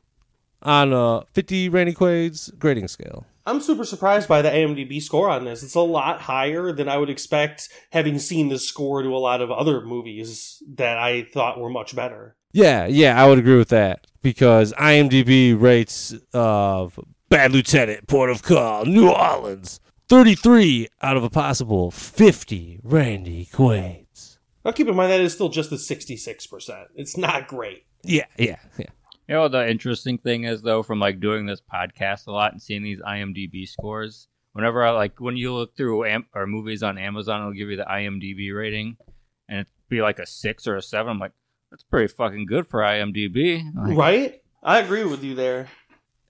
on 0.63 0.93
a 0.93 1.25
50 1.33 1.69
Randy 1.71 1.95
Quaid's 1.95 2.51
grading 2.59 2.89
scale. 2.89 3.25
I'm 3.47 3.61
super 3.61 3.85
surprised 3.85 4.29
by 4.29 4.43
the 4.43 4.51
IMDb 4.51 5.03
score 5.03 5.31
on 5.31 5.45
this. 5.45 5.63
It's 5.63 5.75
a 5.75 5.81
lot 5.81 6.21
higher 6.21 6.73
than 6.73 6.89
I 6.89 6.99
would 6.99 7.11
expect 7.11 7.69
having 7.93 8.19
seen 8.19 8.49
this 8.49 8.69
score 8.69 9.03
to 9.03 9.09
a 9.09 9.19
lot 9.19 9.41
of 9.41 9.51
other 9.51 9.81
movies 9.81 10.63
that 10.75 10.99
I 10.99 11.27
thought 11.33 11.59
were 11.59 11.71
much 11.71 11.97
better. 11.97 12.37
Yeah, 12.53 12.87
yeah, 12.87 13.21
I 13.21 13.27
would 13.27 13.39
agree 13.39 13.57
with 13.57 13.71
that 13.71 14.07
because 14.23 14.73
IMDb 14.75 15.59
rates 15.59 16.15
of 16.35 16.99
Bad 17.29 17.53
Lieutenant, 17.53 18.07
Port 18.07 18.29
of 18.29 18.43
Call, 18.43 18.85
New 18.85 19.09
Orleans 19.09 19.81
33 20.09 20.89
out 21.03 21.17
of 21.17 21.25
a 21.25 21.31
possible 21.31 21.91
50 21.91 22.81
Randy 22.83 23.47
Quaids. 23.47 24.39
Now 24.65 24.73
keep 24.73 24.89
in 24.89 24.97
mind 24.97 25.13
that 25.13 25.21
is 25.21 25.33
still 25.33 25.49
just 25.49 25.71
the 25.71 25.77
66%. 25.77 26.87
It's 26.97 27.17
not 27.17 27.49
great. 27.49 27.85
Yeah, 28.03 28.27
yeah, 28.39 28.59
yeah. 28.79 28.87
You 29.29 29.35
know, 29.37 29.49
the 29.49 29.69
interesting 29.69 30.19
thing 30.19 30.45
is 30.45 30.63
though, 30.63 30.83
from 30.83 30.99
like 30.99 31.21
doing 31.21 31.47
this 31.47 31.61
podcast 31.61 32.27
a 32.27 32.33
lot 32.33 32.53
and 32.53 32.61
seeing 32.61 32.83
these 32.83 33.01
IMDb 33.01 33.69
scores. 33.69 34.27
Whenever 34.53 34.85
I 34.85 34.91
like 34.91 35.21
when 35.21 35.37
you 35.37 35.55
look 35.55 35.77
through 35.77 36.05
am- 36.07 36.27
or 36.35 36.47
movies 36.47 36.83
on 36.83 36.99
Amazon, 36.99 37.41
it'll 37.41 37.53
give 37.53 37.71
you 37.71 37.77
the 37.77 37.85
IMDb 37.85 38.53
rating, 38.53 38.97
and 39.49 39.61
it'd 39.61 39.73
be 39.89 40.03
like 40.03 40.19
a 40.19 40.27
six 40.27 40.67
or 40.67 40.77
a 40.77 40.83
seven. 40.83 41.13
I'm 41.13 41.19
like, 41.21 41.33
that's 41.71 41.85
pretty 41.85 42.13
fucking 42.13 42.47
good 42.47 42.67
for 42.67 42.81
IMDb. 42.81 43.63
Like, 43.77 43.97
Right? 43.97 44.43
I 44.63 44.81
agree 44.81 45.05
with 45.05 45.23
you 45.23 45.37
there. 45.37 45.69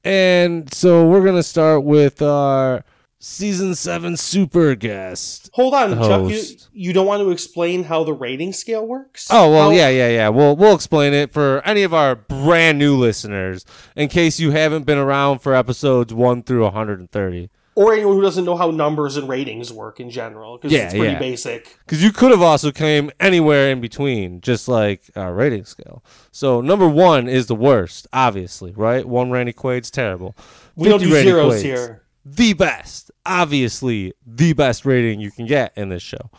And 0.04 0.72
so 0.72 1.06
we're 1.08 1.22
going 1.24 1.36
to 1.36 1.42
start 1.42 1.82
with 1.84 2.20
our 2.22 2.84
season 3.22 3.74
7 3.74 4.16
super 4.16 4.74
guest. 4.74 5.50
Hold 5.52 5.74
on, 5.74 5.90
Chuck. 5.98 6.28
You, 6.30 6.42
you 6.72 6.92
don't 6.92 7.06
want 7.06 7.20
to 7.20 7.30
explain 7.30 7.84
how 7.84 8.02
the 8.02 8.12
rating 8.14 8.52
scale 8.52 8.86
works? 8.86 9.28
Oh 9.30 9.50
well, 9.52 9.70
How- 9.70 9.76
yeah, 9.76 9.88
yeah, 9.90 10.08
yeah. 10.08 10.28
We'll 10.30 10.56
we'll 10.56 10.74
explain 10.74 11.12
it 11.14 11.32
for 11.32 11.60
any 11.64 11.82
of 11.82 11.94
our 11.94 12.16
brand 12.16 12.78
new 12.78 12.96
listeners, 12.96 13.64
in 13.94 14.08
case 14.08 14.40
you 14.40 14.50
haven't 14.50 14.84
been 14.86 14.98
around 14.98 15.38
for 15.40 15.54
episodes 15.54 16.12
one 16.12 16.42
through 16.42 16.64
130. 16.64 17.50
Or 17.76 17.94
anyone 17.94 18.16
who 18.16 18.20
doesn't 18.22 18.44
know 18.44 18.56
how 18.56 18.70
numbers 18.72 19.16
and 19.16 19.28
ratings 19.28 19.72
work 19.72 20.00
in 20.00 20.10
general, 20.10 20.58
because 20.58 20.72
Yeah, 20.72 20.86
it's 20.86 20.94
pretty 20.94 21.12
yeah. 21.12 21.18
basic. 21.18 21.78
Because 21.86 22.02
you 22.02 22.10
could 22.12 22.30
have 22.32 22.42
also 22.42 22.72
came 22.72 23.10
anywhere 23.20 23.70
in 23.70 23.80
between, 23.80 24.40
just 24.40 24.66
like 24.66 25.02
our 25.14 25.32
rating 25.32 25.64
scale. 25.64 26.02
So 26.32 26.60
number 26.60 26.88
one 26.88 27.28
is 27.28 27.46
the 27.46 27.54
worst, 27.54 28.08
obviously, 28.12 28.72
right? 28.72 29.06
One 29.06 29.30
Randy 29.30 29.52
Quaid's 29.52 29.90
terrible. 29.90 30.36
We 30.74 30.88
don't 30.88 31.00
do 31.00 31.14
Randy 31.14 31.30
zeros 31.30 31.46
Quaid's 31.52 31.62
here. 31.62 32.02
The 32.24 32.52
best, 32.52 33.10
obviously, 33.24 34.12
the 34.26 34.52
best 34.52 34.84
rating 34.84 35.20
you 35.20 35.30
can 35.30 35.46
get 35.46 35.72
in 35.76 35.88
this 35.88 36.02
show. 36.02 36.30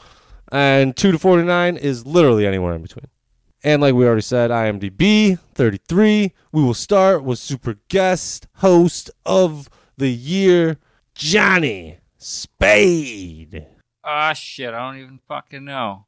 And 0.51 0.95
two 0.95 1.11
to 1.11 1.19
forty 1.19 1.43
nine 1.43 1.77
is 1.77 2.05
literally 2.05 2.45
anywhere 2.45 2.73
in 2.73 2.81
between. 2.81 3.07
And 3.63 3.81
like 3.81 3.93
we 3.93 4.05
already 4.05 4.21
said, 4.21 4.49
IMDb 4.49 5.37
33. 5.53 6.33
We 6.51 6.63
will 6.63 6.73
start 6.73 7.23
with 7.23 7.37
super 7.37 7.75
guest 7.89 8.47
host 8.55 9.11
of 9.25 9.69
the 9.97 10.09
year, 10.09 10.77
Johnny 11.13 11.99
Spade. 12.17 13.67
Ah, 14.03 14.33
shit, 14.33 14.73
I 14.73 14.79
don't 14.79 15.01
even 15.01 15.19
fucking 15.27 15.63
know. 15.63 16.07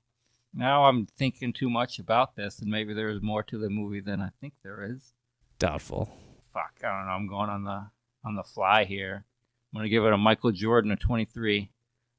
Now 0.54 0.86
I'm 0.86 1.06
thinking 1.06 1.54
too 1.54 1.70
much 1.70 2.00
about 2.00 2.36
this, 2.36 2.60
and 2.60 2.70
maybe 2.70 2.94
there 2.94 3.10
is 3.10 3.22
more 3.22 3.44
to 3.44 3.58
the 3.58 3.70
movie 3.70 4.02
than 4.02 4.20
I 4.20 4.30
think 4.42 4.54
there 4.64 4.84
is. 4.84 5.14
Doubtful. 5.60 6.10
Fuck, 6.54 6.80
I 6.84 6.88
don't 6.88 7.06
know. 7.06 7.12
I'm 7.12 7.28
going 7.28 7.50
on 7.50 7.64
the 7.64 7.88
on 8.26 8.36
the 8.36 8.44
fly 8.44 8.86
here. 8.86 9.26
I'm 9.74 9.80
gonna 9.80 9.90
give 9.90 10.06
it 10.06 10.14
a 10.14 10.18
Michael 10.18 10.52
Jordan 10.52 10.92
a 10.92 10.96
23. 10.96 11.72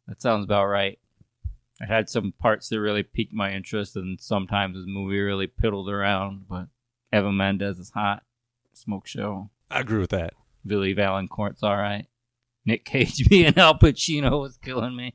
That 0.09 0.21
sounds 0.21 0.45
about 0.45 0.67
right. 0.67 0.99
It 1.81 1.87
had 1.87 2.09
some 2.09 2.33
parts 2.39 2.69
that 2.69 2.81
really 2.81 3.03
piqued 3.03 3.33
my 3.33 3.53
interest, 3.53 3.97
and 3.97 4.21
sometimes 4.21 4.77
the 4.77 4.91
movie 4.91 5.21
really 5.21 5.47
piddled 5.47 5.89
around. 5.89 6.47
But 6.49 6.67
Evan 7.13 7.37
Mendes 7.37 7.79
is 7.79 7.91
hot. 7.91 8.23
Smoke 8.73 9.07
show. 9.07 9.51
I 9.71 9.81
agree 9.81 10.01
with 10.01 10.11
that. 10.11 10.35
Billy 10.67 10.95
Valancourt's 10.95 11.63
all 11.63 11.77
right. 11.77 12.07
Nick 12.67 12.85
Cage 12.85 13.29
being 13.29 13.57
Al 13.57 13.79
Pacino 13.79 14.41
was 14.41 14.57
killing 14.57 14.97
me. 14.97 15.15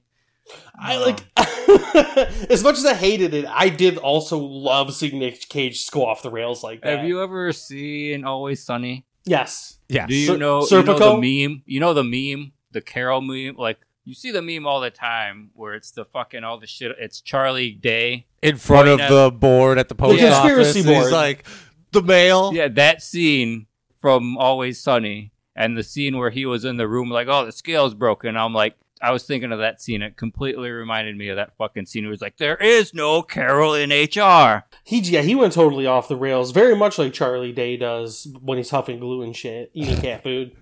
I 0.75 0.97
like, 0.97 1.19
um, 1.37 2.45
as 2.49 2.63
much 2.63 2.77
as 2.77 2.85
I 2.85 2.95
hated 2.95 3.33
it, 3.33 3.45
I 3.45 3.69
did 3.69 3.97
also 3.97 4.39
love 4.39 4.93
seeing 4.93 5.19
Nick 5.19 5.47
Cage 5.47 5.89
go 5.91 6.05
off 6.05 6.23
the 6.23 6.31
rails 6.31 6.63
like 6.63 6.81
that. 6.81 6.99
Have 6.99 7.07
you 7.07 7.21
ever 7.21 7.51
seen 7.51 8.23
Always 8.23 8.63
Sunny? 8.63 9.05
Yes. 9.29 9.77
Yeah. 9.87 10.07
Do 10.07 10.15
you 10.15 10.27
Ser- 10.27 10.37
know, 10.37 10.65
you 10.69 10.83
know 10.83 10.97
the 10.99 11.13
meme? 11.47 11.63
You 11.65 11.79
know 11.79 11.93
the 11.93 12.03
meme, 12.03 12.51
the 12.71 12.81
Carol 12.81 13.21
meme. 13.21 13.55
Like 13.57 13.79
you 14.05 14.13
see 14.13 14.31
the 14.31 14.41
meme 14.41 14.65
all 14.65 14.79
the 14.81 14.89
time, 14.91 15.51
where 15.53 15.73
it's 15.75 15.91
the 15.91 16.05
fucking 16.05 16.43
all 16.43 16.57
the 16.59 16.67
shit. 16.67 16.95
It's 16.99 17.21
Charlie 17.21 17.71
Day 17.71 18.25
In 18.41 18.57
front 18.57 18.87
of 18.87 18.99
at- 18.99 19.09
the 19.09 19.31
board 19.31 19.77
at 19.77 19.87
the 19.89 19.95
post 19.95 20.19
Yeah. 20.21 20.29
conspiracy 20.41 20.79
office. 20.79 20.85
board. 20.91 21.03
He's 21.03 21.11
like, 21.11 21.45
the 21.91 22.01
mail. 22.01 22.51
Yeah, 22.53 22.67
that 22.69 23.01
scene 23.03 23.67
from 23.99 24.37
Always 24.37 24.79
Sunny, 24.81 25.31
and 25.55 25.75
the 25.77 25.83
scene 25.83 26.17
where 26.17 26.29
he 26.29 26.45
was 26.45 26.63
in 26.65 26.77
the 26.77 26.87
room, 26.87 27.09
like, 27.09 27.27
oh, 27.27 27.45
the 27.45 27.51
scale's 27.51 27.93
broken. 27.93 28.37
I'm 28.37 28.53
like, 28.53 28.75
I 29.01 29.11
was 29.11 29.23
thinking 29.23 29.51
of 29.51 29.59
that 29.59 29.81
scene. 29.81 30.01
It 30.01 30.17
completely 30.17 30.69
reminded 30.69 31.15
me 31.17 31.29
of 31.29 31.37
that 31.37 31.55
fucking 31.57 31.85
scene. 31.85 32.05
It 32.05 32.09
was 32.09 32.21
like, 32.21 32.37
there 32.37 32.57
is 32.57 32.93
no 32.93 33.21
Carol 33.21 33.73
in 33.73 33.91
HR. 33.91 34.65
He 34.83 34.99
yeah, 34.99 35.21
he 35.21 35.35
went 35.35 35.53
totally 35.53 35.85
off 35.85 36.07
the 36.07 36.17
rails, 36.17 36.51
very 36.51 36.75
much 36.75 36.97
like 36.97 37.13
Charlie 37.13 37.53
Day 37.53 37.77
does 37.77 38.27
when 38.41 38.57
he's 38.57 38.69
huffing 38.69 38.99
glue 38.99 39.21
and 39.21 39.35
shit, 39.35 39.71
eating 39.73 39.97
cat 40.01 40.23
food. 40.23 40.55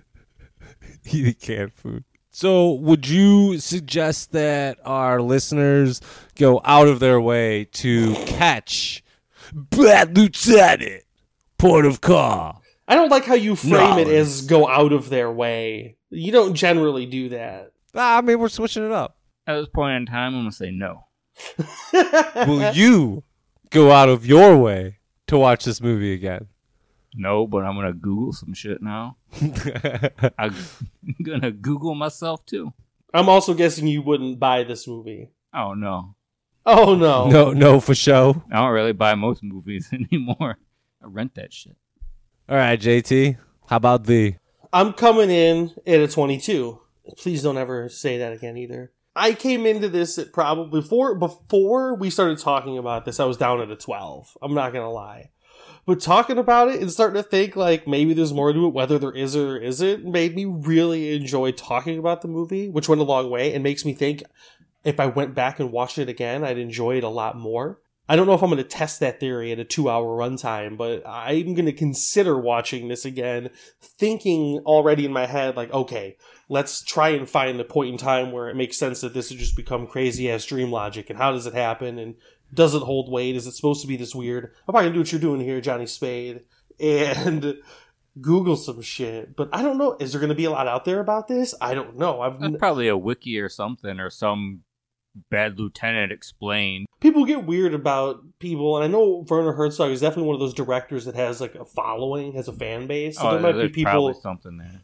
eating 1.06 1.34
canned 1.34 1.74
food. 1.74 2.04
So, 2.30 2.74
would 2.74 3.08
you 3.08 3.58
suggest 3.58 4.32
that 4.34 4.78
our 4.86 5.22
listeners 5.22 6.02
go 6.36 6.62
out 6.64 6.88
of 6.88 7.00
their 7.00 7.20
way 7.20 7.66
to 7.66 8.14
catch 8.26 9.04
Bad 9.52 10.16
Lieutenant, 10.16 11.04
Port 11.58 11.88
of 11.88 12.02
Call? 12.02 12.62
I 12.88 12.94
don't 12.94 13.10
like 13.10 13.26
how 13.26 13.34
you 13.34 13.56
frame 13.56 13.98
it 13.98 14.08
as 14.08 14.46
go 14.46 14.68
out 14.68 14.94
of 14.94 15.10
their 15.10 15.32
way. 15.32 15.98
You 16.12 16.32
don't 16.32 16.54
generally 16.54 17.08
do 17.08 17.30
that. 17.30 17.72
Ah, 17.96 18.18
I 18.18 18.22
mean, 18.22 18.40
we're 18.40 18.50
switching 18.50 18.86
it 18.86 18.92
up. 18.92 19.18
At 19.46 19.56
this 19.60 19.70
point 19.70 19.96
in 19.96 20.06
time, 20.06 20.34
I'm 20.36 20.42
gonna 20.42 20.52
say 20.52 20.72
no. 20.72 21.06
Will 22.48 22.74
you 22.74 23.24
go 23.70 23.92
out 23.92 24.10
of 24.10 24.26
your 24.26 24.58
way 24.58 24.98
to 25.28 25.38
watch 25.38 25.66
this 25.66 25.82
movie 25.82 26.14
again? 26.14 26.48
No, 27.16 27.48
but 27.48 27.64
I'm 27.64 27.76
gonna 27.76 27.94
Google 27.94 28.34
some 28.34 28.54
shit 28.54 28.82
now. 28.82 29.18
I'm 30.38 30.54
gonna 31.24 31.52
Google 31.52 31.96
myself 31.96 32.46
too. 32.46 32.74
I'm 33.14 33.30
also 33.30 33.54
guessing 33.54 33.88
you 33.88 34.02
wouldn't 34.02 34.40
buy 34.40 34.64
this 34.64 34.88
movie. 34.88 35.30
Oh 35.54 35.74
no, 35.74 36.16
Oh 36.66 36.94
no. 36.96 37.28
no, 37.30 37.54
no, 37.54 37.80
for 37.80 37.96
show. 37.96 38.44
I 38.52 38.58
don't 38.58 38.72
really 38.74 38.92
buy 38.92 39.16
most 39.16 39.42
movies 39.44 39.90
anymore. 39.94 40.58
I 41.02 41.06
rent 41.08 41.36
that 41.36 41.54
shit. 41.54 41.78
All 42.50 42.58
right, 42.58 42.80
JT, 42.80 43.38
How 43.70 43.78
about 43.78 44.04
the 44.06 44.36
I'm 44.74 44.92
coming 44.94 45.30
in 45.30 45.72
at 45.88 46.02
a 46.02 46.08
22. 46.08 46.80
Please 47.18 47.44
don't 47.44 47.58
ever 47.58 47.90
say 47.90 48.18
that 48.18 48.34
again 48.34 48.58
either. 48.58 48.92
I 49.16 49.34
came 49.34 49.66
into 49.66 49.90
this 49.90 50.18
at 50.20 50.32
probably 50.32 50.82
before 50.82 51.16
before 51.16 51.96
we 51.96 52.10
started 52.10 52.38
talking 52.38 52.78
about 52.78 53.06
this. 53.06 53.20
I 53.20 53.26
was 53.26 53.38
down 53.38 53.62
at 53.62 53.72
a 53.72 53.76
12. 53.76 54.38
I'm 54.42 54.54
not 54.54 54.74
gonna 54.74 54.92
lie, 54.92 55.32
but 55.86 56.00
talking 56.00 56.38
about 56.38 56.70
it 56.70 56.82
and 56.82 56.92
starting 56.92 57.22
to 57.22 57.28
think 57.28 57.56
like 57.56 57.88
maybe 57.88 58.14
there's 58.14 58.34
more 58.34 58.54
to 58.54 58.68
it, 58.68 58.74
whether 58.74 59.00
there 59.00 59.12
is 59.12 59.36
or 59.36 59.58
isn't, 59.58 60.06
made 60.06 60.36
me 60.36 60.46
really 60.46 61.16
enjoy 61.16 61.52
talking 61.52 61.98
about 61.98 62.22
the 62.22 62.28
movie, 62.28 62.70
which 62.70 62.88
went 62.88 63.02
a 63.02 63.06
long 63.06 63.30
way 63.30 63.54
and 63.54 63.64
makes 63.64 63.86
me 63.86 63.94
think 63.94 64.24
if 64.84 65.00
I 65.00 65.08
went 65.08 65.34
back 65.34 65.60
and 65.60 65.72
watched 65.72 65.98
it 65.98 66.10
again, 66.10 66.44
I'd 66.44 66.58
enjoy 66.58 66.98
it 66.98 67.04
a 67.04 67.10
lot 67.10 67.38
more. 67.38 67.80
I 68.10 68.16
don't 68.16 68.26
know 68.26 68.34
if 68.34 68.42
I'm 68.42 68.50
going 68.50 68.58
to 68.58 68.64
test 68.64 69.02
that 69.02 69.20
theory 69.20 69.52
at 69.52 69.60
a 69.60 69.66
two 69.66 69.90
hour 69.90 70.18
runtime, 70.18 70.78
but 70.78 71.04
I'm 71.06 71.54
going 71.54 71.66
to 71.66 71.74
consider 71.74 72.38
watching 72.38 72.88
this 72.88 73.04
again, 73.04 73.50
thinking 73.82 74.60
already 74.66 75.06
in 75.06 75.12
my 75.12 75.26
head, 75.26 75.58
like, 75.58 75.74
okay, 75.74 76.16
let's 76.50 76.82
try 76.82 77.10
and 77.10 77.30
find 77.30 77.60
the 77.60 77.64
point 77.64 77.92
in 77.92 77.98
time 77.98 78.32
where 78.32 78.50
it 78.50 78.56
makes 78.56 78.78
sense 78.78 79.02
that 79.02 79.14
this 79.14 79.30
has 79.30 79.38
just 79.38 79.56
become 79.56 79.88
crazy 79.88 80.32
ass 80.32 80.46
dream 80.46 80.72
logic, 80.72 81.10
and 81.10 81.20
how 81.20 81.32
does 81.32 81.46
it 81.46 81.54
happen, 81.54 82.00
and 82.00 82.16
does 82.54 82.74
it 82.74 82.84
hold 82.84 83.12
weight? 83.12 83.36
Is 83.36 83.48
it 83.48 83.54
supposed 83.54 83.82
to 83.82 83.88
be 83.88 83.98
this 83.98 84.16
weird? 84.16 84.46
I'm 84.68 84.74
probably 84.74 84.84
going 84.84 84.94
to 84.94 84.96
do 84.96 85.00
what 85.02 85.12
you're 85.12 85.22
doing 85.22 85.42
here, 85.42 85.62
Johnny 85.62 85.88
Spade, 85.88 86.42
and 86.80 87.56
Google 88.22 88.56
some 88.56 88.82
shit. 88.82 89.36
But 89.36 89.50
I 89.52 89.62
don't 89.62 89.78
know. 89.78 89.98
Is 90.00 90.12
there 90.12 90.22
going 90.22 90.30
to 90.30 90.36
be 90.36 90.46
a 90.46 90.52
lot 90.52 90.68
out 90.68 90.86
there 90.86 91.00
about 91.00 91.28
this? 91.28 91.54
I 91.60 91.74
don't 91.74 91.98
know. 91.98 92.22
I've 92.22 92.40
That's 92.40 92.58
probably 92.58 92.88
a 92.88 92.98
wiki 92.98 93.40
or 93.40 93.50
something, 93.50 94.00
or 94.00 94.10
some 94.10 94.64
bad 95.30 95.60
lieutenant 95.60 96.12
explained. 96.12 96.86
people 97.00 97.26
get 97.26 97.46
weird 97.46 97.74
about 97.74 98.24
people, 98.40 98.78
and 98.78 98.86
I 98.86 98.88
know 98.88 99.26
Werner 99.28 99.54
Herzog 99.54 99.92
is 99.92 100.02
definitely 100.02 100.28
one 100.28 100.36
of 100.36 100.40
those 100.40 100.54
directors 100.54 101.06
that 101.06 101.16
has 101.16 101.42
like 101.42 101.56
a 101.56 101.66
following, 101.66 102.34
has 102.34 102.48
a 102.48 102.54
fan 102.54 102.88
base. 102.88 103.18
So 103.18 103.28
oh, 103.28 103.32
there 103.32 103.42
might 103.42 103.62
be 103.62 103.70
people. 103.70 103.92
probably 103.92 104.14
something 104.22 104.58
there. 104.58 104.84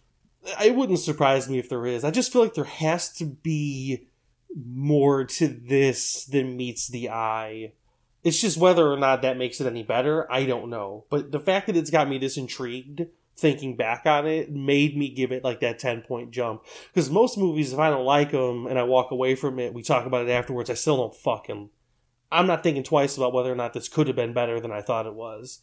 It 0.63 0.75
wouldn't 0.75 0.99
surprise 0.99 1.49
me 1.49 1.59
if 1.59 1.69
there 1.69 1.85
is. 1.85 2.03
I 2.03 2.11
just 2.11 2.31
feel 2.31 2.41
like 2.41 2.53
there 2.53 2.63
has 2.65 3.11
to 3.13 3.25
be 3.25 4.07
more 4.55 5.23
to 5.23 5.47
this 5.47 6.25
than 6.25 6.57
meets 6.57 6.87
the 6.87 7.09
eye. 7.09 7.73
It's 8.23 8.39
just 8.39 8.57
whether 8.57 8.91
or 8.91 8.97
not 8.97 9.21
that 9.21 9.37
makes 9.37 9.59
it 9.59 9.67
any 9.67 9.83
better, 9.83 10.31
I 10.31 10.45
don't 10.45 10.69
know. 10.69 11.05
But 11.09 11.31
the 11.31 11.39
fact 11.39 11.67
that 11.67 11.77
it's 11.77 11.89
got 11.89 12.09
me 12.09 12.17
this 12.17 12.37
intrigued 12.37 13.07
thinking 13.35 13.75
back 13.75 14.05
on 14.05 14.27
it 14.27 14.51
made 14.51 14.95
me 14.95 15.09
give 15.09 15.31
it 15.31 15.43
like 15.43 15.59
that 15.61 15.79
10 15.79 16.01
point 16.01 16.31
jump. 16.31 16.63
Because 16.87 17.09
most 17.09 17.37
movies, 17.37 17.73
if 17.73 17.79
I 17.79 17.89
don't 17.89 18.05
like 18.05 18.31
them 18.31 18.67
and 18.67 18.77
I 18.77 18.83
walk 18.83 19.11
away 19.11 19.35
from 19.35 19.59
it, 19.59 19.73
we 19.73 19.81
talk 19.81 20.05
about 20.05 20.27
it 20.27 20.31
afterwards, 20.31 20.69
I 20.69 20.75
still 20.75 20.97
don't 20.97 21.15
fucking. 21.15 21.69
I'm 22.31 22.47
not 22.47 22.63
thinking 22.63 22.83
twice 22.83 23.17
about 23.17 23.33
whether 23.33 23.51
or 23.51 23.55
not 23.55 23.73
this 23.73 23.89
could 23.89 24.07
have 24.07 24.15
been 24.15 24.33
better 24.33 24.59
than 24.59 24.71
I 24.71 24.81
thought 24.81 25.05
it 25.05 25.13
was. 25.13 25.61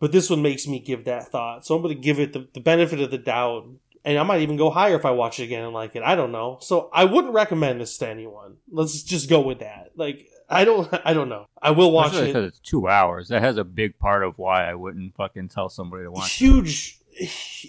But 0.00 0.12
this 0.12 0.30
one 0.30 0.42
makes 0.42 0.66
me 0.66 0.78
give 0.78 1.04
that 1.04 1.28
thought. 1.28 1.66
So 1.66 1.74
I'm 1.74 1.82
going 1.82 1.94
to 1.94 2.00
give 2.00 2.20
it 2.20 2.32
the, 2.32 2.46
the 2.54 2.60
benefit 2.60 3.00
of 3.00 3.10
the 3.10 3.18
doubt. 3.18 3.66
And 4.04 4.18
I 4.18 4.22
might 4.22 4.40
even 4.42 4.56
go 4.56 4.70
higher 4.70 4.96
if 4.96 5.04
I 5.04 5.10
watch 5.10 5.40
it 5.40 5.44
again 5.44 5.64
and 5.64 5.72
like 5.72 5.96
it. 5.96 6.02
I 6.02 6.14
don't 6.14 6.32
know. 6.32 6.58
So 6.60 6.88
I 6.92 7.04
wouldn't 7.04 7.34
recommend 7.34 7.80
this 7.80 7.98
to 7.98 8.08
anyone. 8.08 8.56
Let's 8.70 9.02
just 9.02 9.28
go 9.28 9.40
with 9.40 9.58
that. 9.60 9.92
Like, 9.96 10.28
I 10.48 10.64
don't, 10.64 10.88
I 11.04 11.12
don't 11.14 11.28
know. 11.28 11.46
I 11.60 11.72
will 11.72 11.92
watch 11.92 12.08
Especially 12.12 12.30
it. 12.30 12.32
because 12.34 12.48
it's 12.48 12.60
two 12.60 12.88
hours. 12.88 13.28
That 13.28 13.42
has 13.42 13.56
a 13.56 13.64
big 13.64 13.98
part 13.98 14.22
of 14.22 14.38
why 14.38 14.68
I 14.70 14.74
wouldn't 14.74 15.14
fucking 15.16 15.48
tell 15.48 15.68
somebody 15.68 16.04
to 16.04 16.10
watch. 16.10 16.32
huge 16.32 16.98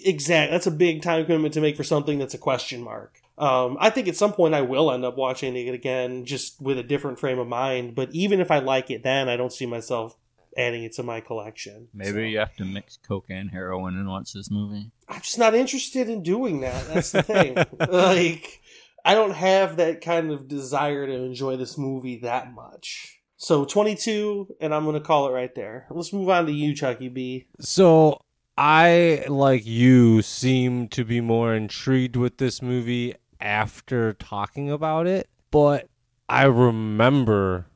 exact 0.04 0.52
that's 0.52 0.68
a 0.68 0.70
big 0.70 1.02
time 1.02 1.24
commitment 1.24 1.52
to 1.54 1.60
make 1.60 1.76
for 1.76 1.82
something 1.82 2.20
that's 2.20 2.34
a 2.34 2.38
question 2.38 2.80
mark 2.80 3.20
um, 3.36 3.76
i 3.80 3.90
think 3.90 4.06
at 4.06 4.14
some 4.14 4.32
point 4.32 4.54
i 4.54 4.60
will 4.60 4.92
end 4.92 5.04
up 5.04 5.16
watching 5.16 5.56
it 5.56 5.74
again 5.74 6.24
just 6.24 6.60
with 6.60 6.78
a 6.78 6.84
different 6.84 7.18
frame 7.18 7.38
of 7.40 7.48
mind 7.48 7.94
but 7.96 8.08
even 8.12 8.38
if 8.40 8.48
i 8.50 8.60
like 8.60 8.90
it 8.92 9.02
then 9.02 9.28
i 9.28 9.36
don't 9.36 9.52
see 9.52 9.66
myself 9.66 10.16
adding 10.60 10.84
it 10.84 10.92
to 10.94 11.02
my 11.02 11.20
collection. 11.20 11.88
Maybe 11.94 12.30
you 12.30 12.38
have 12.38 12.54
to 12.56 12.64
mix 12.64 12.98
coke 12.98 13.26
and 13.30 13.50
heroin 13.50 13.96
and 13.96 14.08
watch 14.08 14.32
this 14.32 14.50
movie. 14.50 14.90
i'm 15.08 15.20
just 15.20 15.38
not 15.38 15.54
interested 15.54 16.08
in 16.08 16.22
doing 16.22 16.60
that. 16.60 16.86
That's 16.88 17.12
the 17.12 17.22
thing. 17.22 17.56
Like 17.90 18.60
i 19.04 19.14
don't 19.14 19.32
have 19.34 19.76
that 19.78 20.02
kind 20.02 20.30
of 20.30 20.46
desire 20.46 21.06
to 21.06 21.12
enjoy 21.12 21.56
this 21.56 21.78
movie 21.78 22.18
that 22.18 22.52
much. 22.52 23.20
So 23.36 23.64
22 23.64 24.56
and 24.60 24.74
i'm 24.74 24.84
gonna 24.84 25.00
call 25.00 25.28
it 25.28 25.32
right 25.32 25.54
there. 25.54 25.86
Let's 25.90 26.12
move 26.12 26.28
on 26.28 26.46
to 26.46 26.52
you 26.52 26.74
Tzhukie 26.74 27.12
B. 27.12 27.46
So 27.60 28.20
I, 28.62 29.24
like 29.28 29.64
you, 29.64 30.20
seem 30.20 30.88
to 30.88 31.02
be 31.02 31.22
more 31.22 31.54
intrigued 31.54 32.14
with 32.14 32.36
this 32.36 32.60
movie 32.60 33.14
after 33.40 34.12
talking 34.12 34.70
about 34.70 35.06
it, 35.06 35.30
but 35.50 35.88
I 36.28 36.44
remember 36.44 37.66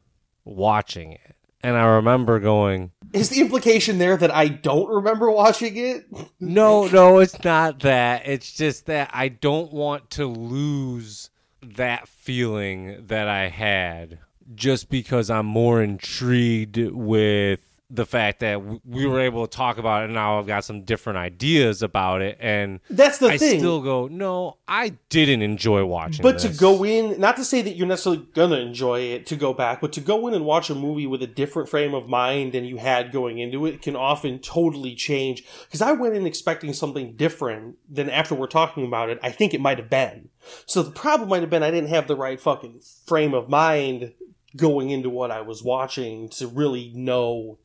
watching 0.45 1.13
it. 1.13 1.34
And 1.65 1.77
I 1.77 1.85
remember 1.97 2.39
going, 2.39 2.93
is 3.13 3.31
the 3.31 3.41
implication 3.41 3.99
there 3.99 4.17
that 4.17 4.35
i 4.35 4.49
don't 4.49 4.91
remember 4.91 5.31
watching 5.31 5.77
it 5.77 6.05
no, 6.41 6.87
no, 6.87 7.21
it's 7.21 7.43
not 7.43 7.81
that. 7.81 8.27
It's 8.27 8.53
just 8.53 8.87
that 8.87 9.11
I 9.13 9.29
don't 9.29 9.73
want 9.73 10.11
to 10.11 10.27
lose 10.27 11.31
that 11.63 12.07
feeling 12.07 13.07
that 13.07 13.29
I 13.29 13.49
had 13.49 14.19
just 14.55 14.91
because 14.91 15.31
I'm 15.31 15.47
more 15.47 15.83
intrigued 15.83 16.77
with 16.77 17.61
the 17.91 18.07
fact 18.07 18.41
that 18.41 18.63
we 18.85 19.07
were 19.07 19.21
able 19.21 19.47
to 19.47 19.57
talk 19.57 19.77
about 19.77 20.03
it 20.03 20.05
and 20.07 20.15
now 20.15 20.39
I've 20.39 20.47
got 20.47 20.65
some 20.65 20.83
different 20.85 21.19
ideas 21.19 21.83
about 21.83 22.23
it 22.23 22.39
and 22.41 22.81
That's 22.89 23.19
the 23.19 23.29
I 23.29 23.37
thing. 23.39 23.59
still 23.59 23.83
go 23.83 24.07
no 24.09 24.57
I 24.67 24.95
didn't 25.11 25.43
enjoy 25.43 25.85
watching 25.85 26.23
But 26.23 26.39
this. 26.41 26.51
to 26.55 26.59
go 26.59 26.83
in, 26.85 27.21
not 27.21 27.37
to 27.37 27.45
say 27.45 27.61
that 27.61 27.77
you're 27.77 27.87
necessarily 27.87 28.27
gonna 28.35 28.57
enjoy 28.57 29.01
it 29.01 29.27
to 29.27 29.37
go 29.37 29.53
back, 29.53 29.83
but 29.83 29.93
to 29.93 30.01
go 30.01 30.27
in 30.27 30.35
and 30.35 30.45
watch 30.47 30.71
a 30.71 30.75
movie 30.75 31.07
with 31.07 31.23
a 31.23 31.27
different 31.27 31.69
frame 31.69 31.93
of 31.95 32.09
mind 32.09 32.53
than 32.53 32.65
you 32.65 32.79
had 32.79 33.13
going 33.13 33.39
into 33.39 33.67
it 33.67 33.83
can 33.83 33.97
often 33.97 34.39
totally 34.39 34.95
change. 34.95 35.45
Because 35.67 35.83
I 35.83 35.93
went 35.93 36.15
in 36.17 36.27
expecting 36.27 36.73
something 36.73 37.15
different 37.17 37.77
than 37.89 38.09
after 38.09 38.35
we're 38.35 38.47
talking 38.47 38.87
about 38.87 39.11
it, 39.11 39.19
I 39.23 39.31
think 39.31 39.53
it 39.53 39.61
might 39.61 39.79
have 39.79 39.91
been. 39.91 40.31
So 40.65 40.83
the 40.83 40.91
problem 40.91 41.29
might 41.29 41.43
have 41.43 41.51
been 41.51 41.63
I 41.63 41.71
didn't 41.71 41.91
have 41.91 42.09
the 42.09 42.17
right 42.17 42.41
fucking 42.41 42.81
frame 43.07 43.35
of 43.35 43.49
mind 43.51 44.15
going 44.57 44.91
into 44.91 45.11
what 45.11 45.31
I 45.31 45.43
was 45.43 45.63
watching 45.63 46.29
to 46.31 46.47
really 46.47 46.91
know 46.95 47.59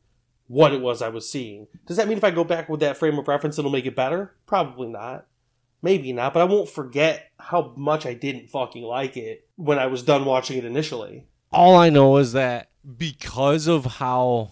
what 0.50 0.72
it 0.72 0.80
was 0.80 1.00
I 1.00 1.10
was 1.10 1.30
seeing. 1.30 1.68
Does 1.86 1.96
that 1.96 2.08
mean 2.08 2.18
if 2.18 2.24
I 2.24 2.32
go 2.32 2.42
back 2.42 2.68
with 2.68 2.80
that 2.80 2.96
frame 2.96 3.16
of 3.20 3.28
reference, 3.28 3.56
it'll 3.56 3.70
make 3.70 3.86
it 3.86 3.94
better? 3.94 4.34
Probably 4.46 4.88
not. 4.88 5.26
Maybe 5.80 6.12
not, 6.12 6.34
but 6.34 6.40
I 6.40 6.44
won't 6.44 6.68
forget 6.68 7.30
how 7.38 7.72
much 7.76 8.04
I 8.04 8.14
didn't 8.14 8.50
fucking 8.50 8.82
like 8.82 9.16
it 9.16 9.48
when 9.54 9.78
I 9.78 9.86
was 9.86 10.02
done 10.02 10.24
watching 10.24 10.58
it 10.58 10.64
initially. 10.64 11.28
all 11.52 11.76
I 11.76 11.88
know 11.88 12.16
is 12.16 12.32
that 12.32 12.70
because 12.98 13.68
of 13.68 13.84
how 13.84 14.50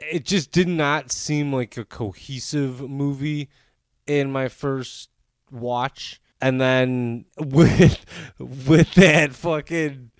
it 0.00 0.24
just 0.24 0.50
did 0.50 0.66
not 0.66 1.12
seem 1.12 1.52
like 1.52 1.76
a 1.76 1.84
cohesive 1.84 2.80
movie 2.80 3.48
in 4.08 4.32
my 4.32 4.48
first 4.48 5.10
watch 5.52 6.20
and 6.40 6.60
then 6.60 7.26
with 7.38 8.04
with 8.38 8.92
that 8.94 9.32
fucking 9.34 10.10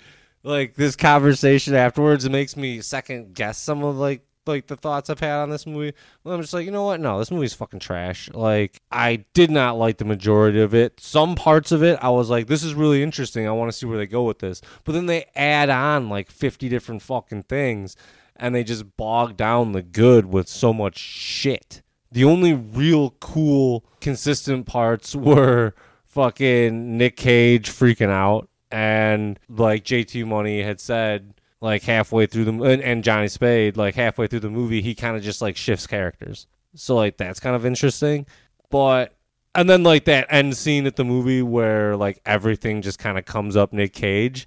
like 0.44 0.74
this 0.76 0.94
conversation 0.96 1.74
afterwards 1.74 2.24
it 2.24 2.30
makes 2.32 2.56
me 2.56 2.80
second 2.80 3.34
guess 3.34 3.58
some 3.58 3.82
of 3.82 3.96
like 3.96 4.22
like 4.46 4.66
the 4.66 4.76
thoughts 4.76 5.10
I've 5.10 5.20
had 5.20 5.40
on 5.40 5.50
this 5.50 5.66
movie. 5.66 5.94
I'm 6.24 6.40
just 6.40 6.52
like, 6.52 6.64
you 6.64 6.70
know 6.70 6.84
what? 6.84 7.00
No, 7.00 7.18
this 7.18 7.30
movie's 7.30 7.54
fucking 7.54 7.80
trash. 7.80 8.30
Like, 8.30 8.80
I 8.90 9.24
did 9.34 9.50
not 9.50 9.78
like 9.78 9.98
the 9.98 10.04
majority 10.04 10.60
of 10.60 10.74
it. 10.74 11.00
Some 11.00 11.34
parts 11.34 11.72
of 11.72 11.82
it, 11.82 11.98
I 12.02 12.10
was 12.10 12.30
like, 12.30 12.46
this 12.46 12.62
is 12.62 12.74
really 12.74 13.02
interesting. 13.02 13.46
I 13.46 13.52
want 13.52 13.70
to 13.70 13.76
see 13.76 13.86
where 13.86 13.98
they 13.98 14.06
go 14.06 14.24
with 14.24 14.38
this. 14.38 14.60
But 14.84 14.92
then 14.92 15.06
they 15.06 15.26
add 15.34 15.70
on 15.70 16.08
like 16.08 16.30
50 16.30 16.68
different 16.68 17.02
fucking 17.02 17.44
things, 17.44 17.96
and 18.36 18.54
they 18.54 18.64
just 18.64 18.96
bog 18.96 19.36
down 19.36 19.72
the 19.72 19.82
good 19.82 20.26
with 20.26 20.48
so 20.48 20.72
much 20.72 20.98
shit. 20.98 21.82
The 22.12 22.24
only 22.24 22.54
real 22.54 23.10
cool, 23.20 23.84
consistent 24.00 24.66
parts 24.66 25.14
were 25.14 25.74
fucking 26.06 26.96
Nick 26.98 27.16
Cage 27.16 27.70
freaking 27.70 28.10
out, 28.10 28.48
and 28.70 29.38
like 29.48 29.84
JT 29.84 30.26
Money 30.26 30.62
had 30.62 30.80
said, 30.80 31.34
like 31.60 31.82
halfway 31.82 32.26
through 32.26 32.44
the 32.44 32.52
and, 32.62 32.82
and 32.82 33.04
Johnny 33.04 33.28
Spade, 33.28 33.76
like 33.76 33.94
halfway 33.94 34.26
through 34.26 34.40
the 34.40 34.50
movie, 34.50 34.82
he 34.82 34.94
kind 34.94 35.16
of 35.16 35.22
just 35.22 35.42
like 35.42 35.56
shifts 35.56 35.86
characters. 35.86 36.46
So 36.74 36.94
like 36.96 37.16
that's 37.16 37.40
kind 37.40 37.56
of 37.56 37.66
interesting, 37.66 38.26
but 38.70 39.16
and 39.54 39.68
then 39.68 39.82
like 39.82 40.04
that 40.04 40.26
end 40.30 40.56
scene 40.56 40.86
at 40.86 40.96
the 40.96 41.04
movie 41.04 41.42
where 41.42 41.96
like 41.96 42.20
everything 42.24 42.82
just 42.82 42.98
kind 42.98 43.18
of 43.18 43.24
comes 43.24 43.56
up 43.56 43.72
Nick 43.72 43.92
Cage, 43.92 44.46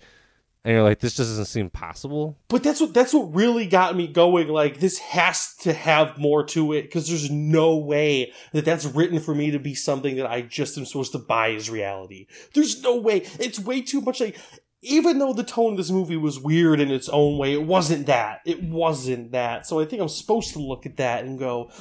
and 0.66 0.74
you're 0.74 0.84
like, 0.84 1.00
this 1.00 1.16
just 1.16 1.30
doesn't 1.30 1.46
seem 1.46 1.70
possible. 1.70 2.38
But 2.48 2.64
that's 2.64 2.80
what 2.80 2.94
that's 2.94 3.14
what 3.14 3.36
really 3.36 3.68
got 3.68 3.98
me 3.98 4.08
going. 4.08 4.48
Like 4.48 4.80
this 4.80 4.98
has 4.98 5.56
to 5.58 5.74
have 5.74 6.18
more 6.18 6.46
to 6.46 6.72
it 6.72 6.84
because 6.84 7.10
there's 7.10 7.30
no 7.30 7.76
way 7.76 8.32
that 8.54 8.64
that's 8.64 8.86
written 8.86 9.20
for 9.20 9.36
me 9.36 9.52
to 9.52 9.60
be 9.60 9.76
something 9.76 10.16
that 10.16 10.26
I 10.26 10.42
just 10.42 10.78
am 10.78 10.86
supposed 10.86 11.12
to 11.12 11.20
buy 11.20 11.52
as 11.52 11.70
reality. 11.70 12.28
There's 12.54 12.82
no 12.82 12.96
way. 12.96 13.24
It's 13.40 13.60
way 13.60 13.82
too 13.82 14.00
much. 14.00 14.22
Like 14.22 14.40
even 14.84 15.20
though 15.20 15.34
the 15.34 15.44
tone 15.44 15.72
of 15.72 15.78
this 15.78 15.90
movie 15.90 16.18
was 16.18 16.40
weird 16.40 16.80
in 16.80 16.92
its 16.92 17.10
own 17.10 17.38
way, 17.38 17.54
it 17.54 17.64
wasn't 17.64 18.06
that. 18.08 18.42
It 18.46 18.62
wasn't 18.62 19.32
that. 19.32 19.66
So 19.66 19.80
I 19.80 19.86
think 19.86 20.02
I'm 20.02 20.10
supposed 20.10 20.54
to 20.54 20.60
look 20.60 20.86
at 20.86 20.98
that 20.98 21.24
and 21.24 21.40
go, 21.40 21.72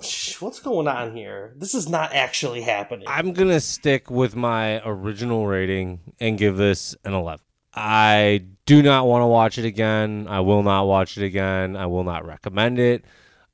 "Shh, 0.00 0.40
"What's 0.40 0.60
going 0.60 0.88
on 0.88 1.14
here? 1.14 1.52
This 1.56 1.74
is 1.74 1.88
not 1.88 2.12
actually 2.12 2.62
happening." 2.62 3.06
I'm 3.06 3.32
gonna 3.32 3.60
stick 3.60 4.10
with 4.10 4.34
my 4.34 4.80
original 4.86 5.46
rating 5.46 6.00
and 6.18 6.38
give 6.38 6.56
this 6.56 6.96
an 7.04 7.12
11. 7.12 7.44
I 7.74 8.44
do 8.64 8.82
not 8.82 9.06
want 9.06 9.22
to 9.22 9.26
watch 9.26 9.58
it 9.58 9.66
again. 9.66 10.26
I 10.28 10.40
will 10.40 10.62
not 10.62 10.86
watch 10.86 11.18
it 11.18 11.24
again. 11.24 11.76
I 11.76 11.86
will 11.86 12.04
not 12.04 12.26
recommend 12.26 12.78
it. 12.78 13.04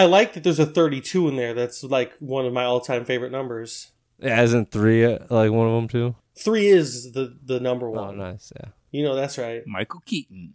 I 0.00 0.06
like 0.06 0.32
that 0.32 0.42
there's 0.44 0.58
a 0.58 0.66
32 0.66 1.28
in 1.28 1.36
there. 1.36 1.54
That's 1.54 1.82
like 1.84 2.12
one 2.18 2.46
of 2.46 2.52
my 2.52 2.64
all-time 2.64 3.04
favorite 3.04 3.32
numbers. 3.32 3.92
Yeah, 4.18 4.40
isn't 4.42 4.70
three 4.70 5.04
uh, 5.04 5.18
like 5.30 5.50
one 5.50 5.66
of 5.68 5.74
them 5.74 5.88
too? 5.88 6.14
Three 6.38 6.68
is 6.68 7.12
the 7.12 7.36
the 7.44 7.60
number 7.60 7.86
Oh, 7.88 7.92
one. 7.92 8.18
nice. 8.18 8.52
Yeah. 8.56 8.70
You 8.90 9.04
know 9.04 9.14
that's 9.14 9.38
right. 9.38 9.62
Michael 9.66 10.00
Keaton, 10.06 10.54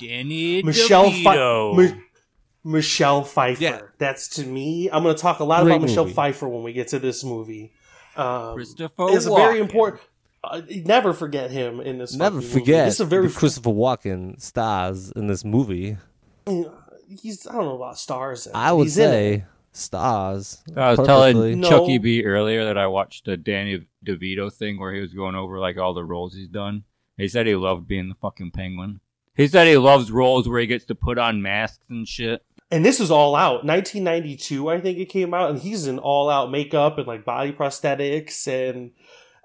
Danny 0.00 0.62
Michelle 0.62 1.10
DeVito. 1.10 1.76
Pfeiffer. 1.76 2.00
Michelle 2.66 3.24
Pfeiffer. 3.24 3.62
Yeah. 3.62 3.80
That's 3.98 4.28
to 4.36 4.46
me. 4.46 4.88
I'm 4.90 5.02
going 5.02 5.14
to 5.14 5.20
talk 5.20 5.40
a 5.40 5.44
lot 5.44 5.62
Great 5.64 5.76
about 5.76 5.86
Michelle. 5.86 6.06
Pfeiffer 6.06 6.48
when 6.48 6.62
we 6.62 6.72
get 6.72 6.88
to 6.88 6.98
this 6.98 7.22
movie. 7.24 7.72
Um, 8.16 8.54
Christopher 8.54 9.06
it's 9.10 9.26
a 9.26 9.34
very 9.34 9.58
important. 9.60 10.00
Uh, 10.42 10.60
never 10.84 11.12
forget 11.12 11.50
him 11.50 11.80
in 11.80 11.98
this. 11.98 12.14
Never 12.14 12.36
fucking 12.40 12.48
movie. 12.48 12.60
forget 12.60 12.84
This 12.86 12.94
is 12.94 13.00
a 13.00 13.04
very. 13.06 13.28
that 13.28 13.36
Christopher 13.36 13.70
Walken 13.70 14.40
stars 14.40 15.10
in 15.12 15.26
this 15.26 15.44
movie. 15.44 15.96
He's. 17.08 17.46
I 17.46 17.52
don't 17.52 17.64
know 17.64 17.76
about 17.76 17.98
stars. 17.98 18.48
I 18.54 18.72
would 18.72 18.84
He's 18.84 18.94
say 18.94 19.44
stars. 19.72 20.62
I 20.76 20.90
was 20.90 20.98
perfectly. 20.98 21.06
telling 21.06 21.60
No. 21.60 21.70
Tzhukie 21.70 22.02
B 22.02 22.24
earlier 22.24 22.64
that 22.64 22.78
I 22.78 22.86
watched 22.86 23.28
a 23.28 23.36
Danny 23.36 23.86
DeVito 24.04 24.52
thing 24.52 24.78
where 24.78 24.92
he 24.92 25.00
was 25.00 25.14
going 25.14 25.34
over 25.34 25.58
like 25.58 25.76
all 25.76 25.94
the 25.94 26.04
roles 26.04 26.34
he's 26.34 26.48
done. 26.48 26.84
He 27.16 27.28
said 27.28 27.46
he 27.46 27.54
loved 27.54 27.86
being 27.86 28.08
the 28.08 28.14
fucking 28.16 28.50
penguin. 28.50 29.00
He 29.36 29.48
said 29.48 29.66
he 29.66 29.76
loves 29.76 30.10
roles 30.12 30.48
where 30.48 30.60
he 30.60 30.66
gets 30.66 30.84
to 30.86 30.94
put 30.94 31.18
on 31.18 31.42
masks 31.42 31.90
and 31.90 32.06
shit. 32.06 32.44
And 32.70 32.84
this 32.84 33.00
is 33.00 33.10
all 33.10 33.36
out. 33.36 33.64
1992, 33.64 34.68
I 34.68 34.80
think 34.80 34.98
it 34.98 35.06
came 35.06 35.34
out, 35.34 35.50
and 35.50 35.58
he's 35.58 35.86
in 35.86 35.98
all 35.98 36.28
out 36.30 36.50
makeup 36.50 36.98
and 36.98 37.06
like 37.06 37.24
body 37.24 37.52
prosthetics 37.52 38.46
and. 38.46 38.92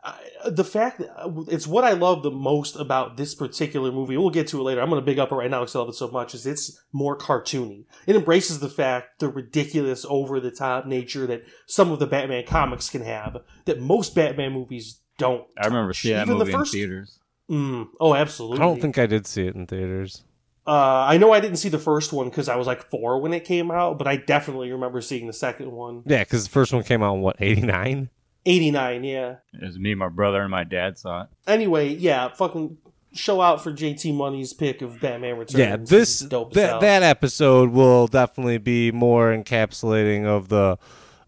I, 0.04 0.18
the 0.50 0.64
fact 0.64 1.00
that 1.00 1.46
it's 1.50 1.68
what 1.68 1.84
I 1.84 1.92
love 1.92 2.24
the 2.24 2.32
most 2.32 2.76
about 2.76 3.18
this 3.18 3.36
particular 3.36 3.92
movie. 3.92 4.18
We'll 4.18 4.30
get 4.30 4.48
to 4.48 4.60
it 4.60 4.64
later. 4.64 4.82
I'm 4.82 4.90
going 4.90 5.02
to 5.02 5.06
big 5.06 5.20
up 5.20 5.32
it 5.32 5.36
right 5.36 5.52
now 5.52 5.60
because 5.62 5.76
I 5.76 5.80
love 5.80 5.90
it 5.90 5.96
so 5.96 6.10
much. 6.10 6.34
Is 6.34 6.46
it's 6.46 6.82
more 6.92 7.18
cartoony. 7.18 7.86
It 8.08 8.16
embraces 8.16 8.60
the 8.60 8.70
fact, 8.70 9.20
the 9.20 9.30
ridiculous, 9.30 10.06
over 10.08 10.40
the 10.40 10.52
top 10.52 10.86
nature 10.86 11.28
that 11.28 11.44
some 11.68 11.92
of 11.92 12.00
the 12.00 12.08
Batman 12.08 12.46
comics 12.48 12.90
can 12.90 13.02
have 13.02 13.38
that 13.66 13.82
most 13.82 14.16
Batman 14.16 14.54
movies 14.54 15.02
don't. 15.18 15.46
I 15.58 15.68
remember 15.68 15.92
touch. 15.92 16.02
seeing 16.02 16.16
that 16.16 16.28
movie 16.28 16.52
the 16.52 16.58
first, 16.58 16.74
in 16.74 16.80
theaters. 16.80 17.20
Mm, 17.50 17.88
oh, 18.00 18.16
absolutely. 18.16 18.60
I 18.60 18.62
don't 18.62 18.80
think 18.80 18.98
I 18.98 19.06
did 19.06 19.28
see 19.28 19.48
it 19.48 19.56
in 19.56 19.68
theaters. 19.68 20.24
Uh, 20.68 21.06
I 21.08 21.18
know 21.18 21.34
I 21.34 21.40
didn't 21.40 21.58
see 21.58 21.70
the 21.70 21.80
first 21.80 22.14
one 22.14 22.30
because 22.30 22.48
I 22.48 22.56
was 22.56 22.68
like 22.68 22.90
four 22.92 23.20
when 23.20 23.34
it 23.34 23.44
came 23.44 23.72
out, 23.72 23.98
but 23.98 24.08
I 24.08 24.18
definitely 24.18 24.72
remember 24.72 25.02
seeing 25.02 25.26
the 25.26 25.34
second 25.34 25.72
one. 25.72 26.04
Yeah, 26.06 26.24
because 26.24 26.44
the 26.44 26.52
first 26.52 26.72
one 26.72 26.84
came 26.84 27.02
out 27.02 27.16
in 27.16 27.22
what 27.22 27.38
eighty 27.40 27.62
nine. 27.62 28.10
89, 28.50 29.04
yeah. 29.04 29.36
It 29.54 29.64
was 29.64 29.78
me, 29.78 29.94
my 29.96 30.10
brother, 30.10 30.42
and 30.42 30.50
my 30.52 30.64
dad 30.64 30.98
saw 30.98 31.24
it. 31.24 31.30
Anyway, 31.48 31.90
yeah, 31.90 32.30
fucking 32.30 32.78
show 33.14 33.42
out 33.42 33.64
for 33.64 33.72
JT 33.72 34.14
Money's 34.14 34.54
pick 34.54 34.82
of 34.82 35.00
Batman 35.00 35.38
Returns. 35.38 35.60
Yeah, 35.60 35.78
this 35.78 36.20
dope 36.22 36.52
as 36.52 36.56
that 36.56 36.82
that 36.82 37.04
episode 37.04 37.70
will 37.72 38.08
definitely 38.08 38.58
be 38.58 38.92
more 38.92 39.32
encapsulating 39.36 40.26
of 40.26 40.50
the 40.50 40.78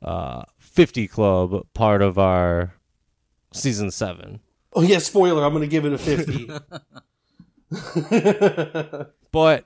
uh, 0.01 0.43
fifty 0.57 1.07
club 1.07 1.65
part 1.73 2.01
of 2.01 2.17
our 2.17 2.73
season 3.53 3.91
seven. 3.91 4.39
Oh 4.73 4.81
yeah, 4.81 4.97
spoiler, 4.99 5.43
I'm 5.45 5.53
gonna 5.53 5.67
give 5.67 5.85
it 5.85 5.93
a 5.93 5.97
50. 5.97 6.49
But 9.31 9.65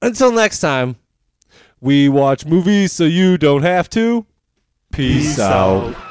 until 0.00 0.30
next 0.30 0.60
time, 0.60 0.96
we 1.80 2.08
watch 2.08 2.46
movies 2.46 2.92
so 2.92 3.04
you 3.04 3.36
don't 3.38 3.62
have 3.62 3.90
to. 3.90 4.24
Peace, 4.92 5.30
Peace 5.30 5.40
out. 5.40 5.94
out. 5.96 6.07